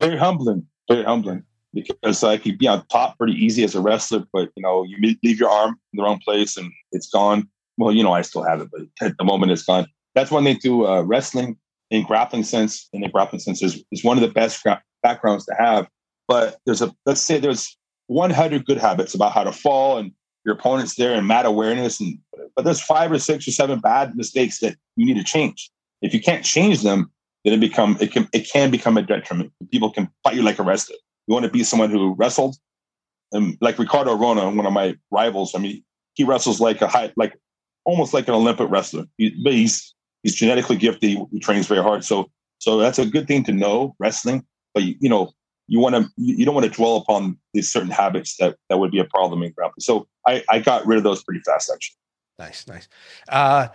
very 0.00 0.18
humbling, 0.18 0.66
very 0.88 1.04
humbling 1.04 1.42
because 1.72 2.22
I 2.22 2.36
could 2.36 2.58
be 2.58 2.68
on 2.68 2.86
top 2.86 3.18
pretty 3.18 3.32
easy 3.32 3.64
as 3.64 3.74
a 3.74 3.80
wrestler, 3.80 4.24
but 4.32 4.50
you 4.56 4.62
know 4.62 4.84
you 4.84 5.16
leave 5.22 5.40
your 5.40 5.50
arm 5.50 5.70
in 5.92 5.96
the 5.96 6.02
wrong 6.02 6.20
place 6.24 6.56
and 6.56 6.70
it's 6.92 7.08
gone. 7.08 7.48
Well, 7.76 7.92
you 7.92 8.02
know 8.02 8.12
I 8.12 8.22
still 8.22 8.44
have 8.44 8.60
it, 8.60 8.68
but 8.70 8.82
at 9.00 9.16
the 9.18 9.24
moment 9.24 9.52
it's 9.52 9.64
gone. 9.64 9.86
That's 10.14 10.30
when 10.30 10.44
they 10.44 10.54
do 10.54 10.86
uh, 10.86 11.02
wrestling 11.02 11.56
in 11.90 12.04
grappling 12.04 12.44
sense. 12.44 12.88
In 12.92 13.00
the 13.00 13.08
grappling 13.08 13.40
sense 13.40 13.62
is, 13.62 13.82
is 13.90 14.04
one 14.04 14.16
of 14.16 14.22
the 14.22 14.28
best 14.28 14.62
gra- 14.62 14.82
backgrounds 15.02 15.46
to 15.46 15.54
have. 15.58 15.88
But 16.28 16.58
there's 16.64 16.82
a 16.82 16.94
let's 17.06 17.20
say 17.20 17.38
there's 17.38 17.76
100 18.06 18.64
good 18.66 18.78
habits 18.78 19.14
about 19.14 19.32
how 19.32 19.44
to 19.44 19.52
fall 19.52 19.98
and 19.98 20.12
your 20.44 20.54
opponent's 20.54 20.96
there 20.96 21.14
and 21.14 21.26
mat 21.26 21.46
awareness 21.46 22.00
and 22.00 22.18
but 22.54 22.64
there's 22.64 22.80
five 22.80 23.10
or 23.10 23.18
six 23.18 23.48
or 23.48 23.50
seven 23.50 23.80
bad 23.80 24.16
mistakes 24.16 24.60
that 24.60 24.76
you 24.96 25.06
need 25.06 25.16
to 25.16 25.24
change. 25.24 25.70
If 26.02 26.14
you 26.14 26.20
can't 26.20 26.44
change 26.44 26.82
them, 26.82 27.10
then 27.44 27.54
it 27.54 27.60
become 27.60 27.96
it 28.00 28.12
can 28.12 28.28
it 28.32 28.48
can 28.50 28.70
become 28.70 28.96
a 28.96 29.02
detriment. 29.02 29.52
People 29.70 29.90
can 29.90 30.08
fight 30.22 30.36
you 30.36 30.42
like 30.42 30.58
a 30.58 30.62
wrestler. 30.62 30.96
You 31.26 31.34
want 31.34 31.44
to 31.46 31.50
be 31.50 31.64
someone 31.64 31.90
who 31.90 32.14
wrestled, 32.14 32.56
and 33.32 33.56
like 33.60 33.78
Ricardo 33.78 34.14
Arona, 34.14 34.50
one 34.50 34.66
of 34.66 34.72
my 34.72 34.96
rivals. 35.10 35.54
I 35.54 35.58
mean, 35.58 35.82
he 36.14 36.24
wrestles 36.24 36.60
like 36.60 36.80
a 36.82 36.88
high, 36.88 37.12
like 37.16 37.34
almost 37.84 38.14
like 38.14 38.28
an 38.28 38.34
Olympic 38.34 38.70
wrestler. 38.70 39.04
He, 39.18 39.30
but 39.42 39.52
he's 39.52 39.94
he's 40.22 40.34
genetically 40.34 40.76
gifted. 40.76 41.10
He, 41.10 41.24
he 41.32 41.40
trains 41.40 41.66
very 41.66 41.82
hard. 41.82 42.04
So 42.04 42.30
so 42.58 42.78
that's 42.78 42.98
a 42.98 43.06
good 43.06 43.26
thing 43.26 43.44
to 43.44 43.52
know 43.52 43.94
wrestling. 43.98 44.44
But 44.74 44.84
you 44.84 45.08
know, 45.08 45.32
you 45.66 45.80
want 45.80 45.94
to 45.94 46.02
you 46.16 46.36
you 46.36 46.44
don't 46.44 46.54
want 46.54 46.66
to 46.66 46.72
dwell 46.72 46.96
upon 46.96 47.38
these 47.52 47.70
certain 47.72 47.90
habits 47.90 48.36
that 48.38 48.56
that 48.68 48.78
would 48.78 48.90
be 48.90 48.98
a 48.98 49.04
problem 49.04 49.42
in 49.42 49.52
grappling. 49.52 49.80
So 49.80 50.06
I 50.26 50.42
I 50.48 50.58
got 50.58 50.86
rid 50.86 50.98
of 50.98 51.04
those 51.04 51.22
pretty 51.24 51.40
fast 51.40 51.70
actually. 51.72 51.96
Nice, 52.38 52.66
nice. 52.66 52.88
Uh, 53.28 53.68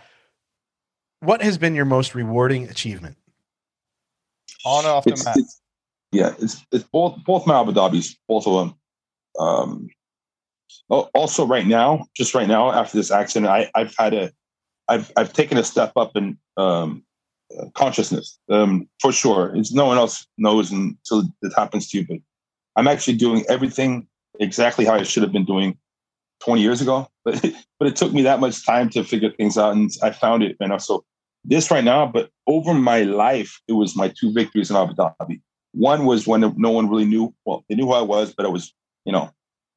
what 1.21 1.41
has 1.41 1.57
been 1.57 1.75
your 1.75 1.85
most 1.85 2.13
rewarding 2.15 2.69
achievement? 2.69 3.17
On 4.65 4.85
or 4.85 4.89
off 4.89 5.03
the 5.05 5.11
It's- 5.11 5.25
mat. 5.25 5.37
it's- 5.37 5.61
yeah, 6.11 6.33
it's 6.39 6.65
it's 6.71 6.83
both 6.85 7.23
both 7.23 7.45
my 7.45 7.59
Abu 7.59 7.71
Dhabis, 7.71 8.15
both 8.27 8.47
of 8.47 8.53
them. 8.67 8.75
Um, 9.39 9.89
also, 10.89 11.45
right 11.45 11.67
now, 11.67 12.05
just 12.15 12.33
right 12.33 12.47
now, 12.47 12.71
after 12.71 12.97
this 12.97 13.11
accident, 13.11 13.49
I, 13.51 13.69
I've 13.75 13.93
had 13.97 14.13
a, 14.15 14.31
I've 14.87 15.11
I've 15.15 15.33
taken 15.33 15.57
a 15.59 15.63
step 15.63 15.91
up 15.95 16.15
in 16.15 16.37
um, 16.57 17.03
consciousness, 17.73 18.39
um, 18.49 18.87
for 19.01 19.11
sure. 19.11 19.55
It's 19.55 19.73
no 19.73 19.85
one 19.85 19.97
else 19.97 20.27
knows 20.37 20.71
until 20.71 21.23
it 21.41 21.53
happens 21.55 21.89
to 21.89 21.99
you, 21.99 22.07
but 22.07 22.17
I'm 22.75 22.87
actually 22.87 23.17
doing 23.17 23.43
everything 23.49 24.07
exactly 24.39 24.85
how 24.85 24.95
I 24.95 25.03
should 25.03 25.23
have 25.23 25.31
been 25.31 25.45
doing 25.45 25.77
20 26.41 26.61
years 26.61 26.81
ago. 26.81 27.07
But 27.25 27.45
but 27.77 27.87
it 27.87 27.95
took 27.95 28.11
me 28.11 28.23
that 28.23 28.39
much 28.39 28.65
time 28.65 28.89
to 28.89 29.03
figure 29.03 29.31
things 29.31 29.57
out, 29.57 29.75
and 29.75 29.91
I 30.01 30.11
found 30.11 30.41
it. 30.41 30.57
And 30.59 30.81
so 30.81 31.05
this 31.43 31.69
right 31.69 31.83
now, 31.83 32.07
but 32.07 32.29
over 32.47 32.73
my 32.73 33.03
life, 33.03 33.61
it 33.67 33.73
was 33.73 33.95
my 33.95 34.11
two 34.19 34.33
victories 34.33 34.69
in 34.69 34.75
Abu 34.75 34.93
Dhabi. 34.93 35.41
One 35.73 36.05
was 36.05 36.25
when 36.25 36.41
no 36.57 36.71
one 36.71 36.89
really 36.89 37.05
knew. 37.05 37.33
Well, 37.45 37.65
they 37.69 37.75
knew 37.75 37.85
who 37.85 37.93
I 37.93 38.01
was, 38.01 38.33
but 38.33 38.45
it 38.45 38.51
was 38.51 38.73
you 39.05 39.11
know 39.11 39.29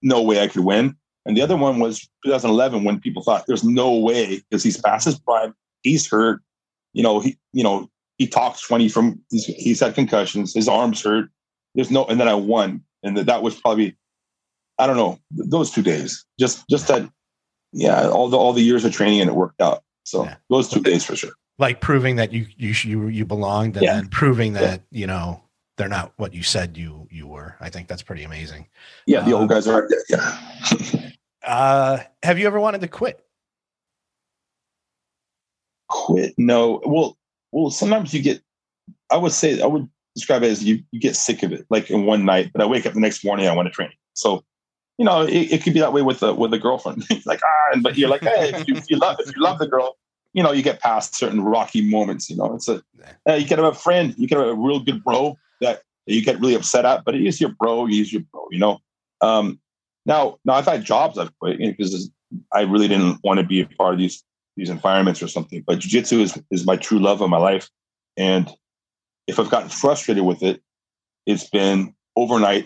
no 0.03 0.23
way 0.23 0.41
I 0.41 0.49
could 0.49 0.64
win. 0.64 0.97
And 1.27 1.37
the 1.37 1.43
other 1.43 1.57
one 1.57 1.79
was 1.79 2.09
2011 2.25 2.85
when 2.85 3.01
people 3.01 3.23
thought 3.23 3.45
there's 3.47 3.64
no 3.64 3.97
way 3.97 4.43
because 4.51 4.62
he's 4.62 4.81
past 4.81 5.05
his 5.05 5.18
prime, 5.18 5.55
he's 5.83 6.09
hurt. 6.09 6.41
You 6.93 7.03
know 7.03 7.20
he 7.20 7.38
you 7.53 7.62
know 7.64 7.88
he 8.18 8.26
talks 8.26 8.61
funny 8.61 8.88
from 8.88 9.20
he's, 9.30 9.47
he's 9.47 9.80
had 9.80 9.95
concussions, 9.95 10.55
his 10.55 10.68
arms 10.68 11.03
hurt. 11.03 11.28
There's 11.74 11.90
no 11.90 12.05
and 12.07 12.20
then 12.20 12.28
I 12.28 12.34
won, 12.34 12.82
and 13.03 13.16
that, 13.16 13.26
that 13.26 13.43
was 13.43 13.59
probably 13.59 13.97
I 14.78 14.86
don't 14.86 14.97
know 14.97 15.18
those 15.30 15.70
two 15.70 15.82
days. 15.82 16.24
Just 16.38 16.64
just 16.68 16.88
that 16.88 17.09
yeah 17.72 18.09
all 18.09 18.28
the 18.28 18.36
all 18.36 18.53
the 18.53 18.62
years 18.62 18.84
of 18.84 18.93
training 18.93 19.20
and 19.20 19.30
it 19.30 19.34
worked 19.34 19.61
out. 19.61 19.82
So 20.05 20.24
Yeah. 20.24 20.36
those 20.51 20.68
two 20.68 20.80
days 20.82 21.05
for 21.05 21.16
sure. 21.16 21.32
Like 21.59 21.80
proving 21.80 22.16
that 22.16 22.32
you 22.32 22.47
you 22.57 22.74
you, 22.84 23.09
you 23.09 23.24
belonged, 23.24 23.76
and 23.76 23.84
Yeah. 23.84 23.95
then 23.95 24.09
proving 24.09 24.55
Yeah. 24.55 24.61
that 24.62 24.82
you 24.90 25.07
know 25.07 25.43
they're 25.78 25.88
not 25.88 26.12
what 26.16 26.34
you 26.34 26.43
said 26.43 26.76
you 26.76 27.09
you 27.11 27.26
were. 27.26 27.57
I 27.61 27.70
think 27.70 27.88
that's 27.88 28.03
pretty 28.03 28.24
amazing. 28.24 28.68
Yeah, 29.07 29.22
the 29.22 29.32
old 29.32 29.43
Um, 29.43 29.49
guys 29.49 29.66
are 29.66 29.88
yeah. 30.11 30.38
Uh, 31.45 31.99
have 32.22 32.38
you 32.38 32.47
ever 32.47 32.61
wanted 32.61 32.80
to 32.82 32.88
quit? 32.88 33.24
Quit. 35.93 36.34
No. 36.38 36.80
Well, 36.84 37.16
well, 37.53 37.70
sometimes 37.70 38.12
you 38.12 38.22
get. 38.22 38.43
I 39.11 39.16
would 39.16 39.32
say 39.32 39.61
I 39.61 39.66
would 39.66 39.88
describe 40.14 40.43
it 40.43 40.51
as 40.51 40.64
you 40.64 40.82
you 40.90 40.99
get 40.99 41.16
sick 41.16 41.43
of 41.43 41.53
it, 41.53 41.66
like 41.70 41.90
in 41.90 42.05
one 42.07 42.24
night. 42.24 42.51
But 42.53 42.62
I 42.62 42.66
wake 42.66 42.86
up 42.86 42.95
the 42.95 43.01
next 43.01 43.24
morning, 43.24 43.47
I 43.47 43.55
want 43.55 43.66
to 43.66 43.72
train. 43.72 43.90
So, 44.14 44.45
you 44.99 45.05
know, 45.05 45.22
it, 45.22 45.53
it 45.53 45.62
could 45.62 45.74
be 45.74 45.80
that 45.80 45.93
way 45.93 46.03
with 46.03 46.22
a 46.22 46.34
with 46.34 46.53
a 46.55 46.59
girlfriend. 46.59 47.05
like 47.26 47.40
ah, 47.45 47.78
but 47.82 47.97
you're 47.97 48.09
like, 48.09 48.22
hey, 48.22 48.53
if 48.55 48.66
you, 48.66 48.74
if 48.76 48.90
you 48.90 48.97
love 48.97 49.16
if 49.20 49.34
you 49.34 49.43
love 49.43 49.59
the 49.59 49.68
girl, 49.68 49.97
you 50.32 50.43
know, 50.43 50.53
you 50.53 50.62
get 50.62 50.80
past 50.80 51.14
certain 51.14 51.43
rocky 51.43 51.88
moments. 51.88 52.30
You 52.30 52.36
know, 52.36 52.55
it's 52.55 52.68
a 52.68 52.82
uh, 53.28 53.34
you 53.34 53.47
can 53.47 53.59
have 53.59 53.72
a 53.72 53.76
friend, 53.76 54.14
you 54.16 54.26
can 54.26 54.38
have 54.38 54.49
a 54.49 54.55
real 54.55 54.80
good 54.80 55.05
bro 55.05 55.36
that 55.61 55.82
you 56.07 56.24
get 56.24 56.40
really 56.40 56.55
upset 56.55 56.84
at, 56.84 57.05
but 57.05 57.14
it 57.14 57.24
is 57.24 57.40
your 57.40 57.51
bro. 57.51 57.86
He 57.86 58.01
is 58.01 58.12
your 58.12 58.22
bro. 58.32 58.47
You 58.51 58.59
know. 58.59 58.78
Um, 59.20 59.61
now, 60.05 60.38
now 60.45 60.55
I've 60.55 60.66
had 60.66 60.84
jobs 60.84 61.16
I've 61.16 61.36
quit 61.38 61.59
because 61.59 62.11
I 62.53 62.62
really 62.62 62.88
didn't 62.88 63.20
want 63.22 63.38
to 63.38 63.47
be 63.47 63.61
a 63.61 63.66
part 63.66 63.95
of 63.95 64.01
these 64.01 64.24
these 64.57 64.70
environments 64.70 65.22
or 65.22 65.28
something. 65.28 65.62
But 65.66 65.78
jujitsu 65.78 66.20
is 66.20 66.42
is 66.50 66.66
my 66.66 66.76
true 66.76 66.98
love 66.98 67.20
of 67.20 67.30
my 67.30 67.38
life, 67.38 67.68
and 68.16 68.50
if 69.26 69.38
I've 69.38 69.50
gotten 69.50 69.68
frustrated 69.68 70.24
with 70.24 70.42
it, 70.42 70.62
it's 71.26 71.48
been 71.48 71.94
overnight. 72.16 72.64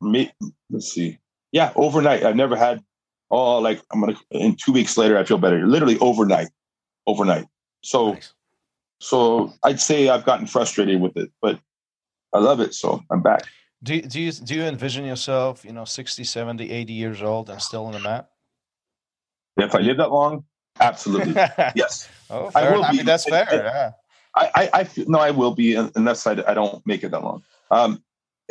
Me, 0.00 0.30
let's 0.70 0.92
see, 0.92 1.18
yeah, 1.52 1.72
overnight. 1.74 2.22
I've 2.22 2.36
never 2.36 2.56
had 2.56 2.82
oh 3.30 3.58
like 3.58 3.82
I'm 3.92 4.00
gonna 4.00 4.16
in 4.30 4.56
two 4.56 4.72
weeks 4.72 4.96
later 4.96 5.18
I 5.18 5.24
feel 5.24 5.38
better. 5.38 5.66
Literally 5.66 5.98
overnight, 5.98 6.48
overnight. 7.06 7.46
So 7.82 8.12
Nice. 8.12 8.32
so 9.00 9.52
I'd 9.62 9.80
say 9.80 10.08
I've 10.08 10.24
gotten 10.24 10.46
frustrated 10.46 11.00
with 11.00 11.16
it, 11.16 11.30
but 11.42 11.58
I 12.32 12.38
love 12.38 12.60
it. 12.60 12.74
So 12.74 13.02
I'm 13.10 13.22
back. 13.22 13.42
Do 13.82 13.94
you, 13.94 14.02
do 14.02 14.20
you 14.20 14.32
do 14.32 14.54
you 14.56 14.62
envision 14.64 15.04
yourself, 15.04 15.64
you 15.64 15.72
know, 15.72 15.84
60, 15.84 16.24
70, 16.24 16.70
80 16.70 16.92
years 16.92 17.22
old 17.22 17.48
and 17.48 17.62
still 17.62 17.86
on 17.86 17.92
the 17.92 18.00
mat? 18.00 18.28
If 19.56 19.74
I 19.74 19.78
live 19.78 19.96
that 19.98 20.10
long, 20.10 20.44
absolutely 20.80 21.34
yes. 21.74 22.08
oh, 22.30 22.50
I 22.54 22.72
will 22.72 22.84
I, 22.84 22.90
be. 22.90 22.96
mean, 22.98 23.06
that's 23.06 23.24
fair. 23.24 23.46
yeah. 23.50 23.92
I, 24.34 24.50
I, 24.54 24.70
I 24.80 24.84
feel, 24.84 25.06
no, 25.08 25.18
I 25.18 25.30
will 25.30 25.54
be 25.54 25.74
unless 25.74 26.26
I, 26.26 26.32
I 26.46 26.54
don't 26.54 26.86
make 26.86 27.02
it 27.02 27.10
that 27.10 27.22
long. 27.22 27.42
Um, 27.70 28.02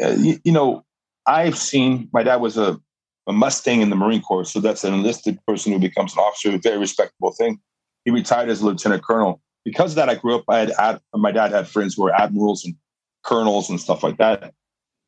uh, 0.01 0.15
you, 0.17 0.39
you 0.43 0.51
know, 0.51 0.83
I've 1.25 1.57
seen 1.57 2.09
my 2.13 2.23
dad 2.23 2.37
was 2.37 2.57
a, 2.57 2.79
a 3.27 3.33
Mustang 3.33 3.81
in 3.81 3.89
the 3.89 3.95
Marine 3.95 4.21
Corps, 4.21 4.45
so 4.45 4.59
that's 4.59 4.83
an 4.83 4.93
enlisted 4.93 5.39
person 5.45 5.73
who 5.73 5.79
becomes 5.79 6.13
an 6.13 6.19
officer, 6.19 6.55
a 6.55 6.57
very 6.57 6.77
respectable 6.77 7.31
thing. 7.31 7.59
He 8.05 8.11
retired 8.11 8.49
as 8.49 8.61
a 8.61 8.65
lieutenant 8.65 9.03
colonel. 9.03 9.41
Because 9.65 9.91
of 9.91 9.95
that, 9.97 10.09
I 10.09 10.15
grew 10.15 10.35
up. 10.35 10.45
I 10.47 10.59
had 10.59 10.71
ad, 10.79 11.01
my 11.13 11.31
dad 11.31 11.51
had 11.51 11.67
friends 11.67 11.95
who 11.95 12.03
were 12.03 12.15
admirals 12.15 12.63
and 12.63 12.75
colonels 13.23 13.69
and 13.69 13.79
stuff 13.79 14.01
like 14.01 14.17
that. 14.17 14.53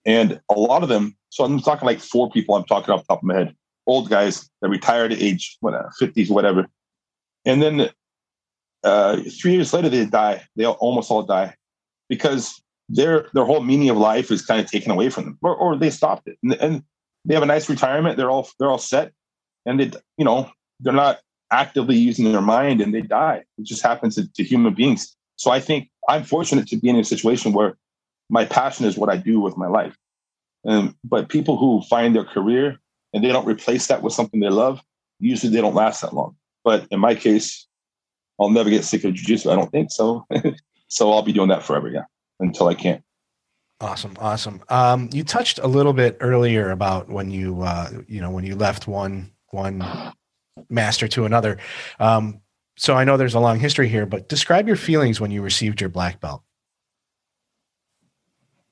And 0.06 0.42
a 0.50 0.60
lot 0.60 0.84
of 0.84 0.90
them, 0.90 1.16
so 1.30 1.44
I'm 1.44 1.60
talking 1.62 1.86
like 1.86 2.00
four 2.00 2.30
people 2.30 2.56
I'm 2.56 2.66
talking 2.66 2.94
off 2.94 3.02
the 3.02 3.14
top 3.14 3.20
of 3.20 3.24
my 3.24 3.36
head, 3.36 3.56
old 3.88 4.10
guys 4.10 4.50
that 4.62 4.70
retired 4.70 5.14
at 5.14 5.22
age 5.22 5.58
whatever, 5.62 5.92
50s, 6.02 6.30
whatever. 6.30 6.68
And 7.46 7.62
then 7.62 7.90
uh, 8.84 9.18
three 9.42 9.54
years 9.54 9.74
later, 9.74 9.90
they 9.90 10.06
die. 10.06 10.44
They 10.56 10.66
almost 10.66 11.12
all 11.12 11.24
die 11.24 11.56
because 12.08 12.62
their 12.90 13.28
their 13.34 13.46
whole 13.46 13.62
meaning 13.62 13.90
of 13.90 13.98
life 13.98 14.32
is 14.32 14.46
kind 14.46 14.60
of 14.60 14.70
taken 14.70 14.92
away 14.92 15.10
from 15.10 15.26
them, 15.26 15.38
or, 15.42 15.56
or 15.56 15.78
they 15.78 15.90
stopped 15.90 16.28
it, 16.28 16.38
and, 16.42 16.54
and 16.54 16.84
they 17.26 17.34
have 17.34 17.44
a 17.44 17.48
nice 17.48 17.70
retirement. 17.70 18.18
They're 18.18 18.32
all 18.32 18.50
they're 18.58 18.70
all 18.70 18.78
set, 18.78 19.14
and 19.66 19.80
they 19.80 19.92
you 20.18 20.26
know 20.26 20.50
they're 20.80 20.94
not 20.94 21.20
actively 21.52 21.98
using 21.98 22.32
their 22.32 22.42
mind, 22.42 22.82
and 22.82 22.94
they 22.94 23.02
die. 23.02 23.44
It 23.58 23.66
just 23.66 23.84
happens 23.84 24.16
to, 24.16 24.32
to 24.34 24.44
human 24.44 24.74
beings. 24.74 25.16
So 25.36 25.52
I 25.52 25.60
think 25.60 25.90
I'm 26.08 26.24
fortunate 26.24 26.68
to 26.68 26.78
be 26.78 26.90
in 26.90 26.96
a 26.96 27.04
situation 27.04 27.54
where 27.54 27.78
my 28.30 28.46
passion 28.46 28.86
is 28.86 28.98
what 28.98 29.10
I 29.10 29.18
do 29.18 29.40
with 29.40 29.58
my 29.58 29.68
life. 29.68 29.96
And 30.66 30.96
but 31.04 31.30
people 31.30 31.58
who 31.58 31.82
find 31.84 32.16
their 32.16 32.26
career 32.26 32.78
and 33.14 33.24
they 33.24 33.30
don't 33.30 33.48
replace 33.48 33.88
that 33.88 34.02
with 34.02 34.14
something 34.14 34.40
they 34.40 34.50
love, 34.50 34.82
usually 35.20 35.54
they 35.54 35.62
don't 35.62 35.76
last 35.76 36.02
that 36.02 36.14
long. 36.14 36.36
But 36.64 36.88
in 36.92 37.00
my 37.00 37.16
case, 37.16 37.68
I'll 38.40 38.50
never 38.50 38.70
get 38.70 38.84
sick 38.86 39.04
of 39.04 39.14
jujitsu. 39.14 39.52
I 39.52 39.56
don't 39.56 39.72
think 39.72 39.92
so. 39.92 40.26
so 40.88 41.12
I'll 41.12 41.22
be 41.22 41.34
doing 41.34 41.50
that 41.50 41.64
forever, 41.64 41.90
yeah, 41.90 42.06
until 42.40 42.68
I 42.68 42.74
can't. 42.74 43.04
Awesome, 43.82 44.14
awesome. 44.20 44.62
Um, 44.68 45.10
you 45.14 45.24
touched 45.24 45.60
a 45.60 45.68
little 45.68 45.94
bit 45.94 46.18
earlier 46.20 46.72
about 46.72 47.10
when 47.10 47.32
you, 47.32 47.62
uh, 47.62 47.90
you 48.08 48.20
know, 48.20 48.30
when 48.30 48.44
you 48.46 48.56
left 48.56 48.88
one 48.88 49.32
one 49.52 49.84
master 50.70 51.08
to 51.08 51.26
another. 51.26 51.58
Um, 52.00 52.42
so 52.78 52.96
I 52.96 53.04
know 53.04 53.18
there's 53.18 53.36
a 53.36 53.40
long 53.40 53.60
history 53.60 53.88
here, 53.88 54.06
but 54.06 54.30
describe 54.30 54.68
your 54.68 54.76
feelings 54.76 55.20
when 55.20 55.32
you 55.32 55.42
received 55.42 55.82
your 55.82 55.90
black 55.90 56.20
belt. 56.20 56.44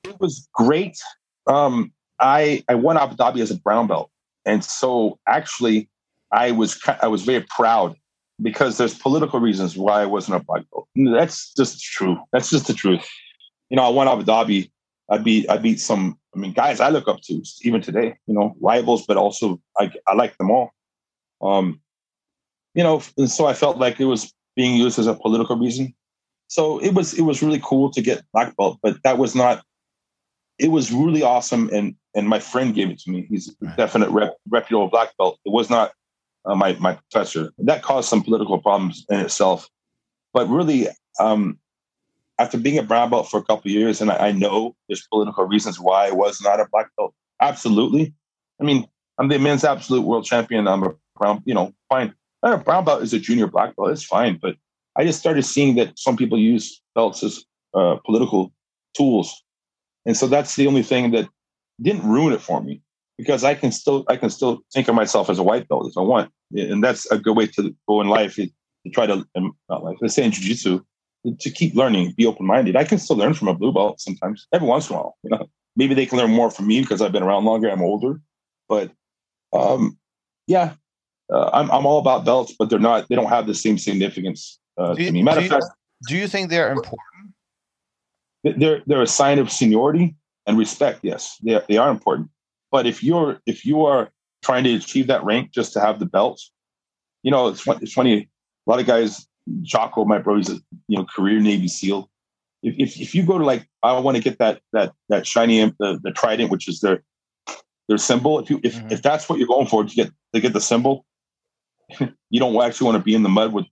It 0.04 0.18
was 0.20 0.48
great. 0.52 0.98
Um, 1.46 1.92
I 2.20 2.64
I 2.68 2.74
won 2.74 2.96
Abu 2.96 3.16
Dhabi 3.16 3.40
as 3.40 3.50
a 3.50 3.56
brown 3.56 3.86
belt, 3.86 4.10
and 4.44 4.64
so 4.64 5.18
actually, 5.26 5.88
I 6.32 6.50
was 6.52 6.80
I 7.02 7.08
was 7.08 7.22
very 7.22 7.44
proud 7.48 7.96
because 8.40 8.78
there's 8.78 8.98
political 8.98 9.40
reasons 9.40 9.76
why 9.76 10.02
I 10.02 10.06
wasn't 10.06 10.40
a 10.40 10.44
black 10.44 10.64
belt. 10.70 10.88
That's 10.94 11.52
just 11.54 11.82
true. 11.82 12.18
That's 12.32 12.50
just 12.50 12.66
the 12.66 12.74
truth. 12.74 13.06
You 13.70 13.76
know, 13.76 13.84
I 13.84 13.88
won 13.88 14.08
Abu 14.08 14.24
Dhabi. 14.24 14.70
I 15.10 15.18
beat 15.18 15.48
I 15.48 15.56
beat 15.56 15.80
some. 15.80 16.18
I 16.34 16.38
mean, 16.38 16.52
guys 16.52 16.80
I 16.80 16.90
look 16.90 17.08
up 17.08 17.20
to 17.22 17.42
even 17.62 17.80
today. 17.80 18.14
You 18.26 18.34
know, 18.34 18.54
rivals, 18.60 19.06
but 19.06 19.16
also 19.16 19.60
I 19.78 19.90
I 20.06 20.14
like 20.14 20.36
them 20.38 20.50
all. 20.50 20.70
Um, 21.40 21.80
you 22.74 22.82
know, 22.82 23.02
and 23.16 23.30
so 23.30 23.46
I 23.46 23.54
felt 23.54 23.78
like 23.78 24.00
it 24.00 24.04
was 24.04 24.32
being 24.54 24.76
used 24.76 24.98
as 24.98 25.06
a 25.06 25.14
political 25.14 25.56
reason. 25.56 25.94
So 26.48 26.78
it 26.78 26.94
was 26.94 27.14
it 27.14 27.22
was 27.22 27.42
really 27.42 27.60
cool 27.62 27.90
to 27.90 28.02
get 28.02 28.24
black 28.32 28.56
belt, 28.56 28.78
but 28.82 29.02
that 29.04 29.18
was 29.18 29.34
not. 29.34 29.62
It 30.58 30.68
was 30.68 30.90
really 30.90 31.22
awesome, 31.22 31.70
and 31.72 31.94
and 32.14 32.28
my 32.28 32.40
friend 32.40 32.74
gave 32.74 32.90
it 32.90 32.98
to 33.00 33.10
me. 33.10 33.26
He's 33.28 33.54
a 33.62 33.76
definite 33.76 34.10
rep, 34.10 34.36
reputable 34.48 34.88
black 34.88 35.16
belt. 35.16 35.38
It 35.44 35.52
was 35.52 35.70
not 35.70 35.92
uh, 36.48 36.54
my 36.54 36.74
my 36.80 36.94
professor. 36.94 37.52
That 37.58 37.82
caused 37.82 38.08
some 38.08 38.22
political 38.22 38.58
problems 38.58 39.04
in 39.08 39.20
itself. 39.20 39.68
But 40.32 40.48
really, 40.48 40.88
um, 41.20 41.58
after 42.38 42.58
being 42.58 42.78
a 42.78 42.82
brown 42.82 43.10
belt 43.10 43.30
for 43.30 43.38
a 43.38 43.44
couple 43.44 43.70
years, 43.70 44.00
and 44.00 44.10
I, 44.10 44.28
I, 44.28 44.32
know 44.32 44.76
there's 44.88 45.06
political 45.08 45.44
reasons 45.44 45.80
why 45.80 46.08
I 46.08 46.10
was 46.12 46.40
not 46.40 46.60
a 46.60 46.68
black 46.70 46.88
belt. 46.96 47.14
Absolutely. 47.40 48.14
I 48.60 48.64
mean, 48.64 48.86
I'm 49.18 49.28
the 49.28 49.38
men's 49.38 49.64
absolute 49.64 50.02
world 50.02 50.24
champion. 50.24 50.68
I'm 50.68 50.82
a 50.82 50.94
brown, 51.16 51.42
you 51.44 51.54
know, 51.54 51.72
fine. 51.88 52.14
A 52.42 52.56
brown 52.56 52.84
belt 52.84 53.02
is 53.02 53.12
a 53.12 53.18
junior 53.18 53.46
black 53.46 53.74
belt. 53.76 53.90
It's 53.90 54.04
fine. 54.04 54.38
But 54.40 54.56
I 54.96 55.04
just 55.04 55.18
started 55.18 55.42
seeing 55.44 55.76
that 55.76 55.98
some 55.98 56.16
people 56.16 56.38
use 56.38 56.80
belts 56.94 57.22
as 57.22 57.44
uh, 57.74 57.96
political 58.04 58.52
tools, 58.96 59.42
and 60.06 60.16
so 60.16 60.26
that's 60.26 60.56
the 60.56 60.66
only 60.66 60.82
thing 60.82 61.10
that 61.12 61.28
didn't 61.80 62.08
ruin 62.08 62.32
it 62.32 62.40
for 62.40 62.60
me 62.60 62.80
because 63.18 63.44
I 63.44 63.54
can 63.54 63.72
still 63.72 64.04
I 64.08 64.16
can 64.16 64.30
still 64.30 64.60
think 64.72 64.88
of 64.88 64.94
myself 64.94 65.28
as 65.28 65.38
a 65.38 65.42
white 65.42 65.68
belt 65.68 65.88
if 65.90 65.98
I 65.98 66.02
want, 66.02 66.30
and 66.52 66.82
that's 66.82 67.10
a 67.10 67.18
good 67.18 67.36
way 67.36 67.46
to 67.48 67.74
go 67.86 68.00
in 68.00 68.08
life 68.08 68.36
to 68.36 68.48
try 68.92 69.06
to 69.06 69.24
um, 69.34 69.52
not 69.68 69.84
like 69.84 69.98
let's 70.00 70.14
say 70.14 70.24
in 70.24 70.30
jiu-jitsu 70.30 70.80
to 71.40 71.50
keep 71.50 71.74
learning, 71.74 72.14
be 72.16 72.24
open 72.24 72.46
minded. 72.46 72.76
I 72.76 72.84
can 72.84 72.98
still 72.98 73.16
learn 73.16 73.34
from 73.34 73.48
a 73.48 73.54
blue 73.54 73.72
belt 73.72 74.00
sometimes, 74.00 74.46
every 74.52 74.68
once 74.68 74.88
in 74.88 74.94
a 74.94 74.98
while. 74.98 75.16
You 75.24 75.30
know, 75.30 75.50
maybe 75.76 75.94
they 75.94 76.06
can 76.06 76.16
learn 76.18 76.30
more 76.30 76.50
from 76.50 76.68
me 76.68 76.80
because 76.80 77.02
I've 77.02 77.12
been 77.12 77.24
around 77.24 77.44
longer. 77.44 77.68
I'm 77.68 77.82
older, 77.82 78.20
but 78.68 78.92
um, 79.52 79.98
yeah, 80.46 80.74
uh, 81.32 81.50
I'm 81.52 81.70
I'm 81.70 81.84
all 81.84 81.98
about 81.98 82.24
belts, 82.24 82.54
but 82.58 82.70
they're 82.70 82.78
not. 82.78 83.08
They 83.08 83.16
don't 83.16 83.28
have 83.28 83.46
the 83.46 83.54
same 83.54 83.78
significance 83.78 84.60
uh, 84.78 84.94
you, 84.96 85.06
to 85.06 85.12
me. 85.12 85.22
Matter 85.22 85.40
of 85.40 85.48
fact, 85.48 85.64
do 86.08 86.16
you 86.16 86.28
think 86.28 86.50
they're 86.50 86.70
important? 86.70 87.34
They're 88.44 88.82
they're 88.86 89.02
a 89.02 89.06
sign 89.06 89.40
of 89.40 89.50
seniority 89.50 90.14
and 90.46 90.56
respect. 90.56 91.00
Yes, 91.02 91.36
they 91.42 91.60
they 91.68 91.76
are 91.78 91.90
important. 91.90 92.30
But 92.70 92.86
if 92.86 93.02
you're 93.02 93.40
if 93.46 93.64
you 93.64 93.84
are 93.84 94.10
trying 94.42 94.64
to 94.64 94.74
achieve 94.74 95.06
that 95.08 95.24
rank 95.24 95.52
just 95.52 95.72
to 95.72 95.80
have 95.80 95.98
the 95.98 96.06
belt, 96.06 96.40
you 97.22 97.30
know, 97.30 97.48
it's, 97.48 97.66
it's 97.66 97.92
funny. 97.92 98.28
A 98.66 98.70
lot 98.70 98.80
of 98.80 98.86
guys, 98.86 99.26
Jocko, 99.62 100.04
my 100.04 100.18
bro, 100.18 100.36
he's 100.36 100.50
a 100.50 100.60
you 100.86 100.98
know 100.98 101.04
career 101.04 101.40
Navy 101.40 101.68
SEAL. 101.68 102.10
If, 102.62 102.74
if, 102.78 103.00
if 103.00 103.14
you 103.14 103.22
go 103.24 103.38
to 103.38 103.44
like, 103.44 103.68
I 103.82 103.98
want 104.00 104.16
to 104.16 104.22
get 104.22 104.38
that 104.38 104.60
that 104.72 104.92
that 105.08 105.26
shiny 105.26 105.64
the, 105.78 105.98
the 106.02 106.10
trident, 106.10 106.50
which 106.50 106.68
is 106.68 106.80
their 106.80 107.02
their 107.88 107.98
symbol. 107.98 108.38
If 108.38 108.50
you 108.50 108.60
if, 108.62 108.76
mm-hmm. 108.76 108.92
if 108.92 109.02
that's 109.02 109.28
what 109.28 109.38
you're 109.38 109.48
going 109.48 109.66
for 109.66 109.84
to 109.84 109.94
get 109.94 110.10
to 110.34 110.40
get 110.40 110.52
the 110.52 110.60
symbol, 110.60 111.04
you 112.30 112.40
don't 112.40 112.60
actually 112.62 112.86
want 112.86 112.98
to 112.98 113.04
be 113.04 113.14
in 113.14 113.22
the 113.22 113.28
mud 113.28 113.52
with, 113.52 113.66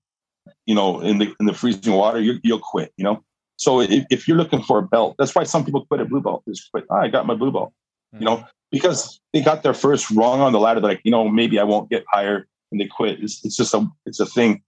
you 0.64 0.74
know, 0.74 1.00
in 1.00 1.18
the 1.18 1.34
in 1.38 1.46
the 1.46 1.54
freezing 1.54 1.92
water. 1.92 2.20
You, 2.20 2.38
you'll 2.42 2.58
quit. 2.58 2.92
You 2.96 3.04
know. 3.04 3.22
So 3.58 3.80
if, 3.80 4.04
if 4.10 4.28
you're 4.28 4.36
looking 4.36 4.62
for 4.62 4.78
a 4.78 4.82
belt, 4.82 5.16
that's 5.18 5.34
why 5.34 5.44
some 5.44 5.64
people 5.64 5.86
quit 5.86 6.00
at 6.00 6.08
blue 6.08 6.20
belt. 6.20 6.42
Just 6.48 6.70
quit. 6.70 6.84
Oh, 6.90 6.96
I 6.96 7.08
got 7.08 7.26
my 7.26 7.34
blue 7.34 7.50
belt. 7.50 7.72
Mm-hmm. 8.14 8.22
You 8.22 8.26
know, 8.26 8.44
because 8.70 9.20
they 9.32 9.42
got 9.42 9.62
their 9.62 9.74
first 9.74 10.10
rung 10.10 10.40
on 10.40 10.52
the 10.52 10.60
ladder. 10.60 10.80
They're 10.80 10.90
like, 10.90 11.00
you 11.04 11.10
know, 11.10 11.28
maybe 11.28 11.58
I 11.58 11.64
won't 11.64 11.90
get 11.90 12.04
higher, 12.10 12.46
and 12.70 12.80
they 12.80 12.86
quit. 12.86 13.22
It's, 13.22 13.44
it's 13.44 13.56
just 13.56 13.74
a 13.74 13.86
it's 14.04 14.20
a 14.20 14.26
thing. 14.26 14.62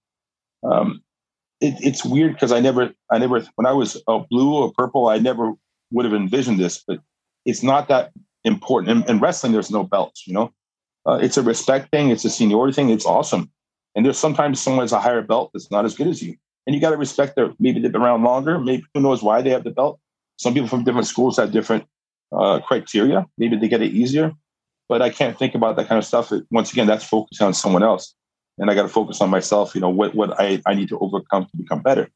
Um, 0.62 1.02
it, 1.60 1.74
it's 1.80 2.04
weird 2.04 2.34
because 2.34 2.52
I 2.52 2.60
never 2.60 2.92
I 3.10 3.18
never 3.18 3.44
when 3.56 3.66
I 3.66 3.72
was 3.72 4.00
a 4.06 4.20
blue 4.20 4.54
or 4.54 4.72
purple, 4.72 5.08
I 5.08 5.18
never 5.18 5.52
would 5.90 6.04
have 6.04 6.14
envisioned 6.14 6.58
this, 6.58 6.82
but 6.86 7.00
it's 7.44 7.62
not 7.62 7.88
that 7.88 8.12
important. 8.44 9.04
In, 9.04 9.10
in 9.10 9.20
wrestling, 9.20 9.52
there's 9.52 9.70
no 9.70 9.84
belts. 9.84 10.26
You 10.26 10.34
know, 10.34 10.52
uh, 11.06 11.18
it's 11.20 11.36
a 11.36 11.42
respect 11.42 11.90
thing. 11.90 12.10
It's 12.10 12.24
a 12.24 12.30
seniority 12.30 12.74
thing. 12.74 12.90
It's 12.90 13.06
awesome. 13.06 13.50
And 13.94 14.04
there's 14.04 14.18
sometimes 14.18 14.60
someone 14.60 14.84
has 14.84 14.92
a 14.92 15.00
higher 15.00 15.22
belt 15.22 15.50
that's 15.52 15.70
not 15.70 15.84
as 15.84 15.94
good 15.94 16.06
as 16.06 16.22
you, 16.22 16.36
and 16.66 16.74
you 16.74 16.80
got 16.80 16.90
to 16.90 16.96
respect 16.96 17.36
their 17.36 17.52
maybe 17.58 17.80
they've 17.80 17.92
been 17.92 18.02
around 18.02 18.22
longer. 18.22 18.58
Maybe 18.58 18.84
who 18.94 19.00
knows 19.00 19.22
why 19.22 19.42
they 19.42 19.50
have 19.50 19.64
the 19.64 19.70
belt. 19.70 19.98
Some 20.36 20.54
people 20.54 20.68
from 20.68 20.84
different 20.84 21.08
schools 21.08 21.36
have 21.36 21.50
different 21.50 21.84
uh, 22.32 22.60
criteria. 22.60 23.26
Maybe 23.38 23.56
they 23.56 23.68
get 23.68 23.82
it 23.82 23.92
easier, 23.92 24.32
but 24.88 25.02
I 25.02 25.10
can't 25.10 25.38
think 25.38 25.54
about 25.54 25.76
that 25.76 25.88
kind 25.88 25.98
of 25.98 26.04
stuff. 26.04 26.32
Once 26.50 26.72
again, 26.72 26.86
that's 26.86 27.04
focusing 27.04 27.46
on 27.46 27.54
someone 27.54 27.82
else, 27.82 28.14
and 28.58 28.70
I 28.70 28.74
got 28.74 28.82
to 28.82 28.88
focus 28.88 29.20
on 29.20 29.30
myself. 29.30 29.74
You 29.74 29.80
know 29.80 29.90
what 29.90 30.14
what 30.14 30.38
I, 30.40 30.62
I 30.66 30.74
need 30.74 30.88
to 30.88 30.98
overcome 30.98 31.44
to 31.46 31.56
become 31.56 31.82
better. 31.82 32.08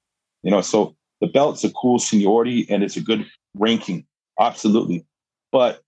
You 0.43 0.51
know, 0.51 0.61
so 0.61 0.97
the 1.21 1.29
belt's 1.29 1.65
a 1.65 1.71
cool 1.71 1.99
seniority 1.99 2.67
and 2.69 2.83
it's 2.83 2.97
a 2.97 3.01
good 3.01 3.25
ranking, 3.55 4.05
absolutely. 4.41 5.07
But 5.53 5.81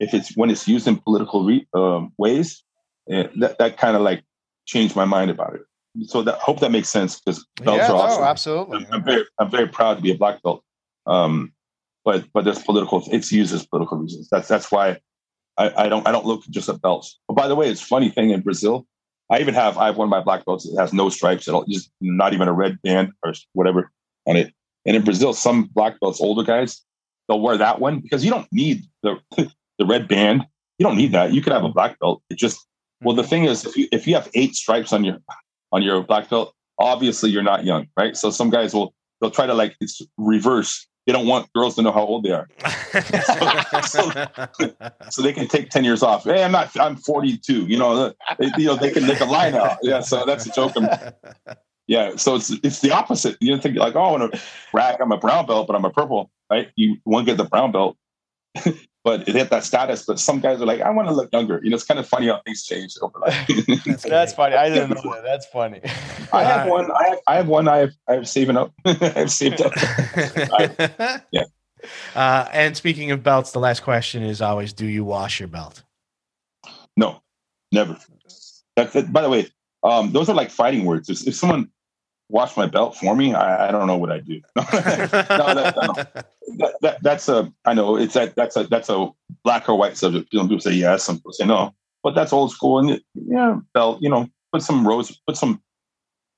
if 0.00 0.12
it's 0.12 0.36
when 0.36 0.50
it's 0.50 0.66
used 0.66 0.88
in 0.88 0.96
political 0.96 1.44
re, 1.44 1.66
um, 1.72 2.12
ways, 2.18 2.64
eh, 3.08 3.28
that 3.36 3.58
that 3.58 3.78
kind 3.78 3.96
of 3.96 4.02
like 4.02 4.24
changed 4.66 4.96
my 4.96 5.04
mind 5.04 5.30
about 5.30 5.54
it. 5.54 5.62
So 6.08 6.22
that 6.22 6.36
hope 6.36 6.60
that 6.60 6.72
makes 6.72 6.88
sense 6.88 7.20
because 7.20 7.46
belts 7.62 7.78
yeah, 7.78 7.92
are 7.92 7.96
awesome. 7.96 8.22
No, 8.22 8.26
absolutely. 8.26 8.78
I'm, 8.78 8.86
I'm, 8.92 9.04
very 9.04 9.24
I'm 9.38 9.50
very 9.50 9.68
proud 9.68 9.96
to 9.96 10.02
be 10.02 10.10
a 10.10 10.16
black 10.16 10.42
belt. 10.42 10.64
Um, 11.06 11.52
but 12.04 12.24
but 12.32 12.44
there's 12.44 12.62
political. 12.62 13.02
It's 13.10 13.32
used 13.32 13.54
as 13.54 13.66
political 13.66 13.98
reasons. 13.98 14.28
That's 14.30 14.48
that's 14.48 14.70
why 14.70 14.98
I, 15.58 15.84
I 15.84 15.88
don't 15.88 16.06
I 16.06 16.12
don't 16.12 16.26
look 16.26 16.42
just 16.50 16.68
at 16.68 16.80
belts. 16.80 17.18
But 17.28 17.34
by 17.34 17.48
the 17.48 17.54
way, 17.54 17.70
it's 17.70 17.80
funny 17.80 18.10
thing 18.10 18.30
in 18.30 18.40
Brazil. 18.40 18.86
I 19.30 19.40
even 19.40 19.54
have 19.54 19.78
I 19.78 19.86
have 19.86 19.96
one 19.96 20.06
of 20.06 20.10
my 20.10 20.20
black 20.20 20.44
belts 20.44 20.68
that 20.68 20.80
has 20.80 20.92
no 20.92 21.08
stripes 21.08 21.48
at 21.48 21.54
all, 21.54 21.64
just 21.64 21.90
not 22.00 22.32
even 22.32 22.48
a 22.48 22.52
red 22.52 22.80
band 22.82 23.12
or 23.24 23.34
whatever 23.52 23.90
on 24.26 24.36
it. 24.36 24.52
And 24.84 24.96
in 24.96 25.04
Brazil, 25.04 25.32
some 25.32 25.64
black 25.64 26.00
belts, 26.00 26.20
older 26.20 26.42
guys, 26.42 26.82
they'll 27.28 27.40
wear 27.40 27.56
that 27.56 27.80
one 27.80 28.00
because 28.00 28.24
you 28.24 28.30
don't 28.30 28.48
need 28.52 28.84
the 29.02 29.20
the 29.36 29.86
red 29.86 30.08
band. 30.08 30.46
You 30.78 30.86
don't 30.86 30.96
need 30.96 31.12
that. 31.12 31.32
You 31.32 31.42
could 31.42 31.52
have 31.52 31.64
a 31.64 31.68
black 31.68 31.98
belt. 32.00 32.22
It 32.30 32.38
just 32.38 32.66
well, 33.02 33.14
the 33.14 33.22
mm-hmm. 33.22 33.30
thing 33.30 33.44
is, 33.44 33.64
if 33.64 33.76
you 33.76 33.88
if 33.92 34.06
you 34.06 34.14
have 34.14 34.28
eight 34.34 34.54
stripes 34.54 34.92
on 34.92 35.04
your 35.04 35.18
on 35.70 35.82
your 35.82 36.02
black 36.02 36.28
belt, 36.28 36.54
obviously 36.78 37.30
you're 37.30 37.42
not 37.42 37.64
young, 37.64 37.86
right? 37.96 38.16
So 38.16 38.30
some 38.30 38.50
guys 38.50 38.74
will 38.74 38.94
they'll 39.20 39.30
try 39.30 39.46
to 39.46 39.54
like 39.54 39.76
it's 39.80 40.02
reverse 40.16 40.86
they 41.06 41.12
don't 41.12 41.26
want 41.26 41.52
girls 41.52 41.74
to 41.76 41.82
know 41.82 41.92
how 41.92 42.04
old 42.04 42.24
they 42.24 42.30
are. 42.30 42.48
so, 43.84 44.10
so, 44.52 44.74
so, 45.10 45.22
they 45.22 45.32
can 45.32 45.48
take 45.48 45.70
10 45.70 45.84
years 45.84 46.02
off. 46.02 46.24
Hey, 46.24 46.44
I'm 46.44 46.52
not, 46.52 46.78
I'm 46.78 46.96
42, 46.96 47.66
you 47.66 47.76
know, 47.76 48.12
they, 48.38 48.50
you 48.56 48.66
know, 48.66 48.76
they 48.76 48.90
can 48.90 49.06
make 49.06 49.20
a 49.20 49.24
line 49.24 49.54
out. 49.54 49.78
Yeah. 49.82 50.00
So 50.00 50.24
that's 50.24 50.46
a 50.46 50.52
joke. 50.52 50.72
I'm, 50.76 50.88
yeah. 51.86 52.16
So 52.16 52.36
it's, 52.36 52.50
it's 52.62 52.80
the 52.80 52.92
opposite. 52.92 53.36
You 53.40 53.50
don't 53.50 53.62
think 53.62 53.76
like, 53.76 53.96
oh, 53.96 54.02
I 54.02 54.10
want 54.12 54.34
a 54.34 54.40
brag. 54.70 55.00
I'm 55.00 55.12
a 55.12 55.18
brown 55.18 55.46
belt, 55.46 55.66
but 55.66 55.74
I'm 55.74 55.84
a 55.84 55.90
purple, 55.90 56.30
right? 56.50 56.70
You 56.76 56.96
want 57.04 57.26
to 57.26 57.32
get 57.32 57.36
the 57.36 57.48
brown 57.48 57.72
belt, 57.72 57.96
but 59.04 59.28
it 59.28 59.34
hit 59.34 59.50
that 59.50 59.64
status. 59.64 60.04
But 60.04 60.18
some 60.20 60.40
guys 60.40 60.60
are 60.60 60.66
like, 60.66 60.80
I 60.80 60.90
want 60.90 61.08
to 61.08 61.14
look 61.14 61.32
younger. 61.32 61.60
You 61.62 61.70
know, 61.70 61.74
it's 61.74 61.84
kind 61.84 61.98
of 61.98 62.06
funny 62.06 62.28
how 62.28 62.40
things 62.44 62.64
change 62.64 62.94
over 63.02 63.18
life. 63.18 63.46
that's, 63.86 64.02
that's 64.08 64.32
funny. 64.32 64.54
I 64.54 64.68
didn't 64.68 64.90
know 64.90 65.12
that. 65.12 65.22
That's 65.24 65.46
funny. 65.46 65.80
I 66.32 66.44
have 66.44 66.68
one. 66.68 66.90
I 66.90 67.08
have, 67.08 67.18
I 67.26 67.34
have 67.36 67.48
one. 67.48 67.68
I 67.68 67.76
have, 67.78 67.92
I 68.08 68.12
have 68.14 68.28
saving 68.28 68.56
up. 68.56 68.72
I 68.84 68.92
have 68.92 69.30
saved 69.30 69.60
up. 69.60 69.72
I, 69.76 71.20
yeah. 71.30 71.44
Uh, 72.14 72.46
and 72.52 72.76
speaking 72.76 73.10
of 73.10 73.22
belts, 73.22 73.50
the 73.52 73.58
last 73.58 73.82
question 73.82 74.22
is 74.22 74.40
always: 74.40 74.72
Do 74.72 74.86
you 74.86 75.04
wash 75.04 75.40
your 75.40 75.48
belt? 75.48 75.82
No, 76.96 77.22
never. 77.72 77.98
That's 78.76 78.92
that, 78.92 79.12
by 79.12 79.22
the 79.22 79.28
way, 79.28 79.48
um, 79.82 80.12
those 80.12 80.28
are 80.28 80.34
like 80.34 80.50
fighting 80.50 80.84
words. 80.84 81.10
If, 81.10 81.26
if 81.26 81.34
someone 81.34 81.70
washed 82.32 82.56
my 82.56 82.66
belt 82.66 82.96
for 82.96 83.14
me, 83.14 83.34
I, 83.34 83.68
I 83.68 83.70
don't 83.70 83.86
know 83.86 83.96
what 83.96 84.10
I 84.10 84.18
do. 84.18 84.40
no, 84.56 84.62
that, 84.64 85.74
no. 85.76 86.22
That, 86.56 86.74
that, 86.80 87.02
that's 87.02 87.28
a. 87.28 87.52
I 87.64 87.74
know 87.74 87.96
it's 87.96 88.14
that. 88.14 88.34
That's 88.34 88.56
a. 88.56 88.64
That's 88.64 88.88
a 88.88 89.10
black 89.44 89.68
or 89.68 89.76
white 89.76 89.96
subject. 89.96 90.32
Some 90.34 90.48
people 90.48 90.60
say 90.60 90.72
yes, 90.72 91.04
some 91.04 91.16
people 91.18 91.32
say 91.32 91.46
no. 91.46 91.74
But 92.02 92.14
that's 92.14 92.32
old 92.32 92.50
school. 92.50 92.78
And 92.78 93.00
yeah, 93.14 93.60
belt. 93.74 94.02
You 94.02 94.08
know, 94.08 94.28
put 94.52 94.62
some 94.62 94.86
rose, 94.86 95.16
put 95.26 95.36
some 95.36 95.62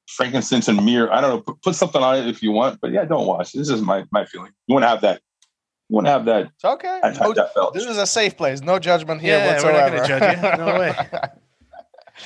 frankincense 0.08 0.68
and 0.68 0.84
mirror. 0.84 1.10
I 1.12 1.20
don't 1.20 1.30
know. 1.30 1.40
Put, 1.40 1.62
put 1.62 1.74
something 1.74 2.02
on 2.02 2.16
it 2.18 2.26
if 2.26 2.42
you 2.42 2.50
want. 2.50 2.80
But 2.80 2.90
yeah, 2.90 3.04
don't 3.04 3.26
wash. 3.26 3.52
This 3.52 3.70
is 3.70 3.80
my 3.80 4.04
my 4.10 4.24
feeling. 4.26 4.52
You 4.66 4.74
want 4.74 4.82
to 4.82 4.88
have 4.88 5.00
that. 5.02 5.22
You 5.88 5.94
want 5.94 6.06
to 6.06 6.10
have 6.10 6.24
that. 6.26 6.50
It's 6.54 6.64
okay. 6.64 7.00
I've 7.02 7.20
No- 7.20 7.32
that 7.32 7.54
belt. 7.54 7.72
this 7.72 7.86
is 7.86 7.98
a 7.98 8.06
safe 8.06 8.36
place. 8.36 8.60
No 8.62 8.78
judgment 8.78 9.20
here 9.20 9.38
Yeah, 9.38 9.62
we're 9.62 9.72
not 9.72 9.92
gonna 9.92 10.08
judge 10.08 10.58
you. 10.58 10.64
No 10.64 10.78
way. 10.78 10.94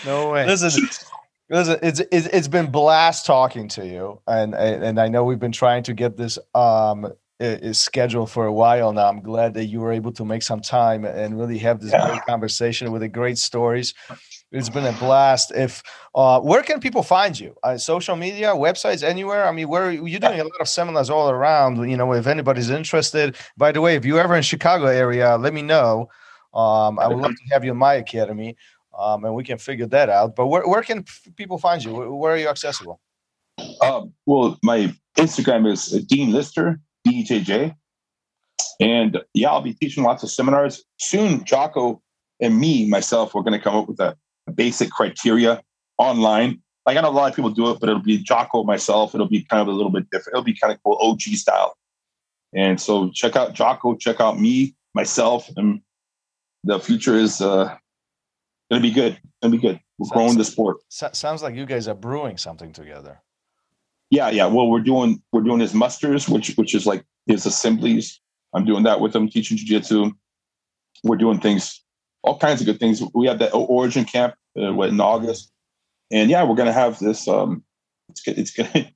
No 0.04 0.30
way. 0.30 0.46
Listen, 0.46 0.86
listen, 1.50 1.78
it's, 1.82 2.00
it's 2.12 2.26
it's 2.28 2.48
been 2.48 2.70
blast 2.70 3.26
talking 3.26 3.68
to 3.68 3.86
you, 3.86 4.20
and 4.26 4.54
and 4.54 4.98
I 5.00 5.08
know 5.08 5.24
we've 5.24 5.38
been 5.38 5.52
trying 5.52 5.82
to 5.84 5.94
get 5.94 6.16
this 6.16 6.38
um 6.54 7.06
i- 7.40 7.58
i- 7.62 7.72
scheduled 7.72 8.30
for 8.30 8.46
a 8.46 8.52
while 8.52 8.92
now. 8.92 9.08
I'm 9.08 9.20
glad 9.22 9.54
that 9.54 9.66
you 9.66 9.80
were 9.80 9.92
able 9.92 10.12
to 10.12 10.24
make 10.24 10.42
some 10.42 10.60
time 10.60 11.04
and 11.04 11.38
really 11.38 11.58
have 11.58 11.80
this 11.80 11.92
Yeah. 11.92 12.06
great 12.06 12.24
conversation 12.26 12.90
with 12.92 13.02
the 13.02 13.08
great 13.08 13.38
stories. 13.38 13.94
It's 14.50 14.70
been 14.70 14.86
a 14.86 14.92
blast. 14.92 15.52
If 15.54 15.82
uh, 16.14 16.40
where 16.40 16.62
can 16.62 16.80
people 16.80 17.02
find 17.02 17.38
you? 17.38 17.54
Uh, 17.62 17.76
social 17.76 18.16
media, 18.16 18.48
websites, 18.54 19.02
anywhere? 19.02 19.46
I 19.46 19.52
mean, 19.52 19.68
where 19.68 19.90
you're 19.92 20.20
doing 20.20 20.40
a 20.40 20.44
lot 20.44 20.60
of 20.60 20.68
seminars 20.68 21.10
all 21.10 21.28
around. 21.30 21.88
You 21.90 21.96
know, 21.98 22.12
if 22.14 22.26
anybody's 22.26 22.70
interested. 22.70 23.36
By 23.58 23.72
the 23.72 23.80
way, 23.82 23.94
if 23.94 24.04
you're 24.06 24.20
ever 24.20 24.34
in 24.34 24.42
Chicago 24.42 24.86
area, 24.86 25.36
let 25.36 25.52
me 25.52 25.60
know. 25.62 26.08
Um, 26.54 26.98
I 26.98 27.06
would 27.08 27.18
love 27.18 27.32
to 27.32 27.52
have 27.52 27.62
you 27.62 27.72
in 27.72 27.76
my 27.76 27.94
academy, 27.94 28.56
um, 28.98 29.24
and 29.24 29.34
we 29.34 29.44
can 29.44 29.58
figure 29.58 29.86
that 29.86 30.08
out. 30.08 30.34
But 30.36 30.48
where, 30.48 30.66
where 30.66 30.82
can 30.82 31.04
people 31.36 31.58
find 31.58 31.82
you? 31.82 31.92
Where, 31.94 32.34
are 32.34 32.36
you 32.36 32.48
accessible? 32.48 33.00
Um, 33.80 34.12
well, 34.26 34.58
my 34.62 34.94
Instagram 35.16 35.70
is 35.70 35.86
Dean 36.06 36.32
Lister, 36.32 36.80
D 37.04 37.20
E 37.20 37.22
J 37.24 37.40
J. 37.40 37.74
And 38.80 39.18
yeah, 39.34 39.50
I'll 39.50 39.62
be 39.62 39.74
teaching 39.74 40.04
lots 40.04 40.22
of 40.22 40.30
seminars. 40.30 40.84
Soon, 40.98 41.44
Jocko 41.44 42.00
and 42.40 42.58
me, 42.58 42.88
myself, 42.88 43.34
we're 43.34 43.42
going 43.42 43.58
to 43.58 43.62
come 43.62 43.74
up 43.74 43.88
with 43.88 44.00
a, 44.00 44.16
a 44.46 44.52
basic 44.52 44.90
criteria 44.90 45.60
online. 45.98 46.62
Like 46.86 46.96
I 46.96 47.00
know 47.00 47.08
a 47.08 47.10
lot 47.10 47.30
of 47.30 47.36
people 47.36 47.50
do 47.50 47.70
it, 47.70 47.80
but 47.80 47.88
it'll 47.88 48.02
be 48.02 48.18
Jocko, 48.18 48.64
myself. 48.64 49.14
It'll 49.14 49.28
be 49.28 49.44
kind 49.44 49.60
of 49.60 49.68
a 49.68 49.72
little 49.72 49.90
bit 49.90 50.08
different. 50.10 50.36
It'll 50.36 50.44
be 50.44 50.56
kind 50.56 50.72
of 50.72 50.82
cool, 50.82 50.96
OG 51.00 51.20
style. 51.20 51.76
And 52.54 52.80
so 52.80 53.10
check 53.10 53.36
out 53.36 53.52
Jocko, 53.52 53.96
check 53.96 54.20
out 54.20 54.40
me, 54.40 54.74
myself, 54.94 55.50
and 55.56 55.82
the 56.64 56.80
future 56.80 57.14
is 57.14 57.40
uh, 57.40 57.76
to 58.72 58.80
be 58.80 58.90
good. 58.90 59.18
To 59.42 59.48
be 59.48 59.58
good. 59.58 59.80
We're 59.98 60.08
growing 60.10 60.38
the 60.38 60.44
sport. 60.44 60.78
Sounds 60.90 61.42
like 61.42 61.54
you 61.54 61.66
guys 61.66 61.88
are 61.88 61.94
brewing 61.94 62.36
something 62.36 62.72
together. 62.72 63.20
Yeah, 64.10 64.30
yeah. 64.30 64.46
Well, 64.46 64.68
we're 64.68 64.80
doing 64.80 65.22
we're 65.32 65.42
doing 65.42 65.60
his 65.60 65.74
musters, 65.74 66.28
which 66.28 66.54
which 66.56 66.74
is 66.74 66.86
like 66.86 67.04
his 67.26 67.44
assemblies. 67.46 68.20
I'm 68.54 68.64
doing 68.64 68.84
that 68.84 69.00
with 69.00 69.14
him, 69.14 69.28
teaching 69.28 69.58
jujitsu. 69.58 70.12
We're 71.04 71.16
doing 71.16 71.40
things, 71.40 71.84
all 72.22 72.38
kinds 72.38 72.60
of 72.60 72.66
good 72.66 72.80
things. 72.80 73.02
We 73.14 73.26
have 73.26 73.38
that 73.40 73.50
origin 73.52 74.04
camp 74.04 74.34
uh, 74.58 74.80
in 74.80 75.00
August, 75.00 75.52
and 76.10 76.30
yeah, 76.30 76.42
we're 76.44 76.54
gonna 76.56 76.72
have 76.72 76.98
this. 76.98 77.28
Um, 77.28 77.62
it's 78.08 78.22
good- 78.22 78.38
it's 78.38 78.50
gonna. 78.50 78.70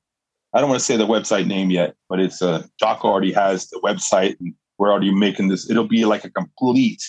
I 0.55 0.61
don't 0.61 0.69
want 0.69 0.81
to 0.81 0.85
say 0.85 0.99
the 0.99 1.07
website 1.07 1.47
name 1.47 1.71
yet, 1.71 1.95
but 2.11 2.21
it's 2.21 2.43
uh, 2.43 2.67
Jocko 2.79 3.09
already 3.09 3.33
has 3.33 3.69
the 3.71 3.81
website, 3.83 4.39
and 4.39 4.55
we're 4.79 4.91
already 4.91 5.13
making 5.13 5.49
this. 5.49 5.69
It'll 5.71 5.89
be 5.89 6.05
like 6.05 6.25
a 6.25 6.31
complete 6.31 7.03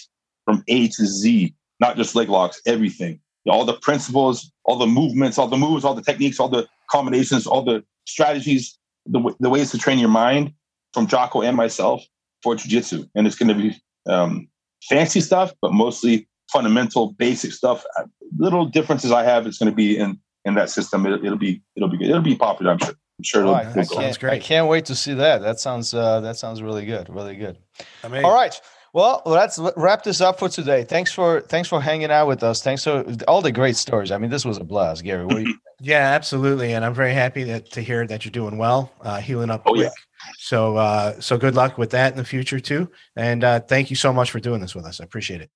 from 0.46 0.64
A 0.70 0.88
to 0.88 1.06
Z, 1.06 1.54
not 1.84 1.98
just 1.98 2.16
leg 2.16 2.30
locks, 2.30 2.62
everything. 2.66 3.20
All 3.46 3.66
the 3.66 3.78
principles, 3.88 4.52
all 4.64 4.78
the 4.78 4.88
movements, 4.88 5.38
all 5.38 5.50
the 5.50 5.58
moves, 5.58 5.84
all 5.84 5.94
the 5.94 6.02
techniques, 6.10 6.40
all 6.40 6.48
the 6.58 6.66
combinations, 6.90 7.46
all 7.46 7.62
the 7.62 7.84
strategies, 8.06 8.80
the, 9.06 9.20
w- 9.20 9.36
the 9.42 9.50
ways 9.50 9.70
to 9.72 9.78
train 9.78 10.00
your 10.00 10.14
mind 10.26 10.54
from 10.94 11.08
Jocko 11.08 11.42
and 11.42 11.58
myself 11.58 12.02
for 12.42 12.56
jiu-jitsu. 12.56 13.06
And 13.16 13.28
it's 13.28 13.36
going 13.36 13.50
to 13.50 13.60
be 13.64 13.76
um, 14.08 14.48
fancy 14.90 15.20
stuff, 15.20 15.52
but 15.62 15.74
mostly 15.74 16.28
fundamental, 16.54 17.12
basic 17.26 17.52
stuff. 17.52 17.84
Uh, 17.98 18.06
Little 18.38 18.66
differences 18.66 19.12
I 19.12 19.24
have, 19.24 19.46
it's 19.46 19.60
going 19.60 19.72
to 19.72 19.76
be 19.76 19.96
in 19.96 20.20
in 20.46 20.56
that 20.56 20.70
system. 20.70 21.06
It, 21.06 21.24
it'll 21.24 21.38
be 21.38 21.62
it'll 21.76 21.90
be 21.90 21.98
good. 21.98 22.10
It'll 22.10 22.22
be 22.34 22.36
popular. 22.36 22.72
I'm 22.72 22.80
sure. 22.80 22.96
I'm 23.20 23.24
sure. 23.24 23.46
Oh, 23.46 23.50
It'll, 23.50 23.56
I, 23.56 23.62
I 23.62 23.84
it'll 23.84 23.96
go. 23.96 23.96
Can't, 24.02 24.24
I 24.24 24.40
can't 24.40 24.68
wait 24.68 24.86
to 24.86 24.96
see 24.96 25.14
that. 25.14 25.42
That 25.42 25.60
sounds 25.60 25.94
uh, 25.94 26.20
that 26.22 26.38
sounds 26.38 26.64
really 26.64 26.86
good. 26.86 27.10
Really 27.10 27.36
good. 27.36 27.60
Amazing. 28.04 28.26
All 28.26 28.34
right. 28.34 28.60
Well, 28.94 29.24
let's 29.26 29.60
wrap 29.76 30.04
this 30.04 30.22
up 30.22 30.38
for 30.38 30.50
today. 30.50 30.84
Thanks 30.84 31.12
for 31.12 31.42
thanks 31.42 31.68
for 31.68 31.82
hanging 31.82 32.12
out 32.12 32.28
with 32.28 32.44
us. 32.44 32.62
Thanks 32.62 32.84
for 32.84 33.04
all 33.28 33.42
the 33.42 33.52
great 33.52 33.76
stories. 33.76 34.12
I 34.12 34.20
mean, 34.20 34.30
this 34.30 34.46
was 34.46 34.58
a 34.58 34.64
blast, 34.64 35.04
Gary. 35.04 35.26
What 35.26 35.42
you, 35.42 35.56
Yeah, 35.82 36.12
absolutely. 36.12 36.74
And 36.74 36.86
I'm 36.86 36.94
very 36.94 37.14
happy 37.14 37.44
that 37.46 37.72
to 37.72 37.82
hear 37.82 38.06
that 38.06 38.24
you're 38.24 38.32
doing 38.32 38.58
well, 38.58 38.92
uh, 39.02 39.20
healing 39.20 39.50
up 39.50 39.64
Oh, 39.66 39.72
quick. 39.74 39.86
yeah. 39.86 39.90
So, 40.38 40.78
uh, 40.78 41.20
so 41.20 41.38
good 41.38 41.56
luck 41.56 41.78
with 41.80 41.90
that 41.90 42.12
in 42.14 42.18
the 42.18 42.24
future 42.24 42.60
too. 42.60 42.90
And 43.16 43.44
uh, 43.44 43.60
thank 43.62 43.90
you 43.90 43.96
so 43.96 44.14
much 44.14 44.30
for 44.30 44.40
doing 44.40 44.62
this 44.62 44.76
with 44.76 44.86
us. 44.86 45.02
I 45.02 45.06
appreciate 45.06 45.42
it. 45.42 45.50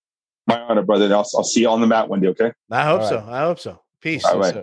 My 0.47 0.59
honor, 0.61 0.81
brother. 0.81 1.05
I'll, 1.13 1.25
I'll 1.35 1.43
see 1.43 1.61
you 1.61 1.69
on 1.69 1.79
the 1.79 1.87
mat 1.87 2.09
one 2.09 2.19
day. 2.21 2.29
Okay. 2.29 2.51
I 2.71 2.83
hope 2.85 3.01
All 3.01 3.09
so. 3.09 3.15
right. 3.17 3.29
I 3.29 3.39
hope 3.41 3.59
so. 3.59 3.81
Peace. 4.01 4.25
All 4.25 4.39
right. 4.39 4.55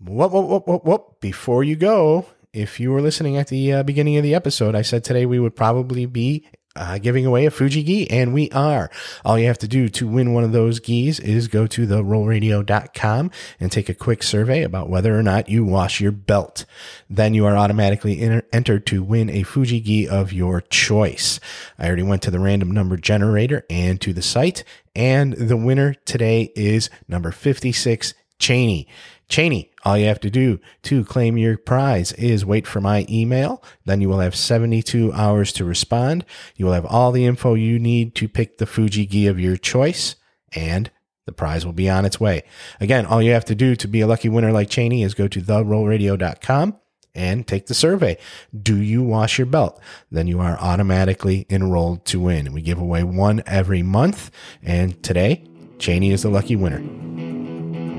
Whoop, 0.00 0.32
whoop, 0.32 0.46
whoop, 0.48 0.68
whoop, 0.68 0.84
whoop. 0.84 1.20
Before 1.20 1.64
you 1.64 1.74
go, 1.76 2.26
if 2.52 2.78
you 2.78 2.92
were 2.92 3.02
listening 3.02 3.36
at 3.36 3.48
the 3.48 3.72
uh, 3.72 3.82
beginning 3.82 4.16
of 4.16 4.22
the 4.22 4.34
episode, 4.34 4.74
I 4.76 4.82
said 4.82 5.02
today 5.02 5.26
we 5.26 5.40
would 5.40 5.56
probably 5.56 6.06
be 6.06 6.46
uh, 6.76 6.98
giving 6.98 7.24
away 7.24 7.46
a 7.46 7.50
Fuji 7.50 7.82
gi, 7.82 8.10
and 8.10 8.34
we 8.34 8.50
are. 8.50 8.90
All 9.24 9.38
you 9.38 9.46
have 9.46 9.58
to 9.58 9.68
do 9.68 9.88
to 9.90 10.08
win 10.08 10.32
one 10.32 10.44
of 10.44 10.52
those 10.52 10.80
gis 10.80 11.20
is 11.20 11.48
go 11.48 11.66
to 11.68 11.86
therolradio.com 11.86 13.30
and 13.60 13.72
take 13.72 13.88
a 13.88 13.94
quick 13.94 14.22
survey 14.22 14.62
about 14.62 14.88
whether 14.88 15.16
or 15.18 15.22
not 15.22 15.48
you 15.48 15.64
wash 15.64 16.00
your 16.00 16.12
belt. 16.12 16.64
Then 17.08 17.34
you 17.34 17.46
are 17.46 17.56
automatically 17.56 18.20
enter- 18.20 18.46
entered 18.52 18.86
to 18.86 19.02
win 19.02 19.30
a 19.30 19.42
Fuji 19.44 19.80
gi 19.80 20.08
of 20.08 20.32
your 20.32 20.60
choice. 20.60 21.38
I 21.78 21.86
already 21.86 22.02
went 22.02 22.22
to 22.22 22.30
the 22.30 22.40
random 22.40 22.70
number 22.70 22.96
generator 22.96 23.64
and 23.70 24.00
to 24.00 24.12
the 24.12 24.22
site, 24.22 24.64
and 24.96 25.32
the 25.34 25.56
winner 25.56 25.94
today 25.94 26.52
is 26.54 26.90
number 27.08 27.30
56, 27.30 28.14
Cheney. 28.38 28.88
Cheney, 29.28 29.70
all 29.84 29.96
you 29.98 30.06
have 30.06 30.20
to 30.20 30.30
do 30.30 30.60
to 30.82 31.04
claim 31.04 31.36
your 31.36 31.56
prize 31.56 32.12
is 32.12 32.44
wait 32.44 32.66
for 32.66 32.80
my 32.80 33.06
email. 33.08 33.62
Then 33.84 34.00
you 34.00 34.08
will 34.08 34.20
have 34.20 34.34
72 34.34 35.12
hours 35.12 35.52
to 35.54 35.64
respond. 35.64 36.24
You 36.56 36.66
will 36.66 36.72
have 36.72 36.86
all 36.86 37.12
the 37.12 37.24
info 37.24 37.54
you 37.54 37.78
need 37.78 38.14
to 38.16 38.28
pick 38.28 38.58
the 38.58 38.66
Fuji 38.66 39.06
gi 39.06 39.26
of 39.26 39.40
your 39.40 39.56
choice, 39.56 40.16
and 40.54 40.90
the 41.26 41.32
prize 41.32 41.64
will 41.64 41.72
be 41.72 41.88
on 41.88 42.04
its 42.04 42.20
way. 42.20 42.42
Again, 42.80 43.06
all 43.06 43.22
you 43.22 43.32
have 43.32 43.46
to 43.46 43.54
do 43.54 43.74
to 43.76 43.88
be 43.88 44.00
a 44.00 44.06
lucky 44.06 44.28
winner 44.28 44.52
like 44.52 44.70
Cheney 44.70 45.02
is 45.02 45.14
go 45.14 45.26
to 45.28 45.40
therolradio.com 45.40 46.76
and 47.14 47.46
take 47.46 47.66
the 47.66 47.74
survey. 47.74 48.18
Do 48.56 48.76
you 48.76 49.02
wash 49.02 49.38
your 49.38 49.46
belt? 49.46 49.80
Then 50.10 50.26
you 50.26 50.40
are 50.40 50.58
automatically 50.58 51.46
enrolled 51.48 52.04
to 52.06 52.20
win. 52.20 52.52
We 52.52 52.60
give 52.60 52.78
away 52.78 53.04
one 53.04 53.42
every 53.46 53.82
month, 53.82 54.30
and 54.62 55.00
today, 55.02 55.44
Cheney 55.78 56.10
is 56.10 56.22
the 56.22 56.30
lucky 56.30 56.56
winner. 56.56 57.43